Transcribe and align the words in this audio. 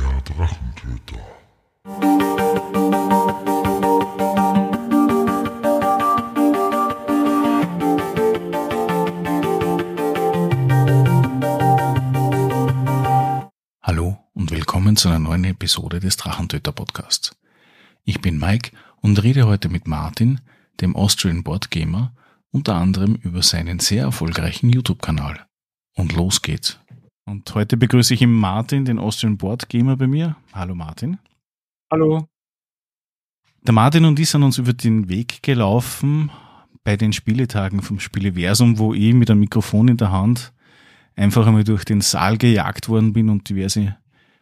Der 0.00 0.20
Drachentöter. 0.22 1.20
Hallo 13.82 14.18
und 14.32 14.50
willkommen 14.50 14.96
zu 14.96 15.08
einer 15.08 15.18
neuen 15.18 15.44
Episode 15.44 16.00
des 16.00 16.16
Drachentöter 16.16 16.72
Podcasts. 16.72 17.36
Ich 18.04 18.22
bin 18.22 18.38
Mike 18.38 18.72
und 19.02 19.22
rede 19.22 19.46
heute 19.46 19.68
mit 19.68 19.86
Martin, 19.86 20.40
dem 20.80 20.96
Austrian 20.96 21.42
Board 21.42 21.70
Gamer, 21.70 22.14
unter 22.50 22.76
anderem 22.76 23.16
über 23.16 23.42
seinen 23.42 23.78
sehr 23.78 24.04
erfolgreichen 24.04 24.70
YouTube-Kanal. 24.70 25.46
Und 25.94 26.14
los 26.14 26.40
geht's. 26.40 26.78
Und 27.24 27.54
heute 27.54 27.76
begrüße 27.76 28.14
ich 28.14 28.22
im 28.22 28.34
Martin, 28.34 28.84
den 28.84 28.98
Austrian 28.98 29.36
Board 29.36 29.68
Gamer 29.68 29.96
bei 29.96 30.06
mir. 30.06 30.36
Hallo 30.52 30.74
Martin. 30.74 31.18
Hallo. 31.90 32.26
Der 33.62 33.72
Martin 33.72 34.04
und 34.04 34.18
ich 34.18 34.28
sind 34.28 34.42
uns 34.42 34.58
über 34.58 34.72
den 34.72 35.08
Weg 35.08 35.42
gelaufen 35.42 36.30
bei 36.82 36.96
den 36.96 37.12
Spieletagen 37.12 37.80
vom 37.80 38.00
Spieleversum, 38.00 38.78
wo 38.78 38.92
ich 38.92 39.14
mit 39.14 39.30
einem 39.30 39.40
Mikrofon 39.40 39.86
in 39.88 39.96
der 39.96 40.10
Hand 40.10 40.52
einfach 41.14 41.46
einmal 41.46 41.62
durch 41.62 41.84
den 41.84 42.00
Saal 42.00 42.38
gejagt 42.38 42.88
worden 42.88 43.12
bin 43.12 43.28
und 43.28 43.48
diverse 43.48 43.96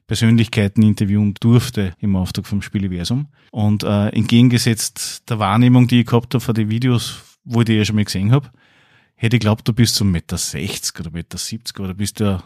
Persönlichkeiten 0.06 0.82
interviewen 0.82 1.34
durfte 1.38 1.94
im 2.00 2.16
Auftrag 2.16 2.46
vom 2.46 2.62
Spieleversum. 2.62 3.28
Und 3.50 3.82
äh, 3.82 4.08
entgegengesetzt 4.08 5.28
der 5.28 5.38
Wahrnehmung, 5.38 5.86
die 5.86 6.00
ich 6.00 6.06
gehabt 6.06 6.32
habe 6.34 6.42
von 6.42 6.54
den 6.54 6.70
Videos, 6.70 7.38
wo 7.44 7.60
ich 7.60 7.66
die 7.66 7.74
ja 7.74 7.84
schon 7.84 7.96
mal 7.96 8.04
gesehen 8.04 8.32
habe, 8.32 8.50
hätte 9.16 9.36
ich 9.36 9.40
glaubt, 9.40 9.68
du 9.68 9.74
bist 9.74 9.94
so 9.94 10.04
1,60 10.04 10.10
Meter 10.10 10.38
60 10.38 11.00
oder 11.00 11.10
1,70 11.10 11.12
Meter 11.12 11.38
70 11.38 11.80
oder 11.80 11.94
bist 11.94 12.20
du 12.20 12.42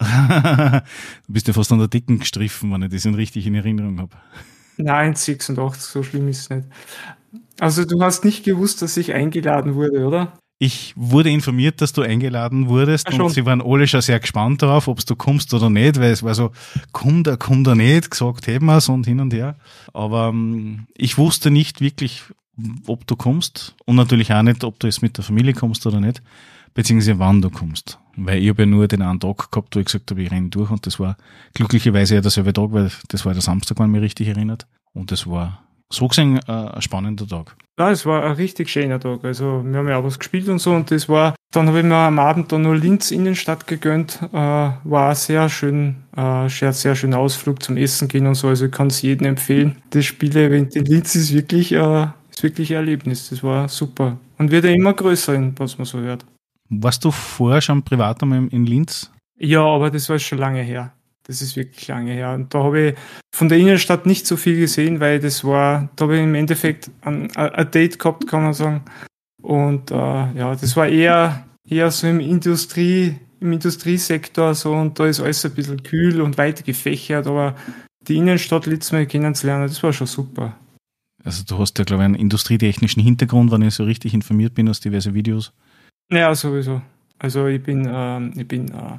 du 0.00 1.32
bist 1.32 1.46
ja 1.46 1.52
fast 1.52 1.72
an 1.72 1.78
der 1.78 1.88
Decken 1.88 2.18
gestriffen, 2.18 2.72
wenn 2.72 2.82
ich 2.82 2.90
das 2.90 3.04
richtig 3.06 3.46
in 3.46 3.54
Erinnerung 3.54 4.00
habe. 4.00 4.16
Nein, 4.78 5.14
86, 5.14 5.82
so 5.82 6.02
schlimm 6.02 6.28
ist 6.28 6.40
es 6.40 6.50
nicht. 6.50 6.68
Also 7.58 7.84
du 7.84 8.02
hast 8.02 8.24
nicht 8.24 8.44
gewusst, 8.44 8.80
dass 8.80 8.96
ich 8.96 9.12
eingeladen 9.12 9.74
wurde, 9.74 10.06
oder? 10.06 10.32
Ich 10.58 10.92
wurde 10.96 11.30
informiert, 11.30 11.80
dass 11.80 11.92
du 11.94 12.02
eingeladen 12.02 12.68
wurdest 12.68 13.08
Ach 13.08 13.18
und 13.18 13.30
sie 13.30 13.46
waren 13.46 13.62
alle 13.62 13.86
schon 13.86 14.02
sehr 14.02 14.20
gespannt 14.20 14.60
darauf, 14.60 14.88
ob 14.88 15.04
du 15.04 15.16
kommst 15.16 15.54
oder 15.54 15.70
nicht, 15.70 15.98
weil 15.98 16.12
es 16.12 16.22
war 16.22 16.34
so, 16.34 16.52
kommt 16.92 17.26
er, 17.26 17.38
kommt 17.38 17.66
er 17.66 17.74
nicht, 17.74 18.10
gesagt 18.10 18.46
hätten 18.46 18.66
wir's 18.66 18.88
und 18.88 19.06
hin 19.06 19.20
und 19.20 19.32
her. 19.32 19.56
Aber 19.94 20.28
ähm, 20.28 20.86
ich 20.94 21.16
wusste 21.16 21.50
nicht 21.50 21.80
wirklich, 21.80 22.24
ob 22.86 23.06
du 23.06 23.16
kommst 23.16 23.74
und 23.86 23.96
natürlich 23.96 24.32
auch 24.32 24.42
nicht, 24.42 24.64
ob 24.64 24.78
du 24.78 24.86
jetzt 24.86 25.00
mit 25.00 25.16
der 25.16 25.24
Familie 25.24 25.54
kommst 25.54 25.86
oder 25.86 26.00
nicht, 26.00 26.22
beziehungsweise 26.74 27.18
wann 27.18 27.42
du 27.42 27.50
kommst. 27.50 27.98
Weil 28.16 28.42
ich 28.42 28.48
habe 28.48 28.62
ja 28.62 28.66
nur 28.66 28.88
den 28.88 29.02
einen 29.02 29.20
Tag 29.20 29.50
gehabt, 29.50 29.74
wo 29.74 29.80
ich 29.80 29.86
gesagt 29.86 30.10
habe, 30.10 30.22
ich 30.22 30.30
renne 30.30 30.48
durch 30.48 30.70
und 30.70 30.86
das 30.86 31.00
war 31.00 31.16
glücklicherweise 31.54 32.16
ja 32.16 32.20
derselbe 32.20 32.52
Tag, 32.52 32.72
weil 32.72 32.90
das 33.08 33.24
war 33.24 33.32
der 33.32 33.42
Samstag, 33.42 33.78
wenn 33.78 33.90
mich 33.90 34.02
richtig 34.02 34.28
erinnert. 34.28 34.66
Und 34.92 35.10
das 35.12 35.26
war 35.26 35.62
so 35.92 36.08
gesehen 36.08 36.38
äh, 36.46 36.52
ein 36.52 36.82
spannender 36.82 37.26
Tag. 37.26 37.56
Ja, 37.78 37.90
es 37.90 38.04
war 38.04 38.24
ein 38.24 38.32
richtig 38.32 38.68
schöner 38.68 39.00
Tag. 39.00 39.24
Also 39.24 39.62
wir 39.64 39.78
haben 39.78 39.88
ja 39.88 39.96
auch 39.96 40.04
was 40.04 40.18
gespielt 40.18 40.48
und 40.48 40.58
so 40.58 40.72
und 40.72 40.90
das 40.90 41.08
war, 41.08 41.34
dann 41.52 41.66
habe 41.68 41.78
ich 41.78 41.84
mir 41.84 41.94
am 41.94 42.18
Abend 42.18 42.52
dann 42.52 42.62
noch 42.62 42.74
Linz 42.74 43.10
Innenstadt 43.10 43.66
gegönnt. 43.66 44.20
Äh, 44.32 44.36
war 44.36 45.14
sehr 45.14 45.48
schön, 45.48 45.96
äh, 46.16 46.48
sehr, 46.48 46.72
sehr 46.72 46.94
schöner 46.94 47.18
Ausflug 47.18 47.62
zum 47.62 47.76
Essen 47.76 48.08
gehen 48.08 48.26
und 48.26 48.34
so. 48.34 48.48
Also 48.48 48.66
ich 48.66 48.72
kann 48.72 48.88
es 48.88 49.02
jedem 49.02 49.26
empfehlen. 49.26 49.76
Das 49.90 50.04
Spieleevent 50.04 50.76
in 50.76 50.84
Linz 50.84 51.14
ist 51.14 51.32
wirklich, 51.32 51.72
äh, 51.72 52.08
ist 52.30 52.42
wirklich 52.42 52.70
ein 52.72 52.76
Erlebnis. 52.76 53.30
Das 53.30 53.42
war 53.42 53.68
super. 53.68 54.18
Und 54.38 54.50
wird 54.50 54.64
ja 54.64 54.70
immer 54.70 54.92
größer, 54.92 55.52
was 55.56 55.78
man 55.78 55.86
so 55.86 55.98
hört. 56.00 56.24
Warst 56.70 57.04
du 57.04 57.10
vorher 57.10 57.60
schon 57.60 57.82
privat 57.82 58.22
einmal 58.22 58.46
in 58.48 58.64
Linz? 58.64 59.10
Ja, 59.38 59.62
aber 59.62 59.90
das 59.90 60.08
war 60.08 60.18
schon 60.18 60.38
lange 60.38 60.62
her. 60.62 60.92
Das 61.24 61.42
ist 61.42 61.56
wirklich 61.56 61.86
lange 61.88 62.12
her. 62.12 62.32
Und 62.32 62.54
da 62.54 62.62
habe 62.62 62.80
ich 62.80 62.94
von 63.34 63.48
der 63.48 63.58
Innenstadt 63.58 64.06
nicht 64.06 64.26
so 64.26 64.36
viel 64.36 64.58
gesehen, 64.58 65.00
weil 65.00 65.18
das 65.18 65.44
war, 65.44 65.88
da 65.96 66.04
habe 66.04 66.16
ich 66.16 66.22
im 66.22 66.34
Endeffekt 66.34 66.90
ein, 67.02 67.34
ein 67.36 67.70
Date 67.70 67.98
gehabt, 67.98 68.26
kann 68.26 68.44
man 68.44 68.54
sagen. 68.54 68.82
Und 69.42 69.90
äh, 69.90 69.94
ja, 69.94 70.54
das 70.54 70.76
war 70.76 70.88
eher, 70.88 71.44
eher 71.68 71.90
so 71.90 72.06
im 72.06 72.20
Industrie, 72.20 73.16
im 73.40 73.52
Industriesektor 73.52 74.54
so 74.54 74.72
und 74.72 74.98
da 74.98 75.06
ist 75.06 75.20
alles 75.20 75.44
ein 75.44 75.54
bisschen 75.54 75.82
kühl 75.82 76.20
und 76.20 76.36
weit 76.38 76.64
gefächert, 76.64 77.26
aber 77.26 77.56
die 78.06 78.16
Innenstadt 78.16 78.66
letztes 78.66 78.92
Mal 78.92 79.06
kennenzulernen, 79.06 79.66
das 79.66 79.82
war 79.82 79.92
schon 79.92 80.06
super. 80.06 80.56
Also 81.24 81.44
du 81.46 81.58
hast 81.58 81.78
ja, 81.78 81.84
glaube 81.84 82.02
ich, 82.02 82.06
einen 82.06 82.14
industrietechnischen 82.14 83.02
Hintergrund, 83.02 83.50
wenn 83.50 83.62
ich 83.62 83.74
so 83.74 83.84
richtig 83.84 84.14
informiert 84.14 84.54
bin 84.54 84.68
aus 84.68 84.80
diverse 84.80 85.14
Videos. 85.14 85.52
Ja, 86.10 86.34
sowieso. 86.34 86.82
Also 87.18 87.46
ich 87.46 87.62
bin, 87.62 87.88
ähm, 87.90 88.32
ich 88.36 88.48
bin, 88.48 88.68
äh, 88.68 88.98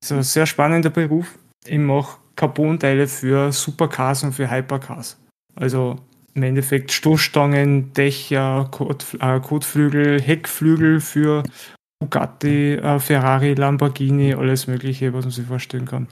ist 0.00 0.12
ein 0.12 0.22
sehr 0.22 0.46
spannender 0.46 0.90
Beruf. 0.90 1.38
Ich 1.66 1.78
mache 1.78 2.18
Carbon-Teile 2.36 3.08
für 3.08 3.50
Supercars 3.52 4.22
und 4.24 4.32
für 4.32 4.50
Hypercars. 4.50 5.18
Also 5.56 5.96
im 6.34 6.42
Endeffekt 6.42 6.92
Stoßstangen, 6.92 7.92
Dächer, 7.92 8.68
Kot, 8.70 9.16
äh, 9.20 9.40
Kotflügel, 9.40 10.20
Heckflügel 10.20 11.00
für 11.00 11.42
Bugatti, 12.00 12.74
äh, 12.74 12.98
Ferrari, 12.98 13.54
Lamborghini, 13.54 14.34
alles 14.34 14.66
Mögliche, 14.66 15.12
was 15.12 15.24
man 15.24 15.32
sich 15.32 15.46
vorstellen 15.46 15.86
kann. 15.86 16.08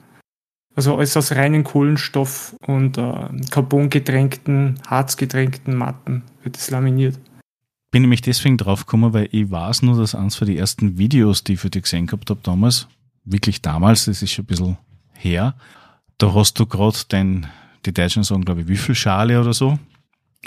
Also 0.74 0.96
alles 0.96 1.16
aus 1.16 1.32
reinen 1.32 1.64
Kohlenstoff 1.64 2.56
und 2.66 2.96
äh, 2.96 3.28
Carbon-getränkten, 3.50 4.80
Harzgetränkten 4.86 5.76
Matten 5.76 6.22
wird 6.42 6.56
es 6.56 6.70
laminiert. 6.70 7.18
Bin 7.92 8.02
nämlich 8.02 8.22
deswegen 8.22 8.56
draufgekommen, 8.56 9.12
weil 9.12 9.28
ich 9.30 9.50
weiß 9.50 9.82
nur, 9.82 9.96
dass 9.96 10.14
eins 10.14 10.34
von 10.34 10.48
den 10.48 10.56
ersten 10.56 10.98
Videos, 10.98 11.44
die 11.44 11.52
ich 11.52 11.60
für 11.60 11.70
dich 11.70 11.82
gesehen 11.82 12.06
gehabt 12.06 12.28
habe 12.30 12.40
damals, 12.42 12.88
wirklich 13.24 13.62
damals, 13.62 14.06
das 14.06 14.22
ist 14.22 14.32
schon 14.32 14.44
ein 14.44 14.46
bisschen 14.46 14.78
her, 15.12 15.54
da 16.18 16.34
hast 16.34 16.58
du 16.58 16.66
gerade 16.66 16.98
dein, 17.08 17.46
die 17.84 17.92
Deutschen 17.92 18.24
sagen, 18.24 18.44
glaube 18.44 18.62
ich, 18.62 18.68
Würfelschale 18.68 19.40
oder 19.40 19.52
so. 19.52 19.78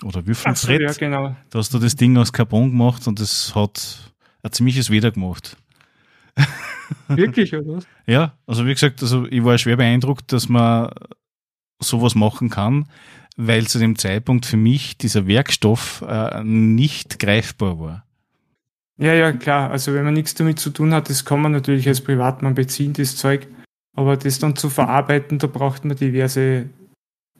Oder 0.03 0.19
Ach 0.19 0.21
so, 0.23 0.27
Würfelbrett. 0.27 0.81
ja, 0.81 0.93
genau. 0.93 1.35
Da 1.51 1.59
hast 1.59 1.73
du 1.73 1.79
das 1.79 1.95
Ding 1.95 2.17
aus 2.17 2.33
Carbon 2.33 2.71
gemacht 2.71 3.07
und 3.07 3.19
das 3.19 3.53
hat 3.55 4.11
ein 4.43 4.51
ziemliches 4.51 4.89
Weder 4.89 5.11
gemacht. 5.11 5.55
Wirklich, 7.07 7.53
oder 7.53 7.77
was? 7.77 7.87
Ja, 8.07 8.33
also 8.45 8.65
wie 8.65 8.73
gesagt, 8.73 9.01
also 9.01 9.25
ich 9.27 9.43
war 9.43 9.57
schwer 9.57 9.77
beeindruckt, 9.77 10.31
dass 10.33 10.49
man 10.49 10.89
sowas 11.79 12.15
machen 12.15 12.49
kann, 12.49 12.87
weil 13.35 13.67
zu 13.67 13.79
dem 13.79 13.97
Zeitpunkt 13.97 14.45
für 14.45 14.57
mich 14.57 14.97
dieser 14.97 15.27
Werkstoff 15.27 16.03
äh, 16.07 16.43
nicht 16.43 17.19
greifbar 17.19 17.79
war. 17.79 18.05
Ja, 18.97 19.13
ja, 19.13 19.33
klar. 19.33 19.71
Also 19.71 19.93
wenn 19.93 20.05
man 20.05 20.13
nichts 20.13 20.35
damit 20.35 20.59
zu 20.59 20.69
tun 20.69 20.93
hat, 20.93 21.09
das 21.09 21.25
kann 21.25 21.41
man 21.41 21.51
natürlich 21.51 21.87
als 21.87 22.01
Privatmann 22.01 22.55
beziehen, 22.55 22.93
das 22.93 23.17
Zeug. 23.17 23.47
Aber 23.95 24.17
das 24.17 24.39
dann 24.39 24.55
zu 24.55 24.69
verarbeiten, 24.69 25.39
da 25.39 25.47
braucht 25.47 25.85
man 25.85 25.97
diverse 25.97 26.69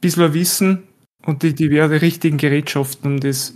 bisschen 0.01 0.33
Wissen 0.33 0.83
und 1.25 1.43
die 1.43 1.55
diverse 1.55 2.01
richtigen 2.01 2.37
Gerätschaften, 2.37 3.13
um 3.13 3.19
das, 3.19 3.55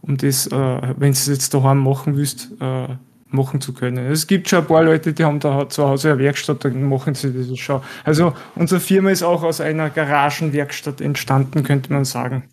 um 0.00 0.16
das, 0.16 0.46
äh, 0.46 0.50
wenn 0.52 1.12
du 1.12 1.18
es 1.18 1.26
jetzt 1.26 1.52
daheim 1.54 1.78
machen 1.78 2.16
willst, 2.16 2.52
äh, 2.60 2.96
machen 3.32 3.60
zu 3.60 3.72
können. 3.72 4.06
Es 4.06 4.26
gibt 4.26 4.48
schon 4.48 4.60
ein 4.60 4.66
paar 4.66 4.82
Leute, 4.82 5.12
die 5.12 5.24
haben 5.24 5.40
da 5.40 5.68
zu 5.68 5.88
Hause 5.88 6.12
eine 6.12 6.18
Werkstatt, 6.18 6.64
dann 6.64 6.82
machen 6.82 7.14
sie 7.14 7.32
das 7.32 7.58
schon. 7.58 7.80
Also 8.04 8.34
unsere 8.54 8.80
Firma 8.80 9.10
ist 9.10 9.22
auch 9.22 9.42
aus 9.42 9.60
einer 9.60 9.90
Garagenwerkstatt 9.90 11.00
entstanden, 11.00 11.62
könnte 11.62 11.92
man 11.92 12.04
sagen. 12.04 12.44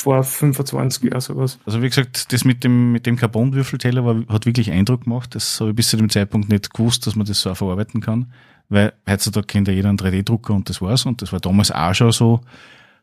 Vor 0.00 0.22
25 0.22 1.04
Jahren 1.04 1.20
sowas. 1.20 1.58
Also 1.66 1.82
wie 1.82 1.88
gesagt, 1.88 2.32
das 2.32 2.44
mit 2.44 2.62
dem, 2.62 2.92
mit 2.92 3.04
dem 3.06 3.16
Carbonwürfelteller 3.16 4.04
war, 4.04 4.22
hat 4.28 4.46
wirklich 4.46 4.70
Eindruck 4.70 5.04
gemacht. 5.04 5.34
Das 5.34 5.60
habe 5.60 5.70
ich 5.70 5.76
bis 5.76 5.88
zu 5.88 5.96
dem 5.96 6.08
Zeitpunkt 6.08 6.48
nicht 6.48 6.72
gewusst, 6.72 7.06
dass 7.06 7.16
man 7.16 7.26
das 7.26 7.40
so 7.40 7.50
auch 7.50 7.56
verarbeiten 7.56 8.00
kann. 8.00 8.32
Weil 8.68 8.92
heutzutage 9.08 9.46
kennt 9.46 9.66
ja 9.66 9.74
jeder 9.74 9.88
einen 9.88 9.98
3D-Drucker 9.98 10.54
und 10.54 10.68
das 10.68 10.80
war's. 10.80 11.04
Und 11.04 11.20
das 11.22 11.32
war 11.32 11.40
damals 11.40 11.72
auch 11.72 11.94
schon 11.94 12.12
so, 12.12 12.42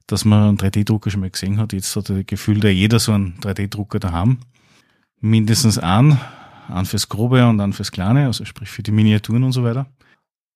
dass 0.08 0.24
man 0.24 0.50
einen 0.50 0.58
3D-Drucker 0.58 1.10
schon 1.10 1.22
mal 1.22 1.30
gesehen 1.30 1.58
hat. 1.58 1.74
Jetzt 1.74 1.96
hat 1.96 2.10
das 2.10 2.26
Gefühl, 2.26 2.60
da 2.60 2.70
jeder 2.70 3.00
so 3.00 3.12
einen 3.12 3.40
3D-Drucker 3.42 4.00
daheim. 4.00 4.38
Mindestens 5.20 5.78
einen, 5.80 6.20
einen 6.68 6.86
fürs 6.86 7.10
Grobe 7.10 7.48
und 7.48 7.60
einen 7.60 7.74
fürs 7.74 7.92
Kleine, 7.92 8.26
also 8.26 8.46
sprich 8.46 8.70
für 8.70 8.84
die 8.84 8.92
Miniaturen 8.92 9.44
und 9.44 9.52
so 9.52 9.64
weiter. 9.64 9.88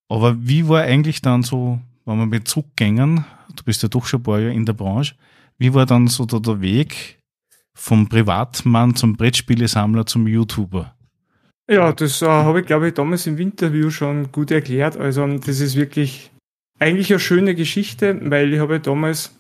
Aber 0.10 0.36
wie 0.40 0.68
war 0.68 0.82
eigentlich 0.82 1.22
dann 1.22 1.44
so, 1.44 1.80
wenn 2.06 2.18
wir 2.18 2.26
mit 2.26 2.48
zurückgängen, 2.48 3.26
du 3.56 3.64
bist 3.64 3.84
ja 3.84 3.90
doch 3.90 4.06
schon 4.06 4.22
ein 4.22 4.24
paar 4.24 4.40
Jahre 4.40 4.54
in 4.54 4.66
der 4.66 4.74
Branche, 4.74 5.16
wie 5.58 5.74
war 5.74 5.86
dann 5.86 6.08
so 6.08 6.26
der, 6.26 6.62
Weg 6.62 7.20
vom 7.76 8.08
Privatmann 8.08 8.96
zum 8.96 9.16
Brettspielesammler 9.16 10.06
zum 10.06 10.28
YouTuber? 10.28 10.96
Ja, 11.70 11.92
das 11.92 12.22
äh, 12.22 12.28
habe 12.28 12.62
ich, 12.62 12.66
glaube 12.66 12.88
ich, 12.88 12.94
damals 12.96 13.28
im 13.28 13.38
Interview 13.38 13.92
schon 13.92 14.32
gut 14.32 14.50
erklärt. 14.50 14.98
Also 14.98 15.28
das 15.38 15.60
ist 15.60 15.76
wirklich 15.76 16.32
eigentlich 16.80 17.12
eine 17.12 17.20
schöne 17.20 17.56
Geschichte, 17.56 18.20
weil 18.32 18.54
ich 18.54 18.60
habe 18.60 18.80
damals, 18.80 19.38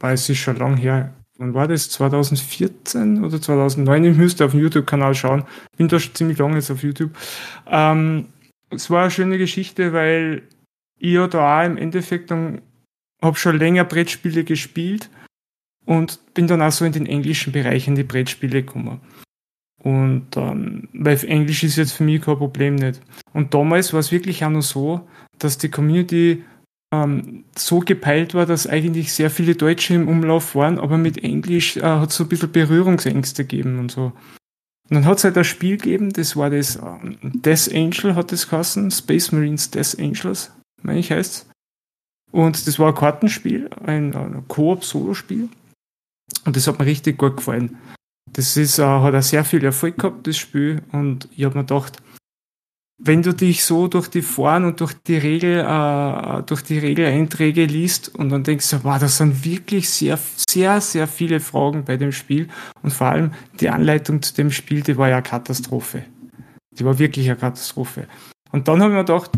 weil 0.00 0.14
es 0.14 0.28
ist 0.28 0.38
schon 0.38 0.56
lang 0.56 0.76
her, 0.76 1.12
wann 1.38 1.54
war 1.54 1.68
das? 1.68 1.90
2014 1.90 3.24
oder 3.24 3.40
2009? 3.40 4.04
Ich 4.04 4.16
müsste 4.16 4.44
auf 4.44 4.52
dem 4.52 4.60
YouTube-Kanal 4.60 5.14
schauen. 5.14 5.44
Bin 5.76 5.88
da 5.88 5.98
schon 5.98 6.14
ziemlich 6.14 6.38
lange 6.38 6.56
jetzt 6.56 6.70
auf 6.70 6.82
YouTube. 6.82 7.10
Ähm, 7.66 8.26
es 8.70 8.90
war 8.90 9.02
eine 9.02 9.10
schöne 9.10 9.38
Geschichte, 9.38 9.92
weil 9.92 10.42
ich 10.98 11.12
ja 11.12 11.26
da 11.26 11.60
auch 11.60 11.66
im 11.66 11.76
Endeffekt 11.76 12.30
dann 12.30 12.62
habe 13.22 13.36
schon 13.36 13.58
länger 13.58 13.84
Brettspiele 13.84 14.44
gespielt 14.44 15.10
und 15.84 16.20
bin 16.34 16.46
dann 16.46 16.62
auch 16.62 16.72
so 16.72 16.84
in 16.84 16.92
den 16.92 17.06
englischen 17.06 17.52
Bereich 17.52 17.88
in 17.88 17.94
die 17.94 18.04
Brettspiele 18.04 18.62
gekommen. 18.62 19.00
Und 19.82 20.36
ähm, 20.36 20.88
weil 20.92 21.22
Englisch 21.24 21.62
ist 21.62 21.76
jetzt 21.76 21.92
für 21.92 22.04
mich 22.04 22.22
kein 22.22 22.38
Problem 22.38 22.74
nicht. 22.74 23.00
Und 23.32 23.54
damals 23.54 23.92
war 23.92 24.00
es 24.00 24.10
wirklich 24.10 24.44
auch 24.44 24.50
noch 24.50 24.62
so, 24.62 25.08
dass 25.38 25.58
die 25.58 25.70
Community 25.70 26.42
ähm, 26.92 27.44
so 27.56 27.80
gepeilt 27.80 28.34
war, 28.34 28.46
dass 28.46 28.66
eigentlich 28.66 29.12
sehr 29.12 29.30
viele 29.30 29.54
Deutsche 29.54 29.94
im 29.94 30.08
Umlauf 30.08 30.54
waren, 30.54 30.78
aber 30.78 30.98
mit 30.98 31.22
Englisch 31.22 31.76
äh, 31.76 31.82
hat 31.82 32.10
es 32.10 32.16
so 32.16 32.24
ein 32.24 32.28
bisschen 32.28 32.52
Berührungsängste 32.52 33.44
gegeben 33.44 33.78
und 33.78 33.90
so. 33.90 34.12
Und 34.88 34.94
dann 34.94 35.04
hat 35.04 35.18
es 35.18 35.24
halt 35.24 35.36
ein 35.36 35.44
Spiel 35.44 35.78
gegeben, 35.78 36.12
das 36.12 36.36
war 36.36 36.50
das 36.50 36.76
ähm, 36.76 37.18
Death 37.22 37.70
Angel, 37.72 38.14
hat 38.14 38.32
es 38.32 38.48
geheißen, 38.48 38.90
Space 38.90 39.32
Marines 39.32 39.70
Death 39.70 39.98
Angels, 39.98 40.52
meine 40.82 41.00
ich 41.00 41.10
heißt 41.10 41.48
Und 42.30 42.66
das 42.66 42.78
war 42.78 42.88
ein 42.88 42.94
Kartenspiel, 42.94 43.68
ein, 43.84 44.14
ein 44.14 44.44
Koop-Solo-Spiel. 44.46 45.48
Und 46.44 46.56
das 46.56 46.68
hat 46.68 46.78
mir 46.78 46.86
richtig 46.86 47.18
gut 47.18 47.36
gefallen. 47.36 47.78
Das 48.32 48.56
ist, 48.56 48.78
äh, 48.78 48.84
hat 48.84 49.14
auch 49.14 49.22
sehr 49.22 49.44
viel 49.44 49.64
Erfolg 49.64 49.98
gehabt, 49.98 50.26
das 50.26 50.36
Spiel. 50.36 50.82
Und 50.92 51.28
ich 51.36 51.44
habe 51.44 51.58
mir 51.58 51.64
gedacht, 51.64 52.00
wenn 52.98 53.22
du 53.22 53.34
dich 53.34 53.64
so 53.64 53.88
durch 53.88 54.08
die 54.08 54.22
Foren 54.22 54.64
und 54.64 54.80
durch 54.80 54.94
die 54.94 55.18
Regel, 55.18 55.60
äh, 55.60 56.42
durch 56.44 56.62
die 56.62 56.78
Regeleinträge 56.78 57.66
liest 57.66 58.14
und 58.14 58.30
dann 58.30 58.42
denkst 58.42 58.70
du, 58.70 58.84
wow, 58.84 58.98
das 58.98 59.18
sind 59.18 59.44
wirklich 59.44 59.90
sehr, 59.90 60.18
sehr, 60.48 60.80
sehr 60.80 61.06
viele 61.06 61.40
Fragen 61.40 61.84
bei 61.84 61.96
dem 61.96 62.12
Spiel. 62.12 62.48
Und 62.82 62.92
vor 62.92 63.08
allem 63.08 63.32
die 63.60 63.68
Anleitung 63.68 64.22
zu 64.22 64.34
dem 64.34 64.50
Spiel, 64.50 64.80
die 64.80 64.96
war 64.96 65.08
ja 65.08 65.16
eine 65.16 65.22
Katastrophe. 65.22 66.04
Die 66.70 66.84
war 66.84 66.98
wirklich 66.98 67.26
eine 67.28 67.36
Katastrophe. 67.36 68.06
Und 68.50 68.66
dann 68.68 68.80
habe 68.80 68.92
ich 68.92 68.96
mir 68.96 69.04
gedacht, 69.04 69.30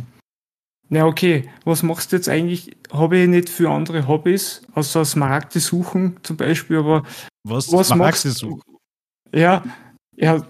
na 0.88 1.04
okay, 1.04 1.50
was 1.64 1.82
machst 1.82 2.12
du 2.12 2.16
jetzt 2.16 2.28
eigentlich? 2.28 2.76
Habe 2.92 3.18
ich 3.18 3.28
nicht 3.28 3.48
für 3.48 3.70
andere 3.70 4.06
Hobbys, 4.06 4.62
außer 4.72 5.04
Smaragde 5.04 5.60
suchen 5.60 6.16
zum 6.22 6.36
Beispiel, 6.36 6.78
aber 6.78 7.02
was, 7.44 7.70
was 7.72 7.94
machst 7.94 8.42
du? 8.42 8.60
Ja, 9.34 9.64
ja, 10.20 10.44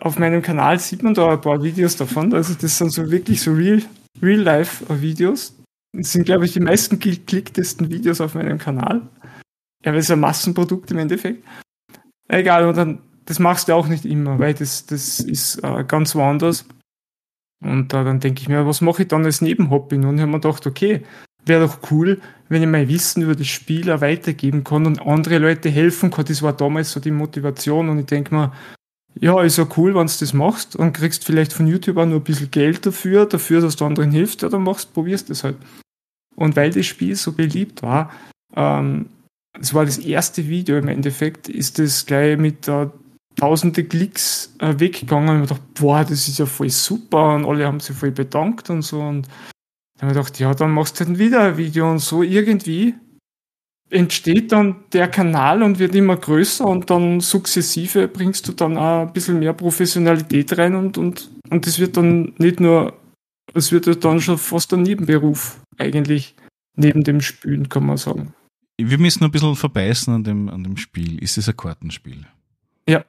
auf 0.00 0.18
meinem 0.18 0.40
Kanal 0.40 0.78
sieht 0.78 1.02
man 1.02 1.12
da 1.12 1.32
ein 1.32 1.40
paar 1.40 1.62
Videos 1.62 1.96
davon. 1.96 2.32
Also 2.32 2.54
das 2.54 2.78
sind 2.78 2.90
so 2.90 3.10
wirklich 3.10 3.42
so 3.42 3.52
real, 3.52 3.82
real 4.22 4.40
life 4.40 4.84
Videos. 5.00 5.54
Das 5.92 6.12
sind, 6.12 6.24
glaube 6.24 6.46
ich, 6.46 6.52
die 6.52 6.60
meisten 6.60 6.98
geklicktesten 6.98 7.90
Videos 7.90 8.20
auf 8.22 8.34
meinem 8.34 8.56
Kanal. 8.56 9.02
Ja, 9.84 9.92
weil 9.92 9.98
es 9.98 10.10
ein 10.10 10.20
Massenprodukt 10.20 10.90
im 10.90 10.98
Endeffekt. 10.98 11.44
Egal, 12.28 12.66
und 12.66 12.76
dann, 12.76 13.00
das 13.26 13.38
machst 13.38 13.68
du 13.68 13.74
auch 13.74 13.88
nicht 13.88 14.06
immer, 14.06 14.38
weil 14.38 14.54
das, 14.54 14.86
das 14.86 15.20
ist 15.20 15.62
äh, 15.64 15.84
ganz 15.84 16.14
woanders. 16.14 16.64
Und 17.62 17.92
äh, 17.92 18.04
dann 18.04 18.20
denke 18.20 18.40
ich 18.40 18.48
mir, 18.48 18.66
was 18.66 18.80
mache 18.80 19.02
ich 19.02 19.08
dann 19.08 19.26
als 19.26 19.42
Nebenhobby? 19.42 19.96
Und 19.96 20.14
ich 20.14 20.20
habe 20.20 20.32
mir 20.32 20.40
gedacht, 20.40 20.66
okay, 20.66 21.02
wäre 21.44 21.66
doch 21.66 21.90
cool, 21.90 22.22
wenn 22.48 22.62
ich 22.62 22.68
mein 22.68 22.88
Wissen 22.88 23.22
über 23.22 23.34
das 23.34 23.48
Spiel 23.48 23.90
auch 23.90 24.00
weitergeben 24.00 24.64
kann 24.64 24.86
und 24.86 25.02
andere 25.02 25.38
Leute 25.38 25.68
helfen 25.68 26.10
kann. 26.10 26.24
Das 26.24 26.40
war 26.40 26.54
damals 26.54 26.92
so 26.92 27.00
die 27.00 27.10
Motivation 27.10 27.90
und 27.90 27.98
ich 27.98 28.06
denke 28.06 28.34
mir, 28.34 28.52
ja, 29.18 29.42
ist 29.42 29.58
ja 29.58 29.66
cool, 29.76 29.94
wenn 29.94 30.06
du 30.06 30.12
das 30.18 30.32
machst 30.32 30.76
und 30.76 30.92
kriegst 30.92 31.24
vielleicht 31.24 31.52
von 31.52 31.66
YouTube 31.66 31.96
auch 31.96 32.06
nur 32.06 32.20
ein 32.20 32.24
bisschen 32.24 32.50
Geld 32.50 32.86
dafür, 32.86 33.26
dafür, 33.26 33.60
dass 33.60 33.76
du 33.76 33.84
anderen 33.84 34.10
hilfst, 34.10 34.42
ja, 34.42 34.48
dann 34.48 34.62
machst, 34.62 34.94
probierst 34.94 35.30
das 35.30 35.44
halt. 35.44 35.56
Und 36.36 36.56
weil 36.56 36.70
das 36.70 36.86
Spiel 36.86 37.16
so 37.16 37.32
beliebt 37.32 37.82
war, 37.82 38.10
ähm, 38.56 39.06
es 39.58 39.74
war 39.74 39.84
das 39.84 39.98
erste 39.98 40.48
Video 40.48 40.78
im 40.78 40.88
Endeffekt, 40.88 41.48
ist 41.48 41.78
das 41.78 42.06
gleich 42.06 42.38
mit 42.38 42.68
äh, 42.68 42.86
tausende 43.36 43.84
Klicks 43.84 44.54
äh, 44.58 44.74
weggegangen. 44.78 45.36
Und 45.36 45.42
ich 45.44 45.48
dachte, 45.48 45.64
boah, 45.74 46.04
das 46.04 46.28
ist 46.28 46.38
ja 46.38 46.46
voll 46.46 46.70
super 46.70 47.34
und 47.34 47.44
alle 47.44 47.66
haben 47.66 47.80
sich 47.80 47.96
voll 47.96 48.12
bedankt 48.12 48.70
und 48.70 48.82
so. 48.82 49.00
Und 49.00 49.26
dann 49.98 50.08
habe 50.08 50.12
ich 50.12 50.16
gedacht, 50.16 50.38
ja, 50.38 50.54
dann 50.54 50.70
machst 50.70 51.00
du 51.00 51.04
halt 51.04 51.18
wieder 51.18 51.42
ein 51.42 51.56
Video 51.56 51.90
und 51.90 51.98
so 51.98 52.22
irgendwie 52.22 52.94
entsteht 53.90 54.52
dann 54.52 54.76
der 54.92 55.08
Kanal 55.08 55.62
und 55.62 55.78
wird 55.78 55.94
immer 55.94 56.16
größer 56.16 56.64
und 56.64 56.90
dann 56.90 57.20
sukzessive 57.20 58.08
bringst 58.08 58.48
du 58.48 58.52
dann 58.52 58.76
auch 58.76 59.02
ein 59.02 59.12
bisschen 59.12 59.40
mehr 59.40 59.52
Professionalität 59.52 60.56
rein 60.56 60.74
und, 60.76 60.96
und, 60.96 61.30
und 61.50 61.66
das 61.66 61.78
wird 61.78 61.96
dann 61.96 62.32
nicht 62.38 62.60
nur, 62.60 62.94
es 63.52 63.72
wird 63.72 64.04
dann 64.04 64.20
schon 64.20 64.38
fast 64.38 64.72
ein 64.72 64.82
Nebenberuf 64.82 65.60
eigentlich 65.76 66.36
neben 66.76 67.02
dem 67.02 67.20
Spielen, 67.20 67.68
kann 67.68 67.84
man 67.84 67.96
sagen. 67.96 68.32
Wir 68.78 68.98
müssen 68.98 69.24
ein 69.24 69.30
bisschen 69.30 69.56
verbeißen 69.56 70.14
an 70.14 70.24
dem, 70.24 70.48
an 70.48 70.64
dem 70.64 70.76
Spiel. 70.76 71.22
Ist 71.22 71.36
es 71.36 71.48
ein 71.48 71.56
Kartenspiel? 71.56 72.24
Ja. 72.88 73.04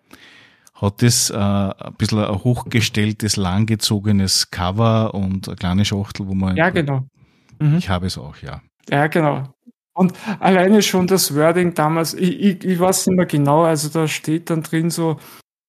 Hat 0.73 1.01
das 1.01 1.29
äh, 1.29 1.35
ein 1.35 1.93
bisschen 1.97 2.19
ein 2.19 2.43
hochgestelltes, 2.43 3.37
langgezogenes 3.37 4.51
Cover 4.51 5.13
und 5.13 5.47
eine 5.47 5.55
kleine 5.55 5.85
Schachtel, 5.85 6.27
wo 6.27 6.33
man. 6.33 6.57
Ja, 6.57 6.71
genau. 6.71 7.05
Mhm. 7.59 7.77
Ich 7.77 7.87
habe 7.87 8.07
es 8.07 8.17
auch, 8.17 8.35
ja. 8.37 8.61
Ja, 8.89 9.07
genau. 9.07 9.53
Und 9.93 10.13
alleine 10.39 10.81
schon 10.81 11.07
das 11.07 11.35
Wording 11.35 11.73
damals, 11.73 12.13
ich, 12.13 12.39
ich, 12.39 12.63
ich 12.63 12.79
weiß 12.79 13.07
nicht 13.07 13.17
mehr 13.17 13.25
genau, 13.25 13.63
also 13.63 13.89
da 13.89 14.07
steht 14.07 14.49
dann 14.49 14.63
drin 14.63 14.89
so 14.89 15.17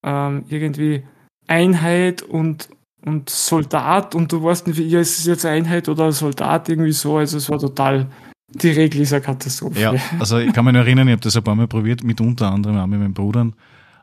ähm, 0.05 0.45
irgendwie 0.49 1.03
Einheit 1.49 2.23
und, 2.23 2.69
und 3.05 3.31
Soldat 3.31 4.15
und 4.15 4.31
du 4.31 4.45
weißt 4.45 4.69
nicht, 4.69 4.79
ja, 4.79 5.01
ist 5.01 5.19
es 5.19 5.27
jetzt 5.27 5.45
Einheit 5.45 5.89
oder 5.89 6.13
Soldat 6.13 6.69
irgendwie 6.69 6.93
so, 6.93 7.17
also 7.17 7.37
es 7.37 7.51
war 7.51 7.59
total, 7.59 8.07
die 8.49 8.71
Regel 8.71 9.01
ist 9.01 9.13
eine 9.13 9.23
Katastrophe. 9.23 9.81
Ja, 9.81 9.95
also 10.21 10.39
ich 10.39 10.53
kann 10.53 10.65
mich 10.65 10.75
noch 10.75 10.81
erinnern, 10.81 11.09
ich 11.09 11.13
habe 11.13 11.23
das 11.23 11.37
ein 11.37 11.43
paar 11.43 11.57
Mal 11.57 11.67
probiert, 11.67 12.05
mit 12.05 12.21
unter 12.21 12.53
anderem 12.53 12.79
auch 12.79 12.87
mit 12.87 13.01
meinen 13.01 13.15
Brüdern 13.15 13.55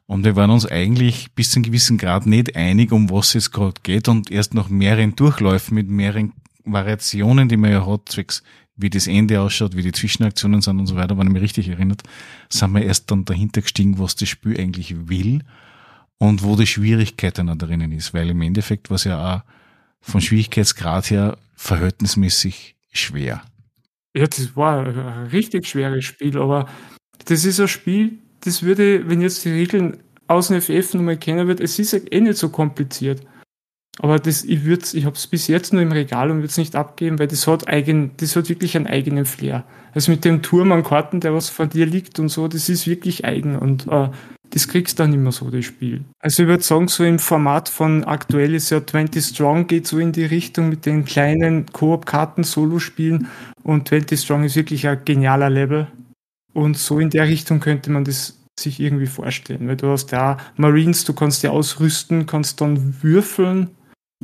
und 0.10 0.26
wir 0.26 0.36
waren 0.36 0.50
uns 0.50 0.66
eigentlich 0.66 1.34
bis 1.36 1.52
zu 1.52 1.58
einem 1.58 1.66
gewissen 1.66 2.00
Grad 2.00 2.26
nicht 2.26 2.56
einig, 2.56 2.92
um 2.92 3.12
was 3.12 3.36
es 3.36 3.52
gerade 3.52 3.80
geht. 3.84 4.08
Und 4.08 4.32
erst 4.32 4.56
nach 4.56 4.68
mehreren 4.68 5.16
Durchläufen 5.16 5.76
mit 5.76 5.88
mehreren 5.88 6.34
Variationen, 6.66 7.48
die 7.48 7.58
man 7.58 7.72
ja 7.72 7.86
hat, 7.86 8.10
zwecks 8.10 8.42
wie 8.80 8.90
das 8.90 9.08
Ende 9.08 9.42
ausschaut, 9.42 9.76
wie 9.76 9.84
die 9.84 9.92
Zwischenaktionen 9.92 10.62
sind 10.62 10.80
und 10.80 10.88
so 10.88 10.96
weiter, 10.96 11.18
wenn 11.18 11.28
ich 11.28 11.34
mich 11.34 11.42
richtig 11.42 11.68
erinnert, 11.68 12.02
sind 12.50 12.72
wir 12.72 12.82
erst 12.82 13.12
dann 13.12 13.26
dahinter 13.26 13.62
gestiegen, 13.62 14.00
was 14.00 14.16
das 14.16 14.30
Spiel 14.30 14.60
eigentlich 14.60 15.10
will 15.10 15.44
und 16.18 16.44
wo 16.44 16.56
die 16.56 16.68
Schwierigkeit 16.68 17.38
dann 17.38 17.58
drinnen 17.58 17.92
ist, 17.92 18.14
weil 18.14 18.30
im 18.30 18.42
Endeffekt 18.42 18.90
war 18.90 18.96
es 18.96 19.04
ja 19.04 19.38
auch 19.38 19.42
von 20.02 20.22
Schwierigkeitsgrad 20.22 21.10
her 21.10 21.38
verhältnismäßig 21.56 22.76
schwer. 22.92 23.44
Ja, 24.16 24.26
das 24.26 24.56
war 24.56 24.86
ein 24.86 25.28
richtig 25.28 25.68
schweres 25.68 26.06
Spiel, 26.06 26.38
aber 26.38 26.68
das 27.26 27.46
ist 27.46 27.60
ein 27.60 27.68
Spiel, 27.68 28.20
das 28.42 28.64
würde, 28.64 29.08
wenn 29.10 29.22
jetzt 29.22 29.44
die 29.46 29.50
Regeln 29.50 29.98
aus 30.28 30.48
dem 30.48 30.62
FF 30.62 30.94
nochmal 30.94 31.18
kennen 31.18 31.48
wird, 31.48 31.60
es 31.60 31.78
ist 31.80 31.94
eh 31.94 32.22
nicht 32.22 32.38
so 32.38 32.50
kompliziert. 32.50 33.22
Aber 34.02 34.18
das, 34.18 34.44
ich 34.46 34.64
würde 34.64 34.86
ich 34.94 35.06
habe 35.06 35.16
es 35.16 35.28
bis 35.28 35.48
jetzt 35.48 35.74
nur 35.74 35.82
im 35.82 35.92
Regal 35.92 36.32
und 36.32 36.38
würde 36.38 36.48
es 36.48 36.58
nicht 36.58 36.76
abgeben, 36.76 37.20
weil 37.20 37.28
das 37.28 37.48
hat 37.48 37.68
eigen, 37.68 38.12
das 38.18 38.36
hat 38.36 38.48
wirklich 38.48 38.78
einen 38.78 38.88
eigenen 38.88 39.26
Flair. 39.26 39.66
Also 39.94 40.12
mit 40.12 40.24
dem 40.24 40.42
Turm 40.42 40.72
an 40.72 40.84
Karten, 40.84 41.20
der 41.20 41.34
was 41.34 41.50
vor 41.50 41.68
dir 41.68 41.86
liegt 41.86 42.18
und 42.18 42.30
so, 42.30 42.48
das 42.48 42.70
ist 42.70 42.88
wirklich 42.88 43.26
eigen 43.26 43.58
und 43.58 43.88
äh, 43.88 44.10
das 44.52 44.68
kriegst 44.68 44.98
du 44.98 45.04
dann 45.04 45.14
immer 45.14 45.32
so, 45.34 45.52
das 45.52 45.66
Spiel. 45.66 46.06
Also 46.20 46.44
ich 46.44 46.50
würde 46.50 46.64
sagen, 46.64 46.88
so 46.88 47.04
im 47.04 47.20
Format 47.20 47.68
von 47.68 48.06
aktuell 48.06 48.56
ist 48.56 48.70
ja 48.70 48.86
20 48.86 49.24
Strong 49.24 49.68
geht 49.68 49.86
so 49.86 50.00
in 50.00 50.14
die 50.14 50.26
Richtung 50.26 50.70
mit 50.70 50.86
den 50.86 51.04
kleinen 51.04 51.66
Koop-Karten, 51.68 52.44
Solo-Spielen 52.44 53.28
und 53.64 53.90
20 53.90 54.20
Strong 54.20 54.46
ist 54.46 54.56
wirklich 54.56 54.88
ein 54.88 55.02
genialer 55.04 55.50
Level. 55.50 55.88
Und 56.54 56.78
so 56.78 57.00
in 57.00 57.10
der 57.10 57.28
Richtung 57.28 57.60
könnte 57.60 57.92
man 57.92 58.06
das 58.06 58.40
sich 58.60 58.80
irgendwie 58.80 59.08
vorstellen, 59.08 59.68
weil 59.68 59.78
du 59.78 59.88
hast 59.90 60.08
da 60.08 60.38
Marines, 60.56 61.04
du 61.04 61.14
kannst 61.14 61.44
die 61.44 61.48
ausrüsten, 61.48 62.26
kannst 62.26 62.60
dann 62.60 62.96
würfeln 63.02 63.70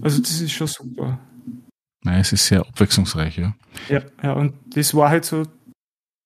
also 0.01 0.21
das 0.21 0.41
ist 0.41 0.51
schon 0.51 0.67
super. 0.67 1.19
Nein, 2.03 2.19
es 2.21 2.33
ist 2.33 2.45
sehr 2.45 2.61
abwechslungsreich, 2.61 3.37
ja. 3.37 3.55
Ja, 3.89 4.01
ja, 4.21 4.33
und 4.33 4.53
das 4.75 4.93
war 4.93 5.09
halt 5.09 5.25
so 5.25 5.43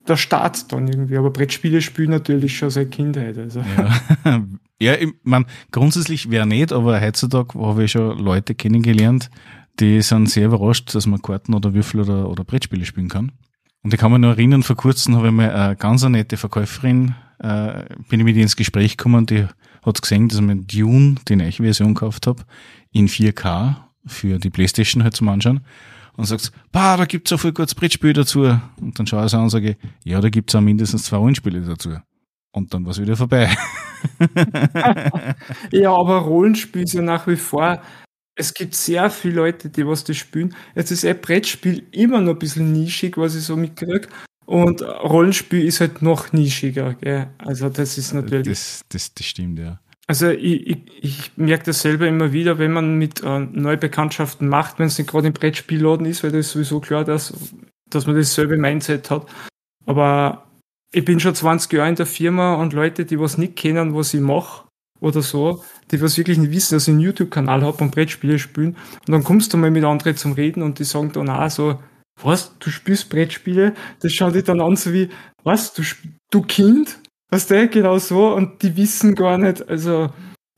der 0.07 0.17
Start 0.17 0.71
dann 0.71 0.87
irgendwie. 0.87 1.17
Aber 1.17 1.31
Brettspiele 1.31 1.81
spielen 1.81 2.09
natürlich 2.09 2.57
schon 2.57 2.69
seit 2.69 2.91
Kindheit. 2.91 3.37
Also. 3.37 3.63
Ja, 3.77 4.41
ja 4.81 4.95
ich 4.95 5.13
meine, 5.23 5.45
grundsätzlich 5.71 6.29
wäre 6.29 6.47
nicht, 6.47 6.73
aber 6.73 6.99
heutzutage 6.99 7.59
habe 7.59 7.83
ich 7.83 7.91
schon 7.91 8.17
Leute 8.17 8.55
kennengelernt, 8.55 9.29
die 9.79 10.01
sind 10.01 10.29
sehr 10.29 10.47
überrascht, 10.47 10.93
dass 10.93 11.05
man 11.05 11.21
Karten 11.21 11.53
oder 11.53 11.73
Würfel 11.73 12.01
oder, 12.01 12.29
oder 12.29 12.43
Brettspiele 12.43 12.85
spielen 12.85 13.07
kann. 13.07 13.31
Und 13.81 13.93
ich 13.93 13.99
kann 13.99 14.11
mich 14.11 14.19
noch 14.19 14.31
erinnern, 14.31 14.63
vor 14.63 14.75
kurzem 14.75 15.15
habe 15.15 15.27
ich 15.27 15.33
mal 15.33 15.51
eine 15.51 15.75
ganz 15.77 16.03
nette 16.03 16.35
Verkäuferin, 16.35 17.15
äh, 17.39 17.85
bin 18.09 18.19
ich 18.19 18.25
mit 18.25 18.35
ihr 18.35 18.43
ins 18.43 18.55
Gespräch 18.55 18.97
gekommen, 18.97 19.25
die 19.25 19.47
hat 19.83 20.01
gesehen, 20.01 20.27
dass 20.27 20.39
ich 20.39 20.45
mir 20.45 20.57
Dune, 20.57 21.15
die 21.27 21.35
neue 21.35 21.51
Version 21.51 21.93
gekauft 21.93 22.27
habe, 22.27 22.43
in 22.91 23.07
4K 23.07 23.75
für 24.05 24.39
die 24.39 24.49
Playstation 24.49 25.03
halt 25.03 25.15
zum 25.15 25.29
Anschauen 25.29 25.61
und 26.17 26.25
sagst, 26.25 26.51
bah, 26.71 26.97
da 26.97 27.05
gibt's 27.05 27.31
auch 27.31 27.39
viel 27.39 27.53
gutes 27.53 27.75
Brettspiel 27.75 28.13
dazu. 28.13 28.41
Und 28.81 28.99
dann 28.99 29.07
schaue 29.07 29.25
ich 29.25 29.33
an 29.33 29.43
und 29.43 29.49
sage, 29.49 29.77
ja, 30.03 30.19
da 30.19 30.29
gibt's 30.29 30.53
auch 30.55 30.61
mindestens 30.61 31.03
zwei 31.03 31.17
Rollenspiele 31.17 31.61
dazu. 31.61 31.95
Und 32.51 32.73
dann 32.73 32.85
war's 32.85 32.99
wieder 32.99 33.15
vorbei. 33.15 33.49
ja, 35.71 35.91
aber 35.91 36.17
Rollenspiel 36.17 36.83
ist 36.83 36.93
ja 36.93 37.01
nach 37.01 37.27
wie 37.27 37.35
vor, 37.35 37.81
es 38.35 38.53
gibt 38.53 38.73
sehr 38.73 39.09
viele 39.09 39.35
Leute, 39.35 39.69
die 39.69 39.85
was 39.85 40.03
das 40.03 40.17
spielen. 40.17 40.55
Jetzt 40.75 40.91
ist 40.91 41.05
ein 41.05 41.19
Brettspiel 41.19 41.87
immer 41.91 42.21
noch 42.21 42.33
ein 42.33 42.39
bisschen 42.39 42.71
nischig, 42.71 43.17
was 43.17 43.35
ich 43.35 43.43
so 43.43 43.57
mitkriege. 43.57 44.07
Und 44.49 44.81
Rollenspiel 44.81 45.63
ist 45.63 45.79
halt 45.79 46.01
noch 46.01 46.33
nischiger, 46.33 46.95
gell? 46.95 47.27
Also 47.37 47.69
das 47.69 47.99
ist 47.99 48.13
natürlich. 48.13 48.47
Das, 48.47 48.81
das, 48.89 49.13
das 49.13 49.27
stimmt, 49.27 49.59
ja. 49.59 49.79
Also 50.07 50.29
ich, 50.29 50.65
ich, 50.67 50.77
ich 51.01 51.37
merke 51.37 51.65
das 51.65 51.81
selber 51.81 52.07
immer 52.07 52.33
wieder, 52.33 52.57
wenn 52.57 52.71
man 52.71 52.97
mit 52.97 53.21
äh, 53.21 53.41
neue 53.41 53.77
Bekanntschaften 53.77 54.47
macht, 54.47 54.79
wenn 54.79 54.87
es 54.87 54.97
nicht 54.97 55.07
gerade 55.07 55.27
im 55.27 55.33
Brettspielladen 55.33 56.07
ist, 56.07 56.23
weil 56.23 56.31
das 56.31 56.47
ist 56.47 56.53
sowieso 56.53 56.79
klar, 56.79 57.05
dass, 57.05 57.31
dass 57.91 58.07
man 58.07 58.15
dasselbe 58.15 58.57
Mindset 58.57 59.11
hat. 59.11 59.27
Aber 59.85 60.47
ich 60.91 61.05
bin 61.05 61.19
schon 61.19 61.35
20 61.35 61.71
Jahre 61.71 61.89
in 61.89 61.95
der 61.95 62.07
Firma 62.07 62.55
und 62.55 62.73
Leute, 62.73 63.05
die 63.05 63.19
was 63.19 63.37
nicht 63.37 63.55
kennen, 63.55 63.93
was 63.93 64.15
ich 64.15 64.21
mache 64.21 64.67
oder 64.99 65.21
so, 65.21 65.63
die 65.91 66.01
was 66.01 66.17
wirklich 66.17 66.39
nicht 66.39 66.51
wissen, 66.51 66.73
dass 66.73 66.87
ich 66.87 66.93
einen 66.93 67.01
YouTube-Kanal 67.01 67.61
habe 67.61 67.83
und 67.83 67.91
Brettspiele 67.91 68.39
spielen. 68.39 68.77
Und 69.05 69.11
dann 69.11 69.23
kommst 69.23 69.53
du 69.53 69.57
mal 69.57 69.69
mit 69.69 69.83
anderen 69.83 70.17
zum 70.17 70.31
Reden 70.31 70.63
und 70.63 70.79
die 70.79 70.85
sagen 70.85 71.11
dann 71.11 71.29
auch 71.29 71.51
so, 71.51 71.77
was, 72.23 72.57
du 72.59 72.69
spielst 72.69 73.09
Brettspiele? 73.09 73.73
Das 74.01 74.13
schaut 74.13 74.35
dich 74.35 74.43
dann 74.43 74.61
an 74.61 74.75
so 74.75 74.93
wie, 74.93 75.09
was, 75.43 75.73
du, 75.73 75.83
du 76.31 76.41
Kind? 76.41 76.99
Was 77.29 77.47
der 77.47 77.67
genau 77.67 77.97
so 77.99 78.33
und 78.33 78.63
die 78.63 78.75
wissen 78.75 79.13
gar 79.15 79.37
nicht, 79.37 79.67
also 79.69 80.09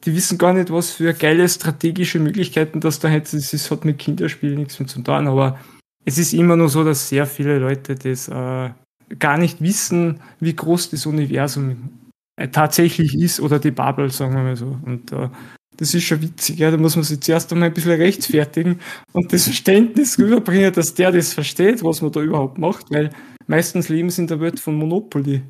die 0.05 0.15
wissen 0.15 0.37
gar 0.37 0.53
nicht, 0.53 0.71
was 0.71 0.91
für 0.91 1.13
geile 1.13 1.47
strategische 1.47 2.19
Möglichkeiten 2.19 2.79
das 2.79 2.99
da 2.99 3.07
hätte. 3.07 3.37
Es 3.37 3.71
hat 3.71 3.85
mit 3.85 3.99
Kinderspielen 3.99 4.57
nichts 4.57 4.79
mehr 4.79 4.87
zu 4.87 5.01
tun, 5.01 5.27
aber 5.27 5.59
es 6.05 6.17
ist 6.17 6.33
immer 6.33 6.55
nur 6.55 6.69
so, 6.69 6.83
dass 6.83 7.09
sehr 7.09 7.25
viele 7.25 7.59
Leute 7.59 7.95
das 7.95 8.27
äh, 8.27 8.71
gar 9.19 9.37
nicht 9.37 9.61
wissen, 9.61 10.21
wie 10.39 10.55
groß 10.55 10.89
das 10.89 11.05
Universum 11.05 11.89
äh, 12.37 12.47
tatsächlich 12.47 13.15
ist 13.15 13.39
oder 13.39 13.59
die 13.59 13.71
Bubble, 13.71 14.09
sagen 14.09 14.35
wir 14.35 14.43
mal 14.43 14.55
so. 14.55 14.77
Und 14.83 15.11
äh, 15.11 15.29
das 15.77 15.93
ist 15.93 16.03
schon 16.03 16.21
witzig, 16.21 16.59
ja. 16.59 16.71
Da 16.71 16.77
muss 16.77 16.95
man 16.95 17.03
sich 17.03 17.19
zuerst 17.21 17.51
einmal 17.51 17.69
ein 17.69 17.73
bisschen 17.73 17.91
rechtfertigen 17.91 18.79
und 19.13 19.31
das 19.33 19.45
Verständnis 19.45 20.17
rüberbringen, 20.19 20.73
dass 20.73 20.93
der 20.93 21.11
das 21.11 21.33
versteht, 21.33 21.83
was 21.83 22.01
man 22.01 22.11
da 22.11 22.21
überhaupt 22.21 22.57
macht, 22.57 22.91
weil 22.91 23.09
meistens 23.47 23.89
leben 23.89 24.09
sie 24.09 24.21
in 24.21 24.27
der 24.27 24.39
Welt 24.39 24.59
von 24.59 24.75
Monopoly. 24.75 25.41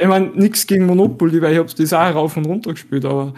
Ich 0.00 0.06
meine, 0.06 0.26
nichts 0.28 0.66
gegen 0.66 0.86
Monopoly, 0.86 1.42
weil 1.42 1.52
ich 1.52 1.58
habe 1.58 1.72
das 1.74 1.92
auch 1.92 2.14
rauf 2.14 2.36
und 2.36 2.46
runter 2.46 2.72
gespielt, 2.72 3.04
aber 3.04 3.34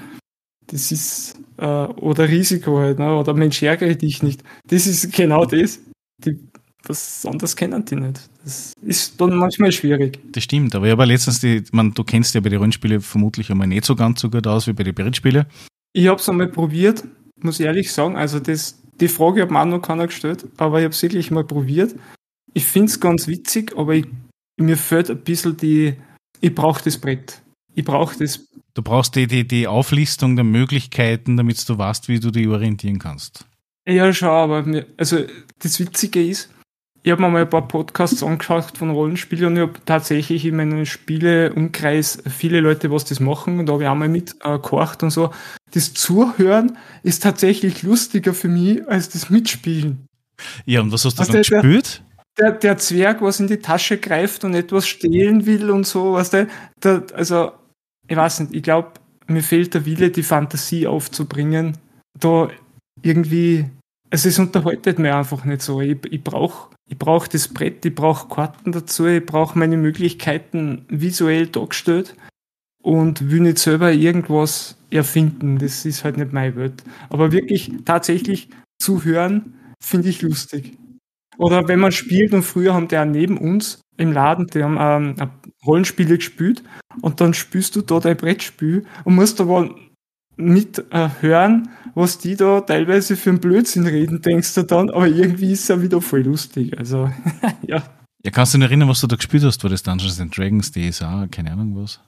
das 0.66 0.92
ist, 0.92 1.40
äh, 1.56 1.64
oder 1.64 2.28
Risiko 2.28 2.78
halt, 2.78 2.98
ne? 2.98 3.16
oder 3.16 3.34
Mensch, 3.34 3.62
ärgere 3.62 3.94
dich 3.94 4.22
nicht. 4.22 4.42
Das 4.66 4.86
ist 4.86 5.12
genau 5.12 5.44
das. 5.44 5.80
Die, 6.24 6.38
das 6.82 7.26
anders 7.26 7.56
kennen 7.56 7.84
die 7.84 7.96
nicht. 7.96 8.28
Das 8.44 8.72
ist 8.82 9.20
dann 9.20 9.36
manchmal 9.36 9.72
schwierig. 9.72 10.18
Das 10.32 10.44
stimmt, 10.44 10.74
aber 10.74 10.86
ich 10.86 10.92
habe 10.92 11.04
letztens 11.04 11.40
die, 11.40 11.62
man, 11.72 11.92
du 11.92 12.04
kennst 12.04 12.34
ja 12.34 12.40
bei 12.40 12.48
den 12.48 12.58
Rollenspielen 12.58 13.00
vermutlich 13.00 13.50
einmal 13.50 13.66
nicht 13.66 13.84
so 13.84 13.94
ganz 13.94 14.20
so 14.20 14.30
gut 14.30 14.46
aus 14.46 14.66
wie 14.66 14.72
bei 14.72 14.84
den 14.84 14.94
Brettspielen. 14.94 15.46
Ich 15.92 16.06
habe 16.06 16.20
es 16.20 16.28
einmal 16.28 16.48
probiert, 16.48 17.04
muss 17.42 17.60
ich 17.60 17.66
ehrlich 17.66 17.92
sagen. 17.92 18.16
Also 18.16 18.38
das, 18.40 18.80
die 19.00 19.08
Frage 19.08 19.42
hat 19.42 19.50
mir 19.50 19.60
auch 19.60 19.66
noch 19.66 19.82
keiner 19.82 20.06
gestellt, 20.06 20.46
aber 20.56 20.78
ich 20.78 20.84
habe 20.84 20.94
es 20.94 21.02
wirklich 21.02 21.30
mal 21.30 21.44
probiert. 21.44 21.94
Ich 22.52 22.64
finde 22.64 22.88
es 22.88 23.00
ganz 23.00 23.26
witzig, 23.26 23.76
aber 23.76 23.94
ich, 23.94 24.06
mir 24.56 24.76
fehlt 24.76 25.10
ein 25.10 25.20
bisschen 25.22 25.56
die, 25.56 25.94
ich 26.40 26.54
brauche 26.54 26.82
das 26.82 26.98
Brett. 26.98 27.42
Ich 27.74 27.84
brauche 27.84 28.18
das. 28.18 28.46
Du 28.74 28.82
brauchst 28.82 29.16
die, 29.16 29.26
die, 29.26 29.46
die 29.46 29.66
Auflistung 29.66 30.36
der 30.36 30.44
Möglichkeiten, 30.44 31.36
damit 31.36 31.68
du 31.68 31.78
weißt, 31.78 32.08
wie 32.08 32.20
du 32.20 32.30
dich 32.30 32.48
orientieren 32.48 32.98
kannst. 32.98 33.46
Ja, 33.86 34.12
schau, 34.12 34.30
aber 34.30 34.62
mir, 34.62 34.86
also 34.96 35.18
das 35.58 35.80
Witzige 35.80 36.24
ist, 36.24 36.50
ich 37.02 37.10
habe 37.10 37.22
mir 37.22 37.30
mal 37.30 37.42
ein 37.42 37.50
paar 37.50 37.66
Podcasts 37.66 38.22
angeschaut 38.22 38.76
von 38.76 38.90
Rollenspielen 38.90 39.46
und 39.46 39.56
ich 39.56 39.62
habe 39.62 39.84
tatsächlich 39.86 40.44
in 40.44 40.56
meinem 40.56 40.84
Spieleumkreis 40.84 42.22
viele 42.28 42.60
Leute, 42.60 42.90
was 42.90 43.06
das 43.06 43.20
machen 43.20 43.58
und 43.58 43.66
da 43.66 43.72
habe 43.72 43.84
ich 43.84 43.88
auch 43.88 43.94
mal 43.94 44.08
mitgekocht 44.08 45.02
äh, 45.02 45.06
und 45.06 45.10
so. 45.10 45.30
Das 45.72 45.94
Zuhören 45.94 46.76
ist 47.02 47.22
tatsächlich 47.22 47.82
lustiger 47.82 48.34
für 48.34 48.48
mich 48.48 48.86
als 48.86 49.08
das 49.08 49.30
Mitspielen. 49.30 50.06
Ja, 50.66 50.80
und 50.80 50.92
was 50.92 51.04
hast 51.04 51.16
du 51.16 51.20
also 51.20 51.32
dann 51.32 51.42
der, 51.42 51.60
gespielt? 51.60 52.02
Der, 52.38 52.52
der 52.52 52.78
Zwerg, 52.78 53.22
was 53.22 53.40
in 53.40 53.48
die 53.48 53.58
Tasche 53.58 53.98
greift 53.98 54.44
und 54.44 54.54
etwas 54.54 54.86
stehlen 54.86 55.46
will 55.46 55.70
und 55.70 55.86
so, 55.86 56.12
was 56.12 56.30
der, 56.30 56.48
der 56.82 57.04
also, 57.14 57.52
ich 58.08 58.16
weiß 58.16 58.40
nicht, 58.40 58.54
ich 58.54 58.62
glaube, 58.62 58.92
mir 59.26 59.42
fehlt 59.42 59.74
der 59.74 59.86
Wille, 59.86 60.10
die 60.10 60.22
Fantasie 60.22 60.86
aufzubringen, 60.86 61.78
da 62.18 62.48
irgendwie, 63.02 63.66
also 64.10 64.28
es 64.28 64.38
unterhaltet 64.38 64.98
mir 64.98 65.16
einfach 65.16 65.44
nicht 65.44 65.62
so. 65.62 65.80
Ich, 65.80 65.98
ich 66.10 66.22
brauche 66.22 66.70
ich 66.90 66.98
brauche 66.98 67.28
das 67.28 67.46
Brett, 67.46 67.84
ich 67.84 67.94
brauche 67.94 68.28
Karten 68.28 68.72
dazu, 68.72 69.06
ich 69.06 69.24
brauche 69.24 69.56
meine 69.56 69.76
Möglichkeiten 69.76 70.84
visuell 70.88 71.46
dargestellt 71.46 72.16
und 72.82 73.30
will 73.30 73.40
nicht 73.40 73.58
selber 73.58 73.92
irgendwas 73.92 74.76
erfinden. 74.90 75.58
Das 75.58 75.84
ist 75.84 76.02
halt 76.02 76.16
nicht 76.16 76.32
meine 76.32 76.56
Welt. 76.56 76.82
Aber 77.08 77.30
wirklich 77.30 77.70
tatsächlich 77.84 78.48
zu 78.80 79.04
hören, 79.04 79.54
finde 79.80 80.08
ich 80.08 80.22
lustig. 80.22 80.76
Oder 81.38 81.68
wenn 81.68 81.78
man 81.78 81.92
spielt 81.92 82.34
und 82.34 82.42
früher 82.42 82.74
haben 82.74 82.88
die 82.88 82.98
auch 82.98 83.04
neben 83.04 83.38
uns 83.38 83.80
im 83.96 84.12
Laden, 84.12 84.48
die 84.48 84.64
haben 84.64 84.76
ähm, 84.80 85.30
Rollenspiele 85.64 86.16
gespielt 86.16 86.64
und 87.02 87.20
dann 87.20 87.34
spielst 87.34 87.76
du 87.76 87.82
da 87.82 88.00
dein 88.00 88.16
Brettspiel 88.16 88.84
und 89.04 89.14
musst 89.14 89.40
aber 89.40 89.74
mit 90.36 90.84
äh, 90.90 91.08
hören, 91.20 91.68
was 91.94 92.18
die 92.18 92.36
da 92.36 92.60
teilweise 92.60 93.16
für 93.16 93.30
einen 93.30 93.40
Blödsinn 93.40 93.86
reden, 93.86 94.22
denkst 94.22 94.54
du 94.54 94.62
dann, 94.62 94.90
aber 94.90 95.06
irgendwie 95.06 95.52
ist 95.52 95.68
ja 95.68 95.80
wieder 95.80 96.00
voll 96.00 96.22
lustig. 96.22 96.78
Also, 96.78 97.10
ja. 97.66 97.82
Ja, 98.22 98.30
kannst 98.30 98.52
du 98.52 98.58
dich 98.58 98.66
erinnern, 98.66 98.88
was 98.88 99.00
du 99.00 99.06
da 99.06 99.16
gespielt 99.16 99.44
hast? 99.44 99.62
War 99.62 99.70
das 99.70 99.82
Dungeons 99.82 100.20
and 100.20 100.36
Dragons, 100.36 100.72
DSA, 100.72 101.28
keine 101.30 101.52
Ahnung 101.52 101.76
was? 101.76 102.00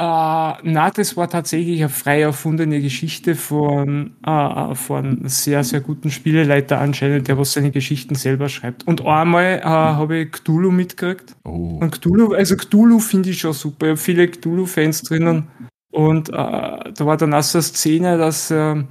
Uh, 0.00 0.54
na, 0.62 0.90
das 0.94 1.16
war 1.16 1.28
tatsächlich 1.28 1.80
eine 1.80 1.88
frei 1.88 2.20
erfundene 2.20 2.80
Geschichte 2.80 3.34
von, 3.34 4.12
uh, 4.24 4.72
von 4.76 5.28
sehr, 5.28 5.64
sehr 5.64 5.80
guten 5.80 6.12
Spieleleiter 6.12 6.78
anscheinend, 6.78 7.26
der 7.26 7.36
was 7.36 7.54
seine 7.54 7.72
Geschichten 7.72 8.14
selber 8.14 8.48
schreibt. 8.48 8.86
Und 8.86 9.04
einmal 9.04 9.60
uh, 9.64 9.66
habe 9.66 10.18
ich 10.18 10.30
Cthulhu 10.30 10.70
mitgekriegt. 10.70 11.34
Oh. 11.44 11.78
Und 11.80 11.90
Cthulhu, 11.90 12.32
also 12.32 12.56
Cthulhu 12.56 13.00
finde 13.00 13.30
ich 13.30 13.40
schon 13.40 13.52
super. 13.52 13.86
Ich 13.86 13.90
habe 13.90 13.96
viele 13.96 14.28
Cthulhu-Fans 14.28 15.02
drinnen. 15.02 15.48
Und 15.90 16.28
äh, 16.28 16.32
da 16.32 16.94
war 17.00 17.16
dann 17.16 17.34
auch 17.34 17.42
so 17.42 17.58
eine 17.58 17.62
Szene, 17.62 18.18
dass 18.18 18.50
äh, 18.50 18.84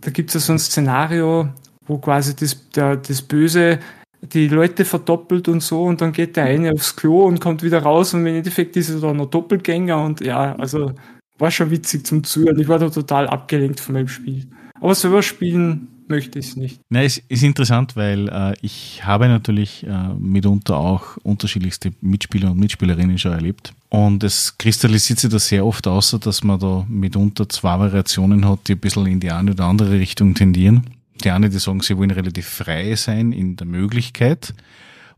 da 0.00 0.10
gibt 0.10 0.30
es 0.30 0.34
ja 0.34 0.40
so 0.40 0.52
ein 0.52 0.58
Szenario, 0.58 1.48
wo 1.86 1.98
quasi 1.98 2.34
das, 2.34 2.70
der, 2.70 2.96
das 2.96 3.22
Böse 3.22 3.78
die 4.22 4.48
Leute 4.48 4.84
verdoppelt 4.84 5.48
und 5.48 5.62
so 5.62 5.84
und 5.84 6.00
dann 6.00 6.12
geht 6.12 6.36
der 6.36 6.44
eine 6.44 6.72
aufs 6.72 6.94
Klo 6.94 7.24
und 7.24 7.40
kommt 7.40 7.62
wieder 7.62 7.82
raus 7.82 8.12
und 8.12 8.20
im 8.20 8.34
Endeffekt 8.34 8.76
ist 8.76 8.90
er 8.90 9.00
dann 9.00 9.16
noch 9.16 9.30
Doppelgänger 9.30 10.02
und 10.02 10.20
ja, 10.20 10.54
also 10.56 10.92
war 11.38 11.50
schon 11.50 11.70
witzig 11.70 12.06
zum 12.06 12.22
Zuhören. 12.22 12.58
Ich 12.58 12.68
war 12.68 12.78
da 12.78 12.90
total 12.90 13.26
abgelenkt 13.26 13.80
von 13.80 13.94
meinem 13.94 14.08
Spiel. 14.08 14.46
Aber 14.78 14.94
selber 14.94 15.22
spielen 15.22 15.88
möchte 16.10 16.38
ich 16.38 16.48
es 16.48 16.56
nicht. 16.56 16.80
Na, 16.90 17.02
es 17.02 17.18
ist 17.18 17.42
interessant, 17.42 17.96
weil 17.96 18.28
äh, 18.28 18.54
ich 18.60 19.04
habe 19.04 19.28
natürlich 19.28 19.86
äh, 19.86 20.08
mitunter 20.18 20.76
auch 20.76 21.16
unterschiedlichste 21.22 21.92
Mitspieler 22.00 22.50
und 22.50 22.58
Mitspielerinnen 22.58 23.16
schon 23.18 23.32
erlebt. 23.32 23.72
Und 23.88 24.22
es 24.22 24.58
kristallisiert 24.58 25.20
sich 25.20 25.30
da 25.30 25.38
sehr 25.38 25.64
oft 25.64 25.86
aus, 25.86 26.10
dass 26.20 26.44
man 26.44 26.60
da 26.60 26.84
mitunter 26.88 27.48
zwei 27.48 27.78
Variationen 27.78 28.46
hat, 28.46 28.68
die 28.68 28.72
ein 28.72 28.80
bisschen 28.80 29.06
in 29.06 29.20
die 29.20 29.30
eine 29.30 29.52
oder 29.52 29.64
andere 29.64 29.92
Richtung 29.92 30.34
tendieren. 30.34 30.84
Die 31.24 31.30
eine, 31.30 31.50
die 31.50 31.58
sagen, 31.58 31.80
sie 31.80 31.96
wollen 31.96 32.10
relativ 32.10 32.46
frei 32.46 32.94
sein 32.96 33.32
in 33.32 33.56
der 33.56 33.66
Möglichkeit, 33.66 34.54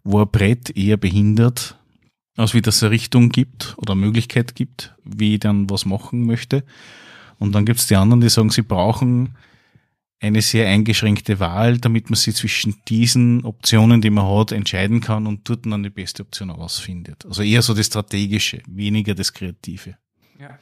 wo 0.05 0.21
ein 0.21 0.29
Brett 0.31 0.77
eher 0.77 0.97
behindert, 0.97 1.77
als 2.37 2.55
wie 2.55 2.63
das 2.63 2.83
eine 2.83 2.91
Richtung 2.91 3.29
gibt 3.29 3.75
oder 3.77 3.93
eine 3.93 4.01
Möglichkeit 4.01 4.55
gibt, 4.55 4.95
wie 5.05 5.35
ich 5.35 5.41
dann 5.41 5.69
was 5.71 5.85
machen 5.87 6.27
möchte. 6.27 6.65
Und 7.39 7.55
dann 7.55 7.65
gibt 7.65 7.81
es 7.81 7.87
die 7.87 7.97
anderen, 7.97 8.21
die 8.21 8.29
sagen, 8.29 8.51
sie 8.51 8.63
brauchen 8.63 9.35
eine 10.23 10.41
sehr 10.41 10.69
eingeschränkte 10.69 11.41
Wahl, 11.41 11.79
damit 11.79 12.09
man 12.09 12.15
sich 12.15 12.37
zwischen 12.37 12.77
diesen 12.89 13.45
Optionen, 13.45 14.01
die 14.01 14.11
man 14.11 14.25
hat, 14.25 14.53
entscheiden 14.53 15.01
kann 15.01 15.27
und 15.27 15.49
dort 15.49 15.67
dann 15.67 15.83
die 15.83 15.91
beste 15.91 16.23
Option 16.23 16.51
ausfindet. 16.51 17.27
Also 17.27 17.43
eher 17.43 17.61
so 17.61 17.75
das 17.75 17.87
Strategische, 17.87 18.63
weniger 18.69 19.15
das 19.15 19.33
Kreative. 19.33 19.97
Ja. 20.39 20.59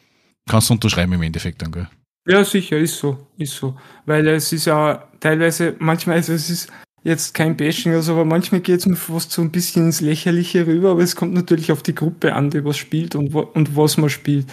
Kannst 0.49 0.71
du 0.71 0.75
unterschreiben 0.75 1.12
im 1.12 1.23
Endeffekt 1.23 1.61
dann, 1.61 1.73
gell? 1.73 1.88
Ja, 2.26 2.43
sicher, 2.43 2.79
ist 2.79 2.99
so, 2.99 3.29
ist 3.37 3.55
so. 3.55 3.79
Weil 4.07 4.26
es 4.29 4.50
ist 4.52 4.64
ja 4.64 5.09
teilweise, 5.21 5.76
manchmal, 5.79 6.17
also 6.17 6.33
es 6.33 6.49
ist 6.49 6.73
jetzt 7.02 7.35
kein 7.35 7.57
Bashing 7.57 7.93
oder 7.93 8.02
so, 8.02 8.12
aber 8.12 8.25
manchmal 8.25 8.62
geht 8.62 8.81
es 8.81 8.87
mir 8.87 8.97
fast 8.97 9.31
so 9.31 9.43
ein 9.43 9.50
bisschen 9.50 9.87
ins 9.87 10.00
Lächerliche 10.00 10.67
rüber, 10.67 10.93
aber 10.93 11.02
es 11.02 11.17
kommt 11.17 11.35
natürlich 11.35 11.71
auf 11.71 11.83
die 11.83 11.95
Gruppe 11.95 12.35
an, 12.35 12.50
die 12.50 12.64
was 12.64 12.79
spielt 12.79 13.14
und, 13.14 13.35
und 13.35 13.76
was 13.76 13.99
man 13.99 14.09
spielt. 14.09 14.47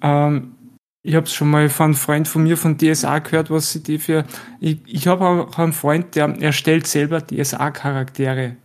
Ähm, 0.00 0.54
ich 1.02 1.16
habe 1.16 1.26
es 1.26 1.32
schon 1.32 1.50
mal 1.50 1.68
von 1.68 1.86
einem 1.86 1.94
Freund 1.94 2.28
von 2.28 2.44
mir 2.44 2.56
von 2.56 2.78
DSA 2.78 3.18
gehört, 3.18 3.50
was 3.50 3.72
sie 3.72 3.82
die 3.82 3.98
für. 3.98 4.24
Ich, 4.60 4.78
ich 4.86 5.06
habe 5.08 5.24
auch 5.24 5.58
einen 5.58 5.72
Freund, 5.72 6.14
der 6.14 6.40
erstellt 6.40 6.86
selber 6.86 7.20
DSA-Charaktere. 7.20 8.56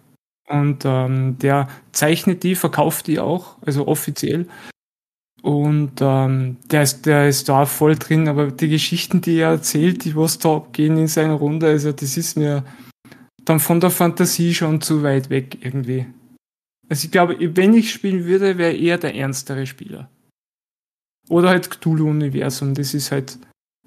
Und 0.47 0.83
ähm, 0.85 1.37
der 1.39 1.67
zeichnet 1.91 2.43
die, 2.43 2.55
verkauft 2.55 3.07
die 3.07 3.19
auch, 3.19 3.57
also 3.65 3.87
offiziell. 3.87 4.47
Und 5.41 5.93
ähm, 5.99 6.57
der, 6.71 6.83
ist, 6.83 7.05
der 7.05 7.27
ist 7.27 7.49
da 7.49 7.65
voll 7.65 7.95
drin, 7.95 8.27
aber 8.27 8.51
die 8.51 8.69
Geschichten, 8.69 9.21
die 9.21 9.39
er 9.39 9.49
erzählt, 9.49 10.05
die 10.05 10.15
was 10.15 10.39
da 10.39 10.55
abgehen 10.55 10.97
in 10.97 11.07
seiner 11.07 11.33
Runde, 11.33 11.67
also 11.67 11.91
das 11.91 12.17
ist 12.17 12.37
mir 12.37 12.63
dann 13.45 13.59
von 13.59 13.79
der 13.79 13.89
Fantasie 13.89 14.53
schon 14.53 14.81
zu 14.81 15.03
weit 15.03 15.29
weg 15.29 15.57
irgendwie. 15.61 16.05
Also 16.89 17.05
ich 17.05 17.11
glaube, 17.11 17.37
wenn 17.39 17.73
ich 17.73 17.91
spielen 17.91 18.25
würde, 18.25 18.57
wäre 18.57 18.75
er 18.75 18.97
der 18.97 19.15
ernstere 19.15 19.65
Spieler. 19.65 20.09
Oder 21.29 21.49
halt 21.49 21.69
Cthulhu-Universum, 21.69 22.73
das 22.73 22.93
ist 22.93 23.11
halt, 23.11 23.37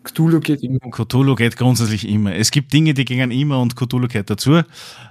Cthulhu 0.03 0.41
geht 0.41 0.63
immer. 0.63 0.79
Cthulhu 0.91 1.35
geht 1.35 1.57
grundsätzlich 1.57 2.09
immer. 2.09 2.35
Es 2.35 2.51
gibt 2.51 2.73
Dinge, 2.73 2.95
die 2.95 3.05
gehen 3.05 3.31
immer 3.31 3.61
und 3.61 3.77
Cthulhu 3.77 4.09
gehört 4.09 4.31
dazu, 4.31 4.63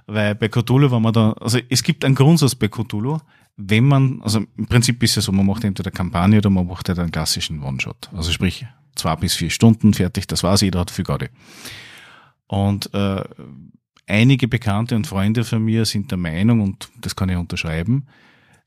weil 0.07 0.35
bei 0.35 0.47
Cthulhu, 0.47 0.91
wenn 0.91 1.01
man 1.01 1.13
da, 1.13 1.33
also 1.33 1.59
es 1.69 1.83
gibt 1.83 2.03
einen 2.05 2.15
Grundsatz 2.15 2.55
bei 2.55 2.67
Cthulhu, 2.67 3.19
wenn 3.57 3.83
man, 3.83 4.21
also 4.21 4.41
im 4.57 4.67
Prinzip 4.67 5.03
ist 5.03 5.17
es 5.17 5.25
so, 5.25 5.31
man 5.31 5.45
macht 5.45 5.63
entweder 5.63 5.91
Kampagne 5.91 6.37
oder 6.37 6.49
man 6.49 6.65
macht 6.65 6.87
halt 6.87 6.97
einen 6.97 7.11
klassischen 7.11 7.61
One-Shot. 7.61 8.09
Also 8.13 8.31
sprich, 8.31 8.65
zwei 8.95 9.15
bis 9.15 9.35
vier 9.35 9.49
Stunden 9.49 9.93
fertig, 9.93 10.27
das 10.27 10.43
war's, 10.43 10.61
jeder 10.61 10.79
hat 10.79 10.91
viel 10.91 11.05
Garde. 11.05 11.29
Und 12.47 12.93
äh, 12.93 13.23
einige 14.07 14.47
Bekannte 14.47 14.95
und 14.95 15.07
Freunde 15.07 15.43
von 15.43 15.63
mir 15.63 15.85
sind 15.85 16.09
der 16.09 16.17
Meinung, 16.17 16.61
und 16.61 16.89
das 17.01 17.15
kann 17.15 17.29
ich 17.29 17.35
unterschreiben, 17.35 18.07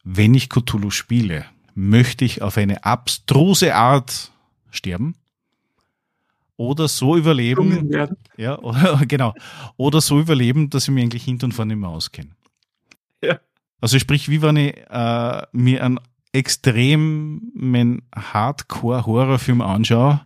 wenn 0.05 0.35
ich 0.35 0.49
Cthulhu 0.49 0.91
spiele, 0.91 1.47
möchte 1.75 2.25
ich 2.25 2.43
auf 2.43 2.57
eine 2.57 2.85
abstruse 2.85 3.75
Art 3.75 4.31
sterben 4.71 5.15
oder 6.57 6.89
so 6.89 7.17
überleben, 7.17 7.91
ja, 8.37 8.59
oder, 8.63 9.05
genau, 9.07 9.35
oder 9.77 10.01
so 10.01 10.21
überleben, 10.21 10.71
dass 10.71 10.85
ich 10.85 10.91
mich 10.95 11.05
eigentlich 11.05 11.25
hinten 11.25 11.47
und 11.47 11.53
vorne 11.53 11.75
nicht 11.75 11.81
mehr 11.81 11.91
auskenne. 11.91 12.31
Ja. 13.23 13.41
Also 13.81 13.99
sprich, 13.99 14.29
wie 14.29 14.43
wenn 14.43 14.57
ich 14.57 14.77
äh, 14.91 15.43
mir 15.53 15.85
einen 15.85 15.99
extremen 16.33 18.03
Hardcore-Horrorfilm 18.15 19.61
anschaue, 19.61 20.23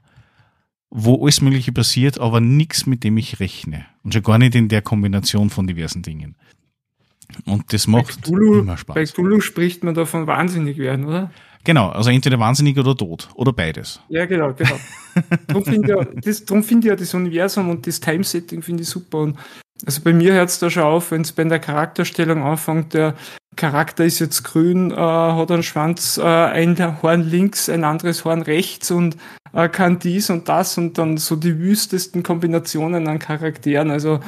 wo 0.90 1.22
alles 1.22 1.40
Mögliche 1.40 1.72
passiert, 1.72 2.20
aber 2.20 2.40
nichts, 2.40 2.86
mit 2.86 3.02
dem 3.02 3.16
ich 3.16 3.40
rechne. 3.40 3.86
Und 4.02 4.14
schon 4.14 4.22
gar 4.22 4.38
nicht 4.38 4.54
in 4.54 4.68
der 4.68 4.82
Kombination 4.82 5.50
von 5.50 5.66
diversen 5.66 6.02
Dingen. 6.02 6.36
Und 7.44 7.72
das 7.72 7.86
macht 7.86 8.22
Cthulhu, 8.22 8.60
immer 8.60 8.76
Spaß. 8.76 8.94
Bei 8.94 9.04
Cthulhu 9.04 9.40
spricht 9.40 9.84
man 9.84 9.94
davon 9.94 10.26
wahnsinnig 10.26 10.78
werden, 10.78 11.06
oder? 11.06 11.30
Genau, 11.64 11.88
also 11.88 12.10
entweder 12.10 12.38
wahnsinnig 12.38 12.78
oder 12.78 12.96
tot. 12.96 13.28
Oder 13.34 13.52
beides. 13.52 14.00
Ja, 14.08 14.24
genau, 14.26 14.52
genau. 14.52 14.76
darum 15.48 15.64
finde 15.64 16.06
ich, 16.22 16.48
ja, 16.48 16.62
find 16.62 16.84
ich 16.84 16.88
ja 16.88 16.96
das 16.96 17.12
Universum 17.12 17.70
und 17.70 17.86
das 17.86 17.98
Time-Setting 17.98 18.62
finde 18.62 18.84
ich 18.84 18.88
super. 18.88 19.18
Und 19.18 19.36
also 19.84 20.00
bei 20.02 20.12
mir 20.12 20.32
hört 20.32 20.48
es 20.48 20.60
da 20.60 20.70
schon 20.70 20.84
auf, 20.84 21.10
wenn 21.10 21.22
es 21.22 21.32
bei 21.32 21.42
der 21.42 21.58
Charakterstellung 21.58 22.42
anfängt, 22.44 22.94
der 22.94 23.14
Charakter 23.56 24.04
ist 24.04 24.20
jetzt 24.20 24.44
grün, 24.44 24.90
äh, 24.90 24.96
hat 24.96 25.50
einen 25.50 25.62
Schwanz, 25.62 26.18
äh, 26.18 26.22
ein 26.22 27.02
Horn 27.02 27.22
links, 27.22 27.68
ein 27.68 27.84
anderes 27.84 28.24
Horn 28.24 28.42
rechts 28.42 28.90
und 28.90 29.16
äh, 29.52 29.68
kann 29.68 29.98
dies 29.98 30.30
und 30.30 30.48
das 30.48 30.78
und 30.78 30.98
dann 30.98 31.16
so 31.16 31.34
die 31.34 31.58
wüstesten 31.58 32.22
Kombinationen 32.22 33.08
an 33.08 33.18
Charakteren. 33.18 33.90
Also 33.90 34.20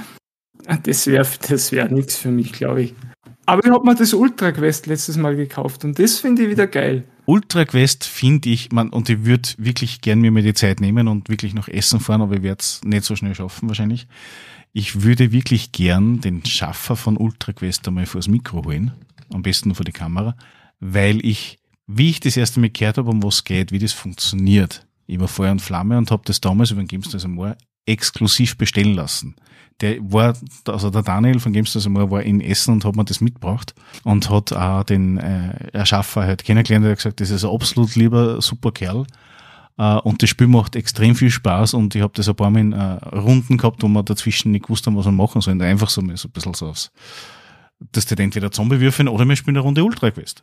das 0.76 1.06
wäre 1.06 1.26
das 1.48 1.72
wär 1.72 1.88
nichts 1.90 2.16
für 2.16 2.30
mich, 2.30 2.52
glaube 2.52 2.82
ich. 2.82 2.94
Aber 3.46 3.64
ich 3.64 3.72
habe 3.72 3.84
mir 3.84 3.94
das 3.94 4.12
Ultra 4.12 4.52
Quest 4.52 4.86
letztes 4.86 5.16
Mal 5.16 5.34
gekauft 5.34 5.82
und 5.84 5.98
das 5.98 6.18
finde 6.18 6.42
ich 6.42 6.50
wieder 6.50 6.66
geil. 6.66 7.04
Ultra 7.24 7.64
Quest 7.64 8.04
finde 8.04 8.50
ich, 8.50 8.72
man, 8.72 8.90
und 8.90 9.08
ich 9.08 9.24
würde 9.24 9.48
wirklich 9.56 10.02
gern 10.02 10.20
mir 10.20 10.30
mal 10.30 10.42
die 10.42 10.54
Zeit 10.54 10.80
nehmen 10.80 11.08
und 11.08 11.30
wirklich 11.30 11.54
noch 11.54 11.68
essen 11.68 12.00
fahren, 12.00 12.20
aber 12.20 12.36
ich 12.36 12.42
werde 12.42 12.60
es 12.60 12.82
nicht 12.84 13.04
so 13.04 13.16
schnell 13.16 13.34
schaffen 13.34 13.68
wahrscheinlich. 13.68 14.06
Ich 14.74 15.02
würde 15.02 15.32
wirklich 15.32 15.72
gern 15.72 16.20
den 16.20 16.44
Schaffer 16.44 16.94
von 16.94 17.16
Ultra 17.16 17.52
Quest 17.54 17.88
einmal 17.88 18.04
vors 18.04 18.28
Mikro 18.28 18.64
holen, 18.64 18.92
am 19.32 19.40
besten 19.40 19.74
vor 19.74 19.84
die 19.84 19.92
Kamera, 19.92 20.36
weil 20.80 21.24
ich, 21.24 21.58
wie 21.86 22.10
ich 22.10 22.20
das 22.20 22.36
erste 22.36 22.60
Mal 22.60 22.70
gehört 22.70 22.98
habe, 22.98 23.10
um 23.10 23.22
was 23.22 23.44
geht, 23.44 23.72
wie 23.72 23.78
das 23.78 23.94
funktioniert, 23.94 24.86
ich 25.06 25.18
war 25.18 25.28
Feuer 25.28 25.52
und 25.52 25.62
Flamme 25.62 25.96
und 25.96 26.10
habe 26.10 26.22
das 26.26 26.42
damals 26.42 26.70
über 26.70 26.82
den 26.82 26.88
Games 26.88 27.24
Amor 27.24 27.56
exklusiv 27.86 28.58
bestellen 28.58 28.92
lassen 28.92 29.36
der 29.80 29.98
war, 30.00 30.34
also 30.66 30.90
der 30.90 31.02
Daniel 31.02 31.38
von 31.38 31.52
Games 31.52 31.86
Amor 31.86 32.10
war 32.10 32.22
in 32.22 32.40
Essen 32.40 32.74
und 32.74 32.84
hat 32.84 32.96
mir 32.96 33.04
das 33.04 33.20
mitgebracht 33.20 33.74
und 34.04 34.28
hat 34.28 34.52
auch 34.52 34.82
den 34.82 35.18
äh, 35.18 35.68
Erschaffer 35.72 36.22
halt 36.22 36.44
kennengelernt, 36.44 36.84
der 36.84 36.92
hat 36.92 36.98
gesagt, 36.98 37.20
das 37.20 37.30
ist 37.30 37.44
ein 37.44 37.50
absolut 37.50 37.94
lieber, 37.94 38.40
super 38.42 38.72
Kerl. 38.72 39.06
Uh, 39.80 40.00
und 40.02 40.20
das 40.20 40.30
Spiel 40.30 40.48
macht 40.48 40.74
extrem 40.74 41.14
viel 41.14 41.30
Spaß 41.30 41.74
und 41.74 41.94
ich 41.94 42.02
habe 42.02 42.12
das 42.16 42.28
ein 42.28 42.34
paar 42.34 42.50
Mal 42.50 42.58
in 42.58 42.72
uh, 42.72 42.98
Runden 43.16 43.58
gehabt, 43.58 43.80
wo 43.80 43.86
wir 43.86 44.02
dazwischen 44.02 44.50
nicht 44.50 44.64
gewusst 44.64 44.84
haben, 44.88 44.96
was 44.96 45.04
wir 45.04 45.12
machen 45.12 45.40
sollen. 45.40 45.62
Einfach 45.62 45.88
so, 45.88 46.00
so 46.16 46.26
ein 46.26 46.32
bisschen 46.32 46.54
so 46.54 46.66
aufs, 46.66 46.90
dass 47.92 48.04
die 48.04 48.20
entweder 48.20 48.50
Zombie 48.50 48.80
würfeln 48.80 49.06
oder 49.06 49.24
wir 49.24 49.36
spielen 49.36 49.56
eine 49.56 49.62
Runde 49.62 49.84
Ultra 49.84 50.10
Quest. 50.10 50.42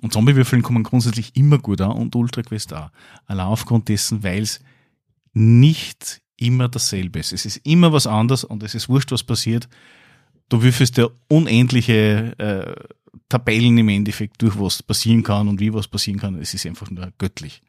Und 0.00 0.12
Zombie 0.12 0.36
würfeln 0.36 0.62
kommen 0.62 0.84
grundsätzlich 0.84 1.34
immer 1.34 1.58
gut 1.58 1.80
an 1.80 1.90
und 1.90 2.14
Ultra 2.14 2.42
Quest 2.42 2.72
auch. 2.72 2.90
Allein 3.26 3.48
aufgrund 3.48 3.88
dessen, 3.88 4.22
weil 4.22 4.42
es 4.42 4.60
nicht 5.32 6.20
immer 6.38 6.68
dasselbe. 6.68 7.18
Es 7.18 7.32
ist 7.32 7.60
immer 7.64 7.92
was 7.92 8.06
anderes 8.06 8.44
und 8.44 8.62
es 8.62 8.74
ist 8.74 8.88
wurscht, 8.88 9.12
was 9.12 9.22
passiert. 9.22 9.68
Du 10.48 10.62
würfelst 10.62 10.96
ja 10.96 11.08
unendliche 11.28 12.34
äh, 12.38 12.74
Tabellen 13.28 13.76
im 13.76 13.88
Endeffekt 13.88 14.40
durch, 14.40 14.58
was 14.58 14.82
passieren 14.82 15.22
kann 15.22 15.48
und 15.48 15.60
wie 15.60 15.74
was 15.74 15.88
passieren 15.88 16.18
kann. 16.18 16.40
Es 16.40 16.54
ist 16.54 16.64
einfach 16.66 16.90
nur 16.90 17.12
göttlich. 17.18 17.62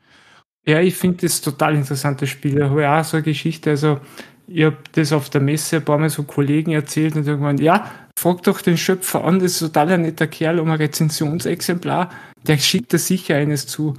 Ja, 0.66 0.80
ich 0.80 0.96
finde 0.96 1.18
das 1.22 1.42
total 1.42 1.76
interessantes 1.76 2.30
Spiel. 2.30 2.58
Ich 2.58 2.64
habe 2.64 2.90
auch 2.90 3.04
so 3.04 3.18
eine 3.18 3.24
Geschichte. 3.24 3.72
Also, 3.72 4.00
ich 4.48 4.64
habe 4.64 4.78
das 4.94 5.12
auf 5.14 5.30
der 5.30 5.42
Messe 5.42 5.78
ein 5.78 5.86
paar 5.86 5.98
Mal 5.98 6.10
so 6.10 6.24
Kollegen 6.24 6.72
erzählt 6.72 7.16
und 7.16 7.28
irgendwann, 7.28 7.58
ja, 7.58 7.90
frag 8.18 8.44
doch 8.44 8.62
den 8.62 8.78
Schöpfer 8.78 9.24
an, 9.24 9.40
das 9.40 9.54
ist 9.54 9.60
total 9.60 9.90
ein 9.92 10.02
netter 10.02 10.28
Kerl 10.28 10.60
um 10.60 10.70
ein 10.70 10.78
Rezensionsexemplar. 10.78 12.10
Der 12.48 12.58
schickt 12.58 12.94
da 12.94 12.98
sicher 12.98 13.36
eines 13.36 13.68
zu. 13.68 13.96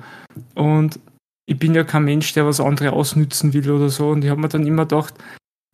Und 0.55 0.99
ich 1.51 1.59
bin 1.59 1.75
ja 1.75 1.83
kein 1.83 2.05
Mensch, 2.05 2.33
der 2.33 2.47
was 2.47 2.61
andere 2.61 2.93
ausnützen 2.93 3.53
will 3.53 3.73
oder 3.73 3.89
so. 3.89 4.11
Und 4.11 4.25
ich 4.25 4.31
habe 4.31 4.41
mir 4.41 4.49
dann 4.49 4.69
immer 4.69 4.85
gedacht, 4.85 5.15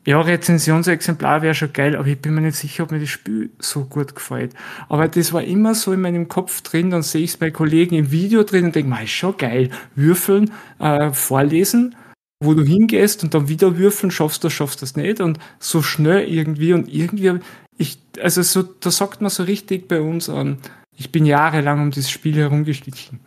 ja, 0.06 0.18
Rezensionsexemplar 0.18 1.42
wäre 1.42 1.54
schon 1.54 1.74
geil, 1.74 1.96
aber 1.96 2.06
ich 2.06 2.18
bin 2.18 2.34
mir 2.34 2.40
nicht 2.40 2.56
sicher, 2.56 2.84
ob 2.84 2.92
mir 2.92 3.00
das 3.00 3.10
Spiel 3.10 3.50
so 3.58 3.84
gut 3.84 4.14
gefällt. 4.14 4.54
Aber 4.88 5.06
das 5.06 5.34
war 5.34 5.42
immer 5.44 5.74
so 5.74 5.92
in 5.92 6.00
meinem 6.00 6.28
Kopf 6.28 6.62
drin, 6.62 6.88
dann 6.88 7.02
sehe 7.02 7.24
ich 7.24 7.32
es 7.32 7.36
bei 7.36 7.50
Kollegen 7.50 7.94
im 7.94 8.10
Video 8.10 8.42
drin 8.42 8.64
und 8.64 8.74
denke, 8.74 9.02
ist 9.04 9.10
schon 9.10 9.36
geil. 9.36 9.68
Würfeln, 9.94 10.50
äh, 10.78 11.10
vorlesen, 11.12 11.94
wo 12.42 12.54
du 12.54 12.64
hingehst 12.64 13.22
und 13.22 13.34
dann 13.34 13.48
wieder 13.48 13.76
würfeln, 13.76 14.10
schaffst 14.10 14.44
du, 14.44 14.48
schaffst 14.48 14.80
das 14.80 14.96
nicht 14.96 15.20
und 15.20 15.38
so 15.58 15.82
schnell 15.82 16.26
irgendwie 16.26 16.72
und 16.72 16.88
irgendwie, 16.88 17.40
ich, 17.76 17.98
also 18.22 18.40
so, 18.40 18.62
da 18.62 18.90
sagt 18.90 19.20
man 19.20 19.28
so 19.28 19.42
richtig 19.42 19.88
bei 19.88 20.00
uns 20.00 20.30
an, 20.30 20.56
ich 20.96 21.12
bin 21.12 21.26
jahrelang 21.26 21.82
um 21.82 21.90
dieses 21.90 22.10
Spiel 22.10 22.36
herumgeschlichen. 22.36 23.20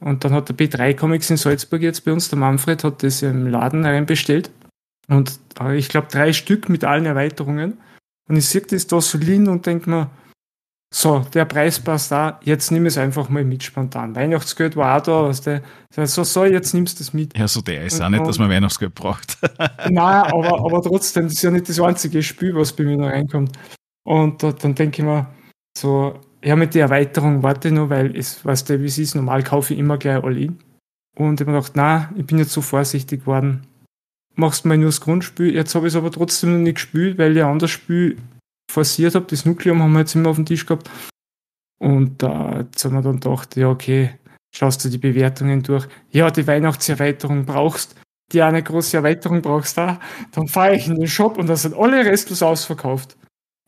Und 0.00 0.24
dann 0.24 0.32
hat 0.32 0.48
der 0.48 0.56
B3 0.56 0.94
Comics 0.94 1.30
in 1.30 1.36
Salzburg 1.36 1.82
jetzt 1.82 2.04
bei 2.04 2.12
uns, 2.12 2.28
der 2.28 2.38
Manfred, 2.38 2.84
hat 2.84 3.02
das 3.02 3.22
im 3.22 3.46
Laden 3.46 3.84
reinbestellt. 3.84 4.50
Und 5.08 5.38
äh, 5.60 5.76
ich 5.76 5.88
glaube 5.88 6.08
drei 6.10 6.32
Stück 6.32 6.68
mit 6.68 6.84
allen 6.84 7.06
Erweiterungen. 7.06 7.78
Und 8.28 8.36
ich 8.36 8.46
sehe 8.46 8.62
das 8.62 8.86
da 8.86 9.00
so 9.00 9.18
liegen 9.18 9.48
und 9.48 9.66
denke 9.66 9.90
mir, 9.90 10.10
so, 10.92 11.20
der 11.34 11.44
Preis 11.44 11.78
passt 11.78 12.10
da, 12.10 12.40
jetzt 12.42 12.72
nimm 12.72 12.84
es 12.86 12.98
einfach 12.98 13.28
mal 13.28 13.44
mit 13.44 13.62
spontan. 13.62 14.14
Weihnachtsgeld 14.16 14.74
war 14.74 14.98
auch 14.98 15.02
da, 15.02 15.24
weißt 15.24 15.46
du. 15.46 15.62
So, 16.06 16.24
so, 16.24 16.44
jetzt 16.44 16.74
nimmst 16.74 16.98
du 16.98 17.04
es 17.04 17.12
mit. 17.12 17.36
Ja, 17.38 17.46
so 17.46 17.60
der 17.60 17.84
ist 17.84 18.00
und, 18.00 18.06
auch 18.06 18.08
nicht, 18.08 18.26
dass 18.26 18.38
man 18.40 18.50
Weihnachtsgeld 18.50 18.94
braucht. 18.94 19.38
Nein, 19.88 19.94
aber, 19.94 20.58
aber 20.58 20.82
trotzdem, 20.82 21.24
das 21.24 21.34
ist 21.34 21.42
ja 21.42 21.52
nicht 21.52 21.68
das 21.68 21.78
einzige 21.78 22.22
Spiel, 22.22 22.56
was 22.56 22.72
bei 22.72 22.82
mir 22.82 22.96
noch 22.96 23.06
reinkommt. 23.06 23.56
Und 24.04 24.42
da, 24.42 24.50
dann 24.50 24.74
denke 24.74 25.02
ich 25.02 25.06
mir, 25.06 25.28
so, 25.76 26.18
ja, 26.42 26.56
mit 26.56 26.74
der 26.74 26.82
Erweiterung 26.82 27.42
warte 27.42 27.68
ich 27.68 27.74
noch, 27.74 27.90
weil 27.90 28.16
es, 28.16 28.44
was 28.44 28.64
der 28.64 28.80
wie 28.80 28.86
es 28.86 28.98
ist, 28.98 29.14
normal 29.14 29.42
kaufe 29.42 29.74
ich 29.74 29.80
immer 29.80 29.98
gleich 29.98 30.22
all 30.22 30.36
in. 30.36 30.58
Und 31.16 31.40
ich 31.40 31.46
habe 31.46 31.52
mir 31.52 31.58
gedacht, 31.58 31.72
na, 31.74 32.12
ich 32.16 32.26
bin 32.26 32.38
jetzt 32.38 32.52
so 32.52 32.60
vorsichtig 32.60 33.20
geworden. 33.20 33.66
Machst 34.36 34.64
mal 34.64 34.78
nur 34.78 34.88
das 34.88 35.00
Grundspiel. 35.00 35.54
Jetzt 35.54 35.74
habe 35.74 35.86
ich 35.86 35.92
es 35.92 35.96
aber 35.96 36.10
trotzdem 36.10 36.52
noch 36.52 36.58
nicht 36.60 36.76
gespielt, 36.76 37.18
weil 37.18 37.36
ich 37.36 37.42
ein 37.42 37.50
anderes 37.50 37.70
Spiel 37.70 38.16
forciert 38.70 39.14
habe. 39.14 39.26
Das 39.26 39.44
Nukleum 39.44 39.82
haben 39.82 39.92
wir 39.92 40.00
jetzt 40.00 40.14
immer 40.14 40.30
auf 40.30 40.36
dem 40.36 40.46
Tisch 40.46 40.64
gehabt. 40.64 40.88
Und 41.78 42.22
da 42.22 42.52
äh, 42.52 42.58
jetzt 42.60 42.84
haben 42.84 42.94
wir 42.94 43.02
dann 43.02 43.20
gedacht, 43.20 43.56
ja, 43.56 43.68
okay, 43.68 44.14
schaust 44.54 44.84
du 44.84 44.88
die 44.88 44.98
Bewertungen 44.98 45.62
durch. 45.62 45.86
Ja, 46.10 46.30
die 46.30 46.46
Weihnachtserweiterung 46.46 47.44
brauchst, 47.44 47.96
die 48.32 48.42
eine 48.42 48.62
große 48.62 48.96
Erweiterung 48.96 49.42
brauchst 49.42 49.76
da. 49.76 49.98
Dann 50.32 50.46
fahre 50.46 50.76
ich 50.76 50.86
in 50.86 50.96
den 50.96 51.08
Shop 51.08 51.38
und 51.38 51.48
da 51.48 51.56
sind 51.56 51.74
alle 51.74 52.04
restlos 52.04 52.42
ausverkauft. 52.42 53.16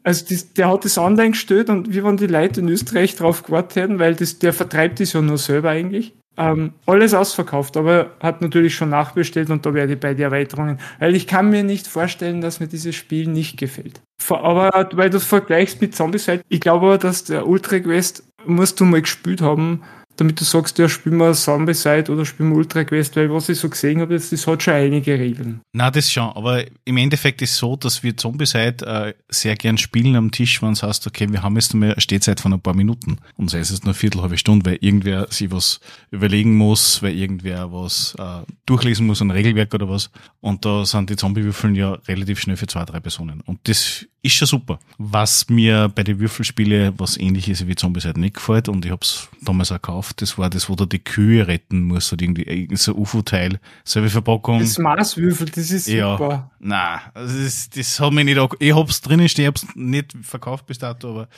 Also 0.05 0.25
das, 0.29 0.53
der 0.55 0.69
hat 0.69 0.85
das 0.85 0.99
online 0.99 1.31
gestellt 1.31 1.71
und 1.71 1.95
wie 1.95 2.03
waren 2.03 2.17
die 2.17 2.27
Leute 2.27 2.61
in 2.61 2.69
Österreich 2.69 3.15
drauf 3.15 3.43
gewartet 3.45 3.99
weil 3.99 4.15
das, 4.15 4.39
der 4.39 4.53
vertreibt 4.53 5.01
das 5.01 5.13
ja 5.13 5.23
nur 5.23 5.39
selber 5.39 5.71
eigentlich. 5.71 6.15
Ähm, 6.39 6.73
alles 6.87 7.13
ausverkauft, 7.13 7.77
aber 7.77 8.13
hat 8.21 8.41
natürlich 8.41 8.75
schon 8.75 8.89
nachbestellt 8.89 9.51
und 9.51 9.67
da 9.67 9.75
werde 9.75 9.93
ich 9.95 10.01
bei 10.01 10.15
den 10.15 10.23
Erweiterungen, 10.23 10.79
weil 10.99 11.15
ich 11.15 11.27
kann 11.27 11.51
mir 11.51 11.63
nicht 11.63 11.87
vorstellen, 11.87 12.41
dass 12.41 12.59
mir 12.59 12.69
dieses 12.69 12.95
Spiel 12.97 13.29
nicht 13.29 13.59
gefällt. 13.59 14.01
Aber 14.31 14.89
weil 14.93 15.11
du 15.11 15.19
es 15.19 15.25
vergleichst 15.25 15.83
mit 15.83 15.95
Zombicide, 15.95 16.41
ich 16.49 16.61
glaube 16.61 16.87
aber, 16.87 16.99
dass 16.99 17.25
der 17.25 17.47
Ultra 17.47 17.79
Quest 17.81 18.25
musst 18.47 18.81
du 18.81 18.87
mal 18.87 19.03
gespielt 19.03 19.43
haben, 19.43 19.83
damit 20.17 20.41
du 20.41 20.45
sagst, 20.45 20.79
ja, 20.79 20.89
spielen 20.89 21.17
wir 21.17 21.33
Zombicide 21.33 22.13
oder 22.13 22.25
spielen 22.25 22.51
wir 22.51 22.57
Ultra 22.57 22.85
Quest, 22.85 23.17
weil 23.17 23.33
was 23.33 23.49
ich 23.49 23.59
so 23.59 23.69
gesehen 23.69 24.01
habe, 24.01 24.15
jetzt, 24.15 24.33
das 24.33 24.47
hat 24.47 24.63
schon 24.63 24.75
einige 24.75 25.19
Regeln. 25.19 25.61
Na, 25.73 25.91
das 25.91 26.11
schon, 26.11 26.25
aber 26.25 26.65
im 26.85 26.97
Endeffekt 26.97 27.43
ist 27.43 27.53
es 27.53 27.59
so, 27.59 27.77
dass 27.77 28.03
wir 28.03 28.17
Zombicide 28.17 28.87
äh, 28.87 29.15
sehr 29.29 29.57
gern 29.57 29.79
spielen 29.79 30.17
am 30.17 30.31
Tisch, 30.31 30.63
wenn 30.63 30.73
es 30.73 30.83
heißt, 30.83 31.07
okay, 31.07 31.31
wir 31.31 31.43
haben 31.43 31.57
jetzt 31.57 31.75
nur 31.75 31.85
eine 31.85 32.01
Stehzeit 32.01 32.41
von 32.41 32.53
ein 32.53 32.61
paar 32.61 32.75
Minuten 32.75 33.19
und 33.37 33.51
sei 33.51 33.59
es 33.59 33.71
jetzt 33.71 33.85
nur 33.85 33.93
eine 33.93 33.99
Viertel, 33.99 34.23
halbe 34.23 34.39
Stunde, 34.39 34.71
weil 34.71 34.79
irgendwer 34.81 35.29
sich 35.31 35.51
was 35.51 35.81
überlegen 36.11 36.57
muss, 36.57 37.03
weil 37.03 37.15
irgendwer 37.15 37.73
was 37.73 38.15
äh, 38.19 38.43
durchlesen 38.67 39.07
muss, 39.07 39.23
ein 39.23 39.31
Regelwerk 39.31 39.73
oder 39.75 39.89
was. 39.89 40.11
Und 40.41 40.65
da 40.65 40.85
sind 40.85 41.09
die 41.11 41.17
Zombie-Würfeln 41.17 41.75
ja 41.75 41.93
relativ 42.07 42.41
schnell 42.41 42.57
für 42.57 42.67
zwei, 42.67 42.85
drei 42.85 43.01
Personen. 43.01 43.41
Und 43.41 43.61
das 43.65 44.07
ist 44.23 44.35
schon 44.35 44.49
super. 44.49 44.79
Was 44.99 45.49
mir 45.49 45.89
bei 45.89 46.05
den 46.05 46.21
Würfelspielen 46.21 46.95
was 46.97 47.17
ähnliches 47.17 47.67
wie 47.67 47.75
halt 47.75 48.17
nicht 48.17 48.35
gefällt 48.35 48.69
und 48.69 48.85
ich 48.85 48.91
hab's 48.91 49.29
damals 49.41 49.73
auch 49.73 49.77
gekauft, 49.77 50.02
das 50.17 50.39
war 50.39 50.51
das, 50.51 50.69
wo 50.69 50.75
du 50.75 50.87
die 50.87 50.99
Kühe 50.99 51.47
retten 51.47 51.83
musst 51.83 52.13
oder 52.13 52.23
irgendwie 52.23 52.69
so 52.77 52.95
UFO-Teil, 52.95 53.61
selbe 53.85 54.09
Verpackung. 54.09 54.59
Das 54.61 54.79
Maßwürfel, 54.79 55.51
das 55.51 55.71
ist 55.71 55.87
ja, 55.87 56.17
super. 56.17 56.51
Nein, 56.59 57.01
das, 57.15 57.35
ist, 57.35 57.77
das 57.77 58.01
hat 58.01 58.13
mich 58.13 58.25
nicht, 58.25 58.39
auch, 58.39 58.55
ich 58.59 58.75
hab's 58.75 59.01
drinnen 59.01 59.29
stehen, 59.29 59.45
ich 59.45 59.49
hab's 59.49 59.67
nicht 59.75 60.17
verkauft 60.23 60.67
bis 60.67 60.79
dato, 60.79 61.11
aber 61.11 61.29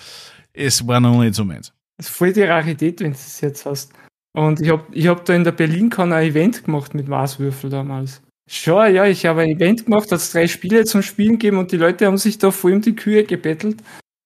es 0.53 0.87
war 0.87 1.01
noch 1.01 1.21
nicht 1.21 1.35
so 1.35 1.45
meins. 1.45 1.73
Das 1.97 2.07
ist 2.07 2.17
voll 2.17 2.33
die 2.33 2.43
Rarität, 2.43 3.01
wenn 3.01 3.11
du 3.11 3.17
es 3.17 3.41
jetzt 3.41 3.67
hast. 3.67 3.93
Und 4.37 4.61
ich 4.61 4.71
hab, 4.71 4.87
ich 4.93 5.07
hab 5.07 5.25
da 5.25 5.35
in 5.35 5.45
der 5.45 5.53
Berlin-Con 5.53 6.13
ein 6.13 6.31
Event 6.31 6.65
gemacht 6.65 6.95
mit 6.95 7.09
Maßwürfel 7.09 7.71
damals. 7.71 8.23
Schon, 8.51 8.95
ja, 8.95 9.07
ich 9.07 9.25
habe 9.27 9.43
ein 9.43 9.57
Event 9.57 9.87
gemacht, 9.87 10.11
hat 10.11 10.19
es 10.19 10.33
drei 10.33 10.49
Spiele 10.49 10.85
zum 10.85 11.03
Spielen 11.03 11.33
gegeben 11.33 11.59
und 11.59 11.73
die 11.73 11.77
Leute 11.77 12.07
haben 12.07 12.19
sich 12.19 12.39
da 12.39 12.51
voll 12.51 12.75
um 12.75 12.81
die 12.83 12.95
Kühe 12.95 13.25
gebettelt. 13.25 13.83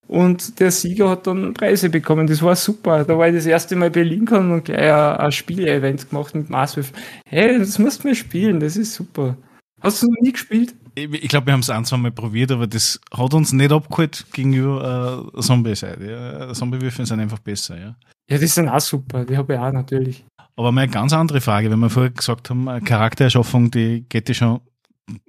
Und 0.09 0.59
der 0.59 0.71
Sieger 0.71 1.11
hat 1.11 1.27
dann 1.27 1.53
Preise 1.53 1.91
bekommen. 1.91 2.27
Das 2.27 2.43
war 2.43 2.57
super. 2.57 3.05
Da 3.05 3.17
war 3.17 3.29
ich 3.29 3.35
das 3.35 3.47
erste 3.47 3.77
Mal 3.77 3.87
in 3.87 3.93
Berlin 3.93 4.25
gekommen 4.25 4.53
und 4.53 4.65
gleich 4.65 4.81
ein, 4.81 5.17
ein 5.19 5.33
Spiele-Event 5.33 6.09
gemacht 6.09 6.35
mit 6.35 6.49
Maßwürfen. 6.49 6.97
Hey, 7.27 7.59
das 7.59 7.79
musst 7.79 8.03
du 8.03 8.09
mir 8.09 8.15
spielen, 8.15 8.59
das 8.59 8.77
ist 8.77 8.95
super. 8.95 9.37
Hast 9.81 10.03
du 10.03 10.07
noch 10.07 10.21
nie 10.23 10.33
gespielt? 10.33 10.75
Ich 10.95 11.29
glaube, 11.29 11.47
wir 11.47 11.53
haben 11.53 11.61
es 11.61 11.71
ein, 11.71 11.85
zwei 11.85 11.99
Mal 11.99 12.11
probiert, 12.11 12.51
aber 12.51 12.67
das 12.67 13.01
hat 13.15 13.35
uns 13.35 13.53
nicht 13.53 13.71
abgeholt 13.71 14.27
gegenüber 14.33 15.31
äh, 15.37 15.41
Zombie-Seite. 15.41 16.11
Ja. 16.11 16.53
Zombie-Würfel 16.55 17.07
sind 17.07 17.21
einfach 17.21 17.39
besser, 17.39 17.79
ja. 17.79 17.95
Ja, 18.31 18.39
die 18.39 18.47
sind 18.47 18.69
auch 18.69 18.81
super, 18.81 19.25
die 19.25 19.37
habe 19.37 19.55
ich 19.55 19.59
auch 19.61 19.73
natürlich. 19.73 20.25
Aber 20.57 20.73
mal 20.73 20.83
eine 20.83 20.91
ganz 20.91 21.13
andere 21.13 21.41
Frage, 21.41 21.71
wenn 21.71 21.79
wir 21.79 21.91
vorher 21.91 22.11
gesagt 22.11 22.51
haben, 22.51 22.67
Charaktererschaffung, 22.85 23.71
die 23.71 24.05
geht 24.09 24.29
ja 24.29 24.35
schon, 24.35 24.61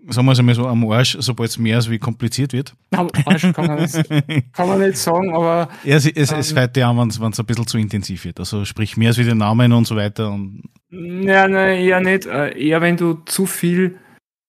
sagen 0.09 0.25
wir 0.25 0.31
es 0.33 0.39
einmal 0.39 0.55
so, 0.55 0.67
am 0.67 0.89
Arsch, 0.89 1.17
sobald 1.19 1.49
es 1.49 1.57
mehr 1.57 1.77
als 1.77 1.89
wie 1.89 1.99
kompliziert 1.99 2.53
wird. 2.53 2.73
Am 2.91 3.09
Arsch 3.25 3.51
kann 3.53 3.67
man 3.67 3.81
nicht, 3.81 3.93
kann 4.53 4.67
man 4.67 4.79
nicht 4.79 4.97
sagen, 4.97 5.33
aber. 5.33 5.69
Ja, 5.83 5.95
es, 5.95 6.05
es, 6.05 6.31
ähm, 6.31 6.39
es 6.39 6.51
fällt 6.51 6.77
ja 6.77 6.89
an, 6.89 6.97
wenn 6.97 7.07
es 7.09 7.39
ein 7.39 7.45
bisschen 7.45 7.67
zu 7.67 7.77
intensiv 7.77 8.25
wird. 8.25 8.39
Also 8.39 8.65
sprich 8.65 8.97
mehr 8.97 9.09
als 9.09 9.17
wie 9.17 9.23
der 9.23 9.35
Namen 9.35 9.73
und 9.73 9.85
so 9.85 9.95
weiter. 9.95 10.31
Und 10.31 10.63
ja, 10.89 11.47
nein, 11.47 11.79
eher 11.79 12.01
nicht. 12.01 12.25
Äh, 12.25 12.57
eher 12.57 12.81
wenn 12.81 12.97
du 12.97 13.15
zu 13.25 13.45
viel, 13.45 13.97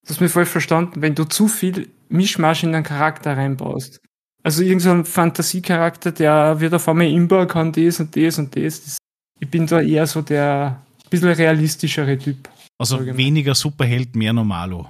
das 0.02 0.16
hast 0.16 0.20
mir 0.20 0.28
voll 0.28 0.46
verstanden, 0.46 1.02
wenn 1.02 1.14
du 1.14 1.24
zu 1.24 1.48
viel 1.48 1.88
Mischmasch 2.08 2.64
in 2.64 2.72
deinen 2.72 2.84
Charakter 2.84 3.36
reinbaust. 3.36 4.00
Also 4.42 4.62
irgendein 4.62 5.04
so 5.04 5.10
Fantasiecharakter, 5.10 6.12
der 6.12 6.60
wird 6.60 6.74
auf 6.74 6.88
einmal 6.88 7.08
imbar, 7.08 7.46
kann 7.46 7.72
das 7.72 8.00
und 8.00 8.16
das 8.16 8.38
und 8.38 8.56
das. 8.56 8.84
das 8.84 8.96
ich 9.38 9.48
bin 9.48 9.66
da 9.66 9.80
eher 9.80 10.06
so 10.06 10.22
der 10.22 10.82
bisschen 11.10 11.28
realistischere 11.28 12.16
Typ. 12.16 12.48
Also 12.78 13.04
weniger 13.16 13.54
Superheld, 13.54 14.16
mehr 14.16 14.32
Normalo. 14.32 14.88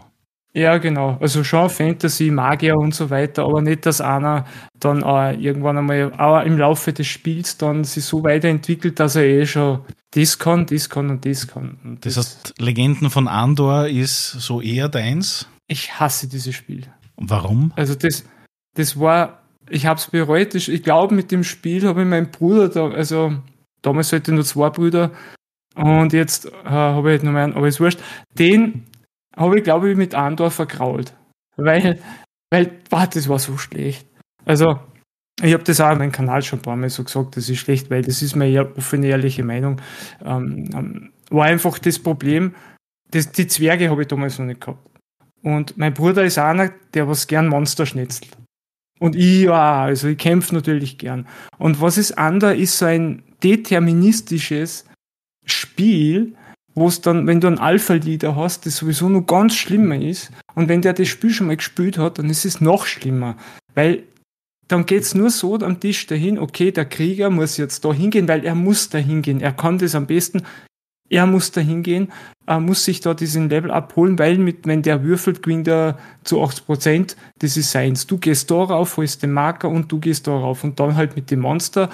Ja, 0.52 0.78
genau. 0.78 1.16
Also 1.20 1.44
schon 1.44 1.70
Fantasy, 1.70 2.30
Magier 2.30 2.74
und 2.76 2.92
so 2.92 3.08
weiter, 3.08 3.44
aber 3.44 3.62
nicht, 3.62 3.86
dass 3.86 4.00
einer 4.00 4.46
dann 4.80 5.04
auch 5.04 5.30
irgendwann 5.30 5.78
einmal 5.78 6.12
auch 6.18 6.44
im 6.44 6.58
Laufe 6.58 6.92
des 6.92 7.06
Spiels 7.06 7.56
dann 7.56 7.84
sich 7.84 8.04
so 8.04 8.24
weiterentwickelt, 8.24 8.98
dass 8.98 9.14
er 9.14 9.24
eh 9.24 9.46
schon 9.46 9.84
das 10.12 10.38
kann, 10.38 10.66
das 10.66 10.90
kann 10.90 11.08
und 11.08 11.24
das 11.24 11.46
kann. 11.46 11.78
Und 11.84 12.04
das, 12.04 12.14
das 12.14 12.26
heißt, 12.26 12.54
Legenden 12.58 13.10
von 13.10 13.28
Andor 13.28 13.86
ist 13.86 14.32
so 14.32 14.60
eher 14.60 14.88
deins? 14.88 15.48
Ich 15.68 16.00
hasse 16.00 16.28
dieses 16.28 16.56
Spiel. 16.56 16.82
Warum? 17.16 17.72
Also 17.76 17.94
das, 17.94 18.24
das 18.74 18.98
war, 18.98 19.42
ich 19.68 19.86
habe 19.86 20.00
es 20.00 20.08
bereut. 20.08 20.56
Ich 20.56 20.82
glaube, 20.82 21.14
mit 21.14 21.30
dem 21.30 21.44
Spiel 21.44 21.86
habe 21.86 22.02
ich 22.02 22.08
meinen 22.08 22.30
Bruder 22.32 22.68
da, 22.68 22.88
also 22.88 23.34
damals 23.82 24.12
hatte 24.12 24.32
ich 24.32 24.34
nur 24.34 24.44
zwei 24.44 24.70
Brüder 24.70 25.12
und 25.76 26.12
jetzt 26.12 26.46
äh, 26.46 26.68
habe 26.68 27.14
ich 27.14 27.20
halt 27.20 27.22
noch 27.22 27.38
einen, 27.38 27.54
aber 27.54 27.68
ist 27.68 27.78
wurscht. 27.78 28.00
Den 28.36 28.89
habe 29.40 29.58
ich, 29.58 29.64
glaube 29.64 29.90
ich, 29.90 29.96
mit 29.96 30.14
Andor 30.14 30.50
vergrault. 30.50 31.14
Weil, 31.56 31.98
weil, 32.50 32.70
boah, 32.88 33.06
das 33.06 33.28
war 33.28 33.38
so 33.38 33.56
schlecht. 33.58 34.06
Also, 34.44 34.78
ich 35.42 35.54
habe 35.54 35.64
das 35.64 35.80
auch 35.80 35.90
auf 35.90 35.98
meinem 35.98 36.12
Kanal 36.12 36.42
schon 36.42 36.58
ein 36.58 36.62
paar 36.62 36.76
Mal 36.76 36.90
so 36.90 37.02
gesagt, 37.02 37.36
das 37.36 37.48
ist 37.48 37.58
schlecht, 37.58 37.90
weil 37.90 38.02
das 38.02 38.22
ist 38.22 38.36
meine 38.36 38.76
offene, 38.76 39.08
ehrliche 39.08 39.42
Meinung. 39.42 39.80
Ähm, 40.22 40.70
ähm, 40.74 41.12
war 41.30 41.46
einfach 41.46 41.78
das 41.78 41.98
Problem, 41.98 42.54
das, 43.10 43.32
die 43.32 43.46
Zwerge 43.46 43.90
habe 43.90 44.02
ich 44.02 44.08
damals 44.08 44.38
noch 44.38 44.46
nicht 44.46 44.60
gehabt. 44.60 44.86
Und 45.42 45.76
mein 45.78 45.94
Bruder 45.94 46.24
ist 46.24 46.38
einer, 46.38 46.70
der 46.92 47.08
was 47.08 47.26
gern 47.26 47.48
Monster 47.48 47.86
schnitzelt. 47.86 48.36
Und 48.98 49.16
ich 49.16 49.44
ja, 49.44 49.84
also 49.84 50.08
ich 50.08 50.18
kämpfe 50.18 50.54
natürlich 50.54 50.98
gern. 50.98 51.26
Und 51.56 51.80
was 51.80 51.96
ist 51.96 52.18
anders, 52.18 52.58
ist 52.58 52.78
so 52.78 52.84
ein 52.84 53.22
deterministisches 53.42 54.86
Spiel, 55.46 56.36
wo 56.74 56.88
es 56.88 57.00
dann, 57.00 57.26
wenn 57.26 57.40
du 57.40 57.46
einen 57.46 57.58
Alpha-Leader 57.58 58.36
hast, 58.36 58.66
das 58.66 58.76
sowieso 58.76 59.08
nur 59.08 59.26
ganz 59.26 59.54
schlimmer 59.54 60.00
ist. 60.00 60.30
Und 60.54 60.68
wenn 60.68 60.82
der 60.82 60.92
das 60.92 61.08
Spiel 61.08 61.30
schon 61.30 61.48
mal 61.48 61.56
gespielt 61.56 61.98
hat, 61.98 62.18
dann 62.18 62.30
ist 62.30 62.44
es 62.44 62.60
noch 62.60 62.86
schlimmer. 62.86 63.36
Weil 63.74 64.04
dann 64.68 64.86
geht's 64.86 65.14
nur 65.14 65.30
so 65.30 65.56
am 65.58 65.80
Tisch 65.80 66.06
dahin, 66.06 66.38
okay, 66.38 66.70
der 66.70 66.84
Krieger 66.84 67.28
muss 67.28 67.56
jetzt 67.56 67.84
da 67.84 67.92
hingehen, 67.92 68.28
weil 68.28 68.44
er 68.44 68.54
muss 68.54 68.88
da 68.88 68.98
hingehen. 68.98 69.40
Er 69.40 69.52
kann 69.52 69.78
das 69.78 69.96
am 69.96 70.06
besten. 70.06 70.42
Er 71.08 71.26
muss 71.26 71.50
da 71.50 71.60
hingehen, 71.60 72.12
er 72.46 72.60
muss 72.60 72.84
sich 72.84 73.00
da 73.00 73.14
diesen 73.14 73.50
Level 73.50 73.72
abholen, 73.72 74.16
weil 74.16 74.38
mit, 74.38 74.64
wenn 74.68 74.82
der 74.82 75.02
würfelt, 75.02 75.42
gewinnt 75.42 75.66
er 75.66 75.98
zu 76.22 76.40
80 76.40 76.66
Prozent, 76.66 77.16
das 77.40 77.56
ist 77.56 77.72
seins. 77.72 78.06
Du 78.06 78.18
gehst 78.18 78.48
da 78.48 78.62
rauf, 78.62 78.96
holst 78.96 79.24
den 79.24 79.32
Marker 79.32 79.68
und 79.68 79.90
du 79.90 79.98
gehst 79.98 80.28
da 80.28 80.30
rauf 80.30 80.62
und 80.62 80.78
dann 80.78 80.94
halt 80.94 81.16
mit 81.16 81.32
dem 81.32 81.40
Monster 81.40 81.90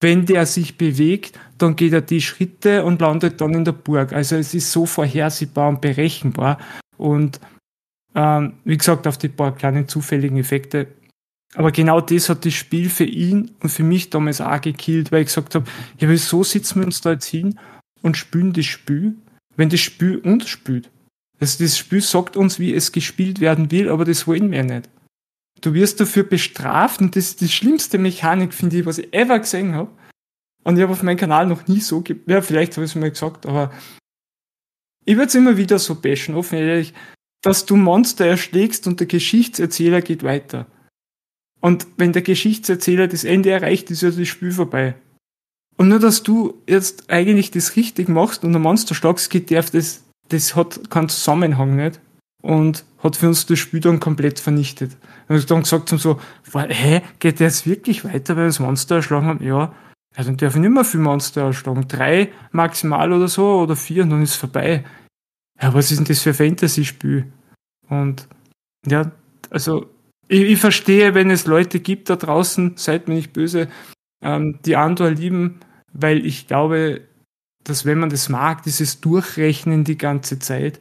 wenn 0.00 0.26
der 0.26 0.46
sich 0.46 0.76
bewegt, 0.76 1.38
dann 1.58 1.76
geht 1.76 1.92
er 1.92 2.02
die 2.02 2.20
Schritte 2.20 2.84
und 2.84 3.00
landet 3.00 3.40
dann 3.40 3.54
in 3.54 3.64
der 3.64 3.72
Burg. 3.72 4.12
Also 4.12 4.36
es 4.36 4.52
ist 4.52 4.70
so 4.70 4.84
vorhersehbar 4.84 5.68
und 5.68 5.80
berechenbar. 5.80 6.58
Und 6.98 7.40
ähm, 8.14 8.54
wie 8.64 8.76
gesagt, 8.76 9.06
auf 9.06 9.18
die 9.18 9.28
paar 9.28 9.54
kleinen 9.54 9.88
zufälligen 9.88 10.38
Effekte. 10.38 10.88
Aber 11.54 11.72
genau 11.72 12.00
das 12.00 12.28
hat 12.28 12.44
das 12.44 12.52
Spiel 12.52 12.90
für 12.90 13.04
ihn 13.04 13.52
und 13.60 13.70
für 13.70 13.82
mich 13.82 14.10
damals 14.10 14.40
auch 14.40 14.60
gekillt, 14.60 15.12
weil 15.12 15.22
ich 15.22 15.28
gesagt 15.28 15.54
habe, 15.54 15.66
ja, 15.98 16.08
wieso 16.08 16.44
sitzen 16.44 16.80
wir 16.80 16.86
uns 16.86 17.00
da 17.00 17.12
jetzt 17.12 17.26
hin 17.26 17.58
und 18.02 18.16
spülen 18.16 18.52
das 18.52 18.66
Spiel, 18.66 19.14
wenn 19.56 19.70
das 19.70 19.80
Spiel 19.80 20.18
uns 20.18 20.48
spült? 20.48 20.90
Also 21.38 21.62
das 21.62 21.78
Spiel 21.78 22.00
sagt 22.00 22.36
uns, 22.36 22.58
wie 22.58 22.74
es 22.74 22.92
gespielt 22.92 23.40
werden 23.40 23.70
will, 23.70 23.88
aber 23.88 24.04
das 24.04 24.26
wollen 24.26 24.50
wir 24.50 24.62
nicht. 24.62 24.88
Du 25.60 25.74
wirst 25.74 26.00
dafür 26.00 26.22
bestraft 26.22 27.00
und 27.00 27.16
das 27.16 27.24
ist 27.24 27.40
die 27.40 27.48
schlimmste 27.48 27.98
Mechanik, 27.98 28.52
finde 28.52 28.78
ich, 28.78 28.86
was 28.86 28.98
ich 28.98 29.12
ever 29.12 29.38
gesehen 29.38 29.74
habe. 29.74 29.90
Und 30.64 30.76
ich 30.76 30.82
habe 30.82 30.92
auf 30.92 31.02
meinem 31.02 31.16
Kanal 31.16 31.46
noch 31.46 31.66
nie 31.68 31.80
so, 31.80 32.02
ja, 32.26 32.42
vielleicht 32.42 32.76
habe 32.76 32.84
ich 32.84 32.90
es 32.90 32.96
mal 32.96 33.10
gesagt, 33.10 33.46
aber 33.46 33.72
ich 35.04 35.16
würde 35.16 35.28
es 35.28 35.34
immer 35.34 35.56
wieder 35.56 35.78
so 35.78 35.94
bashen, 35.94 36.34
offen 36.34 36.58
ehrlich, 36.58 36.92
dass 37.42 37.64
du 37.64 37.76
Monster 37.76 38.26
erschlägst 38.26 38.86
und 38.86 38.98
der 38.98 39.06
Geschichtserzähler 39.06 40.02
geht 40.02 40.24
weiter. 40.24 40.66
Und 41.60 41.86
wenn 41.96 42.12
der 42.12 42.22
Geschichtserzähler 42.22 43.06
das 43.06 43.24
Ende 43.24 43.50
erreicht, 43.50 43.90
ist 43.90 44.02
ja 44.02 44.10
das 44.10 44.28
Spiel 44.28 44.52
vorbei. 44.52 44.96
Und 45.76 45.88
nur, 45.88 46.00
dass 46.00 46.22
du 46.22 46.62
jetzt 46.66 47.10
eigentlich 47.10 47.50
das 47.50 47.76
richtig 47.76 48.08
machst 48.08 48.44
und 48.44 48.54
ein 48.54 48.62
Monster 48.62 48.94
schlagst, 48.94 49.30
geht 49.30 49.50
der, 49.50 49.62
das, 49.62 50.04
das 50.28 50.56
hat 50.56 50.90
keinen 50.90 51.08
Zusammenhang 51.08 51.76
nicht. 51.76 52.00
Und 52.46 52.84
hat 52.98 53.16
für 53.16 53.26
uns 53.26 53.46
das 53.46 53.58
Spiel 53.58 53.80
dann 53.80 53.98
komplett 53.98 54.38
vernichtet. 54.38 54.96
Und 55.26 55.36
ich 55.36 55.46
dann 55.46 55.62
gesagt 55.62 55.90
haben 55.90 55.98
so, 55.98 56.20
hä, 56.54 57.02
geht 57.18 57.40
der 57.40 57.48
jetzt 57.48 57.66
wirklich 57.66 58.04
weiter, 58.04 58.36
weil 58.36 58.44
wir 58.44 58.46
das 58.46 58.60
Monster 58.60 58.96
erschlagen 58.96 59.26
haben? 59.26 59.44
Ja, 59.44 59.74
ja, 60.16 60.24
dann 60.24 60.36
dürfen 60.36 60.60
nicht 60.60 60.70
mehr 60.70 60.84
viel 60.84 61.00
Monster 61.00 61.42
erschlagen. 61.42 61.88
Drei 61.88 62.30
maximal 62.52 63.12
oder 63.12 63.26
so, 63.26 63.62
oder 63.62 63.74
vier, 63.74 64.04
und 64.04 64.10
dann 64.10 64.22
ist 64.22 64.30
es 64.30 64.36
vorbei. 64.36 64.84
Ja, 65.60 65.74
was 65.74 65.90
ist 65.90 65.98
denn 65.98 66.06
das 66.06 66.22
für 66.22 66.30
ein 66.30 66.34
Fantasy-Spiel? 66.34 67.32
Und 67.88 68.28
ja, 68.86 69.10
also 69.50 69.90
ich, 70.28 70.42
ich, 70.42 70.60
verstehe, 70.60 71.14
wenn 71.14 71.30
es 71.30 71.46
Leute 71.46 71.80
gibt 71.80 72.08
da 72.10 72.16
draußen, 72.16 72.76
seid 72.76 73.08
mir 73.08 73.14
nicht 73.14 73.32
böse, 73.32 73.68
ähm, 74.22 74.60
die 74.64 74.76
Andor 74.76 75.10
lieben, 75.10 75.58
weil 75.92 76.24
ich 76.24 76.46
glaube, 76.46 77.02
dass 77.64 77.84
wenn 77.84 77.98
man 77.98 78.10
das 78.10 78.28
mag, 78.28 78.62
dieses 78.62 79.00
Durchrechnen 79.00 79.82
die 79.82 79.98
ganze 79.98 80.38
Zeit, 80.38 80.80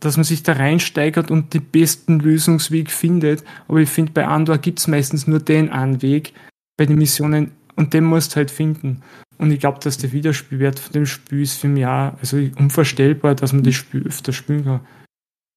dass 0.00 0.16
man 0.16 0.24
sich 0.24 0.42
da 0.42 0.54
reinsteigert 0.54 1.30
und 1.30 1.54
den 1.54 1.62
besten 1.62 2.18
Lösungsweg 2.18 2.90
findet. 2.90 3.44
Aber 3.68 3.78
ich 3.78 3.88
finde, 3.88 4.12
bei 4.12 4.26
Andor 4.26 4.58
gibt 4.58 4.78
es 4.78 4.88
meistens 4.88 5.26
nur 5.26 5.40
den 5.40 5.70
einen 5.70 6.02
Weg 6.02 6.32
bei 6.76 6.86
den 6.86 6.96
Missionen 6.96 7.52
und 7.76 7.94
den 7.94 8.04
musst 8.04 8.32
du 8.32 8.36
halt 8.36 8.50
finden. 8.50 9.02
Und 9.38 9.52
ich 9.52 9.60
glaube, 9.60 9.78
dass 9.80 9.98
der 9.98 10.12
Wiederspielwert 10.12 10.78
von 10.78 10.92
dem 10.92 11.06
Spiel 11.06 11.42
ist 11.42 11.54
für 11.54 11.68
mich 11.68 11.86
auch 11.86 12.14
also 12.18 12.36
unvorstellbar, 12.58 13.34
dass 13.34 13.52
man 13.52 13.62
das 13.62 13.74
Spiel 13.74 14.06
öfter 14.06 14.32
spielen 14.32 14.64
kann. 14.64 14.80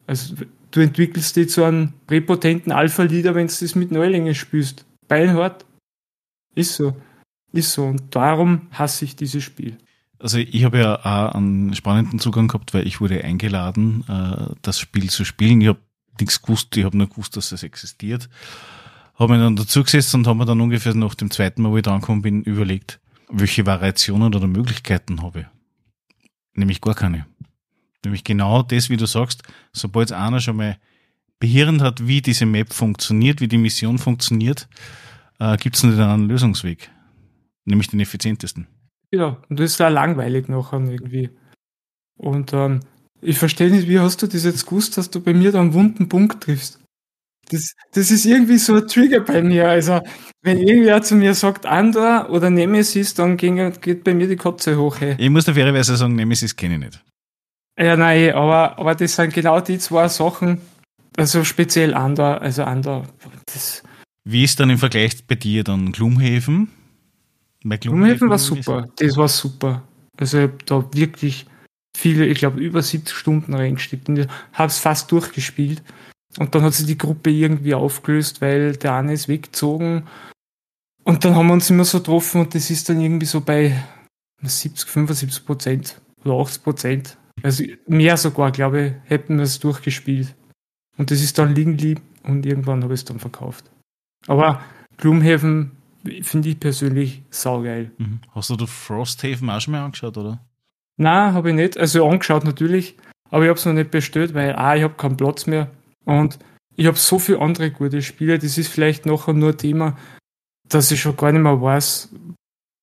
Also 0.07 0.35
du 0.71 0.79
entwickelst 0.79 1.35
dich 1.35 1.49
zu 1.49 1.63
einem 1.63 1.93
präpotenten 2.07 2.71
Alpha-Leader, 2.71 3.35
wenn 3.35 3.47
du 3.47 3.53
das 3.59 3.75
mit 3.75 3.91
Neulingen 3.91 4.35
spielst. 4.35 4.85
Beinhart. 5.07 5.65
Ist 6.55 6.75
so. 6.75 6.95
Ist 7.51 7.73
so. 7.73 7.85
Und 7.85 8.15
darum 8.15 8.67
hasse 8.71 9.05
ich 9.05 9.15
dieses 9.15 9.43
Spiel. 9.43 9.77
Also 10.23 10.37
ich 10.37 10.63
habe 10.63 10.79
ja 10.79 10.99
auch 10.99 11.35
einen 11.35 11.75
spannenden 11.75 12.17
Zugang 12.17 12.47
gehabt, 12.47 12.73
weil 12.73 12.87
ich 12.87 13.01
wurde 13.01 13.21
eingeladen, 13.25 14.05
äh, 14.07 14.55
das 14.61 14.79
Spiel 14.79 15.09
zu 15.09 15.25
spielen. 15.25 15.59
Ich 15.59 15.67
habe 15.67 15.79
nichts 16.17 16.41
gewusst, 16.41 16.77
ich 16.77 16.85
habe 16.85 16.97
nur 16.97 17.09
gewusst, 17.09 17.35
dass 17.35 17.51
es 17.51 17.61
existiert. 17.61 18.29
Habe 19.15 19.33
mich 19.33 19.41
dann 19.41 19.57
dazu 19.57 19.83
gesetzt 19.83 20.15
und 20.15 20.25
habe 20.25 20.39
mir 20.39 20.45
dann 20.45 20.61
ungefähr 20.61 20.93
nach 20.93 21.13
dem 21.13 21.29
zweiten 21.29 21.61
Mal, 21.61 21.71
wo 21.71 21.77
ich 21.77 21.83
da 21.83 21.93
angekommen 21.93 22.21
bin, 22.21 22.41
überlegt, 22.43 23.01
welche 23.29 23.65
Variationen 23.65 24.33
oder 24.33 24.47
Möglichkeiten 24.47 25.21
habe 25.21 25.41
ich. 25.41 25.45
Nämlich 26.55 26.79
gar 26.79 26.95
keine. 26.95 27.25
Nämlich 28.05 28.23
genau 28.23 28.63
das, 28.63 28.89
wie 28.89 28.97
du 28.97 29.07
sagst, 29.07 29.43
sobald 29.73 30.13
einer 30.13 30.39
schon 30.39 30.55
mal 30.55 30.77
behirnt 31.37 31.81
hat, 31.81 32.07
wie 32.07 32.21
diese 32.21 32.45
Map 32.45 32.71
funktioniert, 32.71 33.41
wie 33.41 33.49
die 33.49 33.57
Mission 33.57 33.97
funktioniert, 33.97 34.69
äh, 35.39 35.57
gibt 35.57 35.75
es 35.75 35.83
nicht 35.83 35.99
einen 35.99 36.29
Lösungsweg. 36.29 36.91
Nämlich 37.65 37.89
den 37.89 37.99
effizientesten. 37.99 38.67
Genau, 39.13 39.37
und 39.47 39.59
das 39.59 39.73
ist 39.73 39.79
auch 39.79 39.91
langweilig 39.91 40.49
nachher 40.49 40.79
irgendwie. 40.79 41.29
Und 42.17 42.51
ähm, 42.51 42.79
ich 43.21 43.37
verstehe 43.37 43.69
nicht, 43.69 43.87
wie 43.87 43.99
hast 43.99 44.23
du 44.23 44.25
das 44.25 44.43
jetzt 44.43 44.65
gewusst, 44.65 44.97
dass 44.97 45.11
du 45.11 45.21
bei 45.21 45.35
mir 45.35 45.51
da 45.51 45.61
einen 45.61 45.75
wunden 45.75 46.09
Punkt 46.09 46.41
triffst? 46.41 46.79
Das, 47.51 47.75
das 47.91 48.09
ist 48.09 48.25
irgendwie 48.25 48.57
so 48.57 48.73
ein 48.73 48.87
Trigger 48.87 49.19
bei 49.19 49.43
mir. 49.43 49.69
Also, 49.69 50.01
wenn 50.41 50.57
irgendwer 50.57 51.03
zu 51.03 51.13
mir 51.13 51.35
sagt 51.35 51.67
Andor 51.67 52.31
oder 52.31 52.49
Nemesis, 52.49 53.13
dann 53.13 53.37
geht 53.37 54.03
bei 54.03 54.15
mir 54.15 54.27
die 54.27 54.35
Kotze 54.35 54.79
hoch. 54.79 54.99
Hey. 54.99 55.15
Ich 55.19 55.29
muss 55.29 55.45
da 55.45 55.53
fairerweise 55.53 55.95
sagen, 55.95 56.15
Nemesis 56.15 56.55
kenne 56.55 56.73
ich 56.73 56.79
nicht. 56.79 57.03
Ja, 57.79 57.95
nein, 57.95 58.33
aber, 58.33 58.79
aber 58.79 58.95
das 58.95 59.15
sind 59.15 59.31
genau 59.31 59.61
die 59.61 59.77
zwei 59.77 60.07
Sachen, 60.07 60.59
also 61.17 61.43
speziell 61.43 61.93
Andor, 61.93 62.41
also 62.41 62.63
Andor. 62.63 63.03
Das 63.45 63.83
Wie 64.27 64.43
ist 64.43 64.59
dann 64.59 64.71
im 64.71 64.79
Vergleich 64.79 65.23
bei 65.27 65.35
dir 65.35 65.63
dann 65.63 65.91
Gloomhaven? 65.91 66.69
Gloomhaven 67.63 68.29
war 68.29 68.39
super. 68.39 68.89
Das 68.97 69.17
war 69.17 69.27
super. 69.27 69.83
Also 70.17 70.37
ich 70.37 70.43
habe 70.43 70.57
da 70.65 70.93
wirklich 70.93 71.47
viele, 71.95 72.25
ich 72.25 72.39
glaube 72.39 72.59
über 72.59 72.81
70 72.81 73.15
Stunden 73.15 73.53
reingesteckt 73.53 74.09
und 74.09 74.27
habe 74.53 74.67
es 74.67 74.79
fast 74.79 75.11
durchgespielt. 75.11 75.83
Und 76.39 76.55
dann 76.55 76.63
hat 76.63 76.73
sich 76.73 76.87
die 76.87 76.97
Gruppe 76.97 77.29
irgendwie 77.29 77.75
aufgelöst, 77.75 78.41
weil 78.41 78.75
der 78.75 78.95
eine 78.95 79.13
ist 79.13 79.27
weggezogen. 79.27 80.07
Und 81.03 81.25
dann 81.25 81.35
haben 81.35 81.47
wir 81.47 81.53
uns 81.53 81.69
immer 81.69 81.85
so 81.85 81.99
getroffen 81.99 82.41
und 82.41 82.55
das 82.55 82.69
ist 82.69 82.89
dann 82.89 82.99
irgendwie 82.99 83.25
so 83.25 83.41
bei 83.41 83.83
70, 84.41 84.89
75 84.89 85.45
Prozent 85.45 86.01
oder 86.23 86.35
80 86.35 86.63
Prozent. 86.63 87.17
Also 87.41 87.63
mehr 87.87 88.17
sogar, 88.17 88.51
glaube 88.51 88.81
ich, 88.81 89.09
hätten 89.09 89.37
wir 89.37 89.43
es 89.43 89.59
durchgespielt. 89.59 90.33
Und 90.97 91.11
das 91.11 91.21
ist 91.21 91.37
dann 91.37 91.55
liegen 91.55 91.77
lieb 91.77 92.01
und 92.23 92.45
irgendwann 92.45 92.83
habe 92.83 92.93
ich 92.93 93.01
es 93.01 93.05
dann 93.05 93.19
verkauft. 93.19 93.69
Aber 94.27 94.61
Gloomhaven 94.97 95.71
finde 96.21 96.49
ich 96.49 96.59
persönlich 96.59 97.23
saugeil. 97.29 97.91
Mhm. 97.97 98.19
Hast 98.31 98.49
du 98.49 98.65
Frosthaven 98.65 99.49
auch 99.49 99.61
schon 99.61 99.73
mal 99.73 99.83
angeschaut, 99.83 100.17
oder? 100.17 100.39
Nein, 100.97 101.33
habe 101.33 101.49
ich 101.49 101.55
nicht. 101.55 101.77
Also 101.77 102.07
angeschaut 102.07 102.43
natürlich, 102.43 102.95
aber 103.29 103.43
ich 103.43 103.49
habe 103.49 103.59
es 103.59 103.65
noch 103.65 103.73
nicht 103.73 103.91
bestellt, 103.91 104.33
weil 104.33 104.55
A, 104.55 104.75
ich 104.75 104.83
habe 104.83 104.93
keinen 104.95 105.17
Platz 105.17 105.47
mehr 105.47 105.71
und 106.05 106.37
ich 106.75 106.85
habe 106.87 106.97
so 106.97 107.19
viele 107.19 107.39
andere 107.39 107.71
gute 107.71 108.01
Spiele. 108.01 108.39
Das 108.39 108.57
ist 108.57 108.67
vielleicht 108.67 109.05
nachher 109.05 109.33
nur 109.33 109.57
Thema, 109.57 109.97
dass 110.67 110.91
ich 110.91 111.01
schon 111.01 111.17
gar 111.17 111.31
nicht 111.31 111.41
mehr 111.41 111.61
weiß, 111.61 112.13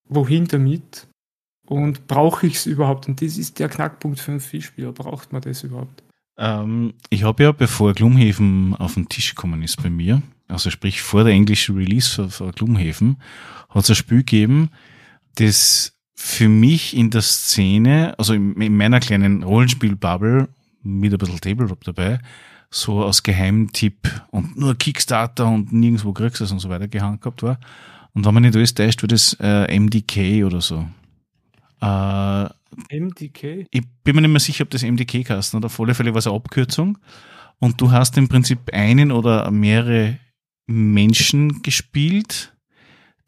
wohin 0.09 0.47
damit 0.47 1.07
und 1.67 2.07
brauche 2.07 2.47
ich 2.47 2.57
es 2.57 2.67
überhaupt. 2.67 3.09
Und 3.09 3.23
das 3.23 3.39
ist 3.39 3.59
der 3.59 3.69
Knackpunkt 3.69 4.19
für 4.21 4.33
einen 4.33 4.41
Vielspieler. 4.41 4.93
Braucht 4.93 5.33
man 5.33 5.43
das 5.43 5.63
überhaupt? 5.63 6.03
Ähm, 6.37 6.95
ich 7.11 7.23
habe 7.23 7.43
ja, 7.43 7.53
bevor 7.53 7.93
Gloomhaven 7.93 8.75
auf 8.77 8.95
den 8.95 9.09
Tisch 9.09 9.35
gekommen 9.35 9.63
ist 9.63 9.81
bei 9.83 9.91
mir, 9.91 10.23
also 10.51 10.71
sprich 10.71 11.01
vor 11.01 11.25
der 11.25 11.33
englischen 11.33 11.77
Release 11.77 12.09
für, 12.09 12.29
für 12.29 12.51
Gloomhaven, 12.53 13.21
hat 13.69 13.85
es 13.85 13.91
ein 13.91 13.97
Spiel 13.97 14.19
gegeben, 14.19 14.71
das 15.37 15.97
für 16.15 16.49
mich 16.49 16.97
in 16.97 17.11
der 17.11 17.23
Szene, 17.23 18.15
also 18.19 18.35
in, 18.35 18.61
in 18.61 18.77
meiner 18.77 19.01
kleinen 19.01 19.43
Rollenspiel-Bubble, 19.43 20.49
mit 20.83 21.13
ein 21.13 21.19
bisschen 21.19 21.41
Tabletop 21.41 21.85
dabei, 21.85 22.19
so 22.71 23.05
als 23.05 23.23
Geheimtipp 23.23 24.23
und 24.31 24.57
nur 24.57 24.77
Kickstarter 24.77 25.49
und 25.49 25.73
nirgendwo 25.73 26.13
kriegst 26.13 26.41
du 26.41 26.45
es 26.45 26.53
und 26.53 26.61
so 26.61 26.69
weiter 26.69 26.89
gehangen 26.89 27.21
gehabt 27.21 27.43
war. 27.43 27.59
Und 28.15 28.25
wenn 28.25 28.35
man 28.35 28.43
nicht 28.43 28.57
alles 28.57 28.75
täuscht, 28.75 29.03
wird 29.03 29.13
es 29.13 29.37
äh, 29.41 29.79
MDK 29.79 30.45
oder 30.45 30.61
so. 30.61 30.87
Äh, 31.81 32.49
MDK? 32.91 33.67
Ich 33.71 33.83
bin 34.05 34.15
mir 34.15 34.23
nicht 34.23 34.31
mehr 34.31 34.41
sicher, 34.41 34.65
ob 34.65 34.71
das 34.71 34.83
MDK 34.83 35.29
heißt. 35.29 35.55
Oder? 35.55 35.67
Auf 35.67 35.81
alle 35.81 35.95
Fälle 35.95 36.13
war 36.13 36.19
es 36.19 36.27
eine 36.27 36.37
Abkürzung. 36.37 36.99
Und 37.59 37.81
du 37.81 37.91
hast 37.91 38.17
im 38.17 38.29
Prinzip 38.29 38.73
einen 38.73 39.13
oder 39.13 39.51
mehrere 39.51 40.19
Menschen 40.71 41.63
gespielt, 41.63 42.55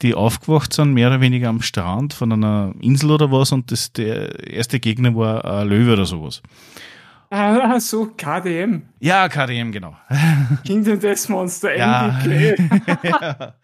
die 0.00 0.14
aufgewacht 0.14 0.72
sind, 0.72 0.94
mehr 0.94 1.08
oder 1.08 1.20
weniger 1.20 1.48
am 1.48 1.62
Strand 1.62 2.14
von 2.14 2.32
einer 2.32 2.74
Insel 2.80 3.10
oder 3.10 3.30
was. 3.30 3.52
Und 3.52 3.70
das, 3.70 3.92
der 3.92 4.48
erste 4.48 4.80
Gegner 4.80 5.14
war 5.14 5.44
ein 5.44 5.68
Löwe 5.68 5.92
oder 5.92 6.06
sowas. 6.06 6.42
Ah, 7.30 7.80
so 7.80 8.06
KDM. 8.06 8.82
Ja, 9.00 9.28
KDM, 9.28 9.72
genau. 9.72 9.96
Kingdom 10.66 11.00
Death 11.00 11.28
Monster, 11.28 11.76
ja. 11.76 12.20
Ja. 12.24 12.54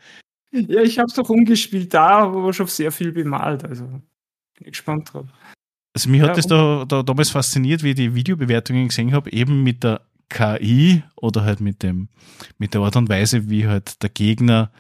ja, 0.53 0.81
ich 0.81 0.99
habe 0.99 1.09
es 1.09 1.15
doch 1.15 1.29
umgespielt 1.29 1.93
da, 1.93 2.21
aber 2.21 2.53
schon 2.53 2.67
sehr 2.67 2.91
viel 2.91 3.13
bemalt. 3.13 3.65
Also 3.65 3.85
bin 3.85 4.71
gespannt 4.71 5.13
drauf. 5.13 5.27
Also 5.95 6.09
mich 6.09 6.21
hat 6.23 6.29
ja, 6.29 6.35
das 6.35 6.47
da, 6.47 6.85
da 6.87 7.03
damals 7.03 7.31
fasziniert, 7.31 7.83
wie 7.83 7.91
ich 7.91 7.97
die 7.97 8.15
Videobewertungen 8.15 8.89
gesehen 8.89 9.13
habe, 9.13 9.33
eben 9.33 9.63
mit 9.63 9.85
der 9.85 10.01
KI 10.29 11.03
oder 11.17 11.45
halt 11.45 11.61
mit 11.61 11.83
dem, 11.83 12.09
mit 12.59 12.75
der 12.75 12.83
Art 12.83 12.97
und 12.97 13.09
Weise, 13.09 13.49
wie 13.49 13.67
halt 13.67 14.03
der 14.03 14.11
Gegner, 14.11 14.71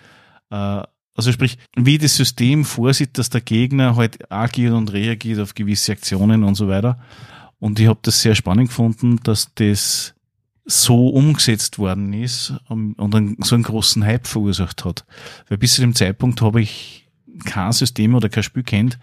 äh, 0.50 0.82
also 1.14 1.32
sprich, 1.32 1.58
wie 1.76 1.98
das 1.98 2.16
System 2.16 2.64
vorsieht, 2.64 3.18
dass 3.18 3.28
der 3.28 3.40
Gegner 3.40 3.96
halt 3.96 4.30
agiert 4.30 4.72
und 4.72 4.92
reagiert 4.92 5.40
auf 5.40 5.54
gewisse 5.54 5.92
Aktionen 5.92 6.44
und 6.44 6.54
so 6.54 6.68
weiter. 6.68 7.00
Und 7.58 7.80
ich 7.80 7.88
habe 7.88 7.98
das 8.02 8.22
sehr 8.22 8.36
spannend 8.36 8.68
gefunden, 8.68 9.18
dass 9.24 9.52
das 9.54 10.14
so 10.64 11.08
umgesetzt 11.08 11.78
worden 11.78 12.12
ist 12.12 12.54
und 12.68 12.94
dann 12.98 13.36
so 13.40 13.54
einen 13.54 13.64
großen 13.64 14.04
Hype 14.04 14.26
verursacht 14.26 14.84
hat. 14.84 15.06
Weil 15.48 15.58
bis 15.58 15.74
zu 15.74 15.80
dem 15.80 15.94
Zeitpunkt 15.94 16.40
habe 16.42 16.60
ich 16.60 17.08
kein 17.46 17.72
System 17.72 18.14
oder 18.14 18.28
kein 18.28 18.42
Spiel 18.42 18.62
kennt, 18.62 18.98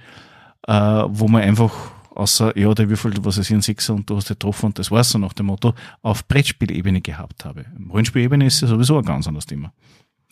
äh, 0.68 0.74
wo 0.74 1.28
man 1.28 1.42
einfach 1.42 1.74
außer, 2.15 2.58
ja, 2.58 2.73
der 2.73 2.89
Würfel, 2.89 3.13
was 3.21 3.38
ist 3.38 3.51
ein 3.51 3.62
Sechser 3.62 3.93
und 3.93 4.10
du 4.10 4.15
hast 4.15 4.28
getroffen 4.28 4.67
und 4.67 4.80
das 4.80 4.91
war's 4.91 5.10
so 5.10 5.17
nach 5.17 5.34
dem 5.34 5.47
Motto, 5.47 5.73
auf 6.01 6.28
Brettspielebene 6.28 7.01
gehabt 7.01 7.45
habe. 7.45 7.65
Rollenspielebene 7.91 8.45
ist 8.45 8.62
ja 8.62 8.67
sowieso 8.67 8.97
ein 8.97 9.06
ganz 9.06 9.28
anderes 9.28 9.45
Thema. 9.45 9.73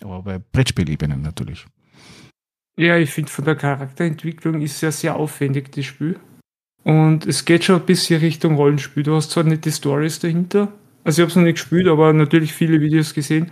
Aber 0.01 0.21
bei 0.23 0.39
Brettspielebene 0.39 1.17
natürlich. 1.17 1.65
Ja, 2.77 2.97
ich 2.97 3.11
finde 3.11 3.31
von 3.31 3.45
der 3.45 3.55
Charakterentwicklung 3.55 4.61
ist 4.61 4.81
ja 4.81 4.91
sehr 4.91 5.15
aufwendig, 5.15 5.71
das 5.71 5.85
Spiel. 5.85 6.19
Und 6.83 7.25
es 7.25 7.45
geht 7.45 7.63
schon 7.63 7.79
ein 7.79 7.85
bisschen 7.85 8.19
Richtung 8.19 8.55
Rollenspiel. 8.55 9.03
Du 9.03 9.15
hast 9.15 9.31
zwar 9.31 9.43
nicht 9.43 9.65
die 9.65 9.71
Stories 9.71 10.19
dahinter. 10.19 10.73
Also 11.03 11.21
ich 11.21 11.23
habe 11.23 11.29
es 11.29 11.35
noch 11.35 11.43
nicht 11.43 11.55
gespielt, 11.55 11.87
aber 11.87 12.11
natürlich 12.13 12.53
viele 12.53 12.81
Videos 12.81 13.13
gesehen. 13.13 13.51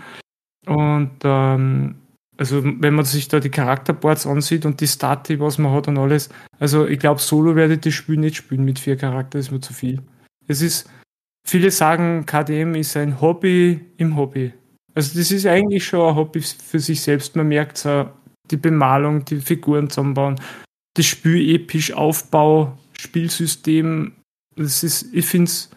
Und 0.65 1.11
ähm, 1.23 1.95
also 2.41 2.63
wenn 2.63 2.95
man 2.95 3.05
sich 3.05 3.27
da 3.27 3.39
die 3.39 3.51
Charakterboards 3.51 4.25
ansieht 4.25 4.65
und 4.65 4.81
die 4.81 4.87
Stati, 4.87 5.39
was 5.39 5.59
man 5.59 5.73
hat 5.73 5.87
und 5.87 5.99
alles, 5.99 6.27
also 6.57 6.87
ich 6.87 6.97
glaube, 6.97 7.21
Solo 7.21 7.55
werde 7.55 7.75
ich 7.75 7.81
das 7.81 7.93
Spiel 7.93 8.17
nicht 8.17 8.35
spielen 8.35 8.65
mit 8.65 8.79
vier 8.79 8.97
Charakteren, 8.97 9.41
ist 9.41 9.51
mir 9.51 9.61
zu 9.61 9.73
viel. 9.73 10.01
Es 10.47 10.63
ist, 10.63 10.89
viele 11.47 11.69
sagen, 11.69 12.25
KDM 12.25 12.73
ist 12.73 12.97
ein 12.97 13.21
Hobby 13.21 13.79
im 13.97 14.17
Hobby. 14.17 14.53
Also 14.95 15.19
das 15.19 15.29
ist 15.29 15.45
eigentlich 15.45 15.85
schon 15.85 16.09
ein 16.09 16.15
Hobby 16.15 16.41
für 16.41 16.79
sich 16.79 17.01
selbst. 17.01 17.35
Man 17.35 17.47
merkt 17.47 17.77
so 17.77 18.09
die 18.49 18.57
Bemalung, 18.57 19.23
die 19.23 19.39
Figuren 19.39 19.91
zusammenbauen, 19.91 20.41
das 20.95 21.05
Spiel 21.05 21.47
episch 21.53 21.93
Aufbau, 21.93 22.75
Spielsystem, 22.99 24.13
das 24.55 24.83
ist, 24.83 25.13
ich 25.13 25.27
finde 25.27 25.45
es 25.45 25.69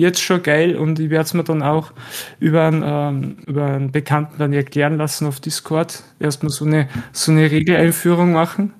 jetzt 0.00 0.20
schon 0.20 0.42
geil 0.42 0.76
und 0.76 0.98
ich 0.98 1.10
werde 1.10 1.24
es 1.24 1.34
mir 1.34 1.44
dann 1.44 1.62
auch 1.62 1.92
über 2.38 2.64
einen, 2.66 2.82
ähm, 2.84 3.36
über 3.46 3.66
einen 3.66 3.92
Bekannten 3.92 4.38
dann 4.38 4.52
erklären 4.52 4.96
lassen 4.96 5.26
auf 5.26 5.40
Discord. 5.40 6.02
Erstmal 6.18 6.50
so 6.50 6.64
eine, 6.64 6.88
so 7.12 7.32
eine 7.32 7.50
Regeleinführung 7.50 8.32
machen 8.32 8.72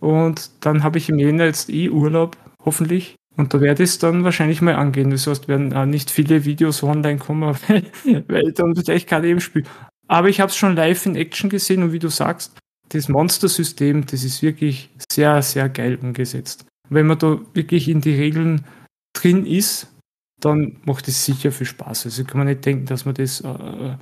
und 0.00 0.50
dann 0.60 0.82
habe 0.82 0.98
ich 0.98 1.08
im 1.08 1.18
Jänner 1.18 1.44
jetzt 1.44 1.70
eh 1.70 1.88
Urlaub, 1.88 2.36
hoffentlich. 2.64 3.16
Und 3.36 3.52
da 3.52 3.60
werde 3.60 3.82
ich 3.82 3.90
es 3.90 3.98
dann 3.98 4.24
wahrscheinlich 4.24 4.62
mal 4.62 4.76
angehen. 4.76 5.10
Das 5.10 5.26
heißt, 5.26 5.46
werden 5.46 5.74
auch 5.74 5.84
nicht 5.84 6.10
viele 6.10 6.46
Videos 6.46 6.82
online 6.82 7.18
kommen, 7.18 7.54
weil, 7.68 7.84
weil 8.28 8.48
ich 8.48 8.54
dann 8.54 8.74
vielleicht 8.74 9.08
gerade 9.08 9.28
eben 9.28 9.40
spiele. 9.40 9.66
Aber 10.08 10.28
ich 10.28 10.40
habe 10.40 10.50
es 10.50 10.56
schon 10.56 10.76
live 10.76 11.04
in 11.04 11.16
Action 11.16 11.50
gesehen 11.50 11.82
und 11.82 11.92
wie 11.92 11.98
du 11.98 12.08
sagst, 12.08 12.56
das 12.90 13.08
Monster-System, 13.08 14.06
das 14.06 14.22
ist 14.24 14.42
wirklich 14.42 14.90
sehr, 15.10 15.42
sehr 15.42 15.68
geil 15.68 15.98
umgesetzt 16.00 16.66
wenn 16.88 17.06
man 17.06 17.18
da 17.18 17.38
wirklich 17.54 17.88
in 17.88 18.00
die 18.00 18.14
Regeln 18.14 18.64
drin 19.12 19.46
ist, 19.46 19.92
dann 20.40 20.76
macht 20.84 21.08
es 21.08 21.24
sicher 21.24 21.52
viel 21.52 21.66
Spaß. 21.66 22.06
Also 22.06 22.24
kann 22.24 22.38
man 22.38 22.46
nicht 22.46 22.64
denken, 22.64 22.86
dass 22.86 23.04
man 23.04 23.14
das. 23.14 23.40
Äh, 23.40 23.48
äh 23.48 23.96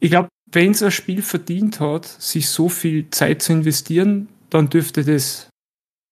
ich 0.00 0.10
glaube, 0.10 0.28
wenn 0.52 0.70
es 0.70 0.82
ein 0.82 0.90
Spiel 0.90 1.22
verdient 1.22 1.80
hat, 1.80 2.04
sich 2.04 2.48
so 2.48 2.68
viel 2.68 3.10
Zeit 3.10 3.42
zu 3.42 3.52
investieren, 3.52 4.28
dann 4.50 4.70
dürfte 4.70 5.04
das 5.04 5.48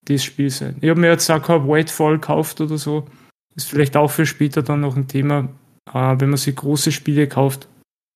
das 0.05 0.23
Spiel 0.23 0.49
sein. 0.49 0.77
Ich 0.81 0.89
habe 0.89 0.99
mir 0.99 1.07
jetzt 1.07 1.29
auch 1.29 1.41
kein 1.41 1.67
Whitefall 1.67 2.13
gekauft 2.13 2.61
oder 2.61 2.77
so. 2.77 3.05
Ist 3.55 3.69
vielleicht 3.69 3.97
auch 3.97 4.09
für 4.09 4.25
später 4.25 4.61
dann 4.61 4.81
noch 4.81 4.95
ein 4.95 5.07
Thema. 5.07 5.49
Äh, 5.93 6.19
wenn 6.19 6.29
man 6.29 6.37
sich 6.37 6.55
große 6.55 6.91
Spiele 6.91 7.27
kauft, 7.27 7.67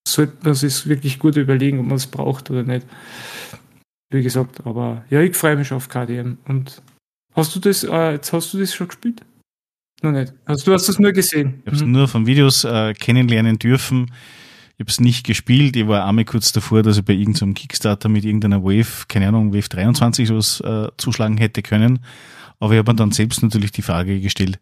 sollte 0.07 0.37
man 0.43 0.53
sich 0.53 0.87
wirklich 0.87 1.19
gut 1.19 1.35
überlegen, 1.35 1.79
ob 1.79 1.85
man 1.85 1.97
es 1.97 2.07
braucht 2.07 2.49
oder 2.49 2.63
nicht. 2.63 2.85
Wie 4.09 4.23
gesagt, 4.23 4.65
aber 4.65 5.05
ja, 5.09 5.21
ich 5.21 5.35
freue 5.35 5.55
mich 5.55 5.71
auf 5.71 5.89
KDM 5.89 6.37
und 6.47 6.81
Hast 7.33 7.55
du 7.55 7.59
das, 7.59 7.83
äh, 7.83 8.11
jetzt 8.13 8.33
hast 8.33 8.53
du 8.53 8.59
das 8.59 8.73
schon 8.73 8.87
gespielt? 8.87 9.21
Noch 10.01 10.11
nicht. 10.11 10.33
Also 10.45 10.65
du 10.65 10.73
hast 10.73 10.89
das 10.89 10.99
nur 10.99 11.11
gesehen. 11.11 11.61
Ich 11.61 11.67
habe 11.67 11.75
es 11.75 11.83
mhm. 11.83 11.91
nur 11.91 12.07
von 12.07 12.25
Videos 12.25 12.63
äh, 12.63 12.93
kennenlernen 12.93 13.59
dürfen. 13.59 14.11
Ich 14.75 14.79
habe 14.79 14.89
es 14.89 14.99
nicht 14.99 15.25
gespielt. 15.25 15.75
Ich 15.75 15.87
war 15.87 16.07
einmal 16.07 16.25
kurz 16.25 16.51
davor, 16.51 16.81
dass 16.81 16.97
ich 16.97 17.05
bei 17.05 17.13
irgendeinem 17.13 17.53
Kickstarter 17.53 18.09
mit 18.09 18.25
irgendeiner 18.25 18.63
Wave, 18.63 19.05
keine 19.07 19.27
Ahnung, 19.27 19.53
Wave 19.53 19.69
23 19.69 20.27
sowas 20.27 20.59
äh, 20.61 20.87
zuschlagen 20.97 21.37
hätte 21.37 21.61
können. 21.61 21.99
Aber 22.59 22.73
ich 22.73 22.79
habe 22.79 22.91
mir 22.91 22.95
dann 22.95 23.11
selbst 23.11 23.43
natürlich 23.43 23.71
die 23.71 23.83
Frage 23.83 24.19
gestellt, 24.19 24.59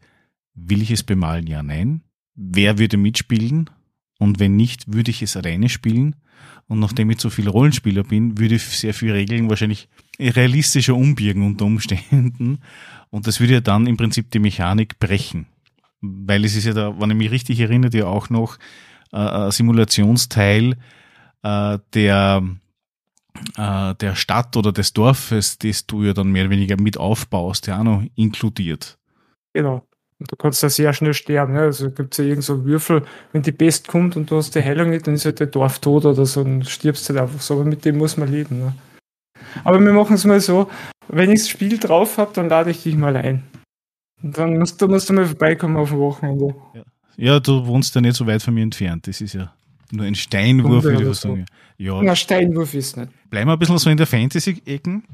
will 0.56 0.82
ich 0.82 0.92
es 0.92 1.04
bemalen? 1.04 1.48
Ja, 1.48 1.64
nein. 1.64 2.02
Wer 2.36 2.78
würde 2.78 2.98
mitspielen? 2.98 3.70
Und 4.20 4.40
wenn 4.40 4.58
nicht, 4.58 4.94
würde 4.94 5.12
ich 5.12 5.22
es 5.22 5.38
alleine 5.38 5.70
spielen? 5.70 6.16
Und 6.70 6.80
nachdem 6.80 7.10
ich 7.10 7.20
so 7.20 7.32
viel 7.32 7.50
Rollenspieler 7.50 8.04
bin, 8.04 8.38
würde 8.38 8.56
ich 8.56 8.64
sehr 8.64 8.94
viel 8.94 9.12
Regeln 9.12 9.50
wahrscheinlich 9.50 9.90
realistischer 10.20 10.96
umbirgen 10.96 11.44
unter 11.44 11.66
Umständen. 11.66 12.60
Und 13.10 13.26
das 13.26 13.40
würde 13.40 13.54
ja 13.54 13.60
dann 13.60 13.88
im 13.88 13.98
Prinzip 13.98 14.30
die 14.30 14.40
Mechanik 14.40 15.00
brechen. 15.00 15.48
Weil 16.00 16.46
es 16.46 16.56
ist 16.56 16.66
ja 16.66 16.74
da, 16.74 17.00
wenn 17.00 17.10
ich 17.10 17.18
mich 17.18 17.32
richtig 17.32 17.60
erinnere, 17.60 17.98
ja 17.98 18.06
auch 18.06 18.30
noch 18.30 18.60
äh, 19.12 19.52
Simulationsteil 19.52 20.78
äh, 21.42 21.80
der, 21.94 22.44
äh, 23.58 23.96
der 23.96 24.16
Stadt 24.16 24.56
oder 24.56 24.72
des 24.72 24.94
Dorfes, 24.94 25.58
das 25.58 25.88
du 25.88 26.04
ja 26.04 26.14
dann 26.14 26.32
mehr 26.32 26.44
oder 26.44 26.52
weniger 26.52 26.80
mit 26.80 26.98
aufbaust, 26.98 27.66
ja 27.66 27.80
auch 27.80 27.84
noch 27.84 28.04
inkludiert. 28.16 29.00
Genau. 29.54 29.89
Und 30.20 30.32
du 30.32 30.36
kannst 30.36 30.62
da 30.62 30.70
sehr 30.70 30.92
schnell 30.94 31.14
sterben. 31.14 31.54
Ne? 31.54 31.62
Also 31.62 31.92
gibt 31.92 32.14
es 32.14 32.18
ja 32.18 32.26
irgend 32.26 32.44
so 32.44 32.66
Würfel, 32.66 33.04
wenn 33.32 33.42
die 33.42 33.54
Pest 33.54 33.88
kommt 33.88 34.18
und 34.18 34.30
du 34.30 34.36
hast 34.38 34.54
die 34.54 34.62
Heilung 34.64 34.90
nicht, 34.90 35.08
dann 35.08 35.14
ist 35.14 35.26
halt 35.26 35.40
der 35.40 35.48
Dorf 35.48 35.80
tot 35.80 36.06
oder 36.06 36.26
so 36.26 36.42
und 36.42 36.68
stirbst 36.68 37.08
halt 37.10 37.20
einfach 37.20 37.40
so. 37.42 37.54
Aber 37.56 37.64
mit 37.64 37.86
dem 37.86 37.98
muss 37.98 38.18
man 38.18 38.30
leben. 38.30 38.60
Ne? 38.60 38.76
Aber 39.64 39.80
wir 39.80 39.94
machen 39.94 40.16
es 40.16 40.26
mal 40.26 40.42
so, 40.42 40.70
wenn 41.08 41.32
ich 41.32 41.40
das 41.40 41.50
Spiel 41.50 41.78
drauf 41.78 42.18
habe, 42.18 42.32
dann 42.34 42.50
lade 42.50 42.72
ich 42.72 42.84
dich 42.84 42.96
mal 42.96 43.16
ein. 43.16 43.44
Und 44.22 44.38
dann 44.38 44.60
musst 44.60 44.82
du, 44.82 44.88
musst 44.90 45.10
du 45.10 45.14
mal 45.14 45.26
vorbeikommen 45.26 45.78
auf 45.78 45.90
dem 45.90 46.00
Wochenende. 46.00 46.54
Ja. 46.74 46.84
ja, 47.16 47.40
du 47.40 47.66
wohnst 47.66 47.96
ja 47.96 48.02
nicht 48.02 48.18
so 48.18 48.28
weit 48.28 48.44
von 48.44 48.54
mir 48.54 48.64
entfernt, 48.64 49.08
das 49.08 49.22
ist 49.22 49.34
ja 49.34 49.54
Nur 49.92 50.06
ein 50.06 50.16
Steinwurf, 50.16 50.84
würde 50.84 51.04
ich 51.10 51.18
so. 51.18 51.30
sagen. 51.30 51.46
Ja, 51.78 52.02
Na, 52.04 52.14
Steinwurf 52.14 52.74
ist 52.74 52.98
nicht. 52.98 53.10
bleiben 53.30 53.48
wir 53.48 53.54
ein 53.54 53.60
bisschen 53.60 53.78
so 53.78 53.90
in 53.90 53.96
der 53.96 54.06
Fantasy-Ecken. 54.08 55.06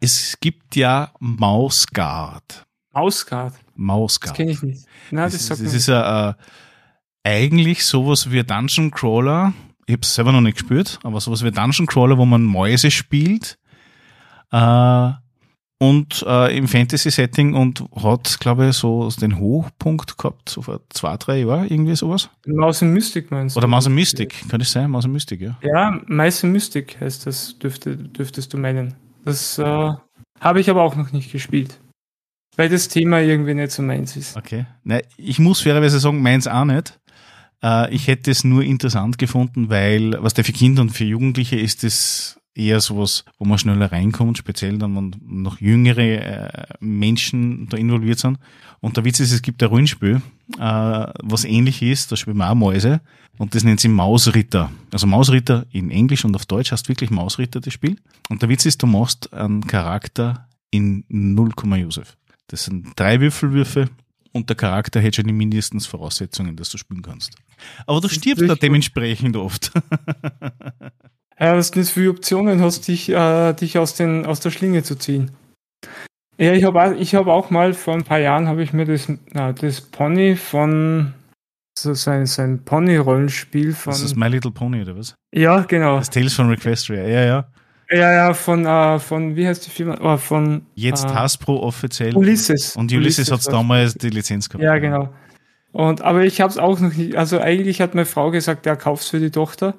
Es 0.00 0.36
gibt 0.40 0.74
ja 0.74 1.12
Mausgard. 1.20 2.64
Mausgard. 3.76 4.30
Das 4.30 4.36
kenne 4.36 4.50
ich 4.52 4.62
nicht. 4.62 4.86
Na, 5.10 5.24
das, 5.24 5.32
Das, 5.34 5.46
sagt 5.46 5.64
das 5.64 5.74
ist 5.74 5.88
ja 5.88 6.30
äh, 6.30 6.34
eigentlich 7.24 7.84
sowas 7.84 8.30
wie 8.30 8.42
Dungeon 8.42 8.90
Crawler. 8.90 9.52
Ich 9.86 9.92
habe 9.92 10.02
es 10.02 10.14
selber 10.14 10.32
noch 10.32 10.40
nicht 10.40 10.58
gespürt, 10.58 10.98
aber 11.02 11.20
sowas 11.20 11.44
wie 11.44 11.50
Dungeon 11.50 11.86
Crawler, 11.86 12.18
wo 12.18 12.24
man 12.24 12.44
Mäuse 12.44 12.90
spielt. 12.90 13.58
Äh, 14.52 15.10
und 15.78 16.24
äh, 16.26 16.56
im 16.56 16.68
Fantasy-Setting 16.68 17.54
und 17.54 17.84
hat, 18.02 18.40
glaube 18.40 18.68
ich, 18.68 18.76
so 18.76 19.10
den 19.10 19.38
Hochpunkt 19.38 20.16
gehabt, 20.16 20.48
so 20.48 20.62
vor 20.62 20.80
zwei, 20.88 21.16
drei 21.18 21.40
Jahren, 21.40 21.68
irgendwie 21.68 21.94
sowas. 21.94 22.30
Maus 22.46 22.80
und 22.80 22.92
Mystik 22.92 23.30
meinst 23.30 23.56
du? 23.56 23.58
Oder 23.58 23.68
Maus 23.68 23.86
und 23.86 23.94
Mystic, 23.94 24.48
kann 24.48 24.58
das 24.58 24.72
sein? 24.72 24.90
Maus 24.90 25.04
und 25.04 25.12
Mystic, 25.12 25.40
ja. 25.40 25.58
Ja, 25.62 26.00
Maus 26.06 26.42
und 26.42 26.52
Mystik 26.52 26.98
heißt 27.00 27.26
das, 27.26 27.58
dürfte, 27.58 27.96
dürftest 27.96 28.54
du 28.54 28.58
meinen. 28.58 28.94
Das 29.24 29.58
äh, 29.58 29.92
habe 30.40 30.60
ich 30.60 30.70
aber 30.70 30.82
auch 30.82 30.96
noch 30.96 31.12
nicht 31.12 31.30
gespielt. 31.30 31.78
Weil 32.56 32.68
das 32.68 32.88
Thema 32.88 33.20
irgendwie 33.20 33.54
nicht 33.54 33.70
so 33.70 33.82
meins 33.82 34.16
ist. 34.16 34.36
Okay. 34.36 34.66
Nein, 34.82 35.02
ich 35.16 35.38
muss 35.38 35.60
fairerweise 35.60 36.00
sagen, 36.00 36.22
meins 36.22 36.46
auch 36.46 36.64
nicht. 36.64 36.98
Äh, 37.62 37.94
ich 37.94 38.08
hätte 38.08 38.30
es 38.30 38.44
nur 38.44 38.62
interessant 38.62 39.18
gefunden, 39.18 39.68
weil, 39.68 40.16
was 40.20 40.34
der 40.34 40.44
für 40.44 40.52
Kinder 40.52 40.82
und 40.82 40.90
für 40.90 41.04
Jugendliche 41.04 41.56
ist 41.56 41.84
es 41.84 42.40
eher 42.54 42.80
sowas, 42.80 43.24
wo 43.38 43.44
man 43.44 43.58
schneller 43.58 43.92
reinkommt, 43.92 44.38
speziell 44.38 44.78
dann, 44.78 44.96
wenn 44.96 45.14
noch 45.26 45.60
jüngere 45.60 45.98
äh, 45.98 46.66
Menschen 46.80 47.68
da 47.68 47.76
involviert 47.76 48.18
sind. 48.18 48.38
Und 48.80 48.96
der 48.96 49.04
Witz 49.04 49.20
ist, 49.20 49.32
es 49.32 49.42
gibt 49.42 49.62
ein 49.62 49.68
Rollenspiel, 49.68 50.22
äh, 50.58 50.60
was 51.22 51.44
ähnlich 51.44 51.82
ist, 51.82 52.10
da 52.10 52.16
spielen 52.16 52.38
wir 52.38 52.50
auch 52.50 52.54
Mäuse, 52.54 53.00
und 53.38 53.54
das 53.54 53.64
nennt 53.64 53.80
sich 53.80 53.90
Mausritter. 53.90 54.70
Also 54.92 55.06
Mausritter 55.06 55.66
in 55.70 55.90
Englisch 55.90 56.24
und 56.24 56.34
auf 56.34 56.46
Deutsch 56.46 56.72
heißt 56.72 56.88
wirklich 56.88 57.10
Mausritter, 57.10 57.60
das 57.60 57.74
Spiel. 57.74 57.96
Und 58.30 58.40
der 58.40 58.48
Witz 58.48 58.64
ist, 58.64 58.82
du 58.82 58.86
machst 58.86 59.32
einen 59.34 59.66
Charakter 59.66 60.48
in 60.70 61.04
0, 61.08 61.52
Josef. 61.76 62.16
Das 62.48 62.64
sind 62.64 62.92
drei 62.96 63.20
Würfelwürfe 63.20 63.88
und 64.32 64.48
der 64.48 64.56
Charakter 64.56 65.00
hätte 65.00 65.16
schon 65.16 65.26
die 65.26 65.32
mindestens 65.32 65.86
Voraussetzungen, 65.86 66.56
dass 66.56 66.70
du 66.70 66.78
spielen 66.78 67.02
kannst. 67.02 67.34
Aber 67.86 68.00
du 68.00 68.08
stirbst 68.08 68.48
da 68.48 68.54
dementsprechend 68.54 69.36
oft. 69.36 69.72
Ja, 71.38 71.54
dass 71.54 71.70
du 71.70 71.80
nicht 71.80 71.90
viele 71.90 72.10
Optionen 72.10 72.62
hast, 72.62 72.88
dich, 72.88 73.10
äh, 73.10 73.52
dich 73.52 73.76
aus, 73.78 73.94
den, 73.94 74.24
aus 74.24 74.40
der 74.40 74.50
Schlinge 74.50 74.82
zu 74.82 74.96
ziehen. 74.96 75.32
Ja, 76.38 76.52
ich 76.52 76.64
habe 76.64 76.82
auch, 76.82 76.92
ich 76.92 77.14
hab 77.14 77.26
auch 77.26 77.50
mal 77.50 77.74
vor 77.74 77.94
ein 77.94 78.04
paar 78.04 78.18
Jahren 78.18 78.48
habe 78.48 78.62
ich 78.62 78.72
mir 78.72 78.86
das, 78.86 79.10
na, 79.32 79.52
das 79.52 79.80
Pony 79.80 80.36
von 80.36 81.12
so 81.78 81.94
sein, 81.94 82.26
sein 82.26 82.64
Pony-Rollenspiel 82.64 83.74
von. 83.74 83.92
Das 83.92 84.00
ist 84.00 84.16
My 84.16 84.28
Little 84.28 84.50
Pony, 84.50 84.82
oder 84.82 84.96
was? 84.96 85.14
ja, 85.34 85.60
genau. 85.60 85.98
Das 85.98 86.10
Tales 86.10 86.34
von 86.34 86.48
Requestria, 86.48 87.06
ja, 87.06 87.24
ja. 87.24 87.48
Ja, 87.90 88.12
ja, 88.12 88.34
von, 88.34 88.66
äh, 88.66 88.98
von 88.98 89.36
wie 89.36 89.46
heißt 89.46 89.66
die 89.66 89.70
Firma? 89.70 89.96
Oh, 90.00 90.16
von 90.16 90.66
Jetzt 90.74 91.04
äh, 91.04 91.08
Hasbro 91.08 91.60
offiziell. 91.60 92.16
Ulysses. 92.16 92.76
Und 92.76 92.92
Ulysses 92.92 93.30
hat 93.30 93.38
war's. 93.38 93.44
damals 93.44 93.94
die 93.94 94.10
Lizenz 94.10 94.48
gehabt. 94.48 94.64
Ja, 94.64 94.78
genau. 94.78 95.12
Und, 95.72 96.02
aber 96.02 96.24
ich 96.24 96.40
habe 96.40 96.50
es 96.50 96.58
auch 96.58 96.80
noch 96.80 96.94
nicht, 96.94 97.16
also 97.16 97.38
eigentlich 97.38 97.80
hat 97.80 97.94
meine 97.94 98.06
Frau 98.06 98.30
gesagt, 98.30 98.66
ja, 98.66 98.76
kauf's 98.76 99.10
für 99.10 99.20
die 99.20 99.30
Tochter, 99.30 99.74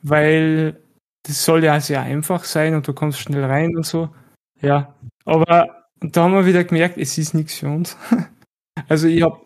weil 0.00 0.80
das 1.24 1.44
soll 1.44 1.64
ja 1.64 1.80
sehr 1.80 2.02
einfach 2.02 2.44
sein 2.44 2.74
und 2.74 2.86
du 2.86 2.92
kommst 2.92 3.18
schnell 3.18 3.44
rein 3.44 3.76
und 3.76 3.84
so. 3.84 4.10
Ja, 4.60 4.94
aber 5.24 5.86
da 6.00 6.22
haben 6.22 6.34
wir 6.34 6.46
wieder 6.46 6.64
gemerkt, 6.64 6.98
es 6.98 7.18
ist 7.18 7.34
nichts 7.34 7.54
für 7.54 7.68
uns. 7.68 7.96
Also 8.88 9.06
ich 9.06 9.22
habe 9.22 9.38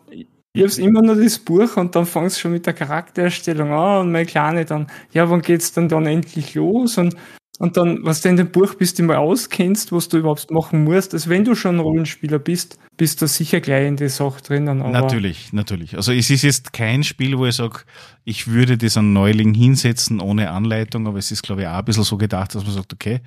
ich 0.53 0.63
hab's 0.63 0.79
immer 0.79 1.03
nur 1.03 1.15
das 1.15 1.37
Buch 1.37 1.77
und 1.77 1.95
dann 1.95 2.07
fangst 2.07 2.39
schon 2.39 2.51
mit 2.51 2.65
der 2.65 2.73
Charaktererstellung 2.73 3.71
an 3.71 4.01
und 4.01 4.11
meine 4.11 4.25
Kleine 4.25 4.65
dann, 4.65 4.87
ja, 5.11 5.29
wann 5.29 5.43
geht's 5.43 5.71
dann 5.71 5.87
dann 5.87 6.07
endlich 6.07 6.55
los? 6.55 6.97
Und, 6.97 7.15
und 7.57 7.75
dann, 7.75 7.99
was 8.03 8.21
du 8.21 8.29
in 8.29 8.37
dem 8.37 8.51
Buch 8.51 8.75
bist, 8.75 8.99
immer 9.01 9.19
auskennst, 9.19 9.91
was 9.91 10.07
du 10.07 10.17
überhaupt 10.19 10.49
machen 10.49 10.85
musst, 10.85 11.13
also 11.13 11.29
wenn 11.29 11.43
du 11.43 11.55
schon 11.55 11.79
Rollenspieler 11.79 12.39
bist, 12.39 12.79
bist 12.95 13.21
du 13.21 13.27
sicher 13.27 13.59
gleich 13.59 13.85
in 13.85 13.97
die 13.97 14.07
Sache 14.07 14.41
drinnen. 14.41 14.77
Natürlich, 14.77 15.51
natürlich. 15.51 15.95
Also 15.97 16.13
es 16.13 16.29
ist 16.29 16.43
jetzt 16.43 16.71
kein 16.71 17.03
Spiel, 17.03 17.37
wo 17.37 17.45
ich 17.45 17.55
sage, 17.55 17.79
ich 18.23 18.47
würde 18.47 18.77
das 18.77 18.95
an 18.95 19.11
Neuling 19.11 19.53
hinsetzen 19.53 20.21
ohne 20.21 20.51
Anleitung, 20.51 21.05
aber 21.05 21.17
es 21.17 21.31
ist, 21.31 21.43
glaube 21.43 21.63
ich, 21.63 21.67
auch 21.67 21.79
ein 21.79 21.85
bisschen 21.85 22.03
so 22.03 22.15
gedacht, 22.15 22.55
dass 22.55 22.63
man 22.63 22.73
sagt, 22.73 22.93
okay, 22.93 23.19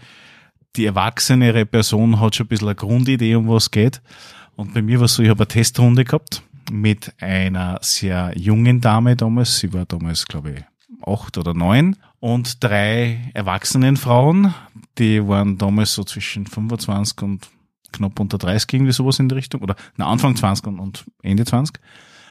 die 0.77 0.87
erwachsenere 0.87 1.67
Person 1.67 2.19
hat 2.19 2.35
schon 2.35 2.47
ein 2.47 2.49
bisschen 2.49 2.69
eine 2.69 2.75
Grundidee, 2.75 3.35
um 3.35 3.49
was 3.49 3.65
es 3.65 3.71
geht. 3.71 4.01
Und 4.57 4.73
bei 4.73 4.81
mir 4.81 4.99
war 4.99 5.05
es 5.05 5.15
so, 5.15 5.23
ich 5.23 5.29
habe 5.29 5.41
eine 5.41 5.49
Testrunde 5.49 6.05
gehabt 6.05 6.43
mit 6.71 7.13
einer 7.21 7.79
sehr 7.83 8.33
jungen 8.35 8.81
Dame 8.81 9.15
damals. 9.15 9.59
Sie 9.59 9.73
war 9.75 9.85
damals, 9.85 10.27
glaube 10.27 10.53
ich, 10.53 10.65
acht 11.07 11.37
oder 11.37 11.53
neun 11.53 11.97
und 12.23 12.63
drei 12.63 13.19
erwachsenen 13.35 13.97
Frauen, 13.97 14.55
die 14.97 15.27
waren 15.27 15.59
damals 15.59 15.93
so 15.93 16.05
zwischen 16.05 16.47
25 16.47 17.21
und 17.23 17.49
knapp 17.91 18.21
unter 18.21 18.39
30, 18.39 18.75
irgendwie 18.75 18.93
sowas 18.93 19.19
in 19.19 19.29
die 19.29 19.35
Richtung, 19.35 19.61
oder 19.61 19.75
na, 19.97 20.07
Anfang 20.07 20.37
20 20.37 20.69
und- 20.69 21.05
Ende 21.25 21.45
20. 21.45 21.81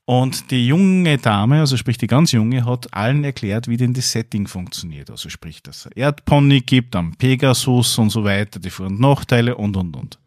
Und 0.06 0.50
die 0.50 0.66
junge 0.66 1.18
Dame, 1.18 1.60
also 1.60 1.76
sprich 1.76 1.98
die 1.98 2.08
ganz 2.08 2.32
junge, 2.32 2.66
hat 2.66 2.94
allen 2.94 3.26
erklärt, 3.26 3.68
wie 3.68 3.76
denn 3.76 3.94
das 3.94 4.14
Setting 4.14 4.48
funktioniert. 4.48 5.12
Also 5.12 5.28
sprich, 5.28 5.62
dass 5.62 5.86
es 5.86 5.92
Erdpony 5.92 6.62
gibt, 6.62 6.96
am 6.96 7.14
Pegasus 7.18 7.98
und 7.98 8.12
so 8.12 8.24
weiter, 8.24 8.62
die 8.62 8.70
Vor- 8.70 8.88
und 8.88 9.02
Nachteile 9.02 9.58
und, 9.58 9.76
und, 9.76 9.94
und. 9.98 10.20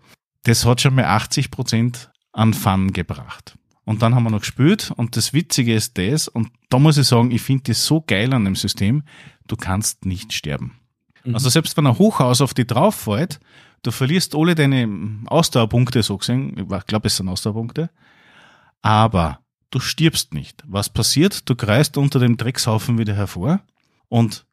Das 0.42 0.66
hat 0.66 0.82
schon 0.82 0.94
mal 0.94 1.06
80 1.06 1.50
Prozent 1.50 2.10
an 2.32 2.52
Fun 2.52 2.92
gebracht. 2.92 3.56
Und 3.86 4.02
dann 4.02 4.14
haben 4.14 4.24
wir 4.24 4.30
noch 4.30 4.40
gespielt 4.40 4.92
und 4.96 5.16
das 5.16 5.32
Witzige 5.32 5.74
ist 5.74 5.96
das, 5.96 6.28
und 6.28 6.50
da 6.70 6.78
muss 6.78 6.96
ich 6.96 7.06
sagen, 7.06 7.30
ich 7.30 7.42
finde 7.42 7.64
das 7.64 7.84
so 7.84 8.02
geil 8.06 8.32
an 8.32 8.44
dem 8.44 8.56
System, 8.56 9.02
du 9.46 9.56
kannst 9.56 10.06
nicht 10.06 10.32
sterben. 10.32 10.78
Also 11.32 11.48
selbst 11.48 11.76
wenn 11.76 11.86
ein 11.86 11.98
Hochhaus 11.98 12.40
auf 12.40 12.52
dich 12.52 12.66
drauf 12.66 12.94
fällt, 12.94 13.40
du 13.82 13.90
verlierst 13.90 14.34
alle 14.34 14.54
deine 14.54 14.88
Ausdauerpunkte, 15.26 16.02
so 16.02 16.18
gesehen, 16.18 16.68
ich 16.70 16.86
glaube, 16.86 17.06
es 17.06 17.16
sind 17.16 17.28
Ausdauerpunkte, 17.28 17.88
aber 18.82 19.40
du 19.70 19.80
stirbst 19.80 20.34
nicht. 20.34 20.62
Was 20.66 20.90
passiert? 20.90 21.48
Du 21.48 21.54
kreist 21.54 21.96
unter 21.96 22.18
dem 22.18 22.36
Dreckshaufen 22.36 22.98
wieder 22.98 23.14
hervor 23.14 23.60
und 24.08 24.44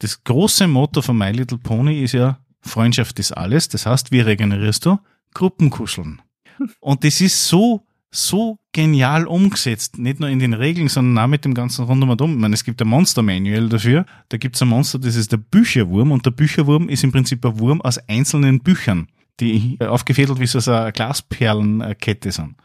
das 0.00 0.24
große 0.24 0.66
Motto 0.66 1.02
von 1.02 1.16
My 1.16 1.30
Little 1.30 1.58
Pony 1.58 2.02
ist 2.02 2.12
ja, 2.12 2.38
Freundschaft 2.62 3.18
ist 3.18 3.32
alles. 3.32 3.68
Das 3.68 3.86
heißt, 3.86 4.12
wie 4.12 4.20
regenerierst 4.20 4.86
du? 4.86 4.98
Gruppenkuscheln. 5.34 6.22
Und 6.80 7.04
das 7.04 7.20
ist 7.20 7.46
so, 7.46 7.86
so 8.12 8.58
genial 8.72 9.26
umgesetzt. 9.26 9.98
Nicht 9.98 10.20
nur 10.20 10.28
in 10.28 10.38
den 10.40 10.52
Regeln, 10.54 10.88
sondern 10.88 11.24
auch 11.24 11.28
mit 11.28 11.44
dem 11.44 11.54
ganzen 11.54 11.84
Rundum 11.84 12.10
und 12.10 12.20
um. 12.22 12.32
Ich 12.32 12.38
meine, 12.38 12.54
es 12.54 12.64
gibt 12.64 12.80
ein 12.82 12.88
Monster-Manual 12.88 13.68
dafür. 13.68 14.04
Da 14.28 14.36
gibt 14.36 14.56
es 14.56 14.62
ein 14.62 14.68
Monster, 14.68 14.98
das 14.98 15.14
ist 15.16 15.30
der 15.32 15.36
Bücherwurm. 15.36 16.10
Und 16.12 16.26
der 16.26 16.32
Bücherwurm 16.32 16.88
ist 16.88 17.04
im 17.04 17.12
Prinzip 17.12 17.44
ein 17.46 17.58
Wurm 17.58 17.80
aus 17.82 17.98
einzelnen 18.08 18.60
Büchern, 18.60 19.08
die 19.38 19.78
aufgefädelt 19.80 20.40
wie 20.40 20.46
so 20.46 20.58
eine 20.72 20.92
Glasperlenkette 20.92 22.32
sind. 22.32 22.56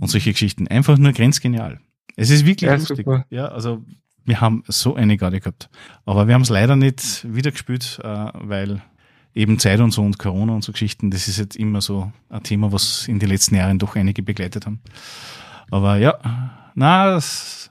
Und 0.00 0.08
solche 0.08 0.32
Geschichten. 0.32 0.68
Einfach 0.68 0.96
nur 0.98 1.12
grenzgenial. 1.12 1.80
Es 2.16 2.30
ist 2.30 2.46
wirklich 2.46 2.68
Ja, 2.68 2.76
lustig. 2.76 2.98
super. 2.98 3.26
Ja, 3.30 3.46
also 3.48 3.84
wir 4.24 4.40
haben 4.40 4.62
so 4.68 4.94
eine 4.94 5.16
Garde 5.16 5.40
gehabt. 5.40 5.68
Aber 6.06 6.28
wir 6.28 6.34
haben 6.34 6.42
es 6.42 6.48
leider 6.48 6.76
nicht 6.76 7.26
wieder 7.32 7.50
gespielt, 7.50 7.98
äh, 8.02 8.26
weil 8.34 8.82
eben 9.34 9.58
Zeit 9.58 9.80
und 9.80 9.90
so 9.92 10.02
und 10.02 10.18
Corona 10.18 10.54
und 10.54 10.62
so 10.62 10.72
Geschichten, 10.72 11.10
das 11.10 11.28
ist 11.28 11.38
jetzt 11.38 11.56
immer 11.56 11.80
so 11.80 12.12
ein 12.28 12.42
Thema, 12.42 12.72
was 12.72 13.08
in 13.08 13.18
den 13.18 13.28
letzten 13.28 13.54
Jahren 13.54 13.78
doch 13.78 13.96
einige 13.96 14.22
begleitet 14.22 14.66
haben. 14.66 14.80
Aber 15.70 15.96
ja, 15.96 16.14
na, 16.74 17.12
das 17.12 17.70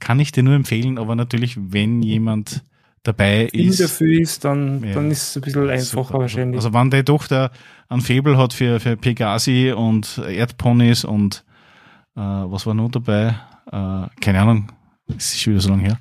kann 0.00 0.18
ich 0.20 0.32
dir 0.32 0.42
nur 0.42 0.54
empfehlen, 0.54 0.98
aber 0.98 1.14
natürlich, 1.14 1.56
wenn 1.58 2.02
jemand 2.02 2.62
dabei 3.02 3.48
Wenn 3.52 3.68
ist. 3.68 3.80
dafür 3.80 4.20
ist, 4.20 4.44
dann, 4.44 4.82
Ja. 4.82 4.94
dann 4.94 5.10
ist 5.12 5.28
es 5.30 5.36
ein 5.36 5.42
bisschen 5.42 5.70
einfacher 5.70 6.04
Super. 6.04 6.18
wahrscheinlich. 6.18 6.56
Also 6.56 6.72
wenn 6.74 6.90
deine 6.90 7.04
Tochter 7.04 7.52
ein 7.88 8.00
Faible 8.00 8.36
hat 8.36 8.52
für, 8.52 8.80
für 8.80 8.96
Pegasi 8.96 9.72
und 9.72 10.18
Erdponys 10.18 11.04
und 11.04 11.44
äh, 12.16 12.20
was 12.20 12.66
war 12.66 12.74
noch 12.74 12.90
dabei? 12.90 13.36
Äh, 13.70 14.08
keine 14.20 14.40
Ahnung, 14.40 14.72
es 15.16 15.34
ist 15.34 15.40
schon 15.40 15.52
wieder 15.52 15.60
so 15.60 15.68
lange 15.70 15.82
her. 15.84 15.98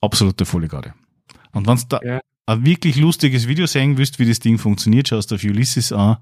Absolute 0.00 0.44
volle 0.44 0.68
Garde. 0.68 0.94
Und 1.52 1.66
wenn 1.66 1.76
du 1.76 1.82
da 1.88 2.00
Ja. 2.04 2.20
Ein 2.46 2.64
wirklich 2.64 2.96
lustiges 2.96 3.48
Video 3.48 3.66
sehen 3.66 3.98
willst, 3.98 4.18
wie 4.18 4.26
das 4.26 4.38
Ding 4.38 4.58
funktioniert, 4.58 5.08
schaust 5.08 5.32
auf 5.32 5.42
Ulysses 5.42 5.92
an. 5.92 6.18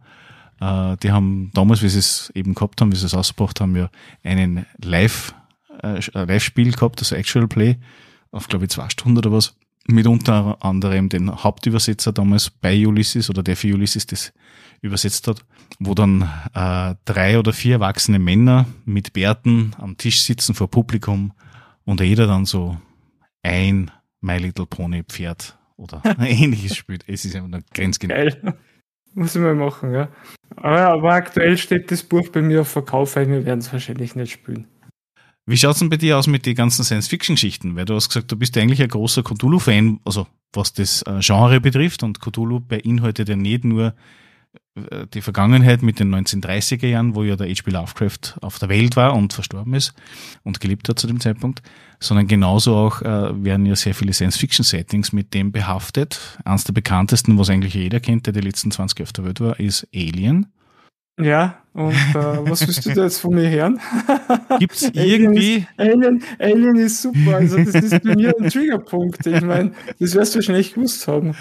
Äh, 0.61 0.97
die 1.03 1.13
haben 1.13 1.51
damals, 1.53 1.83
wie 1.83 1.89
sie 1.89 1.99
es 1.99 2.33
eben 2.35 2.55
gehabt 2.55 2.81
haben, 2.81 2.93
wie 2.93 2.97
sie 2.97 3.07
es 3.07 3.15
ausgebracht 3.15 3.61
haben, 3.61 3.77
ja 3.77 3.91
einen 4.23 4.67
Live, 4.83 5.35
äh, 5.83 6.01
ein 6.15 6.29
Live-Spiel 6.29 6.73
gehabt, 6.73 7.01
also 7.01 7.15
Actual 7.15 7.47
Play, 7.47 7.77
auf 8.33 8.49
glaube 8.49 8.65
ich 8.65 8.71
zwei 8.71 8.89
Stunden 8.89 9.19
oder 9.19 9.33
was, 9.33 9.55
mit 9.87 10.07
unter 10.07 10.57
anderem 10.65 11.11
den 11.11 11.31
Hauptübersetzer 11.31 12.13
damals 12.13 12.49
bei 12.49 12.87
Ulysses 12.87 13.29
oder 13.29 13.43
der 13.43 13.57
für 13.57 13.75
Ulysses 13.75 14.07
das 14.07 14.33
übersetzt 14.81 15.29
hat, 15.29 15.45
wo 15.79 15.95
dann 15.95 16.23
äh, 16.55 16.95
drei 17.05 17.39
oder 17.39 17.53
vier 17.53 17.75
erwachsene 17.75 18.19
Männer 18.19 18.67
mit 18.87 19.13
Bärten 19.13 19.75
am 19.79 19.99
Tisch 19.99 20.23
sitzen 20.23 20.55
vor 20.55 20.71
Publikum 20.71 21.33
und 21.85 22.01
jeder 22.01 22.27
dann 22.27 22.47
so 22.47 22.79
ein 23.43 23.91
My 24.23 24.39
Little 24.39 24.67
Pony 24.67 25.03
Pferd 25.03 25.59
oder 25.77 26.03
ähnliches 26.21 26.77
spielt. 26.77 27.05
Es 27.09 27.25
ist 27.25 27.35
einfach 27.35 27.49
nur 27.49 27.63
grenzgenau. 27.73 28.15
Geil. 28.15 28.55
Muss 29.15 29.37
ich 29.37 29.41
mal 29.41 29.55
machen, 29.55 29.93
ja. 29.93 30.09
Aber, 30.57 30.89
aber 30.89 31.13
aktuell 31.13 31.57
steht 31.57 31.91
das 31.91 32.03
Buch 32.03 32.29
bei 32.31 32.43
mir 32.43 32.63
auf 32.63 32.69
Verkauf, 32.69 33.15
weil 33.17 33.29
wir 33.29 33.45
werden 33.45 33.61
es 33.61 33.73
wahrscheinlich 33.73 34.17
nicht 34.17 34.33
spielen. 34.33 34.67
Wie 35.47 35.57
schaut's 35.57 35.81
denn 35.81 35.91
bei 35.91 35.99
dir 35.99 36.19
aus 36.19 36.27
mit 36.27 36.47
den 36.47 36.55
ganzen 36.55 36.85
Science-Fiction-Geschichten? 36.85 37.77
Weil 37.77 37.85
du 37.85 37.95
hast 37.95 38.09
gesagt, 38.09 38.33
du 38.33 38.37
bist 38.37 38.57
eigentlich 38.57 38.83
ein 38.83 38.89
großer 38.89 39.23
Cthulhu-Fan, 39.23 40.01
also 40.05 40.27
was 40.53 40.73
das 40.73 41.03
äh, 41.03 41.21
Genre 41.21 41.61
betrifft. 41.61 42.03
Und 42.03 42.21
Cthulhu 42.21 42.61
beinhaltet 42.61 43.29
ja 43.29 43.37
nicht 43.37 43.65
nur 43.65 43.95
die 45.15 45.21
Vergangenheit 45.21 45.83
mit 45.83 46.01
den 46.01 46.13
1930er 46.13 46.89
Jahren, 46.89 47.15
wo 47.15 47.23
ja 47.23 47.37
der 47.37 47.49
H.P. 47.49 47.71
Lovecraft 47.71 48.39
auf 48.41 48.59
der 48.59 48.69
Welt 48.69 48.97
war 48.97 49.15
und 49.15 49.33
verstorben 49.33 49.75
ist 49.75 49.95
und 50.43 50.61
gelebt 50.61 50.89
hat 50.89 50.99
zu 50.99 51.07
dem 51.07 51.21
Zeitpunkt, 51.21 51.63
sondern 52.01 52.27
genauso 52.27 52.75
auch 52.75 53.01
äh, 53.03 53.45
werden 53.45 53.67
ja 53.67 53.77
sehr 53.77 53.95
viele 53.95 54.13
Science-Fiction-Settings 54.13 55.13
mit 55.13 55.33
dem 55.33 55.53
behaftet. 55.53 56.39
Eines 56.45 56.65
der 56.65 56.73
bekanntesten, 56.73 57.39
was 57.39 57.51
eigentlich 57.51 57.75
jeder 57.75 58.01
kennt, 58.01 58.27
der 58.27 58.33
die 58.33 58.41
letzten 58.41 58.73
20 58.73 58.99
Jahre 58.99 59.09
auf 59.09 59.13
der 59.13 59.25
Welt 59.25 59.41
war, 59.41 59.61
ist 59.61 59.87
Alien. 59.95 60.47
Ja, 61.21 61.59
und 61.73 61.93
äh, 61.93 62.51
was 62.51 62.67
willst 62.67 62.85
du 62.87 62.93
da 62.93 63.05
jetzt 63.05 63.19
von 63.19 63.35
mir 63.35 63.49
hören? 63.49 63.79
Gibt 64.59 64.75
es 64.75 64.91
irgendwie. 64.93 65.65
Alien, 65.77 66.01
ist, 66.19 66.25
Alien, 66.25 66.25
Alien 66.41 66.77
ist 66.77 67.03
super. 67.03 67.37
Also, 67.37 67.57
das 67.59 67.75
ist 67.75 68.03
bei 68.03 68.17
mir 68.17 68.35
ein 68.37 68.51
Triggerpunkt. 68.51 69.25
Ich 69.25 69.41
meine, 69.43 69.73
das 70.01 70.15
wirst 70.17 70.35
du 70.35 70.39
wahrscheinlich 70.39 70.75
gewusst 70.75 71.07
haben. 71.07 71.37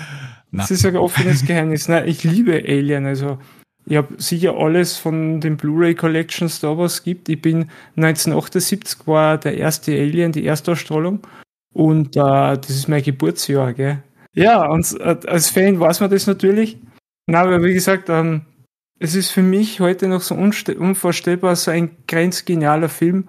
Das 0.53 0.71
ist 0.71 0.85
ein 0.85 0.95
offenes 0.95 1.45
Geheimnis. 1.45 1.87
Nein, 1.87 2.07
ich 2.07 2.23
liebe 2.23 2.53
Alien. 2.53 3.05
Also, 3.05 3.39
ich 3.85 3.97
habe 3.97 4.21
sicher 4.21 4.55
alles 4.55 4.97
von 4.97 5.41
den 5.41 5.57
Blu-ray 5.57 5.95
Collections 5.95 6.59
da, 6.59 6.77
was 6.77 7.03
gibt. 7.03 7.27
Ich 7.27 7.41
bin 7.41 7.69
1978 7.97 9.07
war 9.07 9.37
der 9.37 9.57
erste 9.57 9.91
Alien, 9.91 10.31
die 10.31 10.45
Erstausstrahlung. 10.45 11.19
Und 11.73 12.15
äh, 12.15 12.19
das 12.19 12.69
ist 12.69 12.87
mein 12.87 13.03
Geburtsjahr, 13.03 13.73
gell? 13.73 14.03
Ja, 14.35 14.65
und 14.69 14.99
äh, 14.99 15.17
als 15.27 15.49
Fan 15.49 15.79
weiß 15.79 15.99
man 15.99 16.09
das 16.09 16.27
natürlich. 16.27 16.77
Na, 17.27 17.41
aber 17.41 17.63
wie 17.63 17.73
gesagt, 17.73 18.09
ähm, 18.09 18.45
es 18.99 19.15
ist 19.15 19.31
für 19.31 19.41
mich 19.41 19.79
heute 19.79 20.07
noch 20.07 20.21
so 20.21 20.35
unvorstellbar, 20.35 21.55
so 21.55 21.71
ein 21.71 21.91
grenzgenialer 22.07 22.89
Film. 22.89 23.27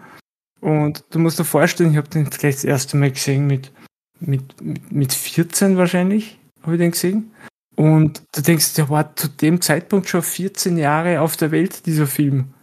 Und 0.60 1.04
du 1.10 1.18
musst 1.18 1.38
dir 1.38 1.44
vorstellen, 1.44 1.92
ich 1.92 1.96
habe 1.96 2.08
den 2.08 2.24
gleich 2.24 2.56
das 2.56 2.64
erste 2.64 2.96
Mal 2.96 3.10
gesehen 3.10 3.46
mit, 3.46 3.72
mit, 4.20 4.42
mit 4.90 5.12
14 5.12 5.76
wahrscheinlich, 5.76 6.38
habe 6.64 6.74
ich 6.74 6.80
den 6.80 6.90
gesehen. 6.90 7.30
Und 7.76 8.22
du 8.32 8.42
denkst, 8.42 8.74
der 8.74 8.88
war 8.88 9.14
zu 9.16 9.28
dem 9.28 9.60
Zeitpunkt 9.60 10.08
schon 10.08 10.22
14 10.22 10.76
Jahre 10.76 11.20
auf 11.20 11.36
der 11.36 11.50
Welt, 11.50 11.86
dieser 11.86 12.06
Film. 12.06 12.54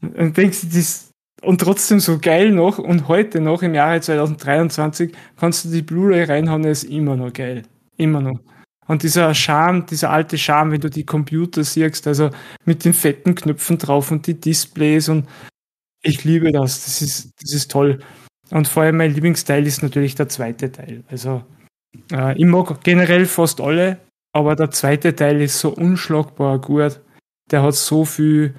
Und 0.00 0.36
denkst, 0.36 0.66
das 0.72 1.08
und 1.42 1.60
trotzdem 1.60 2.00
so 2.00 2.18
geil 2.18 2.50
noch 2.50 2.78
und 2.78 3.06
heute 3.08 3.40
noch 3.40 3.62
im 3.62 3.74
Jahre 3.74 4.00
2023 4.00 5.14
kannst 5.36 5.64
du 5.64 5.68
die 5.68 5.82
Blu-ray 5.82 6.24
reinhauen, 6.24 6.64
ist 6.64 6.84
immer 6.84 7.16
noch 7.16 7.32
geil. 7.32 7.62
Immer 7.96 8.20
noch. 8.20 8.40
Und 8.86 9.02
dieser 9.02 9.34
Charme, 9.34 9.86
dieser 9.86 10.10
alte 10.10 10.38
Charme, 10.38 10.72
wenn 10.72 10.80
du 10.80 10.90
die 10.90 11.04
Computer 11.04 11.62
siehst, 11.62 12.06
also 12.06 12.30
mit 12.64 12.84
den 12.84 12.94
fetten 12.94 13.34
Knöpfen 13.34 13.78
drauf 13.78 14.10
und 14.10 14.26
die 14.26 14.40
Displays 14.40 15.08
und 15.08 15.28
ich 16.02 16.24
liebe 16.24 16.52
das. 16.52 16.84
Das 16.84 17.02
ist, 17.02 17.32
das 17.40 17.52
ist 17.52 17.70
toll. 17.70 18.00
Und 18.50 18.66
vor 18.66 18.84
allem 18.84 18.96
mein 18.96 19.12
Lieblingsteil 19.12 19.66
ist 19.66 19.82
natürlich 19.82 20.14
der 20.14 20.28
zweite 20.28 20.72
Teil. 20.72 21.04
Also 21.08 21.44
äh, 22.12 22.36
ich 22.38 22.44
mag 22.44 22.82
generell 22.82 23.26
fast 23.26 23.60
alle, 23.60 23.98
aber 24.32 24.56
der 24.56 24.70
zweite 24.70 25.14
Teil 25.14 25.40
ist 25.40 25.58
so 25.58 25.70
unschlagbar 25.70 26.58
gut. 26.58 27.00
Der 27.50 27.62
hat 27.62 27.74
so 27.74 28.04
viel, 28.04 28.54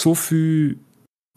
so 0.00 0.14
viel 0.14 0.78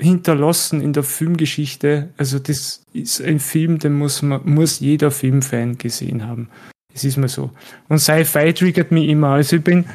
hinterlassen 0.01 0.81
in 0.81 0.93
der 0.93 1.03
Filmgeschichte. 1.03 2.09
Also 2.17 2.39
das 2.39 2.83
ist 2.93 3.21
ein 3.21 3.39
Film, 3.39 3.79
den 3.79 3.93
muss 3.93 4.21
man, 4.21 4.41
muss 4.45 4.79
jeder 4.79 5.11
Filmfan 5.11 5.77
gesehen 5.77 6.25
haben. 6.25 6.49
Es 6.93 7.03
ist 7.03 7.17
mal 7.17 7.27
so. 7.27 7.51
Und 7.89 7.99
Sci-Fi 7.99 8.53
triggert 8.53 8.91
mich 8.91 9.09
immer. 9.09 9.29
Also 9.29 9.57
ich 9.57 9.63
bin 9.63 9.85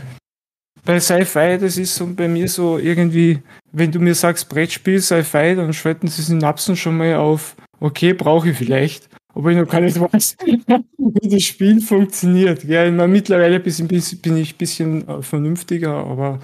bei 0.84 1.00
Sci-Fi, 1.00 1.58
das 1.58 1.78
ist 1.78 1.94
so 1.94 2.06
bei 2.06 2.28
mir 2.28 2.48
so 2.48 2.78
irgendwie, 2.78 3.42
wenn 3.72 3.90
du 3.90 3.98
mir 3.98 4.14
sagst 4.14 4.48
Brettspiel, 4.48 5.00
Sci-Fi, 5.00 5.54
dann 5.56 5.72
schalten 5.72 6.08
sie 6.08 6.22
Synapsen 6.22 6.76
schon 6.76 6.98
mal 6.98 7.16
auf, 7.16 7.56
okay, 7.80 8.12
brauche 8.12 8.50
ich 8.50 8.58
vielleicht. 8.58 9.08
Aber 9.34 9.50
ich 9.50 9.56
noch 9.56 9.68
gar 9.68 9.80
nicht 9.80 9.98
weiß, 10.00 10.36
wie 10.46 11.28
das 11.28 11.42
Spiel 11.42 11.80
funktioniert. 11.80 12.64
Ja, 12.64 12.84
ich 12.84 12.92
meine, 12.92 13.08
mittlerweile 13.08 13.58
bin 13.60 13.72
ich 13.72 14.52
ein 14.52 14.56
bisschen 14.58 15.08
äh, 15.08 15.22
vernünftiger, 15.22 15.92
aber 15.92 16.40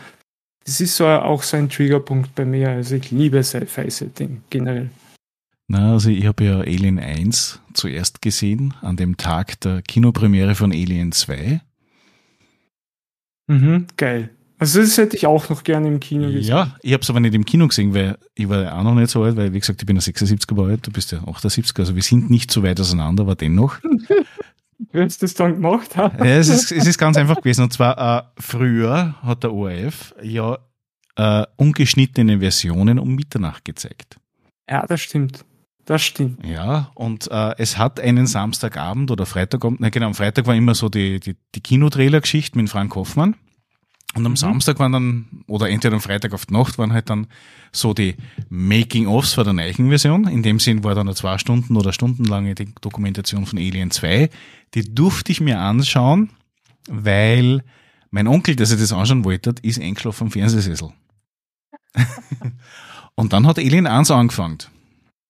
das 0.64 0.80
ist 0.80 0.96
so 0.96 1.06
auch 1.06 1.42
so 1.42 1.56
ein 1.56 1.68
Triggerpunkt 1.68 2.34
bei 2.34 2.44
mir. 2.44 2.70
Also 2.70 2.96
ich 2.96 3.10
liebe 3.10 3.42
Sci-Fi-Setting 3.42 4.42
generell. 4.50 4.90
Na, 5.68 5.92
also 5.92 6.10
ich 6.10 6.26
habe 6.26 6.44
ja 6.44 6.58
Alien 6.58 6.98
1 6.98 7.60
zuerst 7.74 8.22
gesehen, 8.22 8.74
an 8.82 8.96
dem 8.96 9.16
Tag 9.16 9.60
der 9.60 9.82
Kinopremiere 9.82 10.56
von 10.56 10.72
Alien 10.72 11.12
2. 11.12 11.60
Mhm, 13.46 13.86
geil. 13.96 14.30
Also 14.60 14.80
das 14.82 14.98
hätte 14.98 15.16
ich 15.16 15.26
auch 15.26 15.48
noch 15.48 15.64
gerne 15.64 15.88
im 15.88 16.00
Kino 16.00 16.26
gesehen. 16.26 16.42
Ja, 16.44 16.76
ich 16.82 16.92
habe 16.92 17.02
es 17.02 17.08
aber 17.08 17.18
nicht 17.18 17.34
im 17.34 17.46
Kino 17.46 17.66
gesehen, 17.66 17.94
weil 17.94 18.18
ich 18.34 18.46
war 18.46 18.62
ja 18.62 18.78
auch 18.78 18.82
noch 18.82 18.94
nicht 18.94 19.10
so 19.10 19.22
alt, 19.22 19.34
weil 19.36 19.54
wie 19.54 19.58
gesagt, 19.58 19.80
ich 19.80 19.86
bin 19.86 19.96
ein 19.96 20.02
76er 20.02 20.68
alt, 20.68 20.86
du 20.86 20.92
bist 20.92 21.12
ja 21.12 21.20
78er, 21.20 21.78
also 21.78 21.94
wir 21.94 22.02
sind 22.02 22.28
nicht 22.28 22.50
so 22.50 22.62
weit 22.62 22.78
auseinander, 22.78 23.22
aber 23.22 23.36
dennoch. 23.36 23.78
Wer 24.92 25.06
es 25.06 25.16
das 25.16 25.32
dann 25.32 25.54
gemacht 25.54 25.96
hat. 25.96 26.18
Ja, 26.18 26.26
es 26.26 26.48
ist, 26.48 26.72
es 26.72 26.86
ist 26.86 26.98
ganz 26.98 27.16
einfach 27.16 27.36
gewesen. 27.36 27.62
Und 27.62 27.72
zwar 27.72 28.18
äh, 28.18 28.22
früher 28.38 29.14
hat 29.22 29.44
der 29.44 29.52
ORF 29.52 30.14
ja 30.22 30.58
äh, 31.16 31.46
ungeschnittene 31.56 32.40
Versionen 32.40 32.98
um 32.98 33.14
Mitternacht 33.14 33.64
gezeigt. 33.64 34.18
Ja, 34.68 34.86
das 34.86 35.00
stimmt. 35.00 35.44
Das 35.86 36.02
stimmt. 36.02 36.46
Ja, 36.46 36.90
und 36.94 37.30
äh, 37.30 37.54
es 37.56 37.78
hat 37.78 37.98
einen 37.98 38.26
Samstagabend 38.26 39.10
oder 39.10 39.24
Freitagabend, 39.24 39.80
nein, 39.80 39.90
genau, 39.90 40.06
am 40.06 40.14
Freitag 40.14 40.46
war 40.46 40.54
immer 40.54 40.74
so 40.74 40.88
die, 40.88 41.18
die, 41.18 41.36
die 41.54 41.60
Kinotrailer-Geschichte 41.60 42.58
mit 42.58 42.68
Frank 42.68 42.94
Hoffmann. 42.94 43.36
Und 44.14 44.26
am 44.26 44.32
mhm. 44.32 44.36
Samstag 44.36 44.78
waren 44.78 44.92
dann, 44.92 45.26
oder 45.46 45.68
entweder 45.68 45.94
am 45.94 46.00
Freitag 46.00 46.32
auf 46.32 46.46
die 46.46 46.54
Nacht, 46.54 46.78
waren 46.78 46.92
halt 46.92 47.10
dann 47.10 47.28
so 47.72 47.94
die 47.94 48.16
Making-ofs 48.48 49.34
von 49.34 49.44
der 49.44 49.52
neuen 49.52 49.88
Version. 49.88 50.26
In 50.26 50.42
dem 50.42 50.58
Sinn 50.58 50.82
war 50.82 50.94
dann 50.94 51.06
eine 51.06 51.14
zwei 51.14 51.38
Stunden 51.38 51.76
oder 51.76 51.92
stundenlange 51.92 52.54
die 52.54 52.74
Dokumentation 52.80 53.46
von 53.46 53.58
Alien 53.58 53.90
2. 53.90 54.28
Die 54.74 54.94
durfte 54.94 55.30
ich 55.30 55.40
mir 55.40 55.60
anschauen, 55.60 56.30
weil 56.88 57.62
mein 58.10 58.26
Onkel, 58.26 58.56
der 58.56 58.66
sich 58.66 58.80
das 58.80 58.92
anschauen 58.92 59.24
wollte, 59.24 59.54
ist 59.62 59.80
eingeschlafen 59.80 60.24
am 60.24 60.30
Fernsehsessel. 60.32 60.92
und 63.14 63.32
dann 63.32 63.46
hat 63.46 63.58
Alien 63.58 63.86
1 63.86 64.10
angefangen. 64.10 64.58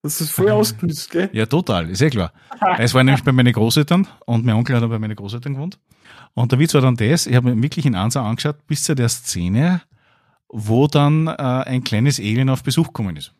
Das 0.03 0.22
ist 0.22 0.31
voll 0.31 0.51
ausgenutzt, 0.51 1.11
gell? 1.11 1.28
Ja, 1.35 1.45
total, 1.45 1.91
ist 1.91 2.01
eh 2.01 2.09
klar. 2.09 2.33
Es 2.78 2.95
war 2.95 3.05
nämlich 3.05 3.22
bei 3.22 3.33
meinen 3.33 3.53
Großeltern 3.53 4.09
und 4.24 4.47
mein 4.47 4.55
Onkel 4.55 4.76
hat 4.76 4.83
auch 4.83 4.89
bei 4.89 4.99
meinen 4.99 5.14
Großeltern 5.14 5.55
gewohnt. 5.55 5.78
Und 6.35 6.53
der 6.53 6.59
Witz 6.59 6.74
war 6.74 6.81
dann 6.81 6.97
das, 6.97 7.26
ich 7.26 7.35
habe 7.35 7.55
mir 7.55 7.62
wirklich 7.62 7.87
in 7.87 7.95
Ansau 7.95 8.22
angeschaut, 8.22 8.66
bis 8.66 8.85
zu 8.85 8.95
der 8.95 9.09
Szene, 9.09 9.83
wo 10.49 10.87
dann 10.87 11.26
äh, 11.26 11.33
ein 11.33 11.85
kleines 11.85 12.18
Alien 12.18 12.49
auf 12.49 12.62
Besuch 12.62 12.89
gekommen 12.89 13.16
ist. 13.16 13.33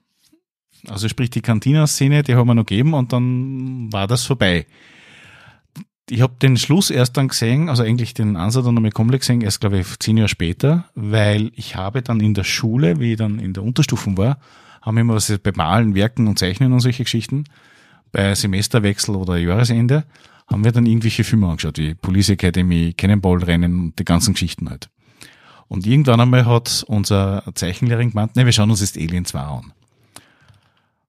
Also 0.89 1.09
sprich 1.09 1.31
die 1.31 1.43
Cantina-Szene, 1.43 2.23
die 2.23 2.35
haben 2.35 2.49
wir 2.49 2.55
noch 2.55 2.67
gegeben 2.67 2.95
und 2.95 3.13
dann 3.13 3.93
war 3.93 4.07
das 4.07 4.25
vorbei. 4.25 4.67
Ich 6.09 6.23
habe 6.23 6.35
den 6.43 6.57
Schluss 6.57 6.91
erst 6.91 7.17
dann 7.17 7.29
gesehen, 7.29 7.69
also 7.69 7.83
eigentlich 7.83 8.15
den 8.15 8.37
Ansatz 8.37 8.65
dann 8.65 8.75
nochmal 8.75 8.91
komplett 8.91 9.21
gesehen, 9.21 9.43
erst 9.43 9.61
glaube 9.61 9.79
ich 9.79 9.99
zehn 9.99 10.17
Jahre 10.17 10.29
später, 10.29 10.87
weil 10.95 11.53
ich 11.55 11.77
habe 11.77 12.03
dann 12.03 12.21
in 12.21 12.35
der 12.35 12.45
Schule, 12.45 12.99
wie 12.99 13.13
ich 13.13 13.19
dann 13.19 13.39
in 13.39 13.53
der 13.53 13.63
Unterstufen 13.63 14.17
war, 14.17 14.39
haben 14.83 14.99
immer 14.99 15.15
was 15.15 15.33
bei 15.39 15.53
Malen, 15.55 15.95
Werken 15.95 16.27
und 16.27 16.39
Zeichnen 16.39 16.73
und 16.73 16.81
solche 16.81 17.05
Geschichten. 17.05 17.45
Bei 18.13 18.35
Semesterwechsel 18.35 19.15
oder 19.15 19.37
Jahresende 19.37 20.05
haben 20.51 20.65
wir 20.65 20.73
dann 20.73 20.87
irgendwelche 20.87 21.25
Filme 21.25 21.49
angeschaut, 21.49 21.79
wie 21.79 21.95
Police 21.95 22.31
Academy, 22.31 22.93
Cannonball-Rennen 22.97 23.81
und 23.81 23.99
die 23.99 24.05
ganzen 24.05 24.35
Geschichten 24.35 24.69
halt. 24.69 24.89
Und 25.69 25.87
irgendwann 25.87 26.21
einmal 26.21 26.47
hat 26.47 26.85
unser 26.89 27.45
Zeichenlehrer 27.55 28.05
gemeint, 28.05 28.35
ne, 28.35 28.45
wir 28.45 28.53
schauen 28.53 28.71
uns 28.71 28.81
jetzt 28.81 28.97
Alien 28.97 29.25
2 29.25 29.41
an. 29.41 29.73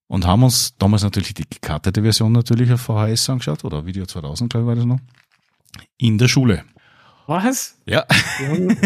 Und 0.08 0.28
haben 0.28 0.44
uns 0.44 0.76
damals 0.78 1.04
natürlich 1.04 1.34
die 1.34 1.50
gekartete 1.50 2.04
Version 2.04 2.32
natürlich 2.32 2.72
auf 2.72 2.82
VHS 2.82 3.30
angeschaut, 3.30 3.64
oder 3.64 3.86
Video 3.86 4.06
2000, 4.06 4.52
glaube 4.52 4.66
ich, 4.66 4.68
war 4.68 4.76
das 4.76 4.86
noch. 4.86 5.00
In 5.98 6.18
der 6.18 6.28
Schule. 6.28 6.64
Was? 7.28 7.78
Ja. 7.86 8.06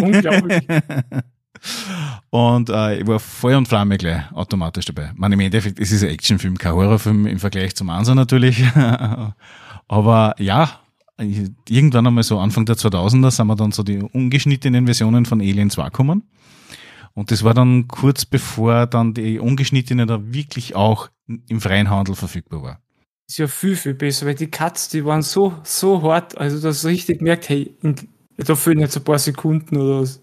Unglaublich. 0.01 0.65
Und 2.29 2.69
äh, 2.69 2.99
ich 2.99 3.07
war 3.07 3.19
Feuer 3.19 3.57
und 3.57 3.67
Flamme 3.67 3.97
gleich 3.97 4.31
automatisch 4.33 4.85
dabei. 4.85 5.11
Man, 5.15 5.31
im 5.31 5.39
Endeffekt, 5.39 5.79
es 5.79 5.91
ist 5.91 6.03
ein 6.03 6.09
Actionfilm, 6.09 6.57
kein 6.57 6.73
Horrorfilm 6.73 7.25
im 7.25 7.39
Vergleich 7.39 7.75
zum 7.75 7.89
Ansa 7.89 8.13
natürlich. 8.13 8.63
Aber 9.87 10.35
ja, 10.39 10.79
irgendwann 11.17 12.07
einmal 12.07 12.23
so 12.23 12.39
Anfang 12.39 12.65
der 12.65 12.75
2000er 12.75 13.31
sind 13.31 13.47
wir 13.47 13.55
dann 13.55 13.71
so 13.71 13.83
die 13.83 13.99
ungeschnittenen 13.99 14.85
Versionen 14.85 15.25
von 15.25 15.41
Alien 15.41 15.69
2 15.69 15.85
gekommen. 15.85 16.23
Und 17.13 17.31
das 17.31 17.43
war 17.43 17.53
dann 17.53 17.87
kurz 17.87 18.25
bevor 18.25 18.87
dann 18.87 19.13
die 19.13 19.39
ungeschnittene 19.39 20.05
da 20.05 20.33
wirklich 20.33 20.75
auch 20.75 21.09
im 21.27 21.61
freien 21.61 21.89
Handel 21.89 22.15
verfügbar 22.15 22.61
war. 22.61 22.79
Ist 23.27 23.39
ja 23.39 23.47
viel, 23.47 23.75
viel 23.75 23.93
besser, 23.93 24.25
weil 24.27 24.35
die 24.35 24.51
Cuts, 24.51 24.89
die 24.89 25.03
waren 25.05 25.21
so, 25.21 25.53
so 25.63 26.03
hart, 26.03 26.37
also 26.37 26.59
dass 26.61 26.81
du 26.81 26.89
richtig 26.89 27.21
merkt, 27.21 27.49
hey, 27.49 27.75
da 28.37 28.55
fehlen 28.55 28.79
jetzt 28.79 28.97
ein 28.97 29.03
paar 29.03 29.17
Sekunden 29.17 29.77
oder 29.77 30.01
was. 30.01 30.21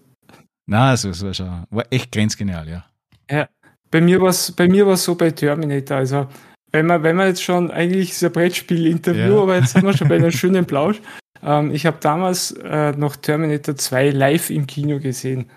Na, 0.67 0.91
also 0.91 1.09
es 1.09 1.21
war 1.23 1.33
schon, 1.33 1.65
war 1.69 1.85
echt 1.89 2.11
grenzgenial, 2.11 2.69
ja. 2.69 2.85
Ja, 3.29 3.49
bei 3.91 3.99
mir 3.99 4.21
war 4.21 4.29
es 4.29 4.51
bei 4.51 4.67
mir 4.67 4.87
war's 4.87 5.03
so 5.03 5.15
bei 5.15 5.31
Terminator, 5.31 5.97
also 5.97 6.27
wenn 6.73 6.87
man, 6.87 7.03
wenn 7.03 7.15
man 7.15 7.27
jetzt 7.27 7.43
schon 7.43 7.71
eigentlich 7.71 8.11
ist 8.11 8.23
ein 8.23 8.31
Brettspiel-Interview, 8.31 9.35
ja. 9.35 9.41
aber 9.41 9.57
jetzt 9.57 9.73
sind 9.73 9.85
wir 9.85 9.95
schon 9.95 10.09
bei 10.09 10.15
einem 10.15 10.31
schönen 10.31 10.65
Plausch. 10.65 10.99
Ähm, 11.41 11.71
ich 11.71 11.85
habe 11.85 11.97
damals 12.01 12.51
äh, 12.51 12.91
noch 12.93 13.15
Terminator 13.15 13.75
2 13.75 14.09
live 14.09 14.49
im 14.49 14.65
Kino 14.65 14.99
gesehen. 14.99 15.49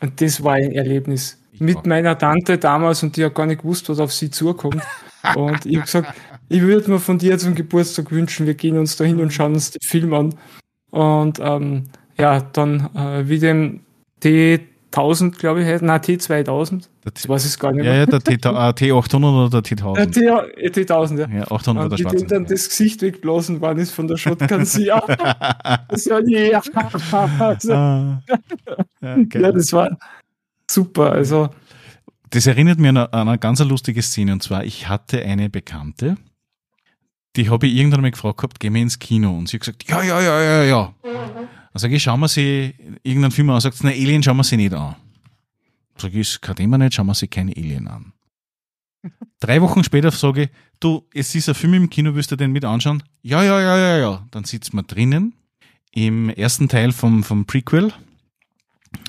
Und 0.00 0.20
das 0.20 0.42
war 0.42 0.54
ein 0.54 0.72
Erlebnis. 0.72 1.38
Ich 1.52 1.60
Mit 1.60 1.76
war. 1.76 1.88
meiner 1.88 2.16
Tante 2.16 2.58
damals 2.58 3.02
und 3.02 3.16
die 3.16 3.24
hat 3.24 3.34
gar 3.34 3.46
nicht 3.46 3.62
gewusst, 3.62 3.88
was 3.88 3.98
auf 3.98 4.12
sie 4.12 4.30
zukommt. 4.30 4.82
und 5.36 5.66
ich 5.66 5.76
habe 5.76 5.86
gesagt, 5.86 6.14
ich 6.48 6.60
würde 6.62 6.90
mir 6.90 7.00
von 7.00 7.18
dir 7.18 7.36
zum 7.38 7.56
Geburtstag 7.56 8.12
wünschen, 8.12 8.46
wir 8.46 8.54
gehen 8.54 8.78
uns 8.78 8.96
da 8.96 9.04
hin 9.04 9.20
und 9.20 9.32
schauen 9.32 9.54
uns 9.54 9.72
den 9.72 9.82
Film 9.82 10.14
an. 10.14 10.34
Und 10.90 11.40
ähm, 11.40 11.84
ja, 12.16 12.40
dann 12.40 12.88
äh, 12.94 13.28
wie 13.28 13.40
dem 13.40 13.80
T1000, 14.94 15.38
glaube 15.38 15.62
ich, 15.62 15.82
nein, 15.82 16.00
T2000. 16.00 16.88
Das 17.02 17.28
weiß 17.28 17.46
ich 17.46 17.58
gar 17.58 17.72
nicht 17.72 17.82
mehr. 17.82 17.92
Ja, 17.92 18.00
ja, 18.00 18.06
der 18.06 18.20
T, 18.20 18.34
äh, 18.34 18.36
T800 18.38 19.46
oder 19.46 19.60
der 19.60 19.76
T1000. 19.76 19.94
Der 19.94 20.10
T, 20.70 20.84
T1000, 20.84 21.20
ja. 21.20 21.38
Ja, 21.38 21.50
800 21.50 21.86
oder 21.86 21.98
schwarz. 21.98 22.24
dann 22.26 22.44
das 22.46 22.68
Gesicht 22.68 23.02
wegblasen 23.02 23.60
worden 23.60 23.78
ist 23.78 23.90
von 23.90 24.08
der 24.08 24.16
Shotgun. 24.16 24.48
ja, 24.78 25.00
das 25.88 26.08
war 26.08 26.26
ja, 26.28 26.62
also, 27.38 27.72
ah, 27.72 28.22
ja, 29.00 29.16
ja, 29.32 29.52
das 29.52 29.72
war 29.72 29.98
super. 30.70 31.12
Also, 31.12 31.50
das 32.30 32.46
erinnert 32.46 32.78
mich 32.78 32.88
an 32.88 32.96
eine, 32.96 33.12
an 33.12 33.28
eine 33.28 33.38
ganz 33.38 33.60
lustige 33.60 34.02
Szene. 34.02 34.32
Und 34.32 34.42
zwar, 34.42 34.64
ich 34.64 34.88
hatte 34.88 35.22
eine 35.22 35.50
Bekannte, 35.50 36.16
die 37.36 37.50
habe 37.50 37.66
ich 37.66 37.74
irgendwann 37.74 38.02
mal 38.02 38.10
gefragt 38.10 38.38
gehabt, 38.38 38.60
gehen 38.60 38.74
wir 38.74 38.82
ins 38.82 38.98
Kino? 38.98 39.36
Und 39.36 39.48
sie 39.48 39.56
hat 39.56 39.60
gesagt, 39.60 39.88
ja, 39.88 40.02
ja, 40.02 40.20
ja, 40.20 40.42
ja, 40.42 40.62
ja. 40.64 40.94
Dann 41.74 41.80
sage 41.80 41.96
ich, 41.96 42.04
schauen 42.04 42.20
wir 42.20 42.28
sie 42.28 42.72
irgendeinen 43.02 43.32
Film 43.32 43.50
an. 43.50 43.60
Sagt 43.60 43.76
sie, 43.76 43.84
na, 43.84 43.90
Alien 43.90 44.22
schauen 44.22 44.36
wir 44.36 44.44
sie 44.44 44.56
nicht 44.56 44.72
an. 44.72 44.94
Sag 45.96 46.12
ich, 46.12 46.20
ist 46.20 46.40
kein 46.40 46.54
Thema 46.54 46.78
nicht, 46.78 46.94
schauen 46.94 47.06
wir 47.06 47.14
sie 47.14 47.26
keine 47.26 47.50
Alien 47.50 47.88
an. 47.88 48.12
Drei 49.40 49.60
Wochen 49.60 49.82
später 49.82 50.12
sage 50.12 50.42
ich, 50.44 50.50
du, 50.78 51.04
es 51.12 51.34
ist 51.34 51.48
ein 51.48 51.56
Film 51.56 51.74
im 51.74 51.90
Kino, 51.90 52.14
willst 52.14 52.30
du 52.30 52.36
den 52.36 52.52
mit 52.52 52.64
anschauen? 52.64 53.02
Ja, 53.22 53.42
ja, 53.42 53.60
ja, 53.60 53.76
ja, 53.76 53.96
ja. 53.96 54.26
Dann 54.30 54.44
sitzen 54.44 54.76
wir 54.76 54.84
drinnen 54.84 55.34
im 55.90 56.30
ersten 56.30 56.68
Teil 56.68 56.92
vom, 56.92 57.24
vom 57.24 57.44
Prequel. 57.44 57.92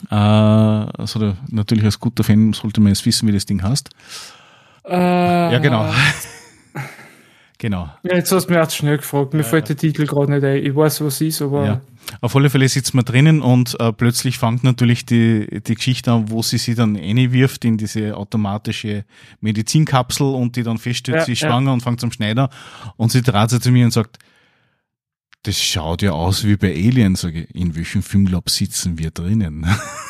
Äh, 0.09 0.15
also 0.15 1.35
natürlich 1.49 1.85
als 1.85 1.99
guter 1.99 2.23
Fan 2.23 2.53
sollte 2.53 2.81
man 2.81 2.89
jetzt 2.89 3.05
wissen, 3.05 3.27
wie 3.27 3.31
das 3.31 3.45
Ding 3.45 3.61
heißt. 3.61 3.91
Äh, 4.85 5.53
ja, 5.53 5.59
genau. 5.59 5.93
Genau. 7.65 7.89
Ja, 8.03 8.15
jetzt 8.15 8.31
hast 8.31 8.45
du 8.45 8.53
mir 8.53 8.61
auch 8.61 8.69
schnell 8.69 8.97
gefragt. 8.97 9.33
Mir 9.33 9.41
ja, 9.41 9.45
fällt 9.45 9.69
der 9.69 9.75
Titel 9.75 10.05
gerade 10.05 10.31
nicht 10.31 10.43
ein. 10.43 10.63
Ich 10.63 10.75
weiß, 10.75 11.01
was 11.01 11.19
ist, 11.19 11.41
aber. 11.41 11.65
Ja. 11.65 11.81
Auf 12.21 12.35
alle 12.35 12.51
Fälle 12.51 12.69
sitzt 12.69 12.93
man 12.93 13.03
drinnen 13.03 13.41
und 13.41 13.75
äh, 13.79 13.91
plötzlich 13.91 14.37
fängt 14.37 14.63
natürlich 14.63 15.07
die, 15.07 15.47
die 15.65 15.73
Geschichte 15.73 16.11
an, 16.11 16.29
wo 16.29 16.43
sie 16.43 16.59
sie 16.59 16.75
dann 16.75 16.95
wirft 16.95 17.65
in 17.65 17.77
diese 17.77 18.15
automatische 18.15 19.05
Medizinkapsel 19.41 20.27
und 20.27 20.55
die 20.55 20.61
dann 20.61 20.77
feststellt, 20.77 21.17
ja, 21.17 21.25
sie 21.25 21.31
ist 21.31 21.41
ja. 21.41 21.49
schwanger 21.49 21.73
und 21.73 21.81
fängt 21.81 21.99
zum 21.99 22.11
Schneider 22.11 22.51
und 22.97 23.11
sie 23.11 23.23
dreht 23.23 23.49
sich 23.49 23.61
zu 23.61 23.71
mir 23.71 23.85
und 23.85 23.91
sagt, 23.91 24.19
das 25.41 25.59
schaut 25.59 26.03
ja 26.03 26.11
aus 26.11 26.45
wie 26.45 26.57
bei 26.57 26.71
Alien, 26.71 27.15
sage 27.15 27.45
ich, 27.45 27.55
in 27.55 27.75
welchem 27.75 28.03
Filmlab 28.03 28.51
sitzen 28.51 28.99
wir 28.99 29.09
drinnen? 29.09 29.65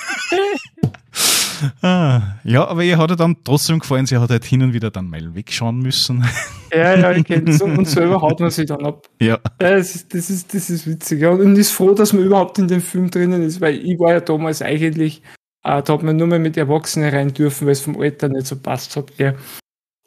Ah, 1.81 2.21
ja, 2.43 2.67
aber 2.67 2.83
ihr 2.83 2.97
hat 2.97 3.09
ja 3.09 3.15
dann 3.15 3.37
trotzdem 3.43 3.79
gefallen, 3.79 4.05
sie 4.05 4.17
hat 4.17 4.29
halt 4.29 4.45
hin 4.45 4.61
und 4.63 4.73
wieder 4.73 4.91
dann 4.91 5.09
mal 5.09 5.35
wegschauen 5.35 5.79
müssen. 5.79 6.25
Ja, 6.71 6.95
ja, 6.95 7.11
ich 7.11 7.23
kenne 7.23 7.51
es. 7.51 7.61
Und 7.61 7.87
selber 7.87 8.21
haut 8.21 8.39
man 8.39 8.49
sich 8.49 8.65
dann 8.65 8.85
ab. 8.85 9.07
Ja. 9.21 9.39
ja 9.61 9.77
das, 9.77 9.95
ist, 9.95 10.13
das, 10.13 10.29
ist, 10.29 10.53
das 10.53 10.69
ist 10.69 10.87
witzig. 10.87 11.21
Ja. 11.21 11.29
Und 11.29 11.55
ist 11.55 11.71
froh, 11.71 11.93
dass 11.93 12.11
man 12.11 12.23
überhaupt 12.23 12.59
in 12.59 12.67
dem 12.67 12.81
Film 12.81 13.09
drinnen 13.09 13.41
ist, 13.43 13.61
weil 13.61 13.75
ich 13.75 13.97
war 13.99 14.11
ja 14.11 14.19
damals 14.19 14.61
eigentlich, 14.61 15.21
äh, 15.63 15.81
da 15.81 15.93
hat 15.93 16.03
man 16.03 16.17
nur 16.17 16.27
mal 16.27 16.39
mit 16.39 16.57
Erwachsenen 16.57 17.09
rein 17.09 17.33
dürfen, 17.33 17.65
weil 17.65 17.73
es 17.73 17.81
vom 17.81 17.99
Alter 17.99 18.27
nicht 18.27 18.47
so 18.47 18.57
passt 18.57 18.95
hat. 18.97 19.15
Gell. 19.15 19.37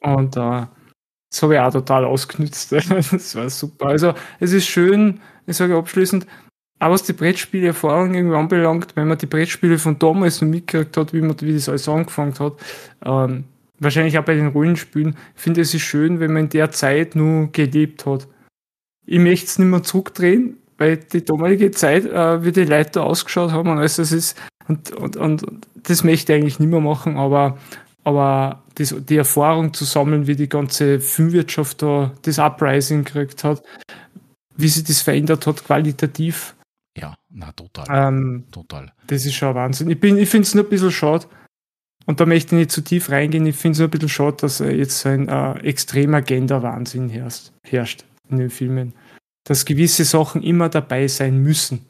Und 0.02 0.36
äh, 0.36 0.66
das 1.30 1.42
habe 1.42 1.54
ich 1.54 1.60
auch 1.60 1.72
total 1.72 2.04
ausgenützt. 2.04 2.72
das 2.72 3.34
war 3.34 3.48
super. 3.50 3.86
Also 3.86 4.14
es 4.40 4.52
ist 4.52 4.66
schön, 4.66 5.20
ich 5.46 5.56
sage 5.56 5.76
abschließend, 5.76 6.26
auch 6.80 6.90
was 6.90 7.02
die 7.02 7.12
Brettspiele-Erfahrung 7.12 8.14
irgendwie 8.14 8.36
anbelangt, 8.36 8.94
wenn 8.94 9.08
man 9.08 9.18
die 9.18 9.26
Brettspiele 9.26 9.78
von 9.78 9.98
damals 9.98 10.40
noch 10.40 10.48
mitgekriegt 10.48 10.96
hat, 10.96 11.12
wie, 11.12 11.20
man, 11.20 11.34
wie 11.40 11.54
das 11.54 11.68
alles 11.68 11.88
angefangen 11.88 12.38
hat, 12.38 12.54
ähm, 13.04 13.44
wahrscheinlich 13.80 14.18
auch 14.18 14.24
bei 14.24 14.34
den 14.34 14.48
Rollenspielen, 14.48 15.16
ich 15.34 15.42
finde 15.42 15.60
es 15.62 15.74
ist 15.74 15.82
schön, 15.82 16.20
wenn 16.20 16.32
man 16.32 16.44
in 16.44 16.50
der 16.50 16.70
Zeit 16.70 17.16
nur 17.16 17.50
gelebt 17.52 18.06
hat. 18.06 18.28
Ich 19.06 19.18
möchte 19.18 19.46
es 19.46 19.58
nicht 19.58 19.68
mehr 19.68 19.82
zurückdrehen, 19.82 20.58
weil 20.76 20.98
die 20.98 21.24
damalige 21.24 21.70
Zeit, 21.72 22.04
äh, 22.04 22.44
wie 22.44 22.52
die 22.52 22.64
Leute 22.64 23.02
ausgeschaut 23.02 23.50
haben 23.50 23.68
und 23.68 23.78
alles, 23.78 23.96
das 23.96 24.12
ist, 24.12 24.36
und, 24.68 24.92
und, 24.92 25.16
und 25.16 25.44
das 25.74 26.04
möchte 26.04 26.32
ich 26.32 26.38
eigentlich 26.38 26.60
nicht 26.60 26.70
mehr 26.70 26.80
machen, 26.80 27.16
aber, 27.16 27.58
aber 28.04 28.62
das, 28.74 28.94
die 29.08 29.16
Erfahrung 29.16 29.72
zu 29.74 29.84
sammeln, 29.84 30.26
wie 30.26 30.36
die 30.36 30.48
ganze 30.48 31.00
Filmwirtschaft 31.00 31.82
da 31.82 32.12
das 32.22 32.38
Uprising 32.38 33.04
gekriegt 33.04 33.42
hat, 33.42 33.62
wie 34.56 34.68
sich 34.68 34.84
das 34.84 35.00
verändert 35.00 35.46
hat, 35.46 35.64
qualitativ, 35.64 36.54
ja, 37.00 37.16
na 37.30 37.52
total. 37.52 37.86
Ähm, 37.90 38.44
total. 38.50 38.92
Das 39.06 39.24
ist 39.24 39.34
schon 39.34 39.54
Wahnsinn. 39.54 39.90
Ich, 39.90 40.02
ich 40.02 40.28
finde 40.28 40.46
es 40.46 40.54
nur 40.54 40.64
ein 40.64 40.70
bisschen 40.70 40.90
schade, 40.90 41.26
und 42.08 42.20
da 42.20 42.24
möchte 42.24 42.54
ich 42.54 42.60
nicht 42.60 42.70
zu 42.70 42.80
tief 42.80 43.10
reingehen, 43.10 43.44
ich 43.44 43.56
finde 43.56 43.72
es 43.72 43.78
nur 43.80 43.88
ein 43.88 43.90
bisschen 43.90 44.08
schade, 44.08 44.38
dass 44.40 44.60
äh, 44.60 44.70
jetzt 44.70 44.98
so 45.00 45.10
ein 45.10 45.28
äh, 45.28 45.58
extremer 45.58 46.22
Gender-Wahnsinn 46.22 47.10
herrscht, 47.10 47.52
herrscht 47.62 48.06
in 48.30 48.38
den 48.38 48.48
Filmen. 48.48 48.94
Dass 49.44 49.66
gewisse 49.66 50.06
Sachen 50.06 50.42
immer 50.42 50.70
dabei 50.70 51.06
sein 51.06 51.42
müssen. 51.42 51.84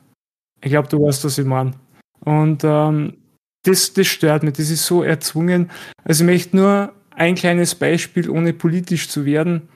Ich 0.60 0.70
glaube, 0.70 0.88
du 0.88 1.00
weißt, 1.00 1.24
was 1.24 1.38
ich 1.38 1.46
meine. 1.46 1.74
Und 2.18 2.64
ähm, 2.64 3.16
das, 3.62 3.92
das 3.92 4.08
stört 4.08 4.42
mich, 4.42 4.54
das 4.54 4.70
ist 4.70 4.86
so 4.86 5.04
erzwungen. 5.04 5.70
Also 6.02 6.24
ich 6.24 6.26
möchte 6.26 6.56
nur 6.56 6.92
ein 7.14 7.36
kleines 7.36 7.76
Beispiel, 7.76 8.28
ohne 8.28 8.52
politisch 8.52 9.08
zu 9.08 9.24
werden. 9.24 9.68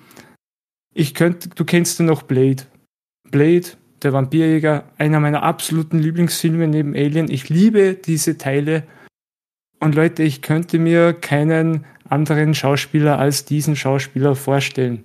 Ich 0.93 1.14
könnte, 1.14 1.51
du 1.51 1.64
kennst 1.64 2.01
ja 2.01 2.05
noch 2.05 2.24
Blade. 2.24 2.64
Blade 3.30 3.68
der 4.03 4.12
Vampirjäger, 4.12 4.84
einer 4.98 5.20
meiner 5.20 5.42
absoluten 5.42 5.98
Lieblingsfilme 5.98 6.68
neben 6.68 6.94
Alien. 6.94 7.30
Ich 7.30 7.48
liebe 7.48 7.94
diese 7.94 8.38
Teile. 8.38 8.84
Und 9.80 9.94
Leute, 9.94 10.22
ich 10.22 10.42
könnte 10.42 10.78
mir 10.78 11.12
keinen 11.12 11.84
anderen 12.09 12.55
Schauspieler 12.55 13.18
als 13.18 13.44
diesen 13.44 13.76
Schauspieler 13.76 14.34
vorstellen. 14.34 15.05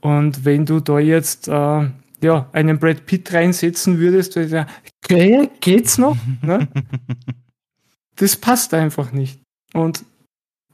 Und 0.00 0.44
wenn 0.44 0.64
du 0.64 0.80
da 0.80 0.98
jetzt 0.98 1.48
äh, 1.48 1.88
ja, 2.22 2.48
einen 2.52 2.78
Brad 2.78 3.06
Pitt 3.06 3.32
reinsetzen 3.32 3.98
würdest, 3.98 4.36
würde 4.36 4.46
ich 4.46 4.50
sagen, 4.52 4.70
okay, 5.04 5.50
geht's 5.60 5.98
noch? 5.98 6.16
ne? 6.42 6.68
Das 8.16 8.34
passt 8.34 8.74
einfach 8.74 9.12
nicht. 9.12 9.40
Und 9.74 10.04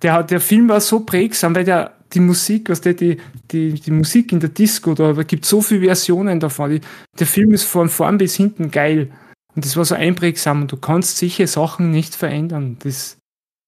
der, 0.02 0.22
der 0.22 0.40
Film 0.40 0.66
war 0.70 0.80
so 0.80 1.00
prägsam, 1.00 1.54
weil 1.54 1.64
der 1.64 1.94
die 2.14 2.20
Musik, 2.20 2.70
was 2.70 2.80
der, 2.80 2.94
die, 2.94 3.18
die, 3.50 3.74
die 3.74 3.90
Musik 3.90 4.32
in 4.32 4.40
der 4.40 4.50
Disco, 4.50 4.94
da 4.94 5.12
gibt 5.22 5.44
so 5.44 5.60
viele 5.60 5.86
Versionen 5.86 6.40
davon. 6.40 6.70
Die, 6.70 6.80
der 7.18 7.26
Film 7.26 7.52
ist 7.52 7.64
von 7.64 7.88
vorn 7.88 8.18
bis 8.18 8.36
hinten 8.36 8.70
geil. 8.70 9.10
Und 9.54 9.64
das 9.64 9.76
war 9.76 9.84
so 9.84 9.94
einprägsam 9.94 10.62
und 10.62 10.72
du 10.72 10.76
kannst 10.76 11.16
sicher 11.16 11.46
Sachen 11.46 11.90
nicht 11.90 12.14
verändern. 12.14 12.76
Das, 12.80 13.18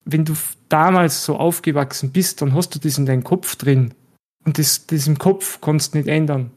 wenn 0.05 0.25
du 0.25 0.35
damals 0.69 1.25
so 1.25 1.37
aufgewachsen 1.37 2.11
bist, 2.11 2.43
dann 2.43 2.55
hast 2.55 2.75
du 2.75 2.79
das 2.79 2.99
in 2.99 3.07
deinem 3.07 3.25
Kopf 3.25 3.57
drin. 3.57 3.95
Und 4.45 4.59
das, 4.59 4.87
das 4.87 5.07
im 5.07 5.19
Kopf 5.19 5.61
kannst 5.61 5.95
du 5.95 5.99
nicht 5.99 6.09
ändern. 6.09 6.51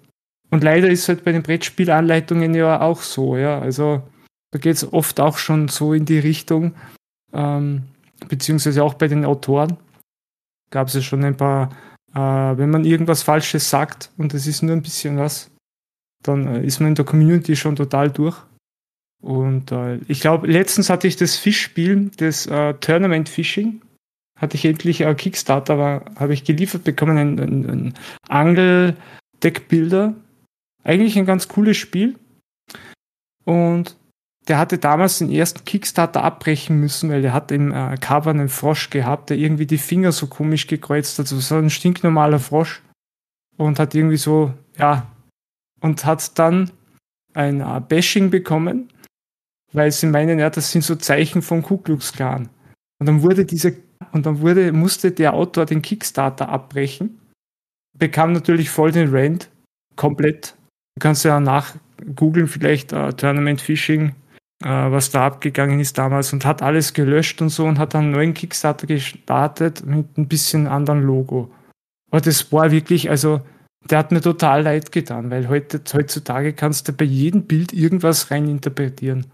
Und 0.52 0.64
leider 0.64 0.90
ist 0.90 1.08
halt 1.08 1.24
bei 1.24 1.32
den 1.32 1.44
Brettspielanleitungen 1.44 2.54
ja 2.56 2.82
auch 2.82 3.02
so, 3.02 3.38
ja. 3.38 3.60
Also 3.60 4.02
da 4.52 4.60
geht 4.60 4.76
es 4.76 4.94
oft 4.94 5.20
auch 5.20 5.38
schon 5.38 5.68
so 5.68 5.94
in 5.94 6.06
die 6.06 6.18
Richtung, 6.18 6.74
ähm, 7.34 7.84
beziehungsweise 8.28 8.84
auch 8.84 8.96
bei 8.96 9.08
den 9.08 9.26
Autoren 9.26 9.78
gab 10.70 10.88
es 10.88 10.94
ja 10.94 11.02
schon 11.02 11.24
ein 11.24 11.38
paar, 11.38 11.70
äh, 12.14 12.58
wenn 12.58 12.70
man 12.70 12.86
irgendwas 12.86 13.24
Falsches 13.24 13.70
sagt 13.70 14.12
und 14.18 14.34
es 14.34 14.48
ist 14.48 14.62
nur 14.62 14.76
ein 14.76 14.82
bisschen 14.82 15.18
was, 15.18 15.52
dann 16.24 16.48
äh, 16.48 16.64
ist 16.64 16.80
man 16.80 16.90
in 16.90 16.96
der 16.96 17.06
Community 17.06 17.56
schon 17.56 17.76
total 17.76 18.10
durch. 18.12 18.38
Und 19.22 19.72
äh, 19.72 19.98
ich 20.08 20.22
glaube, 20.22 20.48
letztens 20.48 20.90
hatte 20.90 21.08
ich 21.08 21.18
das 21.18 21.36
Fischspiel, 21.36 22.10
das 22.18 22.48
äh, 22.48 22.74
Tournament 22.76 23.28
Fishing, 23.28 23.82
hatte 24.38 24.56
ich 24.56 24.66
endlich 24.66 25.02
äh, 25.02 25.14
Kickstarter, 25.14 26.06
habe 26.16 26.34
ich 26.34 26.46
geliefert 26.46 26.84
bekommen, 26.84 27.18
ein, 27.18 27.40
ein, 27.40 27.70
ein 27.70 27.94
Angel-Deckbilder. 28.30 30.16
Eigentlich 30.84 31.18
ein 31.20 31.26
ganz 31.26 31.50
cooles 31.50 31.76
Spiel. 31.76 32.16
Und 33.44 33.98
der 34.50 34.58
hatte 34.58 34.80
damals 34.80 35.20
den 35.20 35.32
ersten 35.32 35.64
Kickstarter 35.64 36.24
abbrechen 36.24 36.80
müssen, 36.80 37.12
weil 37.12 37.22
der 37.22 37.34
hat 37.34 37.52
im 37.52 37.72
äh, 37.72 37.96
Cover 37.98 38.32
einen 38.32 38.50
Frosch 38.50 38.90
gehabt, 38.90 39.30
der 39.30 39.38
irgendwie 39.38 39.68
die 39.68 39.78
Finger 39.78 40.12
so 40.12 40.26
komisch 40.26 40.66
gekreuzt 40.66 41.20
hat, 41.20 41.28
so 41.28 41.56
ein 41.56 41.70
stinknormaler 41.70 42.40
Frosch. 42.40 42.82
Und 43.58 43.78
hat 43.78 43.94
irgendwie 43.94 44.18
so, 44.18 44.54
ja, 44.78 45.06
und 45.82 46.06
hat 46.06 46.40
dann 46.40 46.72
ein 47.34 47.62
äh, 47.62 47.82
Bashing 47.88 48.32
bekommen, 48.32 48.92
weil 49.72 49.92
sie 49.92 50.08
meinen, 50.08 50.40
ja, 50.40 50.50
das 50.50 50.72
sind 50.72 50.84
so 50.84 50.96
Zeichen 50.96 51.42
vom 51.42 51.62
Ku 51.62 51.78
Klux 51.78 52.12
Klan. 52.14 52.50
Und 53.00 53.06
dann 53.06 53.22
wurde 53.22 53.46
dieser, 53.46 53.72
und 54.14 54.26
dann 54.26 54.40
wurde, 54.40 54.72
musste 54.72 55.12
der 55.12 55.34
Autor 55.34 55.66
den 55.66 55.82
Kickstarter 55.84 56.50
abbrechen, 56.50 57.20
bekam 57.98 58.34
natürlich 58.34 58.70
voll 58.72 58.92
den 58.92 59.14
Rand, 59.14 59.50
komplett. 59.96 60.56
Du 60.96 61.02
kannst 61.02 61.24
ja 61.24 61.40
nach 61.40 61.76
googeln, 62.16 62.48
vielleicht 62.48 62.94
uh, 62.94 63.12
Tournament 63.12 63.62
Fishing 63.62 64.10
äh, 64.10 64.29
was 64.62 65.10
da 65.12 65.26
abgegangen 65.26 65.80
ist 65.80 65.98
damals 65.98 66.34
und 66.34 66.46
hat 66.46 66.62
alles 66.62 66.94
gelöscht 66.94 67.42
und 67.42 67.50
so 67.50 67.66
und 67.66 67.80
hat 67.80 67.94
dann 67.94 68.06
einen 68.06 68.12
neuen 68.12 68.34
Kickstarter 68.34 68.88
gestartet 68.88 69.86
mit 69.86 70.18
ein 70.18 70.28
bisschen 70.28 70.68
anderen 70.68 71.02
Logo. 71.02 71.50
Aber 72.12 72.22
das 72.22 72.52
war 72.52 72.72
wirklich, 72.72 73.10
also 73.10 73.42
der 73.90 74.00
hat 74.00 74.12
mir 74.12 74.22
total 74.22 74.64
leid 74.64 74.92
getan, 74.92 75.32
weil 75.32 75.48
heute, 75.48 75.82
heutzutage 75.94 76.54
kannst 76.54 76.88
du 76.88 76.94
bei 76.94 77.06
jedem 77.06 77.44
Bild 77.44 77.72
irgendwas 77.74 78.32
reininterpretieren. 78.32 79.28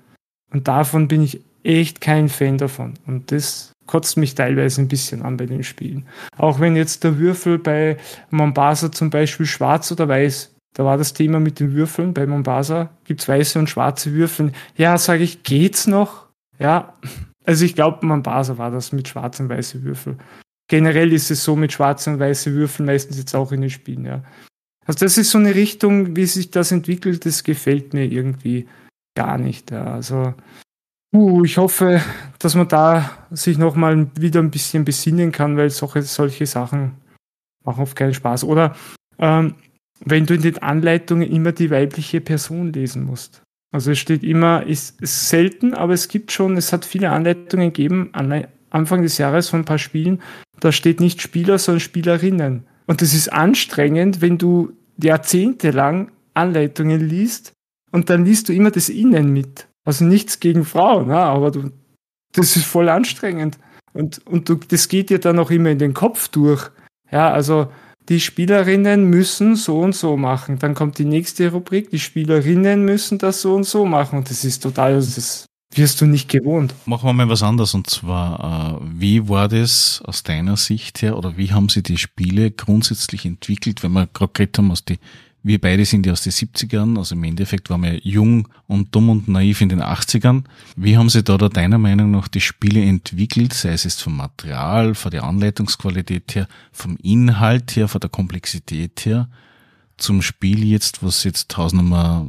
Und 0.52 0.68
davon 0.68 1.08
bin 1.08 1.22
ich 1.22 1.42
echt 1.64 2.02
kein 2.02 2.30
Fan 2.30 2.58
davon. 2.58 2.94
Und 3.08 3.32
das 3.32 3.72
kotzt 3.88 4.18
mich 4.18 4.36
teilweise 4.36 4.82
ein 4.82 4.88
bisschen 4.88 5.24
an 5.24 5.38
bei 5.38 5.46
den 5.46 5.64
Spielen. 5.64 6.06
Auch 6.38 6.60
wenn 6.60 6.76
jetzt 6.76 7.04
der 7.04 7.18
Würfel 7.18 7.58
bei 7.58 7.98
Mombasa 8.30 8.92
zum 8.92 9.10
Beispiel 9.10 9.46
schwarz 9.46 9.92
oder 9.92 10.08
weiß, 10.08 10.55
da 10.76 10.84
war 10.84 10.98
das 10.98 11.14
Thema 11.14 11.40
mit 11.40 11.60
den 11.60 11.74
Würfeln 11.74 12.14
bei 12.14 12.28
Mombasa, 12.28 12.90
gibt's 13.06 13.28
weiße 13.28 13.58
und 13.58 13.70
schwarze 13.70 14.14
Würfel. 14.14 14.52
Ja, 14.76 14.98
sage 14.98 15.24
ich, 15.24 15.44
geht's 15.44 15.88
noch? 15.88 16.28
Ja, 16.60 16.94
also 17.46 17.64
ich 17.64 17.76
glaube, 17.76 18.06
Mombasa 18.06 18.58
war 18.58 18.72
das 18.72 18.92
mit 18.92 19.08
schwarzen 19.08 19.44
und 19.44 19.50
weißen 19.50 19.84
Würfeln. 19.84 20.20
Generell 20.68 21.14
ist 21.14 21.32
es 21.32 21.44
so 21.44 21.56
mit 21.56 21.72
schwarzen 21.72 22.16
und 22.16 22.20
weißen 22.20 22.54
Würfeln 22.54 22.88
meistens 22.88 23.18
jetzt 23.18 23.36
auch 23.36 23.52
in 23.54 23.62
den 23.62 23.70
Spielen, 23.70 24.06
ja. 24.06 24.22
Also 24.86 25.06
das 25.06 25.18
ist 25.18 25.32
so 25.32 25.38
eine 25.38 25.56
Richtung, 25.56 26.16
wie 26.16 26.26
sich 26.26 26.52
das 26.52 26.72
entwickelt, 26.72 27.26
das 27.26 27.44
gefällt 27.44 27.94
mir 27.94 28.06
irgendwie 28.06 28.68
gar 29.16 29.38
nicht. 29.38 29.72
Ja. 29.72 29.86
Also 29.86 30.34
uh, 31.14 31.44
ich 31.46 31.58
hoffe, 31.58 32.02
dass 32.40 32.54
man 32.54 32.68
da 32.68 33.10
sich 33.32 33.58
nochmal 33.58 34.08
wieder 34.20 34.42
ein 34.42 34.52
bisschen 34.52 34.84
besinnen 34.84 35.32
kann, 35.32 35.58
weil 35.58 35.70
solche, 35.70 36.02
solche 36.02 36.46
Sachen 36.46 36.96
machen 37.64 37.82
oft 37.82 37.96
keinen 37.96 38.14
Spaß. 38.14 38.44
Oder 38.44 38.76
ähm, 39.18 39.56
wenn 40.04 40.26
du 40.26 40.34
in 40.34 40.42
den 40.42 40.58
Anleitungen 40.60 41.30
immer 41.30 41.52
die 41.52 41.72
weibliche 41.72 42.22
Person 42.22 42.74
lesen 42.74 43.06
musst. 43.06 43.42
Also 43.72 43.92
es 43.92 44.00
steht 44.00 44.24
immer, 44.24 44.66
ist, 44.66 45.02
ist 45.02 45.30
selten, 45.30 45.74
aber 45.74 45.94
es 45.94 46.08
gibt 46.08 46.32
schon, 46.32 46.58
es 46.58 46.72
hat 46.72 46.86
viele 46.86 47.12
Anleitungen 47.12 47.74
gegeben, 47.74 48.10
an, 48.14 48.48
Anfang 48.70 49.02
des 49.02 49.18
Jahres 49.18 49.50
von 49.50 49.62
ein 49.62 49.66
paar 49.66 49.80
Spielen, 49.80 50.22
da 50.60 50.72
steht 50.72 51.00
nicht 51.00 51.22
Spieler, 51.22 51.58
sondern 51.58 51.80
Spielerinnen. 51.80 52.66
Und 52.88 53.02
das 53.02 53.14
ist 53.14 53.32
anstrengend, 53.32 54.22
wenn 54.22 54.38
du 54.38 54.74
jahrzehntelang 55.02 56.12
Anleitungen 56.34 57.02
liest 57.02 57.54
und 57.92 58.10
dann 58.10 58.26
liest 58.26 58.50
du 58.50 58.54
immer 58.54 58.72
das 58.72 58.90
Innen 58.90 59.32
mit. 59.32 59.68
Also 59.86 60.06
nichts 60.06 60.40
gegen 60.40 60.66
Frauen, 60.66 61.12
aber 61.12 61.52
du, 61.52 61.72
das 62.34 62.56
ist 62.56 62.66
voll 62.66 62.90
anstrengend. 62.90 63.58
Und, 63.94 64.26
und 64.28 64.50
du, 64.50 64.56
das 64.56 64.90
geht 64.90 65.10
dir 65.10 65.20
dann 65.20 65.40
auch 65.40 65.52
immer 65.52 65.70
in 65.70 65.80
den 65.80 65.94
Kopf 65.94 66.28
durch. 66.28 66.70
Ja, 67.12 67.32
also 67.32 67.72
die 68.10 68.20
Spielerinnen 68.20 69.06
müssen 69.06 69.56
so 69.56 69.80
und 69.80 69.96
so 69.96 70.18
machen. 70.18 70.60
Dann 70.60 70.76
kommt 70.76 70.98
die 70.98 71.06
nächste 71.06 71.52
Rubrik, 71.52 71.90
die 71.90 72.00
Spielerinnen 72.00 72.84
müssen 72.84 73.18
das 73.18 73.42
so 73.42 73.56
und 73.56 73.66
so 73.66 73.86
machen. 73.86 74.20
Und 74.20 74.30
das 74.30 74.44
ist 74.46 74.62
total, 74.62 74.96
das 74.96 75.46
wirst 75.74 76.02
du 76.02 76.06
nicht 76.06 76.30
gewohnt. 76.30 76.74
Machen 76.86 77.08
wir 77.08 77.14
mal 77.14 77.30
was 77.30 77.44
anderes 77.44 77.74
und 77.74 77.90
zwar, 77.90 78.80
äh, 78.82 78.86
wie 79.00 79.28
war 79.28 79.48
das 79.48 80.02
aus 80.06 80.24
deiner 80.24 80.58
Sicht 80.58 81.02
her 81.02 81.18
oder 81.18 81.38
wie 81.38 81.52
haben 81.52 81.70
sie 81.70 81.84
die 81.84 81.98
Spiele 81.98 82.52
grundsätzlich 82.52 83.26
entwickelt, 83.26 83.84
wenn 83.84 83.94
wir 83.94 84.08
gerade 84.08 84.32
geredet 84.34 84.58
haben, 84.58 84.72
aus 84.72 84.86
die, 84.86 85.00
wir 85.46 85.62
beide 85.62 85.86
sind 85.86 86.08
ja 86.08 86.12
aus 86.12 86.24
den 86.24 86.32
70ern, 86.32 86.98
also 86.98 87.14
im 87.14 87.24
Endeffekt 87.24 87.70
waren 87.70 87.84
wir 87.84 88.00
jung 88.00 88.48
und 88.66 88.96
dumm 88.96 89.12
und 89.12 89.28
naiv 89.28 89.62
in 89.62 89.70
den 89.70 89.80
80ern. 89.80 90.44
Wie 90.76 90.98
haben 90.98 91.08
sie 91.08 91.22
da, 91.22 91.38
da 91.38 91.50
deiner 91.50 91.78
Meinung 91.78 92.10
nach 92.10 92.28
die 92.28 92.42
Spiele 92.42 92.82
entwickelt, 92.82 93.54
sei 93.54 93.74
es 93.74 93.84
jetzt 93.84 94.02
vom 94.02 94.18
Material, 94.18 94.96
von 94.96 95.12
der 95.12 95.24
Anleitungsqualität 95.24 96.34
her, 96.34 96.48
vom 96.72 96.98
Inhalt 96.98 97.76
her, 97.76 97.88
von 97.88 98.02
der 98.02 98.10
Komplexität 98.10 99.06
her, 99.06 99.30
zum 99.98 100.24
Spiel 100.24 100.64
jetzt, 100.64 101.04
was 101.04 101.24
jetzt 101.24 101.50
tausendmal 101.50 102.26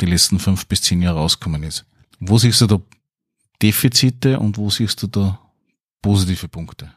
die 0.00 0.06
letzten 0.06 0.38
fünf 0.38 0.68
bis 0.68 0.82
zehn 0.82 1.02
Jahre 1.02 1.18
rausgekommen 1.18 1.64
ist? 1.64 1.84
Wo 2.20 2.38
siehst 2.38 2.60
du 2.60 2.68
da 2.68 2.80
Defizite 3.60 4.38
und 4.38 4.56
wo 4.56 4.70
siehst 4.70 5.02
du 5.02 5.08
da 5.08 5.40
positive 6.00 6.46
Punkte? 6.46 6.92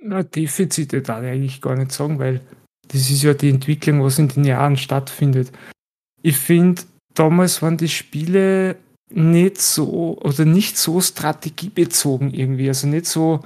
Na, 0.00 0.22
Defizite 0.22 1.02
darf 1.02 1.24
ich 1.24 1.28
eigentlich 1.28 1.60
gar 1.60 1.74
nicht 1.74 1.90
sagen, 1.90 2.20
weil 2.20 2.40
das 2.88 3.10
ist 3.10 3.22
ja 3.22 3.34
die 3.34 3.50
Entwicklung, 3.50 4.02
was 4.02 4.18
in 4.18 4.28
den 4.28 4.44
Jahren 4.44 4.76
stattfindet. 4.76 5.52
Ich 6.22 6.36
finde, 6.36 6.82
damals 7.14 7.62
waren 7.62 7.76
die 7.76 7.88
Spiele 7.88 8.76
nicht 9.10 9.60
so 9.60 10.18
oder 10.20 10.44
nicht 10.44 10.76
so 10.76 11.00
strategiebezogen 11.00 12.32
irgendwie. 12.32 12.68
Also 12.68 12.86
nicht 12.86 13.06
so, 13.06 13.40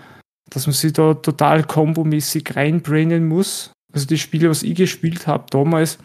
dass 0.50 0.66
man 0.66 0.74
sich 0.74 0.92
da 0.92 1.14
total 1.14 1.64
kombomäßig 1.64 2.56
reinbrainen 2.56 3.26
muss. 3.26 3.72
Also 3.92 4.06
die 4.06 4.18
Spiele, 4.18 4.50
was 4.50 4.62
ich 4.62 4.74
gespielt 4.74 5.26
habe 5.26 5.46
damals, 5.50 5.98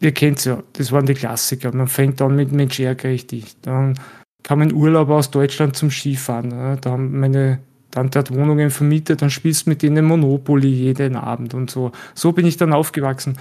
ihr 0.00 0.12
kennt 0.12 0.38
es 0.38 0.44
ja, 0.44 0.62
das 0.74 0.92
waren 0.92 1.06
die 1.06 1.14
Klassiker. 1.14 1.74
Man 1.74 1.88
fängt 1.88 2.20
an 2.22 2.36
mit 2.36 2.52
Mensch 2.52 2.80
richtig. 2.80 3.56
Dann 3.62 3.98
kam 4.42 4.60
ein 4.60 4.72
Urlaub 4.72 5.10
aus 5.10 5.30
Deutschland 5.30 5.76
zum 5.76 5.90
Skifahren. 5.90 6.50
Da 6.80 6.90
haben 6.90 7.18
meine 7.18 7.60
Tante 7.90 8.18
hat 8.18 8.34
Wohnungen 8.34 8.70
vermietet, 8.70 9.22
dann 9.22 9.30
spielst 9.30 9.66
du 9.66 9.70
mit 9.70 9.82
denen 9.82 10.04
Monopoly 10.04 10.68
jeden 10.68 11.16
Abend 11.16 11.54
und 11.54 11.70
so. 11.70 11.92
So 12.14 12.32
bin 12.32 12.46
ich 12.46 12.56
dann 12.56 12.72
aufgewachsen. 12.72 13.38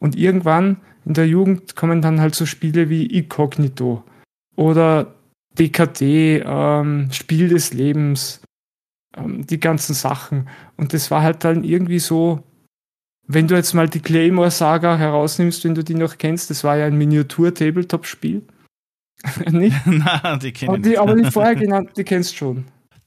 Und 0.00 0.16
irgendwann 0.16 0.78
in 1.04 1.14
der 1.14 1.26
Jugend 1.26 1.74
kommen 1.74 2.02
dann 2.02 2.20
halt 2.20 2.34
so 2.34 2.46
Spiele 2.46 2.88
wie 2.88 3.06
Incognito 3.06 4.04
oder 4.56 5.14
DKT, 5.58 6.42
ähm, 6.44 7.08
Spiel 7.10 7.48
des 7.48 7.72
Lebens, 7.72 8.40
ähm, 9.16 9.46
die 9.46 9.58
ganzen 9.58 9.94
Sachen. 9.94 10.48
Und 10.76 10.92
das 10.92 11.10
war 11.10 11.22
halt 11.22 11.44
dann 11.44 11.64
irgendwie 11.64 11.98
so, 11.98 12.42
wenn 13.26 13.48
du 13.48 13.54
jetzt 13.56 13.74
mal 13.74 13.88
die 13.88 14.00
Claymore-Saga 14.00 14.96
herausnimmst, 14.96 15.64
wenn 15.64 15.74
du 15.74 15.82
die 15.82 15.94
noch 15.94 16.18
kennst, 16.18 16.50
das 16.50 16.64
war 16.64 16.76
ja 16.76 16.86
ein 16.86 16.96
Miniatur-Tabletop-Spiel. 16.96 18.42
nicht? 19.50 19.76
Nein, 19.86 20.38
die 20.40 20.52
kenne 20.52 20.78
ich 20.78 20.84
nicht. 20.84 20.98
Aber 20.98 21.14
die 21.14 21.30
vorher 21.30 21.54
genannten, 21.56 21.92
die 21.96 22.04
kennst 22.04 22.32
du 22.32 22.36
schon. 22.36 22.64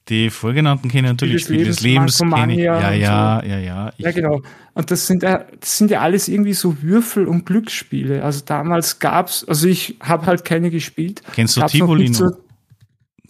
Die 0.08 0.30
vorgenannten 0.30 0.88
kennen 0.88 1.08
natürlich 1.08 1.44
Spiel 1.44 1.64
des 1.64 1.80
Lebens. 1.80 2.18
Lebens 2.18 2.34
kenn 2.34 2.50
ich. 2.50 2.58
Ja, 2.58 2.92
ja, 2.92 3.40
so. 3.40 3.48
ja, 3.48 3.58
ja. 3.58 3.92
Ich 3.96 4.04
ja, 4.04 4.10
genau. 4.10 4.42
Und 4.74 4.90
das 4.90 5.06
sind, 5.06 5.22
das 5.22 5.46
sind 5.60 5.90
ja 5.90 6.00
alles 6.00 6.26
irgendwie 6.28 6.54
so 6.54 6.82
Würfel- 6.82 7.26
und 7.26 7.46
Glücksspiele. 7.46 8.24
Also 8.24 8.42
damals 8.44 8.98
gab's, 8.98 9.44
also 9.44 9.68
ich 9.68 9.96
habe 10.00 10.26
halt 10.26 10.44
keine 10.44 10.70
gespielt. 10.70 11.22
Kennst 11.34 11.56
du 11.56 11.66
Tivoli 11.66 12.10
noch? 12.10 12.32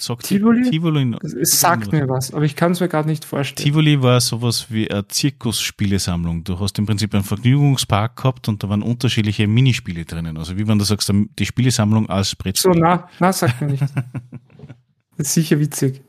Sagt 0.00 0.24
Tivoli? 0.24 0.70
Tivoli 0.70 1.14
es 1.40 1.60
sagt 1.60 1.92
mir 1.92 2.08
was, 2.08 2.32
aber 2.32 2.44
ich 2.44 2.56
kann 2.56 2.72
es 2.72 2.80
mir 2.80 2.88
gerade 2.88 3.08
nicht 3.08 3.26
vorstellen. 3.26 3.64
Tivoli 3.64 4.00
war 4.00 4.20
sowas 4.20 4.66
wie 4.70 4.90
eine 4.90 5.06
Zirkusspielesammlung. 5.06 6.42
Du 6.42 6.58
hast 6.58 6.78
im 6.78 6.86
Prinzip 6.86 7.14
einen 7.14 7.24
Vergnügungspark 7.24 8.16
gehabt 8.16 8.48
und 8.48 8.62
da 8.62 8.70
waren 8.70 8.82
unterschiedliche 8.82 9.46
Minispiele 9.46 10.06
drinnen. 10.06 10.38
Also 10.38 10.56
wie 10.56 10.66
wenn 10.66 10.78
du 10.78 10.84
sagst, 10.84 11.12
die 11.38 11.46
Spielesammlung 11.46 12.08
als 12.08 12.34
Brettspiel. 12.34 12.72
So, 12.72 12.80
na, 12.80 13.08
na, 13.20 13.32
sagt 13.32 13.60
mir 13.60 13.68
nicht. 13.68 13.82
das 15.18 15.26
ist 15.26 15.34
sicher 15.34 15.60
witzig. 15.60 16.00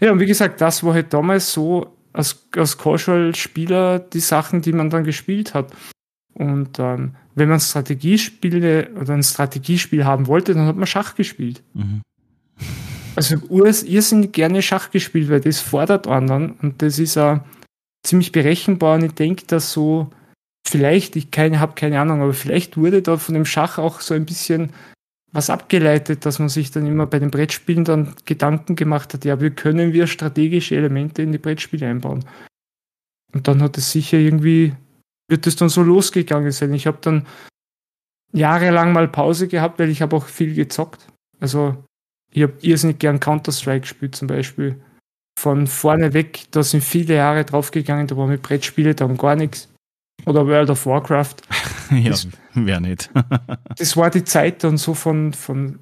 Ja, 0.00 0.12
und 0.12 0.20
wie 0.20 0.26
gesagt, 0.26 0.60
das 0.60 0.82
war 0.84 0.94
halt 0.94 1.12
damals 1.12 1.52
so 1.52 1.96
als, 2.12 2.48
als 2.56 2.78
Casual-Spieler 2.78 3.98
die 3.98 4.20
Sachen, 4.20 4.62
die 4.62 4.72
man 4.72 4.90
dann 4.90 5.04
gespielt 5.04 5.54
hat. 5.54 5.72
Und 6.34 6.78
ähm, 6.78 7.14
wenn 7.34 7.48
man 7.48 7.60
Strategiespiele 7.60 8.90
oder 9.00 9.14
ein 9.14 9.22
Strategiespiel 9.22 10.04
haben 10.04 10.26
wollte, 10.26 10.54
dann 10.54 10.66
hat 10.66 10.76
man 10.76 10.86
Schach 10.86 11.14
gespielt. 11.14 11.62
Mhm. 11.74 12.02
Also 13.16 13.36
ihr 13.84 14.02
sind 14.02 14.32
gerne 14.32 14.62
Schach 14.62 14.90
gespielt, 14.92 15.28
weil 15.28 15.40
das 15.40 15.60
fordert 15.60 16.06
anderen 16.06 16.52
und 16.62 16.82
das 16.82 17.00
ist 17.00 17.18
auch 17.18 17.40
ziemlich 18.04 18.30
berechenbar 18.30 18.94
und 18.94 19.04
ich 19.04 19.12
denke, 19.12 19.44
dass 19.46 19.72
so 19.72 20.10
vielleicht, 20.64 21.16
ich 21.16 21.32
keine, 21.32 21.58
habe 21.58 21.74
keine 21.74 22.00
Ahnung, 22.00 22.22
aber 22.22 22.32
vielleicht 22.32 22.76
wurde 22.76 23.02
da 23.02 23.16
von 23.16 23.34
dem 23.34 23.44
Schach 23.44 23.78
auch 23.78 24.00
so 24.00 24.14
ein 24.14 24.24
bisschen 24.24 24.72
was 25.32 25.50
abgeleitet, 25.50 26.24
dass 26.24 26.38
man 26.38 26.48
sich 26.48 26.70
dann 26.70 26.86
immer 26.86 27.06
bei 27.06 27.18
den 27.18 27.30
Brettspielen 27.30 27.84
dann 27.84 28.14
Gedanken 28.24 28.76
gemacht 28.76 29.12
hat, 29.12 29.24
ja, 29.24 29.40
wie 29.40 29.50
können 29.50 29.92
wir 29.92 30.06
strategische 30.06 30.76
Elemente 30.76 31.22
in 31.22 31.32
die 31.32 31.38
Brettspiele 31.38 31.86
einbauen? 31.86 32.24
Und 33.34 33.46
dann 33.46 33.62
hat 33.62 33.76
es 33.76 33.92
sicher 33.92 34.18
irgendwie, 34.18 34.74
wird 35.28 35.46
es 35.46 35.56
dann 35.56 35.68
so 35.68 35.82
losgegangen 35.82 36.50
sein. 36.50 36.72
Ich 36.72 36.86
habe 36.86 36.98
dann 37.02 37.26
jahrelang 38.32 38.92
mal 38.92 39.08
Pause 39.08 39.48
gehabt, 39.48 39.78
weil 39.78 39.90
ich 39.90 40.00
habe 40.00 40.16
auch 40.16 40.24
viel 40.24 40.54
gezockt. 40.54 41.06
Also 41.40 41.84
ich 42.32 42.42
habe 42.42 42.54
irrsinnig 42.62 42.98
gern 42.98 43.20
Counter-Strike 43.20 43.80
gespielt 43.80 44.16
zum 44.16 44.28
Beispiel. 44.28 44.80
Von 45.38 45.66
vorne 45.66 46.14
weg, 46.14 46.46
da 46.50 46.62
sind 46.62 46.82
viele 46.82 47.14
Jahre 47.14 47.44
draufgegangen, 47.44 48.06
da 48.06 48.16
war 48.16 48.26
mit 48.26 48.42
Brettspiele 48.42 48.94
dann 48.94 49.16
gar 49.16 49.36
nichts. 49.36 49.68
Oder 50.26 50.46
World 50.46 50.70
of 50.70 50.84
Warcraft. 50.86 51.36
ja, 51.90 52.14
wer 52.54 52.80
nicht. 52.80 53.10
das 53.76 53.96
war 53.96 54.10
die 54.10 54.24
Zeit 54.24 54.64
dann 54.64 54.76
so 54.76 54.94
von, 54.94 55.32
von 55.32 55.78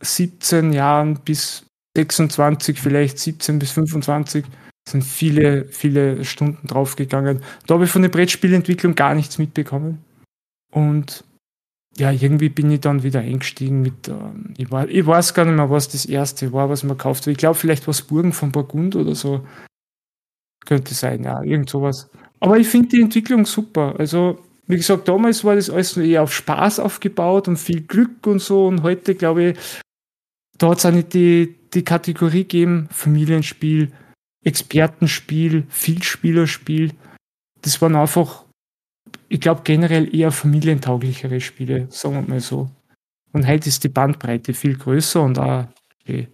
17 0.00 0.72
Jahren 0.72 1.20
bis 1.24 1.66
26, 1.96 2.80
vielleicht 2.80 3.18
17 3.18 3.58
bis 3.58 3.72
25 3.72 4.44
sind 4.88 5.04
viele, 5.04 5.66
viele 5.66 6.24
Stunden 6.24 6.66
draufgegangen. 6.66 7.42
Da 7.66 7.74
habe 7.74 7.84
ich 7.84 7.90
von 7.90 8.02
der 8.02 8.08
Brettspielentwicklung 8.08 8.94
gar 8.94 9.14
nichts 9.14 9.38
mitbekommen. 9.38 10.04
Und 10.72 11.24
ja, 11.96 12.10
irgendwie 12.10 12.48
bin 12.48 12.70
ich 12.70 12.80
dann 12.80 13.02
wieder 13.02 13.20
eingestiegen 13.20 13.82
mit, 13.82 14.08
ähm, 14.08 14.54
ich, 14.56 14.70
war, 14.70 14.88
ich 14.88 15.06
weiß 15.06 15.34
gar 15.34 15.44
nicht 15.44 15.56
mehr, 15.56 15.70
was 15.70 15.88
das 15.88 16.06
erste 16.06 16.52
war, 16.52 16.70
was 16.70 16.84
man 16.84 16.96
gekauft 16.96 17.26
hat. 17.26 17.32
Ich 17.32 17.38
glaube, 17.38 17.56
vielleicht 17.56 17.88
was 17.88 18.02
Burgen 18.02 18.32
von 18.32 18.52
Burgund 18.52 18.94
oder 18.96 19.14
so. 19.14 19.46
Könnte 20.64 20.94
sein, 20.94 21.24
ja, 21.24 21.42
irgend 21.42 21.70
sowas. 21.70 22.10
Aber 22.40 22.58
ich 22.58 22.68
finde 22.68 22.88
die 22.88 23.02
Entwicklung 23.02 23.44
super. 23.44 23.94
Also, 23.98 24.38
wie 24.66 24.76
gesagt, 24.76 25.08
damals 25.08 25.44
war 25.44 25.56
das 25.56 25.70
alles 25.70 25.96
eher 25.96 26.22
auf 26.22 26.32
Spaß 26.32 26.80
aufgebaut 26.80 27.48
und 27.48 27.56
viel 27.56 27.82
Glück 27.82 28.26
und 28.26 28.40
so. 28.40 28.66
Und 28.66 28.82
heute, 28.82 29.14
glaube 29.14 29.50
ich, 29.50 29.58
da 30.58 30.70
hat 30.70 30.78
es 30.78 30.86
auch 30.86 30.92
nicht 30.92 31.14
die, 31.14 31.54
die 31.72 31.82
Kategorie 31.82 32.42
gegeben, 32.42 32.88
Familienspiel, 32.90 33.92
Expertenspiel, 34.44 35.64
Vielspielerspiel. 35.68 36.92
Das 37.62 37.80
waren 37.82 37.96
einfach, 37.96 38.44
ich 39.28 39.40
glaube, 39.40 39.62
generell 39.64 40.14
eher 40.14 40.30
familientauglichere 40.30 41.40
Spiele, 41.40 41.86
sagen 41.90 42.14
wir 42.14 42.22
mal 42.22 42.40
so. 42.40 42.70
Und 43.32 43.46
heute 43.46 43.68
ist 43.68 43.84
die 43.84 43.88
Bandbreite 43.88 44.54
viel 44.54 44.76
größer 44.76 45.22
und 45.22 45.38
auch, 45.38 45.66
okay, 46.00 46.28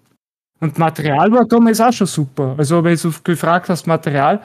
Und 0.60 0.78
Material 0.78 1.30
war 1.32 1.44
damals 1.46 1.80
auch 1.80 1.92
schon 1.92 2.06
super. 2.06 2.54
Also, 2.56 2.82
wenn 2.84 2.96
du 2.96 3.12
gefragt 3.22 3.68
hast, 3.68 3.86
Material, 3.86 4.42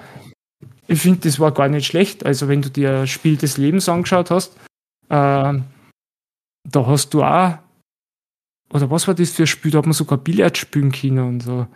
ich 0.89 1.01
finde, 1.01 1.19
das 1.21 1.39
war 1.39 1.51
gar 1.51 1.69
nicht 1.69 1.85
schlecht. 1.85 2.25
Also, 2.25 2.47
wenn 2.47 2.63
du 2.63 2.69
dir 2.69 3.05
Spiel 3.05 3.37
des 3.37 3.57
Lebens 3.57 3.87
angeschaut 3.87 4.31
hast, 4.31 4.57
äh, 5.09 5.53
da 6.63 6.85
hast 6.87 7.13
du 7.13 7.23
auch, 7.23 7.59
oder 8.73 8.89
was 8.89 9.07
war 9.07 9.13
das 9.13 9.31
für 9.31 9.43
ein 9.43 9.47
Spiel? 9.47 9.71
Da 9.71 9.77
hat 9.77 9.85
man 9.85 9.93
sogar 9.93 10.17
Billard 10.17 10.57
spielen 10.57 10.91
können 10.91 11.19
und 11.19 11.41
so. 11.41 11.67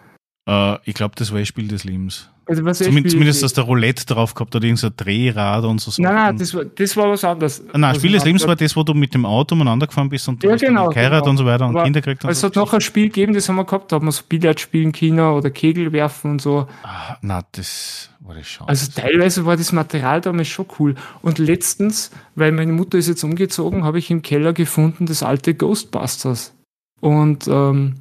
Äh, 0.48 0.78
ich 0.86 0.94
glaube, 0.94 1.16
das 1.18 1.32
war 1.32 1.40
ein 1.40 1.46
Spiel 1.46 1.68
des 1.68 1.84
Lebens. 1.84 2.30
Also 2.46 2.66
was 2.66 2.80
Zumindest, 2.80 3.14
zumindest 3.14 3.42
dass 3.42 3.54
der 3.54 3.64
Roulette 3.64 4.06
drauf 4.06 4.34
gehabt 4.34 4.54
hat, 4.54 4.64
irgendein 4.66 4.92
Drehrad 4.98 5.64
und 5.64 5.80
so. 5.80 6.02
Nein, 6.02 6.14
nein, 6.14 6.38
das 6.38 6.54
war, 6.54 6.66
das 6.66 6.98
war 6.98 7.10
was 7.10 7.24
anderes. 7.24 7.64
Ah, 7.72 7.78
nein, 7.78 7.96
Spiel 7.96 8.12
des 8.12 8.26
Lebens 8.26 8.46
war 8.46 8.58
das, 8.58 8.76
wo 8.76 8.84
du 8.84 8.94
mit 8.94 9.14
dem 9.14 9.26
Auto 9.26 9.56
umeinander 9.56 9.88
gefahren 9.88 10.10
bist 10.10 10.28
und 10.28 10.44
du 10.44 10.48
Ja, 10.48 10.54
hast 10.54 10.60
genau, 10.60 10.90
geheiratet 10.90 11.22
genau. 11.22 11.30
und 11.32 11.38
so 11.38 11.46
weiter 11.46 11.66
und 11.66 11.76
Aber 11.76 11.86
Kinder 11.86 12.02
gekriegt. 12.02 12.26
Es 12.26 12.42
so. 12.42 12.48
hat 12.48 12.58
noch 12.58 12.74
ein 12.74 12.82
Spiel 12.82 13.06
gegeben, 13.06 13.34
das 13.34 13.48
haben 13.48 13.56
wir 13.56 13.64
gehabt, 13.64 13.94
da 13.94 13.96
hat 13.96 14.04
man 14.04 14.12
so 14.12 14.24
Billard 14.28 14.60
spielen 14.60 14.92
können 14.92 15.20
oder 15.22 15.50
Kegel 15.52 15.94
werfen 15.94 16.32
und 16.32 16.42
so. 16.42 16.68
Ah, 16.84 17.16
na, 17.22 17.44
das 17.54 18.10
war 18.20 18.36
das 18.36 18.46
schon. 18.46 18.68
Also 18.68 18.92
teilweise 18.94 19.46
war 19.46 19.56
das 19.56 19.72
Material 19.72 20.20
damals 20.20 20.50
schon 20.50 20.66
cool. 20.80 20.96
Und 21.22 21.40
letztens, 21.40 22.12
weil 22.36 22.52
meine 22.52 22.74
Mutter 22.74 22.98
ist 22.98 23.08
jetzt 23.08 23.24
umgezogen, 23.24 23.86
habe 23.86 24.00
ich 24.00 24.12
im 24.12 24.22
Keller 24.22 24.52
gefunden 24.52 25.06
das 25.06 25.24
alte 25.24 25.54
Ghostbusters. 25.54 26.54
Und 27.00 27.48
ähm, 27.48 27.96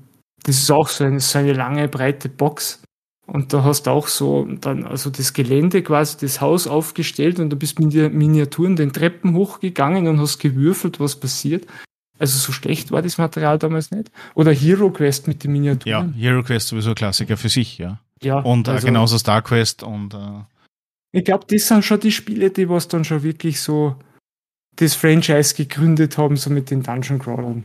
das 0.45 0.59
ist 0.59 0.71
auch 0.71 0.89
so 0.89 1.05
eine, 1.05 1.21
so 1.21 1.39
eine 1.39 1.53
lange, 1.53 1.89
breite 1.89 2.29
Box. 2.29 2.83
Und 3.27 3.53
da 3.53 3.63
hast 3.65 3.85
du 3.85 3.91
auch 3.91 4.09
so 4.09 4.45
dann 4.45 4.85
also 4.85 5.09
das 5.09 5.33
Gelände 5.33 5.83
quasi, 5.83 6.17
das 6.21 6.41
Haus 6.41 6.67
aufgestellt 6.67 7.39
und 7.39 7.51
du 7.51 7.57
bist 7.57 7.79
mit 7.79 7.95
den 7.95 8.17
Miniaturen 8.17 8.77
den 8.77 8.93
Treppen 8.93 9.35
hochgegangen 9.35 10.09
und 10.09 10.21
hast 10.21 10.39
gewürfelt, 10.39 10.99
was 10.99 11.19
passiert. 11.19 11.67
Also 12.19 12.39
so 12.39 12.53
schlecht 12.53 12.91
war 12.91 13.01
das 13.03 13.19
Material 13.19 13.59
damals 13.59 13.91
nicht. 13.91 14.11
Oder 14.35 14.53
Hero 14.53 14.91
Quest 14.91 15.29
mit 15.29 15.45
den 15.45 15.51
ja, 15.51 15.61
Miniaturen. 15.61 16.13
Hero 16.15 16.43
Quest 16.43 16.69
sowieso 16.69 16.91
ein 16.91 16.95
Klassiker 16.95 17.37
für 17.37 17.49
sich, 17.49 17.79
ja. 17.79 18.01
Ja, 18.23 18.39
Und 18.41 18.69
also- 18.69 18.87
äh, 18.87 18.91
genauso 18.91 19.19
Star 19.19 19.43
Quest 19.43 19.83
und 19.83 20.15
äh, 20.15 20.43
Ich 21.13 21.25
glaube, 21.25 21.47
das 21.49 21.69
sind 21.69 21.85
schon 21.85 22.01
die 22.01 22.13
Spiele, 22.13 22.51
die 22.51 22.69
was 22.69 22.89
dann 22.89 23.05
schon 23.05 23.23
wirklich 23.23 23.61
so 23.61 23.97
das 24.77 24.95
Franchise 24.95 25.55
gegründet 25.55 26.19
haben, 26.19 26.37
so 26.37 26.51
mit 26.51 26.71
den 26.71 26.83
Dungeon 26.83 27.19
Crawlern. 27.19 27.65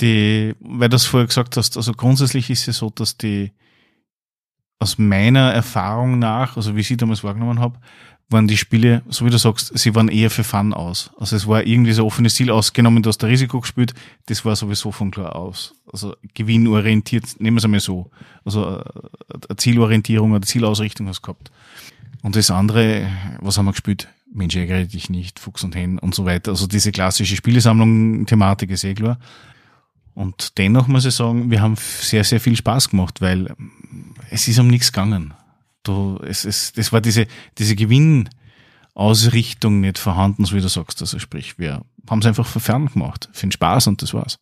Die, 0.00 0.54
weil 0.60 0.88
du 0.88 0.96
es 0.96 1.06
vorher 1.06 1.26
gesagt 1.26 1.56
hast, 1.56 1.76
also 1.76 1.92
grundsätzlich 1.92 2.50
ist 2.50 2.68
es 2.68 2.78
so, 2.78 2.90
dass 2.90 3.16
die 3.16 3.52
aus 4.78 4.98
meiner 4.98 5.52
Erfahrung 5.52 6.18
nach, 6.18 6.56
also 6.56 6.76
wie 6.76 6.80
ich 6.80 6.88
sie 6.88 6.96
damals 6.96 7.24
wahrgenommen 7.24 7.60
habe, 7.60 7.78
waren 8.28 8.48
die 8.48 8.56
Spiele, 8.56 9.02
so 9.08 9.24
wie 9.24 9.30
du 9.30 9.38
sagst, 9.38 9.78
sie 9.78 9.94
waren 9.94 10.08
eher 10.08 10.30
für 10.30 10.42
Fun 10.42 10.74
aus. 10.74 11.12
Also 11.16 11.36
es 11.36 11.46
war 11.46 11.64
irgendwie 11.64 11.92
so 11.92 12.04
offenes 12.04 12.34
Ziel 12.34 12.50
ausgenommen, 12.50 13.02
du 13.02 13.08
hast 13.08 13.18
der 13.18 13.28
Risiko 13.28 13.60
gespielt, 13.60 13.94
das 14.26 14.44
war 14.44 14.56
sowieso 14.56 14.90
von 14.90 15.12
klar 15.12 15.36
aus. 15.36 15.74
Also 15.90 16.14
gewinnorientiert, 16.34 17.40
nehmen 17.40 17.56
wir 17.56 17.58
es 17.58 17.64
einmal 17.64 17.80
so. 17.80 18.10
Also 18.44 18.78
äh, 18.78 18.84
eine 19.48 19.56
Zielorientierung 19.56 20.32
oder 20.32 20.42
Zielausrichtung 20.44 21.06
hast 21.06 21.20
du 21.20 21.22
gehabt. 21.22 21.52
Und 22.22 22.34
das 22.34 22.50
andere, 22.50 23.08
was 23.40 23.58
haben 23.58 23.66
wir 23.66 23.72
gespielt? 23.72 24.08
Mensch, 24.32 24.56
ärgere 24.56 24.84
dich 24.84 25.08
nicht, 25.08 25.38
Fuchs 25.38 25.62
und 25.62 25.76
Hen 25.76 25.98
und 26.00 26.14
so 26.14 26.24
weiter. 26.24 26.50
Also 26.50 26.66
diese 26.66 26.90
klassische 26.90 27.36
Spielesammlung-Thematik 27.36 28.70
ist 28.70 28.82
eh 28.82 28.94
klar. 28.94 29.18
Und 30.16 30.56
dennoch 30.56 30.88
muss 30.88 31.04
ich 31.04 31.14
sagen, 31.14 31.50
wir 31.50 31.60
haben 31.60 31.76
sehr, 31.76 32.24
sehr 32.24 32.40
viel 32.40 32.56
Spaß 32.56 32.88
gemacht, 32.88 33.20
weil 33.20 33.54
es 34.30 34.48
ist 34.48 34.58
um 34.58 34.66
nichts 34.66 34.90
gegangen. 34.90 35.34
Du, 35.82 36.18
es, 36.26 36.46
es, 36.46 36.72
das 36.72 36.90
war 36.90 37.02
diese, 37.02 37.26
diese 37.58 37.76
Gewinnausrichtung 37.76 39.82
nicht 39.82 39.98
vorhanden, 39.98 40.46
so 40.46 40.56
wie 40.56 40.62
du 40.62 40.68
sagst. 40.68 41.02
Also 41.02 41.18
sprich, 41.18 41.58
wir 41.58 41.82
haben 42.08 42.20
es 42.20 42.26
einfach 42.26 42.46
verfern 42.46 42.86
gemacht, 42.86 43.28
für 43.34 43.46
den 43.46 43.52
Spaß 43.52 43.88
und 43.88 44.00
das 44.00 44.14
war's. 44.14 44.38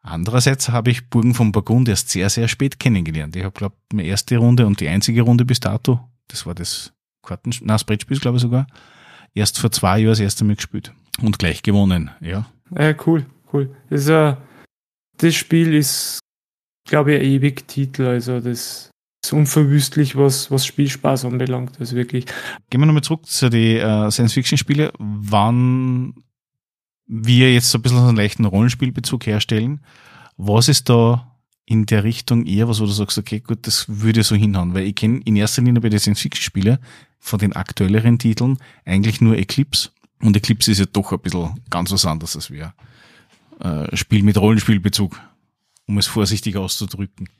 Andererseits 0.00 0.68
habe 0.68 0.92
ich 0.92 1.10
Burgen 1.10 1.34
von 1.34 1.50
Burgund 1.50 1.88
erst 1.88 2.10
sehr, 2.10 2.30
sehr 2.30 2.46
spät 2.46 2.78
kennengelernt. 2.78 3.34
Ich 3.34 3.42
habe, 3.42 3.58
glaube 3.58 3.74
meine 3.92 4.06
erste 4.06 4.36
Runde 4.36 4.64
und 4.64 4.78
die 4.78 4.88
einzige 4.88 5.22
Runde 5.22 5.44
bis 5.44 5.58
dato, 5.58 6.08
das 6.28 6.46
war 6.46 6.54
das 6.54 6.92
Karten, 7.20 7.50
nein, 7.50 7.66
das 7.66 7.82
Brettspiel, 7.82 8.20
glaube 8.20 8.36
ich 8.36 8.42
sogar, 8.42 8.68
erst 9.34 9.58
vor 9.58 9.72
zwei 9.72 9.98
Jahren 9.98 10.12
das 10.12 10.20
erste 10.20 10.44
Mal 10.44 10.54
gespielt. 10.54 10.92
Und 11.20 11.40
gleich 11.40 11.64
gewonnen, 11.64 12.12
ja. 12.20 12.46
Ja, 12.78 12.94
cool, 13.06 13.26
cool. 13.52 13.74
Das, 13.90 14.02
ist, 14.02 14.08
äh, 14.08 14.36
das 15.18 15.34
Spiel 15.34 15.74
ist, 15.74 16.20
glaube 16.86 17.14
ich, 17.14 17.20
ein 17.20 17.26
ewig 17.26 17.66
Titel. 17.68 18.06
Also 18.06 18.40
das 18.40 18.90
ist 19.24 19.32
unverwüstlich, 19.32 20.16
was, 20.16 20.50
was 20.50 20.66
Spielspaß 20.66 21.24
anbelangt. 21.24 21.80
Also 21.80 21.96
wirklich. 21.96 22.26
Gehen 22.70 22.80
wir 22.80 22.86
nochmal 22.86 23.02
zurück 23.02 23.26
zu 23.26 23.48
den 23.48 23.78
äh, 23.78 24.10
Science-Fiction-Spiele. 24.10 24.92
Wann 24.98 26.14
wir 27.06 27.52
jetzt 27.52 27.70
so 27.70 27.78
ein 27.78 27.82
bisschen 27.82 27.98
so 27.98 28.06
einen 28.06 28.16
leichten 28.16 28.44
Rollenspielbezug 28.44 29.26
herstellen, 29.26 29.80
was 30.36 30.68
ist 30.68 30.88
da 30.88 31.30
in 31.66 31.86
der 31.86 32.04
Richtung 32.04 32.44
eher 32.44 32.68
was, 32.68 32.80
wo 32.80 32.86
du 32.86 32.92
sagst, 32.92 33.16
okay, 33.16 33.40
gut, 33.40 33.66
das 33.66 33.86
würde 33.88 34.22
so 34.22 34.34
hinhauen, 34.34 34.74
weil 34.74 34.84
ich 34.84 34.94
kenne 34.94 35.20
in 35.24 35.36
erster 35.36 35.62
Linie 35.62 35.80
bei 35.80 35.88
den 35.88 35.98
Science-Fiction-Spielen 35.98 36.78
von 37.18 37.38
den 37.38 37.54
aktuelleren 37.54 38.18
Titeln 38.18 38.58
eigentlich 38.84 39.20
nur 39.20 39.36
Eclipse 39.36 39.90
und 40.20 40.36
Eclipse 40.36 40.72
ist 40.72 40.78
ja 40.78 40.86
doch 40.86 41.12
ein 41.12 41.20
bisschen 41.20 41.60
ganz 41.70 41.90
was 41.92 42.06
anderes 42.06 42.36
als 42.36 42.50
wir. 42.50 42.74
Äh, 43.64 43.96
Spiel 43.96 44.22
mit 44.22 44.36
Rollenspielbezug, 44.36 45.18
um 45.86 45.96
es 45.96 46.06
vorsichtig 46.06 46.56
auszudrücken. 46.56 47.30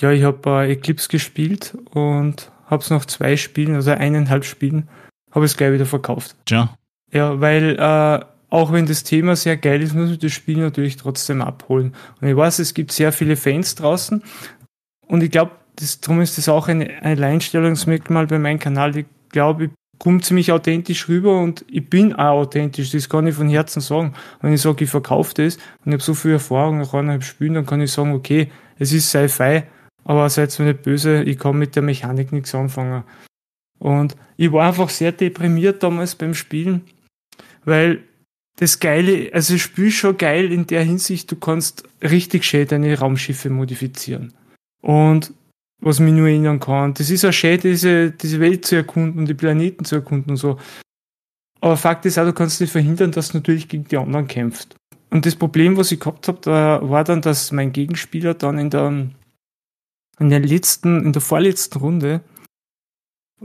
Ja, 0.00 0.12
ich 0.12 0.22
habe 0.22 0.48
äh, 0.48 0.72
Eclipse 0.72 1.08
gespielt 1.08 1.76
und 1.90 2.52
habe 2.66 2.82
es 2.82 2.90
nach 2.90 3.04
zwei 3.04 3.36
Spielen, 3.36 3.74
also 3.74 3.90
eineinhalb 3.90 4.44
Spielen, 4.44 4.88
habe 5.32 5.44
es 5.44 5.56
gleich 5.56 5.72
wieder 5.72 5.86
verkauft. 5.86 6.36
Tja, 6.46 6.76
Ja, 7.12 7.40
weil 7.40 7.76
äh, 7.76 8.24
auch 8.48 8.72
wenn 8.72 8.86
das 8.86 9.02
Thema 9.02 9.34
sehr 9.34 9.56
geil 9.56 9.82
ist, 9.82 9.92
muss 9.92 10.10
man 10.10 10.18
das 10.20 10.32
Spiel 10.32 10.58
natürlich 10.58 10.96
trotzdem 10.96 11.42
abholen. 11.42 11.96
Und 12.20 12.28
ich 12.28 12.36
weiß, 12.36 12.60
es 12.60 12.72
gibt 12.72 12.92
sehr 12.92 13.12
viele 13.12 13.34
Fans 13.34 13.74
draußen 13.74 14.22
und 15.08 15.22
ich 15.24 15.32
glaube, 15.32 15.50
darum 16.02 16.20
ist 16.20 16.38
das 16.38 16.48
auch 16.48 16.68
ein 16.68 16.82
ein 16.82 17.18
Alleinstellungsmerkmal 17.18 18.28
bei 18.28 18.38
meinem 18.38 18.60
Kanal. 18.60 18.96
Ich 18.96 19.06
glaube, 19.30 19.64
ich 19.64 19.70
komme 20.04 20.20
ziemlich 20.20 20.52
authentisch 20.52 21.08
rüber 21.08 21.40
und 21.40 21.64
ich 21.66 21.88
bin 21.88 22.12
auch 22.12 22.42
authentisch, 22.42 22.90
das 22.90 23.08
kann 23.08 23.26
ich 23.26 23.34
von 23.34 23.48
Herzen 23.48 23.80
sagen. 23.80 24.12
Wenn 24.42 24.52
ich 24.52 24.60
sage, 24.60 24.84
ich 24.84 24.90
verkaufe 24.90 25.32
das 25.34 25.56
und 25.56 25.86
ich 25.86 25.92
habe 25.94 26.02
so 26.02 26.14
viel 26.14 26.32
Erfahrung 26.32 26.78
nach 26.78 26.92
eineinhalb 26.92 27.24
Spielen, 27.24 27.54
dann 27.54 27.66
kann 27.66 27.80
ich 27.80 27.90
sagen, 27.90 28.12
okay, 28.12 28.50
es 28.78 28.92
ist 28.92 29.08
Sci-Fi, 29.08 29.62
aber 30.04 30.28
seid 30.28 30.56
mir 30.58 30.66
nicht 30.66 30.82
böse, 30.82 31.22
ich 31.22 31.38
kann 31.38 31.58
mit 31.58 31.74
der 31.74 31.82
Mechanik 31.82 32.32
nichts 32.32 32.54
anfangen. 32.54 33.02
Und 33.78 34.14
ich 34.36 34.52
war 34.52 34.68
einfach 34.68 34.90
sehr 34.90 35.10
deprimiert 35.10 35.82
damals 35.82 36.14
beim 36.14 36.34
Spielen, 36.34 36.82
weil 37.64 38.04
das 38.56 38.78
Geile, 38.78 39.30
also 39.32 39.54
das 39.54 39.62
Spiel 39.62 39.90
schon 39.90 40.18
geil 40.18 40.52
in 40.52 40.66
der 40.66 40.84
Hinsicht, 40.84 41.32
du 41.32 41.36
kannst 41.36 41.88
richtig 42.02 42.44
schön 42.44 42.68
deine 42.68 42.98
Raumschiffe 42.98 43.48
modifizieren. 43.48 44.34
Und 44.82 45.32
was 45.80 46.00
mich 46.00 46.14
nur 46.14 46.28
erinnern 46.28 46.60
kann, 46.60 46.94
das 46.94 47.10
ist 47.10 47.24
auch 47.24 47.32
schön, 47.32 47.60
diese, 47.60 48.10
diese 48.10 48.40
Welt 48.40 48.64
zu 48.64 48.76
erkunden 48.76 49.20
und 49.20 49.28
die 49.28 49.34
Planeten 49.34 49.84
zu 49.84 49.96
erkunden 49.96 50.30
und 50.30 50.36
so. 50.36 50.58
Aber 51.60 51.76
Fakt 51.76 52.04
ist 52.06 52.18
auch, 52.18 52.24
du 52.24 52.32
kannst 52.32 52.60
nicht 52.60 52.70
verhindern, 52.70 53.10
dass 53.12 53.30
du 53.30 53.38
natürlich 53.38 53.68
gegen 53.68 53.84
die 53.84 53.96
anderen 53.96 54.26
kämpft. 54.26 54.76
Und 55.10 55.26
das 55.26 55.36
Problem, 55.36 55.76
was 55.76 55.92
ich 55.92 56.00
gehabt 56.00 56.28
habe, 56.28 56.38
da 56.42 56.80
war 56.82 57.04
dann, 57.04 57.22
dass 57.22 57.52
mein 57.52 57.72
Gegenspieler 57.72 58.34
dann 58.34 58.58
in 58.58 58.70
der, 58.70 59.08
in 60.18 60.28
der 60.28 60.40
letzten, 60.40 61.04
in 61.04 61.12
der 61.12 61.22
vorletzten 61.22 61.78
Runde 61.78 62.20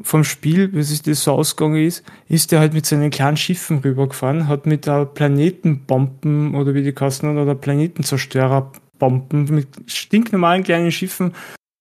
vom 0.02 0.24
Spiel, 0.24 0.74
wie 0.74 0.84
sich 0.84 1.02
das 1.02 1.24
so 1.24 1.34
ausgegangen 1.34 1.86
ist, 1.86 2.04
ist 2.28 2.52
der 2.52 2.60
halt 2.60 2.74
mit 2.74 2.86
seinen 2.86 3.10
kleinen 3.10 3.38
Schiffen 3.38 3.80
rübergefahren, 3.80 4.48
hat 4.48 4.66
mit 4.66 4.86
der 4.86 5.06
Planetenbomben 5.06 6.56
oder 6.56 6.74
wie 6.74 6.84
die 6.84 6.94
Kassen 6.94 7.38
oder 7.38 7.56
Planetenzerstörerbomben 7.56 9.46
mit 9.46 9.68
stinknormalen 9.88 10.64
kleinen 10.64 10.92
Schiffen 10.92 11.34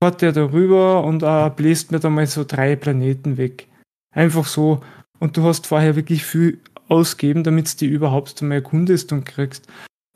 fährt 0.02 0.22
der 0.22 0.32
da 0.32 0.52
rüber 0.52 1.04
und 1.04 1.22
äh, 1.22 1.50
bläst 1.50 1.90
mir 1.90 2.00
da 2.00 2.10
mal 2.10 2.26
so 2.26 2.44
drei 2.44 2.76
Planeten 2.76 3.36
weg. 3.36 3.66
Einfach 4.14 4.46
so. 4.46 4.80
Und 5.18 5.36
du 5.36 5.42
hast 5.42 5.66
vorher 5.66 5.96
wirklich 5.96 6.24
viel 6.24 6.60
ausgeben, 6.88 7.44
damit 7.44 7.72
du 7.72 7.86
die 7.86 7.92
überhaupt 7.92 8.40
einmal 8.40 8.58
erkundest 8.58 9.12
und 9.12 9.24
kriegst. 9.24 9.66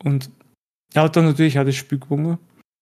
Und 0.03 0.30
er 0.95 1.03
hat 1.03 1.16
dann 1.16 1.26
natürlich 1.26 1.59
auch 1.59 1.64
das 1.64 1.76
Spiel 1.76 1.99
gewonnen. 1.99 2.39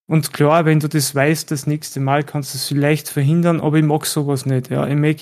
Und 0.07 0.33
klar, 0.33 0.65
wenn 0.65 0.79
du 0.79 0.89
das 0.89 1.15
weißt, 1.15 1.51
das 1.51 1.67
nächste 1.67 1.99
Mal 1.99 2.23
kannst 2.23 2.53
du 2.53 2.57
es 2.57 2.67
vielleicht 2.67 3.07
verhindern, 3.07 3.61
aber 3.61 3.77
ich 3.77 3.85
mag 3.85 4.05
sowas 4.05 4.45
nicht. 4.45 4.69
Ja. 4.69 4.87
Ich, 4.87 4.95
mag, 4.95 5.17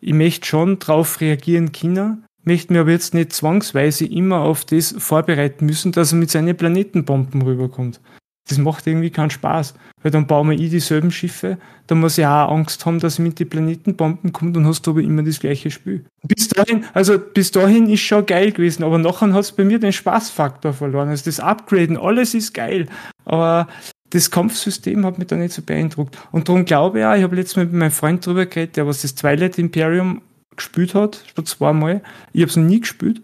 ich 0.00 0.12
möchte 0.12 0.46
schon 0.46 0.78
drauf 0.78 1.20
reagieren 1.20 1.72
können, 1.72 2.24
möchte 2.42 2.72
mir 2.72 2.80
aber 2.80 2.90
jetzt 2.90 3.14
nicht 3.14 3.32
zwangsweise 3.32 4.04
immer 4.04 4.40
auf 4.40 4.64
das 4.64 4.94
vorbereiten 4.98 5.66
müssen, 5.66 5.92
dass 5.92 6.12
er 6.12 6.18
mit 6.18 6.30
seinen 6.30 6.56
Planetenbomben 6.56 7.42
rüberkommt. 7.42 8.00
Das 8.48 8.58
macht 8.58 8.86
irgendwie 8.86 9.10
keinen 9.10 9.30
Spaß, 9.30 9.74
weil 10.02 10.12
dann 10.12 10.26
bauen 10.26 10.50
wir 10.50 10.58
eh 10.58 10.68
dieselben 10.68 11.10
Schiffe, 11.10 11.58
da 11.88 11.94
muss 11.94 12.16
ich 12.16 12.24
auch 12.24 12.50
Angst 12.52 12.86
haben, 12.86 13.00
dass 13.00 13.18
er 13.18 13.24
mit 13.24 13.40
den 13.40 13.48
Planetenbomben 13.48 14.32
kommt 14.32 14.56
und 14.56 14.66
hast 14.66 14.86
aber 14.86 15.00
immer 15.00 15.22
das 15.22 15.40
gleiche 15.40 15.70
Spiel. 15.70 16.04
Bis 16.22 16.48
dahin, 16.48 16.84
also 16.94 17.18
bis 17.18 17.50
dahin 17.50 17.88
ist 17.88 18.00
schon 18.00 18.24
geil 18.24 18.52
gewesen, 18.52 18.84
aber 18.84 18.98
nachher 18.98 19.32
hat 19.32 19.40
es 19.40 19.52
bei 19.52 19.64
mir 19.64 19.80
den 19.80 19.92
Spaßfaktor 19.92 20.72
verloren. 20.72 21.08
Also 21.08 21.24
das 21.24 21.40
Upgraden, 21.40 21.96
alles 21.96 22.34
ist 22.34 22.54
geil, 22.54 22.86
aber 23.24 23.66
das 24.10 24.30
Kampfsystem 24.30 25.04
hat 25.04 25.18
mich 25.18 25.26
da 25.26 25.36
nicht 25.36 25.52
so 25.52 25.62
beeindruckt. 25.62 26.16
Und 26.30 26.48
darum 26.48 26.64
glaube 26.64 27.00
ich 27.00 27.04
auch, 27.04 27.14
ich 27.14 27.22
habe 27.22 27.36
letztes 27.36 27.56
Mal 27.56 27.64
mit 27.64 27.74
meinem 27.74 27.90
Freund 27.90 28.24
drüber 28.24 28.46
geredet, 28.46 28.76
der 28.76 28.86
was 28.86 29.02
das 29.02 29.14
Twilight 29.16 29.58
Imperium 29.58 30.22
gespielt 30.54 30.94
hat, 30.94 31.24
schon 31.34 31.46
zweimal. 31.46 32.02
Ich 32.32 32.42
habe 32.42 32.50
es 32.50 32.56
noch 32.56 32.64
nie 32.64 32.80
gespielt. 32.80 33.22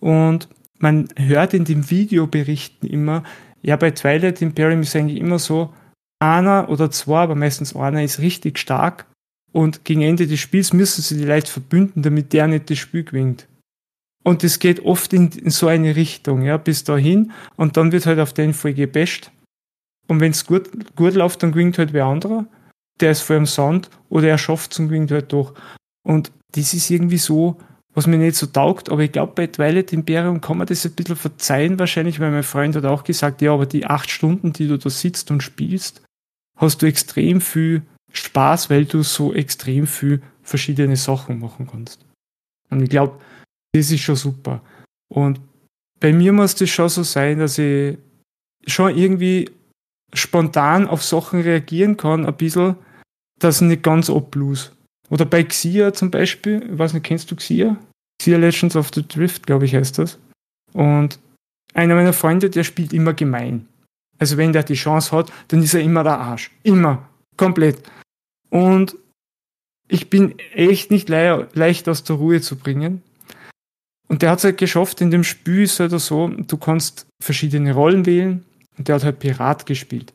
Und 0.00 0.48
man 0.78 1.08
hört 1.16 1.54
in 1.54 1.64
den 1.64 1.90
Videoberichten 1.90 2.88
immer, 2.88 3.22
ja, 3.62 3.76
bei 3.76 3.92
Twilight 3.92 4.42
Imperium 4.42 4.82
ist 4.82 4.94
eigentlich 4.96 5.18
immer 5.18 5.38
so, 5.38 5.72
einer 6.22 6.68
oder 6.68 6.90
zwei, 6.90 7.22
aber 7.22 7.34
meistens 7.34 7.74
einer 7.74 8.02
ist 8.02 8.20
richtig 8.20 8.58
stark 8.58 9.06
und 9.52 9.84
gegen 9.84 10.02
Ende 10.02 10.26
des 10.26 10.40
Spiels 10.40 10.72
müssen 10.72 11.02
sie 11.02 11.16
die 11.16 11.24
leicht 11.24 11.48
verbünden, 11.48 12.02
damit 12.02 12.32
der 12.32 12.46
nicht 12.46 12.70
das 12.70 12.78
Spiel 12.78 13.04
gewinnt. 13.04 13.48
Und 14.24 14.44
es 14.44 14.60
geht 14.60 14.84
oft 14.84 15.12
in, 15.12 15.30
in, 15.32 15.50
so 15.50 15.66
eine 15.66 15.96
Richtung, 15.96 16.42
ja, 16.42 16.56
bis 16.56 16.84
dahin 16.84 17.32
und 17.56 17.76
dann 17.76 17.90
wird 17.90 18.06
halt 18.06 18.20
auf 18.20 18.32
den 18.32 18.54
Fall 18.54 18.72
gebasht. 18.72 19.32
Und 20.06 20.20
wenn 20.20 20.30
es 20.30 20.46
gut, 20.46 20.70
gut 20.94 21.14
läuft, 21.14 21.42
dann 21.42 21.52
gewinnt 21.52 21.78
halt 21.78 21.92
wer 21.92 22.06
anderer. 22.06 22.46
Der 23.00 23.10
ist 23.10 23.22
vor 23.22 23.36
dem 23.36 23.46
Sand 23.46 23.90
oder 24.08 24.28
er 24.28 24.38
schafft 24.38 24.72
es 24.72 24.78
und 24.78 24.88
gewinnt 24.88 25.10
halt 25.10 25.32
doch. 25.32 25.54
Und 26.04 26.30
das 26.52 26.72
ist 26.72 26.90
irgendwie 26.90 27.18
so, 27.18 27.56
was 27.94 28.06
mir 28.06 28.18
nicht 28.18 28.36
so 28.36 28.46
taugt, 28.46 28.90
aber 28.90 29.02
ich 29.02 29.12
glaube, 29.12 29.32
bei 29.34 29.46
Twilight 29.46 29.92
Imperium 29.92 30.40
kann 30.40 30.58
man 30.58 30.66
das 30.66 30.84
ein 30.86 30.92
bisschen 30.92 31.16
verzeihen 31.16 31.78
wahrscheinlich, 31.78 32.20
weil 32.20 32.30
mein 32.30 32.42
Freund 32.42 32.74
hat 32.74 32.84
auch 32.86 33.04
gesagt, 33.04 33.42
ja, 33.42 33.52
aber 33.52 33.66
die 33.66 33.86
acht 33.86 34.10
Stunden, 34.10 34.52
die 34.52 34.66
du 34.66 34.78
da 34.78 34.88
sitzt 34.88 35.30
und 35.30 35.42
spielst, 35.42 36.02
hast 36.56 36.80
du 36.80 36.86
extrem 36.86 37.40
viel 37.40 37.82
Spaß, 38.12 38.70
weil 38.70 38.86
du 38.86 39.02
so 39.02 39.34
extrem 39.34 39.86
viel 39.86 40.22
verschiedene 40.42 40.96
Sachen 40.96 41.38
machen 41.38 41.66
kannst. 41.70 42.04
Und 42.70 42.82
ich 42.82 42.90
glaube, 42.90 43.20
das 43.72 43.90
ist 43.90 44.00
schon 44.00 44.16
super. 44.16 44.62
Und 45.08 45.40
bei 46.00 46.12
mir 46.12 46.32
muss 46.32 46.54
das 46.54 46.70
schon 46.70 46.88
so 46.88 47.02
sein, 47.02 47.38
dass 47.38 47.58
ich 47.58 47.98
schon 48.66 48.96
irgendwie 48.96 49.50
spontan 50.14 50.86
auf 50.86 51.02
Sachen 51.02 51.40
reagieren 51.40 51.96
kann, 51.96 52.26
ein 52.26 52.36
bisschen, 52.36 52.76
dass 53.38 53.60
ich 53.60 53.68
nicht 53.68 53.82
ganz 53.82 54.10
ablose. 54.10 54.72
Oder 55.12 55.26
bei 55.26 55.44
Xia 55.44 55.92
zum 55.92 56.10
Beispiel, 56.10 56.70
ich 56.72 56.78
weiß 56.78 56.94
nicht, 56.94 57.04
kennst 57.04 57.30
du 57.30 57.36
Xia? 57.36 57.76
Xia 58.18 58.38
Legends 58.38 58.76
of 58.76 58.90
the 58.94 59.06
Drift, 59.06 59.46
glaube 59.46 59.66
ich, 59.66 59.74
heißt 59.74 59.98
das. 59.98 60.18
Und 60.72 61.18
einer 61.74 61.94
meiner 61.94 62.14
Freunde, 62.14 62.48
der 62.48 62.64
spielt 62.64 62.94
immer 62.94 63.12
gemein. 63.12 63.68
Also 64.18 64.38
wenn 64.38 64.54
der 64.54 64.62
die 64.62 64.72
Chance 64.72 65.14
hat, 65.14 65.30
dann 65.48 65.62
ist 65.62 65.74
er 65.74 65.82
immer 65.82 66.02
der 66.02 66.18
Arsch. 66.18 66.50
Immer. 66.62 67.06
Komplett. 67.36 67.82
Und 68.48 68.96
ich 69.86 70.08
bin 70.08 70.38
echt 70.54 70.90
nicht 70.90 71.10
le 71.10 71.46
leicht 71.52 71.90
aus 71.90 72.04
der 72.04 72.16
Ruhe 72.16 72.40
zu 72.40 72.56
bringen. 72.56 73.02
Und 74.08 74.22
der 74.22 74.30
hat 74.30 74.38
es 74.38 74.44
halt 74.44 74.56
geschafft, 74.56 75.02
in 75.02 75.10
dem 75.10 75.24
Spiel 75.24 75.64
ist 75.64 75.78
halt 75.78 75.90
so, 75.90 76.28
du 76.28 76.56
kannst 76.56 77.06
verschiedene 77.22 77.74
Rollen 77.74 78.06
wählen 78.06 78.46
und 78.78 78.88
der 78.88 78.94
hat 78.94 79.04
halt 79.04 79.18
Pirat 79.18 79.66
gespielt. 79.66 80.14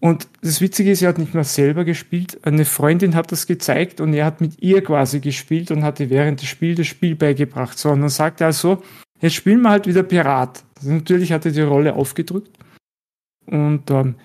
Und 0.00 0.28
das 0.42 0.60
Witzige 0.60 0.90
ist, 0.90 1.02
er 1.02 1.08
hat 1.08 1.18
nicht 1.18 1.34
mehr 1.34 1.44
selber 1.44 1.84
gespielt. 1.84 2.38
Eine 2.42 2.64
Freundin 2.64 3.14
hat 3.14 3.32
das 3.32 3.46
gezeigt 3.46 4.00
und 4.00 4.12
er 4.12 4.26
hat 4.26 4.40
mit 4.40 4.60
ihr 4.60 4.84
quasi 4.84 5.20
gespielt 5.20 5.70
und 5.70 5.82
hatte 5.82 6.10
während 6.10 6.42
des 6.42 6.48
Spiels 6.48 6.78
das 6.78 6.86
Spiel 6.86 7.14
beigebracht. 7.14 7.78
So, 7.78 7.90
und 7.90 8.00
dann 8.00 8.10
sagt 8.10 8.40
er 8.40 8.48
also, 8.48 8.82
jetzt 9.20 9.34
spielen 9.34 9.62
wir 9.62 9.70
halt 9.70 9.86
wieder 9.86 10.02
Pirat. 10.02 10.62
Also 10.76 10.90
natürlich 10.90 11.32
hat 11.32 11.46
er 11.46 11.52
die 11.52 11.62
Rolle 11.62 11.94
aufgedrückt. 11.94 12.58
Und 13.46 13.90
ähm, 13.90 14.16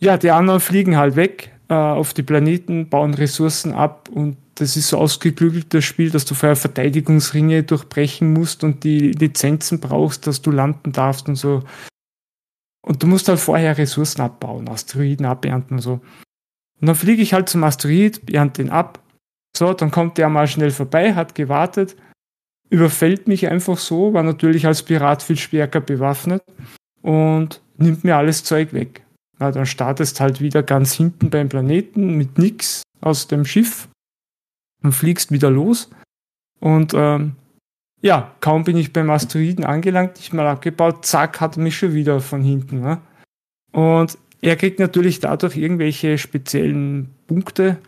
ja, 0.00 0.16
die 0.16 0.30
anderen 0.30 0.60
fliegen 0.60 0.96
halt 0.96 1.16
weg 1.16 1.52
äh, 1.68 1.74
auf 1.74 2.14
die 2.14 2.22
Planeten, 2.22 2.88
bauen 2.88 3.14
Ressourcen 3.14 3.72
ab 3.72 4.08
und 4.12 4.36
das 4.56 4.76
ist 4.76 4.88
so 4.88 4.98
ausgeklügelt, 4.98 5.72
das 5.72 5.84
Spiel, 5.84 6.10
dass 6.10 6.24
du 6.24 6.34
vorher 6.34 6.56
Verteidigungsringe 6.56 7.62
durchbrechen 7.62 8.32
musst 8.32 8.64
und 8.64 8.84
die 8.84 9.12
Lizenzen 9.12 9.80
brauchst, 9.80 10.26
dass 10.26 10.42
du 10.42 10.50
landen 10.50 10.92
darfst 10.92 11.28
und 11.28 11.36
so. 11.36 11.62
Und 12.84 13.02
du 13.02 13.06
musst 13.06 13.28
halt 13.28 13.38
vorher 13.38 13.78
Ressourcen 13.78 14.20
abbauen, 14.20 14.68
Asteroiden 14.68 15.26
abernten 15.26 15.76
und 15.76 15.82
so. 15.82 16.00
Und 16.80 16.88
dann 16.88 16.96
fliege 16.96 17.22
ich 17.22 17.32
halt 17.32 17.48
zum 17.48 17.62
Asteroid, 17.62 18.28
ernte 18.30 18.62
den 18.62 18.70
ab. 18.70 19.00
So, 19.56 19.72
dann 19.72 19.90
kommt 19.90 20.18
der 20.18 20.28
mal 20.28 20.48
schnell 20.48 20.70
vorbei, 20.70 21.14
hat 21.14 21.34
gewartet, 21.34 21.96
überfällt 22.70 23.28
mich 23.28 23.48
einfach 23.48 23.78
so, 23.78 24.14
war 24.14 24.22
natürlich 24.22 24.66
als 24.66 24.82
Pirat 24.82 25.22
viel 25.22 25.36
stärker 25.36 25.80
bewaffnet 25.80 26.42
und 27.02 27.60
nimmt 27.76 28.02
mir 28.02 28.16
alles 28.16 28.44
Zeug 28.44 28.72
weg. 28.72 29.04
Na, 29.38 29.52
dann 29.52 29.66
startest 29.66 30.20
halt 30.20 30.40
wieder 30.40 30.62
ganz 30.62 30.94
hinten 30.94 31.30
beim 31.30 31.48
Planeten 31.48 32.16
mit 32.16 32.38
nix 32.38 32.82
aus 33.00 33.28
dem 33.28 33.44
Schiff 33.44 33.88
und 34.82 34.92
fliegst 34.92 35.30
wieder 35.30 35.50
los. 35.50 35.90
Und 36.60 36.94
ähm, 36.94 37.36
ja, 38.02 38.32
kaum 38.40 38.64
bin 38.64 38.76
ich 38.76 38.92
beim 38.92 39.10
Asteroiden 39.10 39.64
angelangt, 39.64 40.16
nicht 40.16 40.32
mal 40.32 40.46
abgebaut, 40.46 41.06
zack, 41.06 41.40
hat 41.40 41.56
mich 41.56 41.76
schon 41.76 41.94
wieder 41.94 42.20
von 42.20 42.42
hinten. 42.42 42.80
Ne? 42.80 42.98
Und 43.70 44.18
er 44.40 44.56
kriegt 44.56 44.80
natürlich 44.80 45.20
dadurch 45.20 45.56
irgendwelche 45.56 46.18
speziellen 46.18 47.10
Punkte 47.28 47.78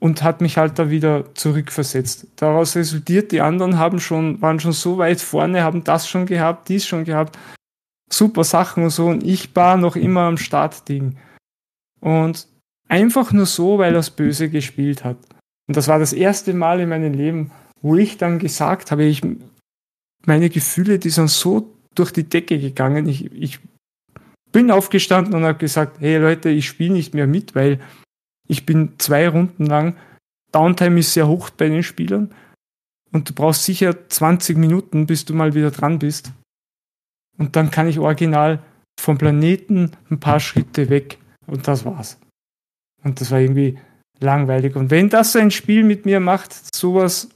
und 0.00 0.22
hat 0.22 0.42
mich 0.42 0.58
halt 0.58 0.78
da 0.78 0.90
wieder 0.90 1.34
zurückversetzt. 1.34 2.26
Daraus 2.36 2.76
resultiert, 2.76 3.32
die 3.32 3.40
anderen 3.40 3.78
haben 3.78 4.00
schon, 4.00 4.40
waren 4.42 4.60
schon 4.60 4.72
so 4.72 4.98
weit 4.98 5.20
vorne, 5.20 5.62
haben 5.62 5.82
das 5.82 6.06
schon 6.06 6.26
gehabt, 6.26 6.68
dies 6.68 6.86
schon 6.86 7.04
gehabt, 7.04 7.38
super 8.10 8.44
Sachen 8.44 8.84
und 8.84 8.90
so, 8.90 9.06
und 9.06 9.24
ich 9.24 9.56
war 9.56 9.78
noch 9.78 9.96
immer 9.96 10.22
am 10.22 10.36
Startding. 10.36 11.16
Und 12.00 12.46
einfach 12.86 13.32
nur 13.32 13.46
so, 13.46 13.78
weil 13.78 13.94
er 13.94 14.00
es 14.00 14.10
böse 14.10 14.50
gespielt 14.50 15.04
hat. 15.04 15.16
Und 15.66 15.76
das 15.76 15.88
war 15.88 15.98
das 15.98 16.12
erste 16.12 16.52
Mal 16.52 16.80
in 16.80 16.90
meinem 16.90 17.14
Leben, 17.14 17.50
wo 17.82 17.96
ich 17.96 18.16
dann 18.16 18.38
gesagt 18.38 18.90
habe, 18.90 19.04
ich, 19.04 19.22
meine 20.26 20.50
Gefühle, 20.50 20.98
die 20.98 21.10
sind 21.10 21.30
so 21.30 21.74
durch 21.94 22.12
die 22.12 22.28
Decke 22.28 22.58
gegangen. 22.58 23.08
Ich, 23.08 23.32
ich 23.32 23.60
bin 24.52 24.70
aufgestanden 24.70 25.34
und 25.34 25.44
habe 25.44 25.58
gesagt, 25.58 26.00
hey 26.00 26.18
Leute, 26.18 26.48
ich 26.48 26.66
spiele 26.66 26.92
nicht 26.92 27.14
mehr 27.14 27.26
mit, 27.26 27.54
weil 27.54 27.80
ich 28.48 28.64
bin 28.64 28.94
zwei 28.98 29.28
Runden 29.28 29.66
lang, 29.66 29.96
Downtime 30.52 31.00
ist 31.00 31.12
sehr 31.12 31.28
hoch 31.28 31.50
bei 31.50 31.68
den 31.68 31.82
Spielern 31.82 32.34
und 33.12 33.28
du 33.28 33.34
brauchst 33.34 33.64
sicher 33.64 34.08
20 34.08 34.56
Minuten, 34.56 35.06
bis 35.06 35.24
du 35.24 35.34
mal 35.34 35.54
wieder 35.54 35.70
dran 35.70 35.98
bist. 35.98 36.32
Und 37.36 37.56
dann 37.56 37.70
kann 37.70 37.88
ich 37.88 37.98
original 37.98 38.62
vom 38.98 39.18
Planeten 39.18 39.92
ein 40.10 40.18
paar 40.18 40.40
Schritte 40.40 40.88
weg 40.88 41.18
und 41.46 41.68
das 41.68 41.84
war's. 41.84 42.18
Und 43.04 43.20
das 43.20 43.30
war 43.30 43.38
irgendwie 43.38 43.78
langweilig. 44.18 44.74
Und 44.74 44.90
wenn 44.90 45.08
das 45.08 45.36
ein 45.36 45.50
Spiel 45.50 45.84
mit 45.84 46.04
mir 46.04 46.20
macht, 46.20 46.74
sowas 46.74 47.28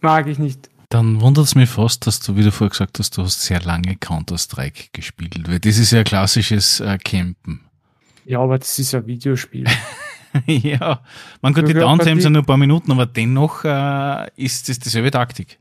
mag 0.00 0.26
ich 0.26 0.38
nicht. 0.38 0.70
Dann 0.88 1.20
wundert 1.20 1.46
es 1.46 1.54
mich 1.54 1.68
fast, 1.68 2.06
dass 2.06 2.20
du, 2.20 2.36
wie 2.36 2.44
du 2.44 2.52
vorher 2.52 2.70
gesagt 2.70 2.98
hast, 2.98 3.16
du 3.16 3.22
hast 3.22 3.42
sehr 3.42 3.60
lange 3.60 3.96
Counter-Strike 3.96 4.90
gespielt, 4.92 5.36
weil 5.48 5.58
das 5.58 5.78
ist 5.78 5.90
ja 5.90 6.04
klassisches 6.04 6.80
äh, 6.80 6.96
Campen. 6.98 7.62
Ja, 8.24 8.40
aber 8.40 8.58
das 8.58 8.78
ist 8.78 8.92
ja 8.92 9.04
Videospiel. 9.04 9.66
ja, 10.46 11.00
man 11.42 11.54
kann 11.54 11.66
die 11.66 11.74
Downtimes 11.74 12.24
ja 12.24 12.30
nur 12.30 12.42
ein 12.42 12.46
paar 12.46 12.56
Minuten, 12.56 12.92
aber 12.92 13.06
dennoch 13.06 13.64
äh, 13.64 14.30
ist 14.36 14.68
das 14.68 14.78
dieselbe 14.78 15.10
Taktik. 15.10 15.58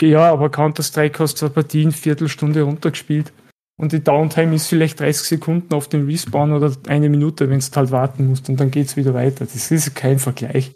Ja, 0.00 0.32
aber 0.32 0.50
Counter-Strike 0.50 1.18
hast 1.18 1.40
du 1.40 1.46
eine 1.46 1.54
Partie 1.54 1.82
in 1.82 1.92
Viertelstunde 1.92 2.62
runtergespielt 2.62 3.32
und 3.78 3.92
die 3.92 4.02
Downtime 4.02 4.54
ist 4.54 4.68
vielleicht 4.68 5.00
30 5.00 5.28
Sekunden 5.28 5.74
auf 5.74 5.88
den 5.88 6.06
Respawn 6.06 6.52
oder 6.52 6.72
eine 6.88 7.08
Minute, 7.08 7.50
wenn 7.50 7.60
du 7.60 7.66
halt 7.76 7.90
warten 7.90 8.26
musst 8.28 8.48
und 8.48 8.58
dann 8.58 8.70
geht 8.70 8.86
es 8.86 8.96
wieder 8.96 9.14
weiter. 9.14 9.44
Das 9.44 9.70
ist 9.70 9.94
kein 9.94 10.18
Vergleich. 10.18 10.74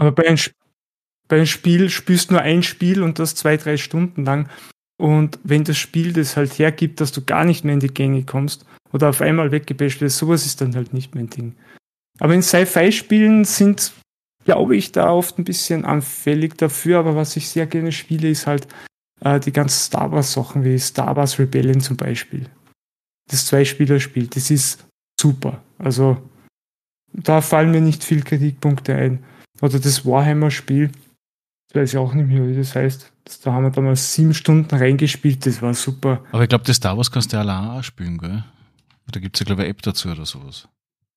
Aber 0.00 0.12
bei 0.12 0.26
einem, 0.26 0.38
bei 1.28 1.36
einem 1.36 1.46
Spiel 1.46 1.90
spielst 1.90 2.30
du 2.30 2.34
nur 2.34 2.42
ein 2.42 2.62
Spiel 2.62 3.02
und 3.02 3.18
das 3.18 3.34
zwei, 3.34 3.56
drei 3.56 3.76
Stunden 3.76 4.24
lang. 4.24 4.48
Und 5.00 5.38
wenn 5.44 5.64
das 5.64 5.76
Spiel 5.76 6.12
das 6.12 6.36
halt 6.36 6.58
hergibt, 6.58 7.00
dass 7.00 7.12
du 7.12 7.24
gar 7.24 7.44
nicht 7.44 7.64
mehr 7.64 7.74
in 7.74 7.80
die 7.80 7.92
Gänge 7.92 8.24
kommst 8.24 8.64
oder 8.92 9.10
auf 9.10 9.20
einmal 9.20 9.52
weggebasht 9.52 10.00
wirst, 10.00 10.18
sowas 10.18 10.46
ist 10.46 10.60
dann 10.60 10.74
halt 10.74 10.92
nicht 10.92 11.14
mein 11.14 11.30
Ding. 11.30 11.54
Aber 12.18 12.34
in 12.34 12.42
Sci-Fi-Spielen 12.42 13.44
sind, 13.44 13.92
glaube 14.44 14.76
ich, 14.76 14.90
da 14.90 15.12
oft 15.12 15.38
ein 15.38 15.44
bisschen 15.44 15.84
anfällig 15.84 16.56
dafür. 16.56 16.98
Aber 16.98 17.14
was 17.14 17.36
ich 17.36 17.48
sehr 17.48 17.66
gerne 17.66 17.92
spiele, 17.92 18.28
ist 18.28 18.46
halt 18.46 18.66
äh, 19.20 19.38
die 19.38 19.52
ganzen 19.52 19.78
Star 19.78 20.10
Wars-Sachen 20.10 20.64
wie 20.64 20.78
Star 20.78 21.14
Wars 21.14 21.38
Rebellion 21.38 21.80
zum 21.80 21.96
Beispiel. 21.96 22.46
Das 23.30 23.46
Zwei-Spieler-Spiel, 23.46 24.26
das 24.26 24.50
ist 24.50 24.84
super. 25.20 25.62
Also 25.78 26.16
da 27.12 27.40
fallen 27.40 27.70
mir 27.70 27.80
nicht 27.80 28.02
viel 28.02 28.22
Kritikpunkte 28.22 28.94
ein. 28.94 29.24
Oder 29.60 29.78
das 29.78 30.04
Warhammer-Spiel, 30.06 30.90
ich 31.68 31.74
weiß 31.74 31.92
ich 31.92 31.98
auch 31.98 32.14
nicht 32.14 32.28
mehr, 32.28 32.46
wie 32.48 32.56
das 32.56 32.74
heißt. 32.74 33.12
Da 33.44 33.52
haben 33.52 33.64
wir 33.64 33.70
damals 33.70 34.14
sieben 34.14 34.32
Stunden 34.32 34.74
reingespielt, 34.74 35.44
das 35.44 35.60
war 35.60 35.74
super. 35.74 36.24
Aber 36.32 36.42
ich 36.42 36.48
glaube, 36.48 36.64
das 36.64 36.76
Star 36.76 36.96
Wars 36.96 37.10
kannst 37.10 37.32
du 37.32 37.36
ja 37.36 37.42
allein 37.42 37.78
auch 37.78 37.84
spielen, 37.84 38.18
gell? 38.18 38.44
Da 39.10 39.20
gibt 39.20 39.36
es 39.36 39.40
ja, 39.40 39.46
glaube 39.46 39.62
ich, 39.62 39.66
eine 39.66 39.70
App 39.70 39.82
dazu 39.82 40.08
oder 40.08 40.24
sowas. 40.24 40.68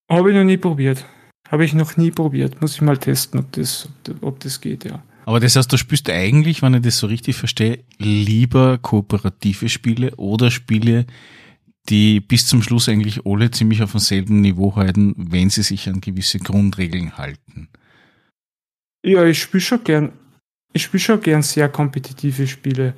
Habe 0.09 0.31
ich 0.31 0.35
noch 0.35 0.43
nie 0.43 0.57
probiert. 0.57 1.05
Habe 1.49 1.65
ich 1.65 1.73
noch 1.73 1.97
nie 1.97 2.11
probiert. 2.11 2.61
Muss 2.61 2.75
ich 2.75 2.81
mal 2.81 2.97
testen, 2.97 3.39
ob 3.39 3.51
das, 3.53 3.89
ob 4.21 4.39
das 4.41 4.59
geht, 4.59 4.85
ja. 4.85 5.01
Aber 5.25 5.39
das 5.39 5.55
heißt, 5.55 5.71
du 5.71 5.77
spielst 5.77 6.09
eigentlich, 6.09 6.61
wenn 6.61 6.73
ich 6.73 6.81
das 6.81 6.97
so 6.97 7.07
richtig 7.07 7.35
verstehe, 7.35 7.83
lieber 7.97 8.77
kooperative 8.77 9.69
Spiele 9.69 10.15
oder 10.15 10.51
Spiele, 10.51 11.05
die 11.89 12.19
bis 12.19 12.45
zum 12.45 12.61
Schluss 12.61 12.89
eigentlich 12.89 13.25
alle 13.25 13.51
ziemlich 13.51 13.83
auf 13.83 13.91
demselben 13.91 14.41
Niveau 14.41 14.75
halten, 14.75 15.13
wenn 15.17 15.49
sie 15.49 15.63
sich 15.63 15.87
an 15.87 16.01
gewisse 16.01 16.39
Grundregeln 16.39 17.17
halten. 17.17 17.69
Ja, 19.03 19.25
ich 19.25 19.41
spiele 19.41 19.61
schon 19.61 19.83
gern 19.83 20.11
ich 20.73 20.83
spiele 20.83 21.01
schon 21.01 21.21
gern 21.21 21.41
sehr 21.41 21.69
kompetitive 21.69 22.47
Spiele. 22.47 22.93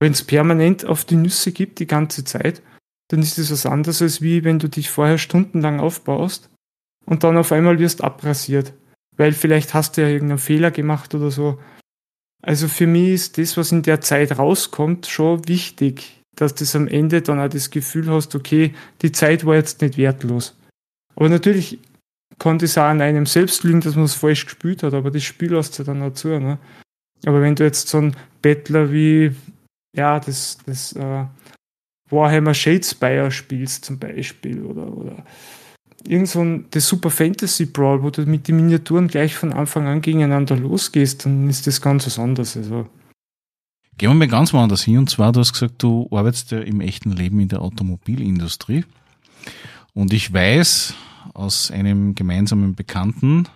Wenn 0.00 0.12
es 0.12 0.24
permanent 0.24 0.84
auf 0.84 1.04
die 1.04 1.16
Nüsse 1.16 1.52
gibt, 1.52 1.78
die 1.80 1.86
ganze 1.86 2.24
Zeit, 2.24 2.62
dann 3.08 3.20
ist 3.20 3.38
das 3.38 3.50
was 3.50 3.66
anderes, 3.66 4.02
als 4.02 4.22
wie 4.22 4.44
wenn 4.44 4.58
du 4.58 4.68
dich 4.68 4.90
vorher 4.90 5.18
stundenlang 5.18 5.80
aufbaust 5.80 6.50
und 7.06 7.24
dann 7.24 7.36
auf 7.36 7.52
einmal 7.52 7.78
wirst 7.78 8.04
abrasiert. 8.04 8.72
Weil 9.16 9.32
vielleicht 9.32 9.74
hast 9.74 9.96
du 9.96 10.02
ja 10.02 10.08
irgendeinen 10.08 10.38
Fehler 10.38 10.70
gemacht 10.70 11.14
oder 11.14 11.30
so. 11.30 11.58
Also 12.42 12.68
für 12.68 12.86
mich 12.86 13.10
ist 13.10 13.38
das, 13.38 13.56
was 13.56 13.72
in 13.72 13.82
der 13.82 14.00
Zeit 14.00 14.38
rauskommt, 14.38 15.06
schon 15.06 15.48
wichtig, 15.48 16.22
dass 16.36 16.54
du 16.54 16.64
am 16.78 16.86
Ende 16.86 17.20
dann 17.22 17.40
auch 17.40 17.48
das 17.48 17.70
Gefühl 17.70 18.08
hast, 18.10 18.34
okay, 18.36 18.74
die 19.02 19.10
Zeit 19.10 19.44
war 19.44 19.56
jetzt 19.56 19.82
nicht 19.82 19.96
wertlos. 19.96 20.56
Aber 21.16 21.28
natürlich 21.28 21.80
konnte 22.38 22.66
es 22.66 22.78
auch 22.78 22.84
an 22.84 23.00
einem 23.00 23.26
selbst 23.26 23.64
liegen, 23.64 23.80
dass 23.80 23.96
man 23.96 24.04
es 24.04 24.14
falsch 24.14 24.44
gespielt 24.44 24.84
hat, 24.84 24.94
aber 24.94 25.10
das 25.10 25.24
Spiel 25.24 25.52
lässt 25.52 25.78
ja 25.78 25.84
dann 25.84 26.00
dazu. 26.00 26.28
Ne? 26.28 26.58
Aber 27.26 27.40
wenn 27.40 27.54
du 27.54 27.64
jetzt 27.64 27.88
so 27.88 27.98
einen 27.98 28.16
Bettler 28.42 28.92
wie, 28.92 29.32
ja, 29.96 30.20
das, 30.20 30.58
das 30.66 30.92
äh, 30.92 31.24
Warhammer 32.10 32.54
Shadespire 32.54 33.30
spielst 33.30 33.84
zum 33.84 33.98
Beispiel 33.98 34.62
oder, 34.62 34.96
oder 34.96 35.24
irgend 36.06 36.28
so 36.28 36.40
ein 36.40 36.66
das 36.70 36.86
Super 36.86 37.10
Fantasy 37.10 37.66
Brawl, 37.66 38.02
wo 38.02 38.10
du 38.10 38.22
mit 38.22 38.48
den 38.48 38.56
Miniaturen 38.56 39.08
gleich 39.08 39.34
von 39.34 39.52
Anfang 39.52 39.86
an 39.86 40.00
gegeneinander 40.00 40.56
losgehst, 40.56 41.24
dann 41.24 41.48
ist 41.48 41.66
das 41.66 41.80
ganz 41.80 42.06
was 42.06 42.18
anderes. 42.18 42.56
Also. 42.56 42.86
Gehen 43.96 44.10
wir 44.10 44.14
mal 44.14 44.28
ganz 44.28 44.52
woanders 44.52 44.84
hin. 44.84 44.98
Und 44.98 45.10
zwar, 45.10 45.32
du 45.32 45.40
hast 45.40 45.52
gesagt, 45.52 45.82
du 45.82 46.08
arbeitest 46.10 46.52
ja 46.52 46.60
im 46.60 46.80
echten 46.80 47.12
Leben 47.12 47.40
in 47.40 47.48
der 47.48 47.62
Automobilindustrie. 47.62 48.84
Und 49.92 50.12
ich 50.12 50.32
weiß 50.32 50.94
aus 51.34 51.70
einem 51.70 52.14
gemeinsamen 52.14 52.74
Bekannten, 52.74 53.48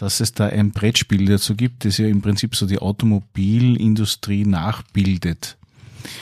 dass 0.00 0.20
es 0.20 0.32
da 0.32 0.46
ein 0.46 0.70
Brettspiel 0.70 1.26
dazu 1.26 1.54
gibt, 1.54 1.84
das 1.84 1.98
ja 1.98 2.06
im 2.06 2.22
Prinzip 2.22 2.56
so 2.56 2.66
die 2.66 2.78
Automobilindustrie 2.78 4.46
nachbildet. 4.46 5.58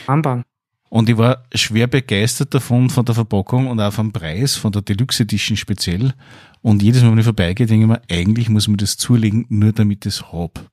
Anbahn. 0.09 0.43
Und 0.89 1.09
ich 1.09 1.16
war 1.16 1.45
schwer 1.55 1.87
begeistert 1.87 2.55
davon, 2.55 2.91
von 2.91 3.05
der 3.05 3.14
Verpackung 3.14 3.68
und 3.68 3.79
auch 3.81 3.93
vom 3.93 4.11
Preis, 4.11 4.57
von 4.57 4.72
der 4.72 4.83
Deluxe 4.83 5.22
Edition 5.22 5.57
speziell. 5.57 6.12
Und 6.61 6.83
jedes 6.83 7.03
Mal, 7.03 7.12
wenn 7.12 7.18
ich 7.18 7.24
vorbeigehe, 7.24 7.66
denke 7.66 7.85
ich 7.85 7.89
mir, 7.89 8.03
eigentlich 8.11 8.49
muss 8.49 8.66
man 8.66 8.79
das 8.79 8.97
zulegen, 8.97 9.47
nur 9.49 9.72
damit 9.72 10.05
ich 10.07 10.14
es 10.14 10.33
hab. 10.33 10.68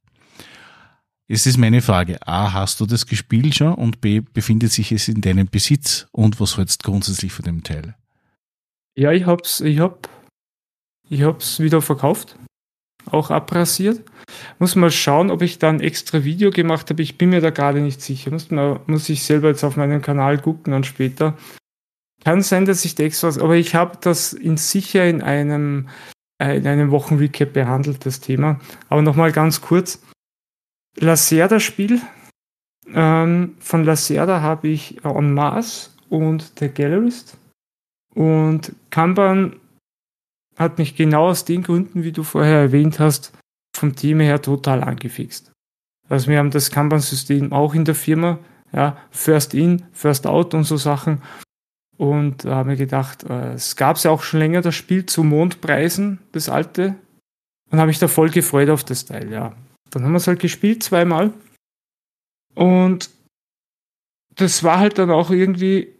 Es 1.27 1.45
ist 1.45 1.57
meine 1.57 1.83
Frage. 1.83 2.25
A, 2.27 2.53
hast 2.53 2.79
du 2.79 2.87
das 2.87 3.05
gespielt 3.05 3.53
schon? 3.53 3.75
Und 3.75 4.01
B, 4.01 4.21
befindet 4.21 4.71
sich 4.71 4.91
es 4.91 5.07
in 5.07 5.21
deinem 5.21 5.47
Besitz? 5.47 6.07
Und 6.11 6.39
was 6.39 6.57
hältst 6.57 6.83
du 6.83 6.91
grundsätzlich 6.91 7.33
von 7.33 7.45
dem 7.45 7.63
Teil? 7.63 7.95
Ja, 8.95 9.11
ich 9.11 9.27
hab's, 9.27 9.59
ich 9.59 9.79
hab, 9.79 10.09
ich 11.07 11.21
hab's 11.21 11.59
wieder 11.59 11.81
verkauft. 11.83 12.37
Auch 13.09 13.31
abrasiert. 13.31 14.01
Muss 14.59 14.75
mal 14.75 14.91
schauen, 14.91 15.29
ob 15.31 15.41
ich 15.41 15.59
da 15.59 15.69
ein 15.69 15.79
extra 15.79 16.23
Video 16.23 16.49
gemacht 16.49 16.89
habe. 16.89 17.01
Ich 17.01 17.17
bin 17.17 17.29
mir 17.29 17.41
da 17.41 17.51
gerade 17.51 17.81
nicht 17.81 18.01
sicher. 18.01 18.31
Muss, 18.31 18.51
mal, 18.51 18.79
muss 18.87 19.09
ich 19.09 19.23
selber 19.23 19.49
jetzt 19.49 19.63
auf 19.63 19.77
meinem 19.77 20.01
Kanal 20.01 20.39
gucken 20.39 20.73
und 20.73 20.85
später. 20.85 21.37
Kann 22.23 22.41
sein, 22.41 22.65
dass 22.65 22.85
ich 22.85 22.95
da 22.95 23.03
extra 23.03 23.27
was, 23.27 23.37
aber 23.37 23.55
ich 23.55 23.75
habe 23.75 23.97
das 24.01 24.33
in 24.33 24.57
sicher 24.57 25.07
in 25.07 25.21
einem, 25.21 25.89
äh, 26.41 26.57
in 26.57 26.65
einem 26.65 26.89
Wochenrecap 26.89 27.53
behandelt, 27.53 28.05
das 28.05 28.19
Thema. 28.19 28.59
Aber 28.89 29.01
nochmal 29.01 29.31
ganz 29.31 29.61
kurz. 29.61 30.01
Lacerda-Spiel. 30.97 32.01
Ähm, 32.93 33.55
von 33.59 33.83
Lacerda 33.83 34.41
habe 34.41 34.69
ich 34.69 35.03
On 35.03 35.33
Mars 35.33 35.95
und 36.09 36.53
The 36.59 36.69
Gallerist. 36.69 37.37
Und 38.13 38.73
Kanban 38.89 39.57
hat 40.57 40.77
mich 40.77 40.95
genau 40.95 41.27
aus 41.29 41.45
den 41.45 41.63
Gründen, 41.63 42.03
wie 42.03 42.11
du 42.11 42.23
vorher 42.23 42.59
erwähnt 42.59 42.99
hast, 42.99 43.33
vom 43.75 43.95
Thema 43.95 44.23
her 44.23 44.41
total 44.41 44.83
angefixt. 44.83 45.51
Also 46.07 46.27
wir 46.27 46.37
haben 46.37 46.51
das 46.51 46.71
Kanban-System 46.71 47.51
auch 47.51 47.73
in 47.73 47.85
der 47.85 47.95
Firma, 47.95 48.39
ja, 48.71 48.97
First 49.11 49.53
In, 49.53 49.85
First 49.91 50.27
Out 50.27 50.53
und 50.53 50.63
so 50.63 50.77
Sachen. 50.77 51.21
Und 51.97 52.45
da 52.45 52.55
haben 52.55 52.69
wir 52.69 52.75
gedacht, 52.75 53.23
äh, 53.23 53.53
es 53.53 53.75
gab 53.75 53.97
ja 53.99 54.11
auch 54.11 54.23
schon 54.23 54.39
länger 54.39 54.61
das 54.61 54.75
Spiel 54.75 55.05
zu 55.05 55.23
Mondpreisen, 55.23 56.19
das 56.31 56.49
alte. 56.49 56.95
Und 57.71 57.79
habe 57.79 57.87
mich 57.87 57.99
da 57.99 58.07
voll 58.07 58.29
gefreut 58.29 58.69
auf 58.69 58.83
das 58.83 59.05
Teil, 59.05 59.31
ja. 59.31 59.55
Dann 59.89 60.03
haben 60.03 60.11
wir 60.11 60.17
es 60.17 60.27
halt 60.27 60.39
gespielt 60.39 60.83
zweimal. 60.83 61.33
Und 62.53 63.09
das 64.35 64.63
war 64.63 64.79
halt 64.79 64.97
dann 64.97 65.09
auch 65.09 65.31
irgendwie, 65.31 65.93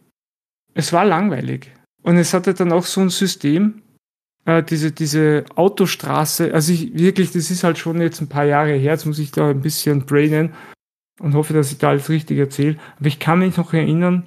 es 0.74 0.92
war 0.92 1.04
langweilig. 1.04 1.72
Und 2.02 2.16
es 2.18 2.34
hatte 2.34 2.54
dann 2.54 2.72
auch 2.72 2.84
so 2.84 3.00
ein 3.00 3.10
System, 3.10 3.82
äh, 4.46 4.62
diese, 4.62 4.92
diese 4.92 5.44
Autostraße, 5.56 6.54
also 6.54 6.72
ich 6.72 6.96
wirklich, 6.96 7.32
das 7.32 7.50
ist 7.50 7.64
halt 7.64 7.78
schon 7.78 8.00
jetzt 8.00 8.20
ein 8.20 8.28
paar 8.28 8.44
Jahre 8.44 8.72
her, 8.72 8.92
jetzt 8.92 9.04
muss 9.04 9.18
ich 9.18 9.32
da 9.32 9.50
ein 9.50 9.60
bisschen 9.60 10.06
brainen 10.06 10.54
und 11.20 11.34
hoffe, 11.34 11.52
dass 11.52 11.72
ich 11.72 11.78
da 11.78 11.90
alles 11.90 12.08
richtig 12.08 12.38
erzähle. 12.38 12.76
Aber 12.98 13.08
ich 13.08 13.18
kann 13.18 13.40
mich 13.40 13.56
noch 13.56 13.72
erinnern, 13.72 14.26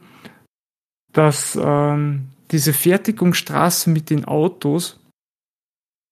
dass 1.14 1.58
ähm, 1.62 2.28
diese 2.52 2.74
Fertigungsstraße 2.74 3.90
mit 3.90 4.10
den 4.10 4.26
Autos, 4.26 5.00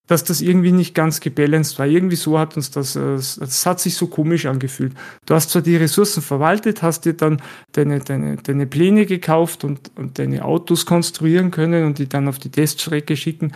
dass 0.07 0.23
das 0.23 0.39
irgendwie 0.39 0.71
nicht 0.71 0.95
ganz 0.95 1.19
gebalanced 1.19 1.77
war. 1.77 1.85
Irgendwie 1.85 2.15
so 2.15 2.39
hat 2.39 2.55
uns 2.55 2.71
das, 2.71 2.95
es 2.95 3.37
äh, 3.37 3.69
hat 3.69 3.81
sich 3.81 3.95
so 3.95 4.07
komisch 4.07 4.45
angefühlt. 4.45 4.93
Du 5.25 5.33
hast 5.33 5.49
zwar 5.49 5.61
die 5.61 5.75
Ressourcen 5.75 6.23
verwaltet, 6.23 6.81
hast 6.81 7.03
dir 7.03 7.13
dann 7.13 7.41
deine, 7.73 7.99
deine, 7.99 8.37
deine 8.37 8.67
Pläne 8.67 9.05
gekauft 9.05 9.65
und, 9.65 9.91
und 9.97 10.17
deine 10.17 10.45
Autos 10.45 10.85
konstruieren 10.85 11.51
können 11.51 11.83
und 11.83 11.97
die 11.99 12.07
dann 12.07 12.29
auf 12.29 12.39
die 12.39 12.51
Teststrecke 12.51 13.17
schicken, 13.17 13.51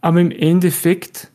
aber 0.00 0.20
im 0.20 0.30
Endeffekt 0.30 1.30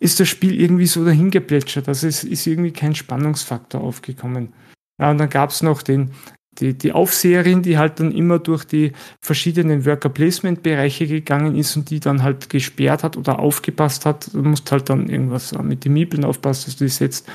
ist 0.00 0.20
das 0.20 0.28
Spiel 0.28 0.60
irgendwie 0.60 0.86
so 0.86 1.04
dahingeplätschert. 1.04 1.88
Also 1.88 2.06
es 2.06 2.24
ist 2.24 2.46
irgendwie 2.46 2.72
kein 2.72 2.94
Spannungsfaktor 2.94 3.80
aufgekommen. 3.80 4.52
Ja, 5.00 5.10
und 5.10 5.18
dann 5.18 5.28
gab 5.28 5.50
es 5.50 5.62
noch 5.62 5.82
den, 5.82 6.12
die, 6.58 6.74
die 6.74 6.92
Aufseherin, 6.92 7.62
die 7.62 7.78
halt 7.78 8.00
dann 8.00 8.12
immer 8.12 8.38
durch 8.38 8.64
die 8.64 8.92
verschiedenen 9.20 9.84
Worker 9.86 10.08
Placement 10.08 10.62
Bereiche 10.62 11.06
gegangen 11.06 11.56
ist 11.56 11.76
und 11.76 11.90
die 11.90 12.00
dann 12.00 12.22
halt 12.22 12.48
gesperrt 12.48 13.02
hat 13.02 13.16
oder 13.16 13.38
aufgepasst 13.38 14.06
hat. 14.06 14.32
Du 14.32 14.42
musst 14.42 14.70
halt 14.70 14.88
dann 14.88 15.08
irgendwas 15.08 15.52
mit 15.58 15.84
den 15.84 15.92
Miepeln 15.92 16.24
aufpassen, 16.24 16.66
dass 16.66 16.76
du 16.76 16.84
die 16.84 16.90
setzt. 16.90 17.30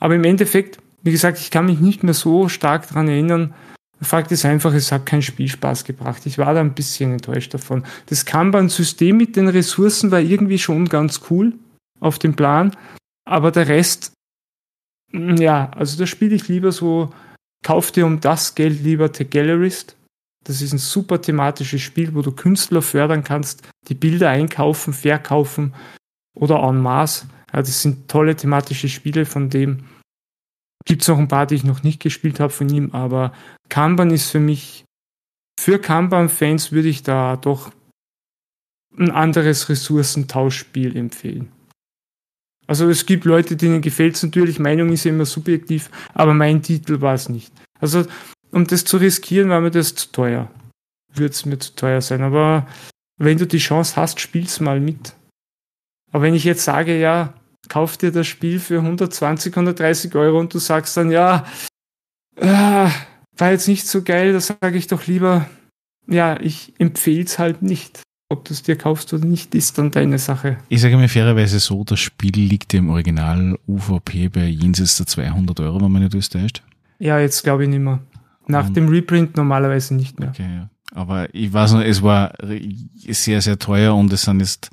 Aber 0.00 0.14
im 0.14 0.24
Endeffekt, 0.24 0.78
wie 1.02 1.12
gesagt, 1.12 1.38
ich 1.38 1.50
kann 1.50 1.66
mich 1.66 1.80
nicht 1.80 2.02
mehr 2.02 2.14
so 2.14 2.48
stark 2.48 2.88
daran 2.88 3.08
erinnern, 3.08 3.54
Fakt 4.00 4.32
ist 4.32 4.44
einfach, 4.44 4.74
es 4.74 4.92
hat 4.92 5.06
keinen 5.06 5.22
Spielspaß 5.22 5.84
gebracht. 5.84 6.26
Ich 6.26 6.38
war 6.38 6.52
da 6.52 6.60
ein 6.60 6.74
bisschen 6.74 7.12
enttäuscht 7.12 7.54
davon. 7.54 7.84
Das 8.06 8.24
Kanban-System 8.24 9.16
mit 9.16 9.36
den 9.36 9.48
Ressourcen 9.48 10.10
war 10.10 10.20
irgendwie 10.20 10.58
schon 10.58 10.88
ganz 10.88 11.22
cool 11.30 11.54
auf 12.00 12.18
dem 12.18 12.36
Plan, 12.36 12.76
aber 13.24 13.50
der 13.50 13.68
Rest, 13.68 14.12
mm, 15.12 15.36
ja, 15.36 15.70
also 15.70 15.98
da 15.98 16.06
spiele 16.06 16.34
ich 16.34 16.48
lieber 16.48 16.72
so, 16.72 17.12
kauf 17.64 17.92
dir 17.92 18.04
um 18.06 18.20
das 18.20 18.54
Geld 18.54 18.82
lieber 18.82 19.10
The 19.12 19.24
Gallerist. 19.24 19.96
Das 20.44 20.60
ist 20.60 20.72
ein 20.72 20.78
super 20.78 21.20
thematisches 21.20 21.80
Spiel, 21.80 22.14
wo 22.14 22.20
du 22.20 22.30
Künstler 22.32 22.82
fördern 22.82 23.24
kannst, 23.24 23.66
die 23.88 23.94
Bilder 23.94 24.28
einkaufen, 24.28 24.92
verkaufen 24.92 25.74
oder 26.34 26.62
en 26.62 26.82
masse. 26.82 27.26
Ja, 27.52 27.60
das 27.60 27.80
sind 27.80 28.08
tolle 28.08 28.36
thematische 28.36 28.88
Spiele 28.88 29.24
von 29.24 29.48
dem. 29.48 29.84
Gibt 30.86 31.02
es 31.02 31.08
noch 31.08 31.18
ein 31.18 31.28
paar, 31.28 31.46
die 31.46 31.54
ich 31.54 31.64
noch 31.64 31.82
nicht 31.82 32.00
gespielt 32.00 32.40
habe 32.40 32.52
von 32.52 32.68
ihm, 32.68 32.90
aber 32.92 33.32
Kanban 33.68 34.10
ist 34.10 34.30
für 34.30 34.40
mich, 34.40 34.84
für 35.58 35.78
Kanban-Fans 35.78 36.72
würde 36.72 36.88
ich 36.88 37.02
da 37.02 37.36
doch 37.36 37.72
ein 38.96 39.10
anderes 39.10 39.68
Ressourcentauschspiel 39.68 40.96
empfehlen. 40.96 41.50
Also 42.66 42.88
es 42.88 43.06
gibt 43.06 43.24
Leute, 43.24 43.56
denen 43.56 43.82
gefällt 43.82 44.16
es 44.16 44.22
natürlich, 44.22 44.58
Meinung 44.58 44.90
ist 44.90 45.06
immer 45.06 45.26
subjektiv, 45.26 45.90
aber 46.14 46.34
mein 46.34 46.62
Titel 46.62 47.00
war 47.00 47.14
es 47.14 47.28
nicht. 47.28 47.52
Also 47.78 48.06
um 48.50 48.66
das 48.66 48.84
zu 48.84 48.98
riskieren, 48.98 49.48
war 49.48 49.60
mir 49.60 49.70
das 49.70 49.94
zu 49.94 50.12
teuer. 50.12 50.50
Würde 51.12 51.32
es 51.32 51.44
mir 51.44 51.58
zu 51.58 51.74
teuer 51.74 52.00
sein. 52.00 52.22
Aber 52.22 52.66
wenn 53.16 53.38
du 53.38 53.46
die 53.46 53.58
Chance 53.58 53.96
hast, 53.96 54.20
spiel's 54.20 54.60
mal 54.60 54.80
mit. 54.80 55.14
Aber 56.12 56.22
wenn 56.22 56.34
ich 56.34 56.44
jetzt 56.44 56.64
sage, 56.64 56.98
ja, 56.98 57.34
kauf 57.68 57.96
dir 57.96 58.12
das 58.12 58.26
Spiel 58.26 58.60
für 58.60 58.80
120, 58.80 59.52
130 59.52 60.14
Euro 60.14 60.38
und 60.38 60.52
du 60.54 60.58
sagst 60.58 60.96
dann, 60.96 61.10
ja, 61.10 61.44
äh, 62.36 62.88
war 63.36 63.50
jetzt 63.50 63.68
nicht 63.68 63.86
so 63.86 64.02
geil, 64.02 64.32
da 64.32 64.40
sage 64.40 64.76
ich 64.76 64.86
doch 64.86 65.06
lieber, 65.06 65.46
ja, 66.06 66.40
ich 66.40 66.74
empfehle 66.78 67.24
es 67.24 67.38
halt 67.38 67.62
nicht. 67.62 68.02
Ob 68.30 68.44
du 68.46 68.54
es 68.54 68.62
dir 68.62 68.76
kaufst 68.76 69.12
oder 69.12 69.26
nicht, 69.26 69.54
ist 69.54 69.76
dann 69.78 69.90
deine 69.90 70.18
Sache. 70.18 70.56
Ich 70.68 70.80
sage 70.80 70.96
mir 70.96 71.08
fairerweise 71.08 71.60
so, 71.60 71.84
das 71.84 72.00
Spiel 72.00 72.32
liegt 72.34 72.72
im 72.74 72.88
Original 72.88 73.58
UVP 73.68 74.28
bei 74.28 74.46
jenseits 74.46 74.96
der 74.96 75.06
200 75.06 75.60
Euro, 75.60 75.80
wenn 75.80 75.92
man 75.92 76.02
nicht 76.02 76.32
täuscht. 76.32 76.62
Ja, 76.98 77.18
jetzt 77.18 77.44
glaube 77.44 77.64
ich 77.64 77.68
nicht 77.68 77.80
mehr. 77.80 78.00
Nach 78.46 78.66
und, 78.66 78.76
dem 78.76 78.88
Reprint 78.88 79.36
normalerweise 79.36 79.94
nicht 79.94 80.18
mehr. 80.18 80.30
Okay, 80.30 80.48
ja. 80.54 80.70
Aber 80.94 81.32
ich 81.34 81.52
weiß 81.52 81.72
noch, 81.72 81.82
es 81.82 82.02
war 82.02 82.32
sehr, 83.08 83.40
sehr 83.40 83.58
teuer 83.58 83.94
und 83.94 84.12
es 84.12 84.22
sind 84.22 84.40
jetzt 84.40 84.70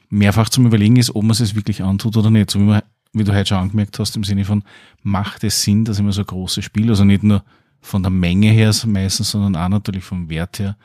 mehrfach 0.09 0.49
zum 0.49 0.65
Überlegen 0.65 0.97
ist, 0.97 1.15
ob 1.15 1.23
man 1.23 1.31
es 1.31 1.55
wirklich 1.55 1.83
antut 1.83 2.17
oder 2.17 2.29
nicht. 2.29 2.51
So 2.51 2.59
wie 2.59 2.63
man 2.63 2.81
wie 3.15 3.23
du 3.23 3.33
heute 3.33 3.49
schon 3.49 3.57
angemerkt 3.57 3.97
hast, 3.99 4.15
im 4.15 4.23
Sinne 4.23 4.45
von, 4.45 4.63
macht 5.03 5.43
es 5.43 5.61
Sinn, 5.61 5.85
dass 5.85 5.97
ich 5.97 6.03
mir 6.03 6.11
so 6.11 6.21
ein 6.21 6.27
großes 6.27 6.63
Spiel, 6.63 6.89
also 6.89 7.03
nicht 7.03 7.23
nur 7.23 7.43
von 7.81 8.03
der 8.03 8.11
Menge 8.11 8.51
her 8.51 8.73
meistens, 8.85 9.31
sondern 9.31 9.55
auch 9.55 9.69
natürlich 9.69 10.03
vom 10.03 10.29
Wert 10.29 10.59
her 10.59 10.75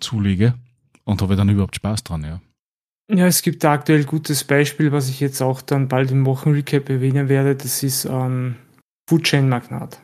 zulege 0.00 0.54
und 1.04 1.22
habe 1.22 1.36
dann 1.36 1.48
überhaupt 1.48 1.76
Spaß 1.76 2.04
dran, 2.04 2.24
ja. 2.24 2.40
Ja, 3.10 3.26
es 3.26 3.42
gibt 3.42 3.64
da 3.64 3.72
aktuell 3.72 4.04
gutes 4.04 4.44
Beispiel, 4.44 4.92
was 4.92 5.08
ich 5.08 5.20
jetzt 5.20 5.42
auch 5.42 5.60
dann 5.60 5.88
bald 5.88 6.10
im 6.10 6.24
Wochenrecap 6.24 6.88
erwähnen 6.88 7.28
werde. 7.28 7.56
Das 7.56 7.82
ist 7.82 8.06
ähm, 8.06 8.56
Food 9.08 9.24
Chain 9.24 9.48
Magnat. 9.48 10.00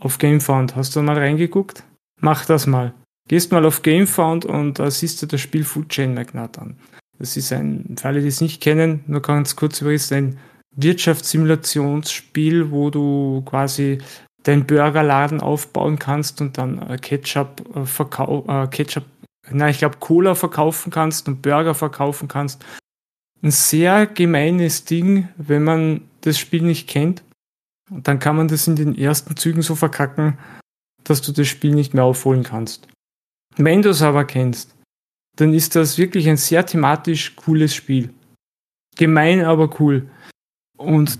Auf 0.00 0.18
GameFound. 0.18 0.76
Hast 0.76 0.96
du 0.96 1.02
mal 1.02 1.18
reingeguckt? 1.18 1.82
Mach 2.20 2.46
das 2.46 2.66
mal. 2.66 2.94
Gehst 3.28 3.52
mal 3.52 3.66
auf 3.66 3.82
GameFound 3.82 4.44
und 4.44 4.78
da 4.78 4.90
siehst 4.90 5.20
du 5.20 5.26
das 5.26 5.40
Spiel 5.40 5.64
Food 5.64 5.88
Chain 5.88 6.14
Magnat 6.14 6.58
an. 6.58 6.76
Das 7.18 7.36
ist 7.36 7.52
ein, 7.52 7.96
für 7.98 8.08
alle, 8.08 8.20
die 8.20 8.28
es 8.28 8.40
nicht 8.40 8.62
kennen, 8.62 9.00
nur 9.06 9.22
ganz 9.22 9.56
kurz 9.56 9.80
übrigens 9.80 10.12
ein 10.12 10.38
Wirtschaftssimulationsspiel, 10.76 12.70
wo 12.70 12.90
du 12.90 13.42
quasi 13.44 13.98
deinen 14.42 14.66
Burgerladen 14.66 15.40
aufbauen 15.40 15.98
kannst 15.98 16.40
und 16.40 16.56
dann 16.58 16.78
äh, 16.78 16.98
Ketchup 16.98 17.64
äh, 17.74 17.84
verkau 17.84 18.44
äh, 18.46 18.68
Ketchup, 18.68 19.04
nein, 19.50 19.70
ich 19.70 19.78
glaube 19.78 19.96
Cola 19.98 20.34
verkaufen 20.34 20.92
kannst 20.92 21.26
und 21.28 21.42
Burger 21.42 21.74
verkaufen 21.74 22.28
kannst. 22.28 22.64
Ein 23.42 23.50
sehr 23.50 24.06
gemeines 24.06 24.84
Ding, 24.84 25.28
wenn 25.36 25.64
man 25.64 26.02
das 26.22 26.38
Spiel 26.38 26.62
nicht 26.62 26.88
kennt. 26.88 27.22
Und 27.90 28.08
dann 28.08 28.18
kann 28.18 28.36
man 28.36 28.48
das 28.48 28.66
in 28.66 28.76
den 28.76 28.96
ersten 28.96 29.36
Zügen 29.36 29.62
so 29.62 29.74
verkacken, 29.74 30.38
dass 31.04 31.22
du 31.22 31.32
das 31.32 31.46
Spiel 31.46 31.74
nicht 31.74 31.94
mehr 31.94 32.04
aufholen 32.04 32.42
kannst. 32.42 32.88
Wenn 33.56 33.82
du 33.82 33.90
es 33.90 34.02
aber 34.02 34.24
kennst, 34.24 34.74
dann 35.36 35.54
ist 35.54 35.76
das 35.76 35.98
wirklich 35.98 36.28
ein 36.28 36.36
sehr 36.36 36.64
thematisch 36.66 37.36
cooles 37.36 37.74
Spiel. 37.74 38.12
Gemein, 38.96 39.44
aber 39.44 39.78
cool. 39.80 40.08
Und 40.76 41.18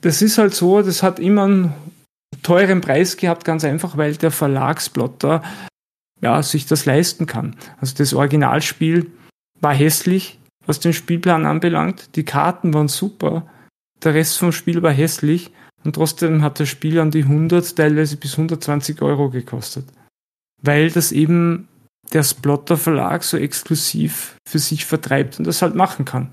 das 0.00 0.22
ist 0.22 0.38
halt 0.38 0.54
so, 0.54 0.82
das 0.82 1.02
hat 1.02 1.18
immer 1.18 1.44
einen 1.44 1.74
teuren 2.42 2.80
Preis 2.80 3.16
gehabt, 3.16 3.44
ganz 3.44 3.64
einfach, 3.64 3.96
weil 3.96 4.16
der 4.16 4.30
Verlagsplotter 4.30 5.42
ja, 6.20 6.42
sich 6.42 6.66
das 6.66 6.86
leisten 6.86 7.26
kann. 7.26 7.56
Also 7.80 7.94
das 7.96 8.14
Originalspiel 8.14 9.10
war 9.60 9.74
hässlich, 9.74 10.38
was 10.66 10.80
den 10.80 10.92
Spielplan 10.92 11.46
anbelangt. 11.46 12.16
Die 12.16 12.24
Karten 12.24 12.74
waren 12.74 12.88
super, 12.88 13.46
der 14.02 14.14
Rest 14.14 14.38
vom 14.38 14.52
Spiel 14.52 14.82
war 14.82 14.92
hässlich 14.92 15.52
und 15.84 15.94
trotzdem 15.94 16.42
hat 16.42 16.60
das 16.60 16.68
Spiel 16.68 16.98
an 16.98 17.10
die 17.10 17.24
100, 17.24 17.76
teilweise 17.76 18.16
bis 18.16 18.32
120 18.32 19.02
Euro 19.02 19.30
gekostet. 19.30 19.86
Weil 20.60 20.90
das 20.90 21.12
eben 21.12 21.68
der 22.12 22.22
Splotter 22.22 22.76
Verlag 22.76 23.24
so 23.24 23.36
exklusiv 23.36 24.36
für 24.46 24.58
sich 24.58 24.84
vertreibt 24.84 25.38
und 25.38 25.46
das 25.46 25.62
halt 25.62 25.74
machen 25.74 26.04
kann. 26.04 26.32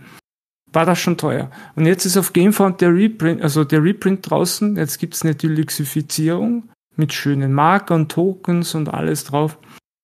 War 0.71 0.85
das 0.85 0.99
schon 0.99 1.17
teuer. 1.17 1.49
Und 1.75 1.85
jetzt 1.85 2.05
ist 2.05 2.17
auf 2.17 2.33
Gamefound 2.33 2.81
der 2.81 2.93
Reprint, 2.93 3.41
also 3.41 3.63
der 3.63 3.83
Reprint 3.83 4.29
draußen. 4.29 4.77
Jetzt 4.77 4.99
gibt 4.99 5.15
es 5.15 5.23
eine 5.23 5.35
Deluxifizierung 5.35 6.69
mit 6.95 7.13
schönen 7.13 7.53
Markern, 7.53 8.07
Tokens 8.07 8.75
und 8.75 8.89
alles 8.89 9.23
drauf. 9.23 9.57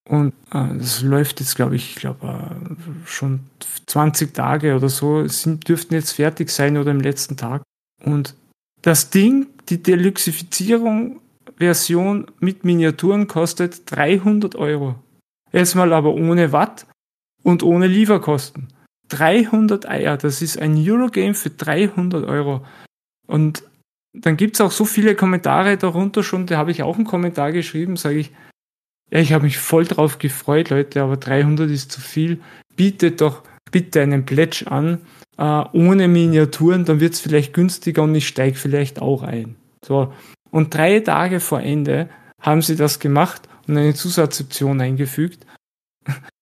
Und 0.09 0.33
äh, 0.51 0.77
das 0.77 1.01
läuft 1.01 1.39
jetzt, 1.39 1.55
glaube 1.55 1.75
ich, 1.75 1.91
ich 1.91 1.95
glaube 1.95 2.27
äh, 2.27 3.07
schon 3.07 3.41
20 3.87 4.33
Tage 4.33 4.75
oder 4.75 4.89
so. 4.89 5.27
Sind, 5.27 5.67
dürften 5.67 5.93
jetzt 5.93 6.13
fertig 6.13 6.49
sein 6.49 6.77
oder 6.77 6.91
im 6.91 6.99
letzten 6.99 7.37
Tag. 7.37 7.63
Und 8.03 8.35
das 8.81 9.09
Ding, 9.09 9.47
die 9.69 9.81
Deluxifizierung 9.81 11.19
Version 11.57 12.27
mit 12.39 12.65
Miniaturen 12.65 13.27
kostet 13.27 13.89
300 13.91 14.55
Euro. 14.55 14.95
Erstmal 15.51 15.93
aber 15.93 16.13
ohne 16.13 16.51
Watt 16.51 16.85
und 17.43 17.63
ohne 17.63 17.87
Lieferkosten. 17.87 18.67
300 19.09 19.87
Eier, 19.87 20.17
das 20.17 20.41
ist 20.41 20.59
ein 20.59 20.75
Eurogame 20.77 21.33
für 21.33 21.49
300 21.49 22.25
Euro. 22.25 22.65
Und 23.27 23.63
dann 24.13 24.37
gibt 24.37 24.55
es 24.55 24.61
auch 24.61 24.71
so 24.71 24.85
viele 24.85 25.15
Kommentare 25.15 25.77
darunter 25.77 26.23
schon, 26.23 26.47
da 26.47 26.57
habe 26.57 26.71
ich 26.71 26.83
auch 26.83 26.95
einen 26.95 27.05
Kommentar 27.05 27.51
geschrieben, 27.51 27.97
sage 27.97 28.19
ich, 28.19 28.31
ja, 29.11 29.19
ich 29.19 29.33
habe 29.33 29.43
mich 29.43 29.57
voll 29.57 29.85
drauf 29.85 30.17
gefreut, 30.17 30.69
Leute, 30.69 31.01
aber 31.01 31.17
300 31.17 31.69
ist 31.69 31.91
zu 31.91 32.01
viel. 32.01 32.41
Bietet 32.75 33.21
doch 33.21 33.43
bitte 33.71 34.01
einen 34.01 34.25
Pledge 34.25 34.65
an, 34.69 35.01
äh, 35.37 35.63
ohne 35.73 36.07
Miniaturen, 36.07 36.85
dann 36.85 36.99
wird 36.99 37.13
es 37.13 37.19
vielleicht 37.19 37.53
günstiger 37.53 38.03
und 38.03 38.15
ich 38.15 38.27
steige 38.27 38.57
vielleicht 38.57 39.01
auch 39.01 39.21
ein. 39.21 39.55
So. 39.85 40.13
Und 40.49 40.73
drei 40.73 40.99
Tage 41.01 41.39
vor 41.39 41.61
Ende 41.61 42.09
haben 42.41 42.61
sie 42.61 42.75
das 42.75 42.99
gemacht 42.99 43.47
und 43.67 43.77
eine 43.77 43.93
Zusatzoption 43.93 44.81
eingefügt. 44.81 45.45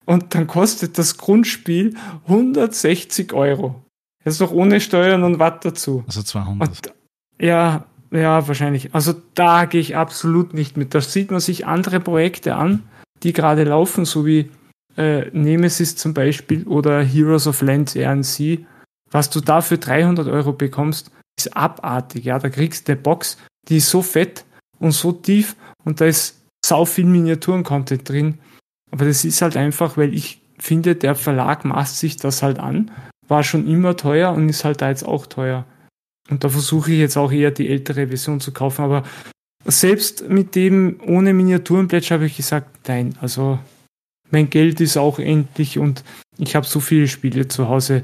Und 0.06 0.36
dann 0.36 0.48
kostet 0.48 0.98
das 0.98 1.18
Grundspiel 1.18 1.96
160 2.28 3.34
Euro. 3.34 3.84
Das 4.24 4.36
ist 4.36 4.42
doch 4.42 4.52
ohne 4.52 4.80
Steuern 4.82 5.24
und 5.24 5.40
Watt 5.40 5.66
dazu. 5.66 6.04
Also 6.08 6.24
200. 6.24 6.68
Und, 6.68 6.94
ja, 7.40 7.86
ja, 8.12 8.48
wahrscheinlich. 8.48 8.94
Also 8.94 9.14
da 9.34 9.66
gehe 9.66 9.82
ich 9.82 9.96
absolut 9.96 10.54
nicht 10.54 10.78
mit. 10.78 10.94
Da 10.94 11.02
sieht 11.02 11.32
man 11.32 11.40
sich 11.40 11.66
andere 11.66 12.00
Projekte 12.00 12.56
an, 12.56 12.84
die 13.24 13.34
gerade 13.34 13.64
laufen, 13.64 14.06
so 14.06 14.26
wie 14.26 14.50
äh, 14.98 15.30
Nemesis 15.32 15.96
zum 15.96 16.14
Beispiel 16.14 16.64
oder 16.68 17.02
Heroes 17.04 17.48
of 17.48 17.62
Land 17.62 17.96
RNC. 17.96 18.66
Was 19.12 19.30
du 19.30 19.42
da 19.42 19.62
für 19.62 19.78
300 19.78 20.28
Euro 20.28 20.54
bekommst, 20.54 21.12
ist 21.38 21.56
abartig. 21.56 22.26
Ja, 22.26 22.40
da 22.40 22.50
kriegst 22.50 22.88
du 22.88 22.94
eine 22.94 23.02
Box, 23.02 23.38
die 23.68 23.78
ist 23.78 23.90
so 23.90 24.02
fett 24.02 24.46
und 24.80 24.92
so 24.92 25.12
tief 25.12 25.56
und 25.84 26.02
da 26.02 26.06
ist 26.06 26.42
sau 26.66 26.86
viel 26.86 27.06
Miniaturen-Content 27.06 28.08
drin. 28.08 28.40
Aber 28.94 29.06
das 29.06 29.26
ist 29.26 29.42
halt 29.42 29.58
einfach, 29.58 29.98
weil 29.98 30.14
ich 30.14 30.40
finde, 30.60 30.96
der 30.96 31.16
Verlag 31.16 31.66
maßt 31.66 31.98
sich 31.98 32.16
das 32.16 32.44
halt 32.44 32.60
an. 32.60 32.92
War 33.28 33.44
schon 33.44 33.68
immer 33.68 33.98
teuer 33.98 34.32
und 34.32 34.48
ist 34.48 34.66
halt 34.66 34.82
da 34.82 34.90
jetzt 34.90 35.04
auch 35.04 35.26
teuer. 35.26 35.66
Und 36.30 36.44
da 36.44 36.50
versuche 36.50 36.92
ich 36.92 37.00
jetzt 37.00 37.18
auch 37.18 37.32
eher 37.32 37.50
die 37.50 37.70
ältere 37.70 38.10
Version 38.10 38.40
zu 38.40 38.54
kaufen. 38.54 38.84
Aber 38.84 39.02
selbst 39.66 40.30
mit 40.30 40.54
dem 40.54 41.00
ohne 41.08 41.34
Miniaturenplätsch 41.34 42.12
habe 42.12 42.28
ich 42.28 42.38
gesagt, 42.38 42.88
nein, 42.88 43.18
also 43.20 43.58
mein 44.30 44.52
Geld 44.52 44.80
ist 44.80 44.96
auch 44.98 45.18
endlich 45.18 45.80
und 45.80 46.04
ich 46.38 46.56
habe 46.56 46.68
so 46.68 46.80
viele 46.80 47.08
Spiele 47.08 47.48
zu 47.48 47.70
Hause. 47.70 48.04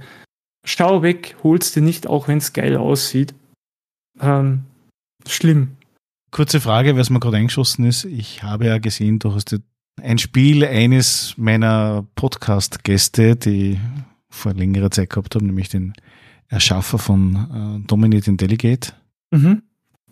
Schau 0.66 1.04
weg, 1.04 1.36
holst 1.44 1.76
dir 1.76 1.82
nicht, 1.82 2.08
auch 2.08 2.28
wenn 2.28 2.40
es 2.40 2.54
geil 2.54 2.78
aussieht. 2.78 3.36
Ähm, 4.20 4.64
schlimm. 5.28 5.78
Kurze 6.32 6.60
Frage, 6.60 6.98
was 6.98 7.12
mir 7.12 7.20
gerade 7.20 7.38
eingeschossen 7.38 7.86
ist. 7.86 8.06
Ich 8.06 8.42
habe 8.42 8.66
ja 8.66 8.80
gesehen, 8.80 9.20
du 9.20 9.36
hast 9.36 9.52
ein 10.02 10.18
Spiel 10.18 10.66
eines 10.66 11.34
meiner 11.38 12.06
Podcast-Gäste, 12.16 13.36
die 13.36 13.80
vor 14.30 14.54
längerer 14.54 14.92
Zeit 14.92 15.10
gehabt 15.10 15.36
haben, 15.36 15.48
nämlich 15.48 15.70
den 15.70 15.94
Erschaffer 16.48 16.98
von 16.98 17.82
äh, 17.82 17.88
Dominate 17.88 18.34
Delegate. 18.34 18.94
Mhm. 19.32 19.64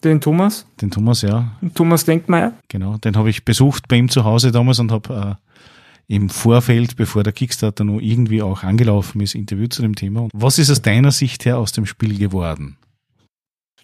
Den 0.04 0.22
Thomas? 0.22 0.68
Den 0.80 0.92
Thomas, 0.92 1.24
ja. 1.24 1.58
Thomas 1.74 2.06
Denkmeier. 2.06 2.54
Genau, 2.68 2.98
den 2.98 3.18
habe 3.18 3.30
ich 3.30 3.46
besucht 3.46 3.88
bei 3.88 3.96
ihm 3.96 4.10
zu 4.10 4.24
Hause 4.24 4.52
damals 4.52 4.80
und 4.80 4.92
habe 4.92 5.38
äh, 5.40 6.16
im 6.16 6.30
Vorfeld, 6.30 6.96
bevor 6.96 7.24
der 7.24 7.34
Kickstarter 7.34 7.84
noch 7.84 8.00
irgendwie 8.00 8.42
auch 8.42 8.64
angelaufen 8.64 9.22
ist, 9.22 9.36
Interview 9.36 9.68
zu 9.68 9.82
dem 9.82 9.96
Thema. 9.96 10.30
Was 10.34 10.60
ist 10.60 10.70
aus 10.70 10.82
deiner 10.82 11.12
Sicht 11.12 11.46
her 11.46 11.58
aus 11.58 11.72
dem 11.72 11.86
Spiel 11.86 12.18
geworden? 12.18 12.78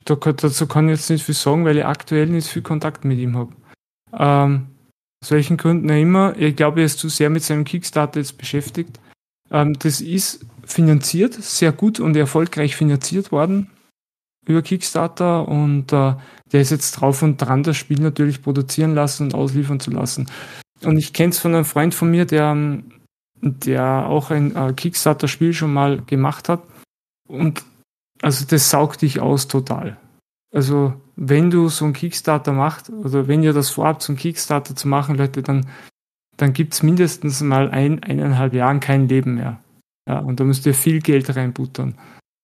Da, 0.05 0.15
dazu 0.15 0.67
kann 0.67 0.89
ich 0.89 0.97
jetzt 0.97 1.09
nicht 1.09 1.23
viel 1.23 1.35
sagen, 1.35 1.65
weil 1.65 1.77
ich 1.77 1.85
aktuell 1.85 2.27
nicht 2.27 2.47
viel 2.47 2.61
Kontakt 2.61 3.05
mit 3.05 3.19
ihm 3.19 3.35
habe. 3.35 3.53
Ähm, 4.17 4.67
aus 5.23 5.31
welchen 5.31 5.55
Gründen 5.55 5.89
auch 5.89 5.95
immer. 5.95 6.37
Ich 6.37 6.53
glaube, 6.57 6.81
er 6.81 6.85
ist 6.85 6.99
zu 6.99 7.07
sehr 7.07 7.29
mit 7.29 7.43
seinem 7.43 7.63
Kickstarter 7.63 8.19
jetzt 8.19 8.37
beschäftigt. 8.37 8.99
Ähm, 9.49 9.73
das 9.79 10.01
ist 10.01 10.45
finanziert, 10.65 11.33
sehr 11.35 11.71
gut 11.71 12.01
und 12.01 12.17
erfolgreich 12.17 12.75
finanziert 12.75 13.31
worden 13.31 13.69
über 14.45 14.61
Kickstarter 14.61 15.47
und 15.47 15.93
äh, 15.93 16.15
der 16.51 16.61
ist 16.61 16.71
jetzt 16.71 16.91
drauf 16.91 17.21
und 17.21 17.37
dran, 17.37 17.63
das 17.63 17.77
Spiel 17.77 18.01
natürlich 18.01 18.41
produzieren 18.41 18.93
lassen 18.93 19.27
und 19.27 19.35
ausliefern 19.35 19.79
zu 19.79 19.91
lassen. 19.91 20.29
Und 20.83 20.97
ich 20.97 21.13
kenne 21.13 21.29
es 21.29 21.39
von 21.39 21.55
einem 21.55 21.63
Freund 21.63 21.95
von 21.95 22.11
mir, 22.11 22.25
der, 22.25 22.81
der 23.39 24.05
auch 24.07 24.29
ein 24.29 24.53
äh, 24.53 24.73
Kickstarter-Spiel 24.73 25.53
schon 25.53 25.71
mal 25.71 26.01
gemacht 26.01 26.49
hat. 26.49 26.63
Und 27.29 27.63
also 28.21 28.45
das 28.45 28.69
saugt 28.69 29.01
dich 29.01 29.21
aus 29.21 29.47
total. 29.47 29.95
Also 30.53 30.93
wenn 31.15 31.49
du 31.49 31.67
so 31.69 31.85
einen 31.85 31.93
Kickstarter 31.93 32.53
machst, 32.53 32.89
oder 32.89 33.27
wenn 33.27 33.43
ihr 33.43 33.53
das 33.53 33.71
vorhabt, 33.71 34.03
so 34.03 34.11
einen 34.11 34.19
Kickstarter 34.19 34.75
zu 34.75 34.87
machen, 34.87 35.15
Leute, 35.15 35.41
dann, 35.41 35.67
dann 36.37 36.53
gibt's 36.53 36.83
mindestens 36.83 37.41
mal 37.41 37.69
ein, 37.71 38.03
eineinhalb 38.03 38.53
Jahren 38.53 38.79
kein 38.79 39.07
Leben 39.07 39.35
mehr. 39.35 39.59
Ja, 40.07 40.19
und 40.19 40.39
da 40.39 40.43
müsst 40.43 40.65
ihr 40.65 40.73
viel 40.73 41.01
Geld 41.01 41.35
reinbuttern. 41.35 41.95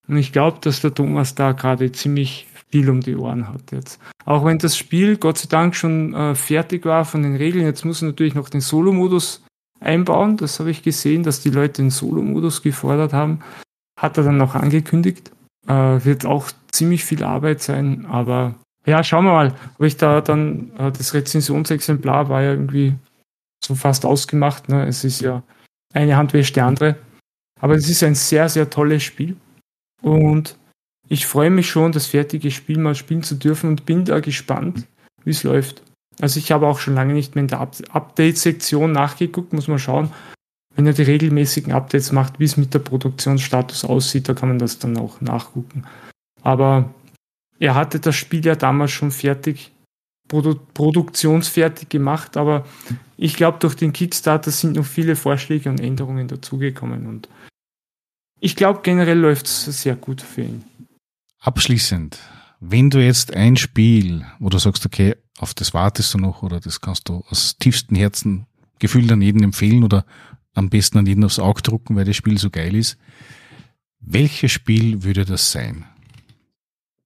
Und 0.08 0.18
ich 0.18 0.32
glaube, 0.32 0.58
dass 0.62 0.82
der 0.82 0.94
Thomas 0.94 1.36
da 1.36 1.52
gerade 1.52 1.92
ziemlich 1.92 2.48
viel 2.72 2.90
um 2.90 3.02
die 3.02 3.16
Ohren 3.16 3.48
hat 3.48 3.72
jetzt. 3.72 4.00
Auch 4.26 4.46
wenn 4.46 4.58
das 4.58 4.78
Spiel 4.78 5.18
Gott 5.18 5.38
sei 5.38 5.48
Dank 5.50 5.76
schon 5.76 6.14
äh, 6.14 6.36
fertig 6.36 6.86
war 6.86 7.06
von 7.06 7.24
den 7.24 7.36
Regeln, 7.36 7.66
jetzt 7.66 7.86
muss 7.86 8.02
er 8.02 8.08
natürlich 8.08 8.36
noch 8.36 8.50
den 8.50 8.62
Solo-Modus 8.62 9.44
einbauen. 9.80 10.38
Das 10.38 10.60
habe 10.60 10.72
ich 10.72 10.84
gesehen, 10.84 11.24
dass 11.24 11.42
die 11.42 11.50
Leute 11.50 11.82
den 11.82 11.90
Solo-Modus 11.90 12.62
gefordert 12.62 13.14
haben. 13.14 13.40
Hat 14.00 14.18
er 14.18 14.24
dann 14.24 14.38
noch 14.38 14.56
angekündigt. 14.56 15.32
Äh, 15.70 16.04
wird 16.04 16.26
auch 16.26 16.50
ziemlich 16.72 17.06
viel 17.06 17.24
Arbeit 17.24 17.62
sein, 17.62 18.08
aber 18.08 18.56
ja, 18.88 19.04
schauen 19.04 19.26
wir 19.26 19.34
mal, 19.34 19.54
ob 19.78 19.86
ich 19.86 19.98
da 19.98 20.20
dann, 20.20 20.72
äh, 20.80 20.92
das 20.92 21.14
Rezensionsexemplar 21.14 22.28
war 22.28 22.42
ja 22.42 22.52
irgendwie 22.52 22.96
so 23.64 23.76
fast 23.76 24.04
ausgemacht. 24.04 24.68
Ne? 24.68 24.88
Es 24.88 25.04
ist 25.04 25.22
ja 25.22 25.44
eine 25.94 26.18
Hand 26.18 26.34
wäscht 26.34 26.56
die 26.56 26.62
andere. 26.62 26.96
Aber 27.62 27.76
es 27.76 27.88
ist 27.88 28.04
ein 28.04 28.16
sehr, 28.16 28.50
sehr 28.50 28.70
tolles 28.70 29.04
Spiel. 29.04 29.36
Und 30.02 30.58
ich 31.08 31.28
freue 31.28 31.52
mich 31.52 31.70
schon, 31.70 31.92
das 31.92 32.08
fertige 32.08 32.50
Spiel 32.50 32.80
mal 32.80 32.96
spielen 32.96 33.22
zu 33.22 33.36
dürfen 33.36 33.70
und 33.70 33.86
bin 33.86 34.06
da 34.06 34.22
gespannt, 34.22 34.88
wie 35.24 35.32
es 35.32 35.44
läuft. 35.44 35.84
Also 36.20 36.40
ich 36.40 36.52
habe 36.52 36.68
auch 36.68 36.80
schon 36.80 36.96
lange 36.96 37.14
nicht 37.14 37.36
mehr 37.36 37.44
in 37.44 37.48
der 37.48 37.62
Update-Sektion 37.62 38.92
nachgeguckt, 38.92 39.54
muss 39.54 39.68
man 39.68 39.80
schauen, 39.80 40.12
wenn 40.80 40.88
er 40.88 40.94
die 40.94 41.02
regelmäßigen 41.02 41.74
Updates 41.74 42.14
macht, 42.14 42.40
wie 42.40 42.46
es 42.46 42.56
mit 42.56 42.74
der 42.74 42.80
Produktionsstatus 42.80 43.84
aussieht, 43.84 44.30
da 44.30 44.34
kann 44.34 44.48
man 44.48 44.60
das 44.60 44.80
dann 44.80 44.98
auch 44.98 45.20
nachgucken. 45.20 45.84
Aber 46.42 46.94
er 47.60 47.76
hatte 47.76 48.00
das 48.00 48.16
Spiel 48.16 48.46
ja 48.46 48.56
damals 48.56 48.92
schon 48.92 49.12
fertig, 49.12 49.74
produ 50.30 50.56
produktionsfertig 50.74 51.90
gemacht, 51.90 52.38
aber 52.38 52.66
ich 53.18 53.36
glaube, 53.36 53.58
durch 53.60 53.76
den 53.76 53.92
Kickstarter 53.92 54.52
sind 54.52 54.78
noch 54.78 54.86
viele 54.86 55.18
Vorschläge 55.18 55.70
und 55.70 55.82
Änderungen 55.82 56.30
dazugekommen 56.30 57.08
und 57.08 57.28
ich 58.40 58.56
glaube, 58.56 58.80
generell 58.82 59.20
läuft 59.20 59.48
es 59.48 59.66
sehr 59.66 59.98
gut 59.98 60.22
für 60.22 60.44
ihn. 60.44 60.64
Abschließend, 61.42 62.20
wenn 62.62 62.90
du 62.90 63.04
jetzt 63.04 63.34
ein 63.34 63.58
Spiel, 63.58 64.26
wo 64.40 64.48
du 64.48 64.60
sagst, 64.60 64.86
okay, 64.86 65.18
auf 65.40 65.54
das 65.54 65.74
wartest 65.74 66.14
du 66.14 66.20
noch 66.20 66.42
oder 66.42 66.62
das 66.62 66.80
kannst 66.80 67.10
du 67.10 67.26
aus 67.28 67.58
tiefstem 67.58 67.98
Herzen 67.98 68.46
gefühlt 68.80 69.12
an 69.12 69.22
jeden 69.22 69.44
empfehlen 69.44 69.84
oder 69.84 70.06
am 70.54 70.70
besten 70.70 70.98
an 70.98 71.06
jeden 71.06 71.24
aufs 71.24 71.40
Auge 71.40 71.62
drucken, 71.62 71.96
weil 71.96 72.06
das 72.06 72.16
Spiel 72.16 72.38
so 72.38 72.50
geil 72.50 72.76
ist. 72.76 72.98
Welches 74.00 74.52
Spiel 74.52 75.04
würde 75.04 75.26
das 75.26 75.52
sein? 75.52 75.86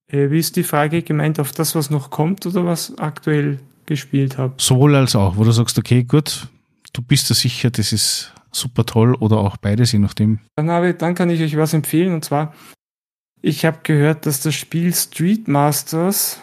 Äh, 0.06 0.30
wie 0.30 0.38
ist 0.38 0.56
die 0.56 0.62
Frage 0.62 1.02
gemeint, 1.02 1.40
auf 1.40 1.52
das, 1.52 1.74
was 1.74 1.90
noch 1.90 2.10
kommt 2.10 2.46
oder 2.46 2.64
was 2.64 2.96
aktuell 2.98 3.58
gespielt 3.86 4.38
habe? 4.38 4.54
Sowohl 4.58 4.94
als 4.94 5.16
auch, 5.16 5.36
wo 5.36 5.44
du 5.44 5.52
sagst, 5.52 5.78
okay, 5.78 6.04
gut, 6.04 6.48
du 6.92 7.02
bist 7.02 7.30
dir 7.30 7.34
sicher, 7.34 7.70
das 7.70 7.92
ist 7.92 8.32
super 8.52 8.86
toll 8.86 9.14
oder 9.14 9.38
auch 9.38 9.56
beides, 9.56 9.92
je 9.92 9.98
nachdem. 9.98 10.38
Dann, 10.56 10.70
habe, 10.70 10.94
dann 10.94 11.14
kann 11.14 11.30
ich 11.30 11.42
euch 11.42 11.56
was 11.56 11.74
empfehlen 11.74 12.14
und 12.14 12.24
zwar, 12.24 12.54
ich 13.42 13.64
habe 13.64 13.80
gehört, 13.82 14.26
dass 14.26 14.40
das 14.40 14.54
Spiel 14.54 14.94
Street 14.94 15.48
Masters 15.48 16.40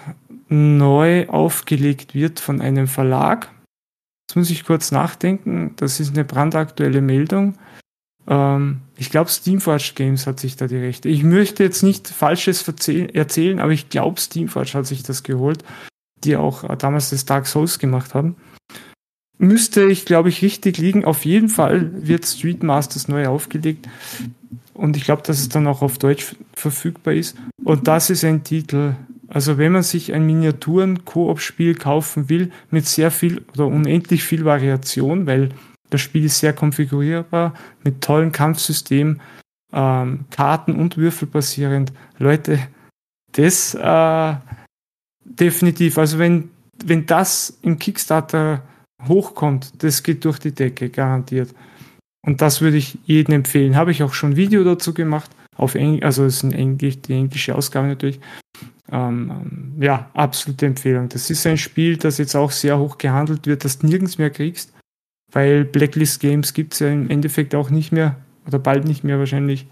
neu 0.49 1.27
aufgelegt 1.29 2.13
wird 2.13 2.39
von 2.39 2.61
einem 2.61 2.87
Verlag. 2.87 3.49
Jetzt 4.31 4.37
muss 4.37 4.49
ich 4.49 4.63
kurz 4.63 4.93
nachdenken. 4.93 5.73
Das 5.75 5.99
ist 5.99 6.13
eine 6.13 6.23
brandaktuelle 6.23 7.01
Meldung. 7.01 7.55
Ähm, 8.29 8.79
ich 8.95 9.09
glaube, 9.09 9.29
Steamforge 9.29 9.91
Games 9.93 10.25
hat 10.25 10.39
sich 10.39 10.55
da 10.55 10.67
die 10.67 10.77
Rechte. 10.77 11.09
Ich 11.09 11.21
möchte 11.21 11.65
jetzt 11.65 11.83
nicht 11.83 12.07
Falsches 12.07 12.65
erzählen, 12.65 13.59
aber 13.59 13.73
ich 13.73 13.89
glaube, 13.89 14.21
Steamforge 14.21 14.73
hat 14.75 14.87
sich 14.87 15.03
das 15.03 15.23
geholt, 15.23 15.65
die 16.23 16.37
auch 16.37 16.63
damals 16.77 17.09
das 17.09 17.25
Dark 17.25 17.45
Souls 17.45 17.77
gemacht 17.77 18.13
haben. 18.13 18.37
Müsste 19.37 19.83
ich, 19.83 20.05
glaube 20.05 20.29
ich, 20.29 20.41
richtig 20.41 20.77
liegen. 20.77 21.03
Auf 21.03 21.25
jeden 21.25 21.49
Fall 21.49 21.91
wird 21.93 22.25
Street 22.25 22.63
Masters 22.63 23.09
neu 23.09 23.27
aufgelegt. 23.27 23.89
Und 24.73 24.95
ich 24.95 25.03
glaube, 25.03 25.23
dass 25.23 25.39
es 25.39 25.49
dann 25.49 25.67
auch 25.67 25.81
auf 25.81 25.97
Deutsch 25.97 26.37
verfügbar 26.53 27.15
ist. 27.15 27.35
Und 27.65 27.85
das 27.89 28.09
ist 28.09 28.23
ein 28.23 28.45
Titel, 28.45 28.95
also 29.33 29.57
wenn 29.57 29.71
man 29.71 29.83
sich 29.83 30.13
ein 30.13 30.25
Miniaturen-Koop-Spiel 30.25 31.75
kaufen 31.75 32.27
will, 32.27 32.51
mit 32.69 32.85
sehr 32.85 33.11
viel 33.11 33.41
oder 33.53 33.67
unendlich 33.67 34.23
viel 34.23 34.43
Variation, 34.43 35.25
weil 35.25 35.49
das 35.89 36.01
Spiel 36.01 36.25
ist 36.25 36.39
sehr 36.39 36.51
konfigurierbar, 36.51 37.53
mit 37.81 38.01
tollen 38.01 38.33
Kampfsystemen, 38.33 39.21
ähm, 39.71 40.25
Karten 40.31 40.75
und 40.75 40.97
Würfel 40.97 41.29
basierend. 41.29 41.93
Leute, 42.17 42.59
das 43.31 43.73
äh, 43.73 44.35
definitiv, 45.23 45.97
also 45.97 46.19
wenn, 46.19 46.49
wenn 46.83 47.05
das 47.05 47.57
im 47.61 47.79
Kickstarter 47.79 48.63
hochkommt, 49.07 49.81
das 49.81 50.03
geht 50.03 50.25
durch 50.25 50.39
die 50.39 50.53
Decke, 50.53 50.89
garantiert. 50.89 51.55
Und 52.25 52.41
das 52.41 52.59
würde 52.59 52.77
ich 52.77 52.97
jedem 53.05 53.35
empfehlen. 53.35 53.77
Habe 53.77 53.91
ich 53.91 54.03
auch 54.03 54.13
schon 54.13 54.31
ein 54.31 54.35
Video 54.35 54.65
dazu 54.65 54.93
gemacht, 54.93 55.31
auf 55.55 55.75
Englisch, 55.75 56.03
also 56.03 56.25
es 56.25 56.43
ist 56.43 56.53
Englisch, 56.53 57.01
die 57.01 57.13
englische 57.13 57.55
Ausgabe 57.55 57.87
natürlich. 57.87 58.19
Ähm, 58.91 59.31
ähm, 59.31 59.81
ja, 59.81 60.09
absolute 60.13 60.65
Empfehlung. 60.65 61.07
Das 61.09 61.29
ist 61.29 61.47
ein 61.47 61.57
Spiel, 61.57 61.97
das 61.97 62.17
jetzt 62.17 62.35
auch 62.35 62.51
sehr 62.51 62.77
hoch 62.77 62.97
gehandelt 62.97 63.47
wird, 63.47 63.63
das 63.63 63.79
du 63.79 63.87
nirgends 63.87 64.17
mehr 64.17 64.29
kriegst, 64.29 64.73
weil 65.31 65.63
Blacklist 65.63 66.19
Games 66.19 66.53
gibt 66.53 66.73
es 66.73 66.79
ja 66.79 66.89
im 66.89 67.09
Endeffekt 67.09 67.55
auch 67.55 67.69
nicht 67.69 67.91
mehr 67.91 68.17
oder 68.45 68.59
bald 68.59 68.85
nicht 68.85 69.03
mehr 69.03 69.17
wahrscheinlich. 69.17 69.65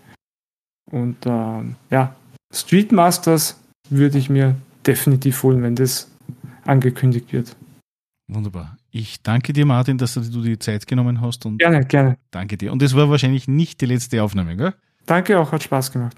Und 0.90 1.18
ähm, 1.26 1.76
ja, 1.90 2.16
Street 2.54 2.92
Masters 2.92 3.60
würde 3.90 4.18
ich 4.18 4.30
mir 4.30 4.56
definitiv 4.86 5.44
holen, 5.44 5.62
wenn 5.64 5.76
das 5.76 6.10
angekündigt 6.66 7.34
wird. 7.34 7.56
Wunderbar. 8.28 8.78
Ich 8.92 9.22
danke 9.22 9.54
dir, 9.54 9.66
Martin, 9.66 9.98
dass 9.98 10.14
du 10.14 10.42
die 10.42 10.58
Zeit 10.60 10.88
genommen 10.88 11.20
hast. 11.20 11.46
Und 11.46 11.58
gerne, 11.58 11.84
gerne. 11.86 12.18
Danke 12.32 12.58
dir. 12.58 12.72
Und 12.72 12.82
es 12.82 12.96
war 12.96 13.10
wahrscheinlich 13.10 13.48
nicht 13.48 13.82
die 13.82 13.86
letzte 13.86 14.24
Aufnahme, 14.24 14.56
gell? 14.56 14.74
Danke 15.06 15.40
auch, 15.40 15.52
hat 15.52 15.64
Spaß 15.64 15.92
gemacht. 15.92 16.16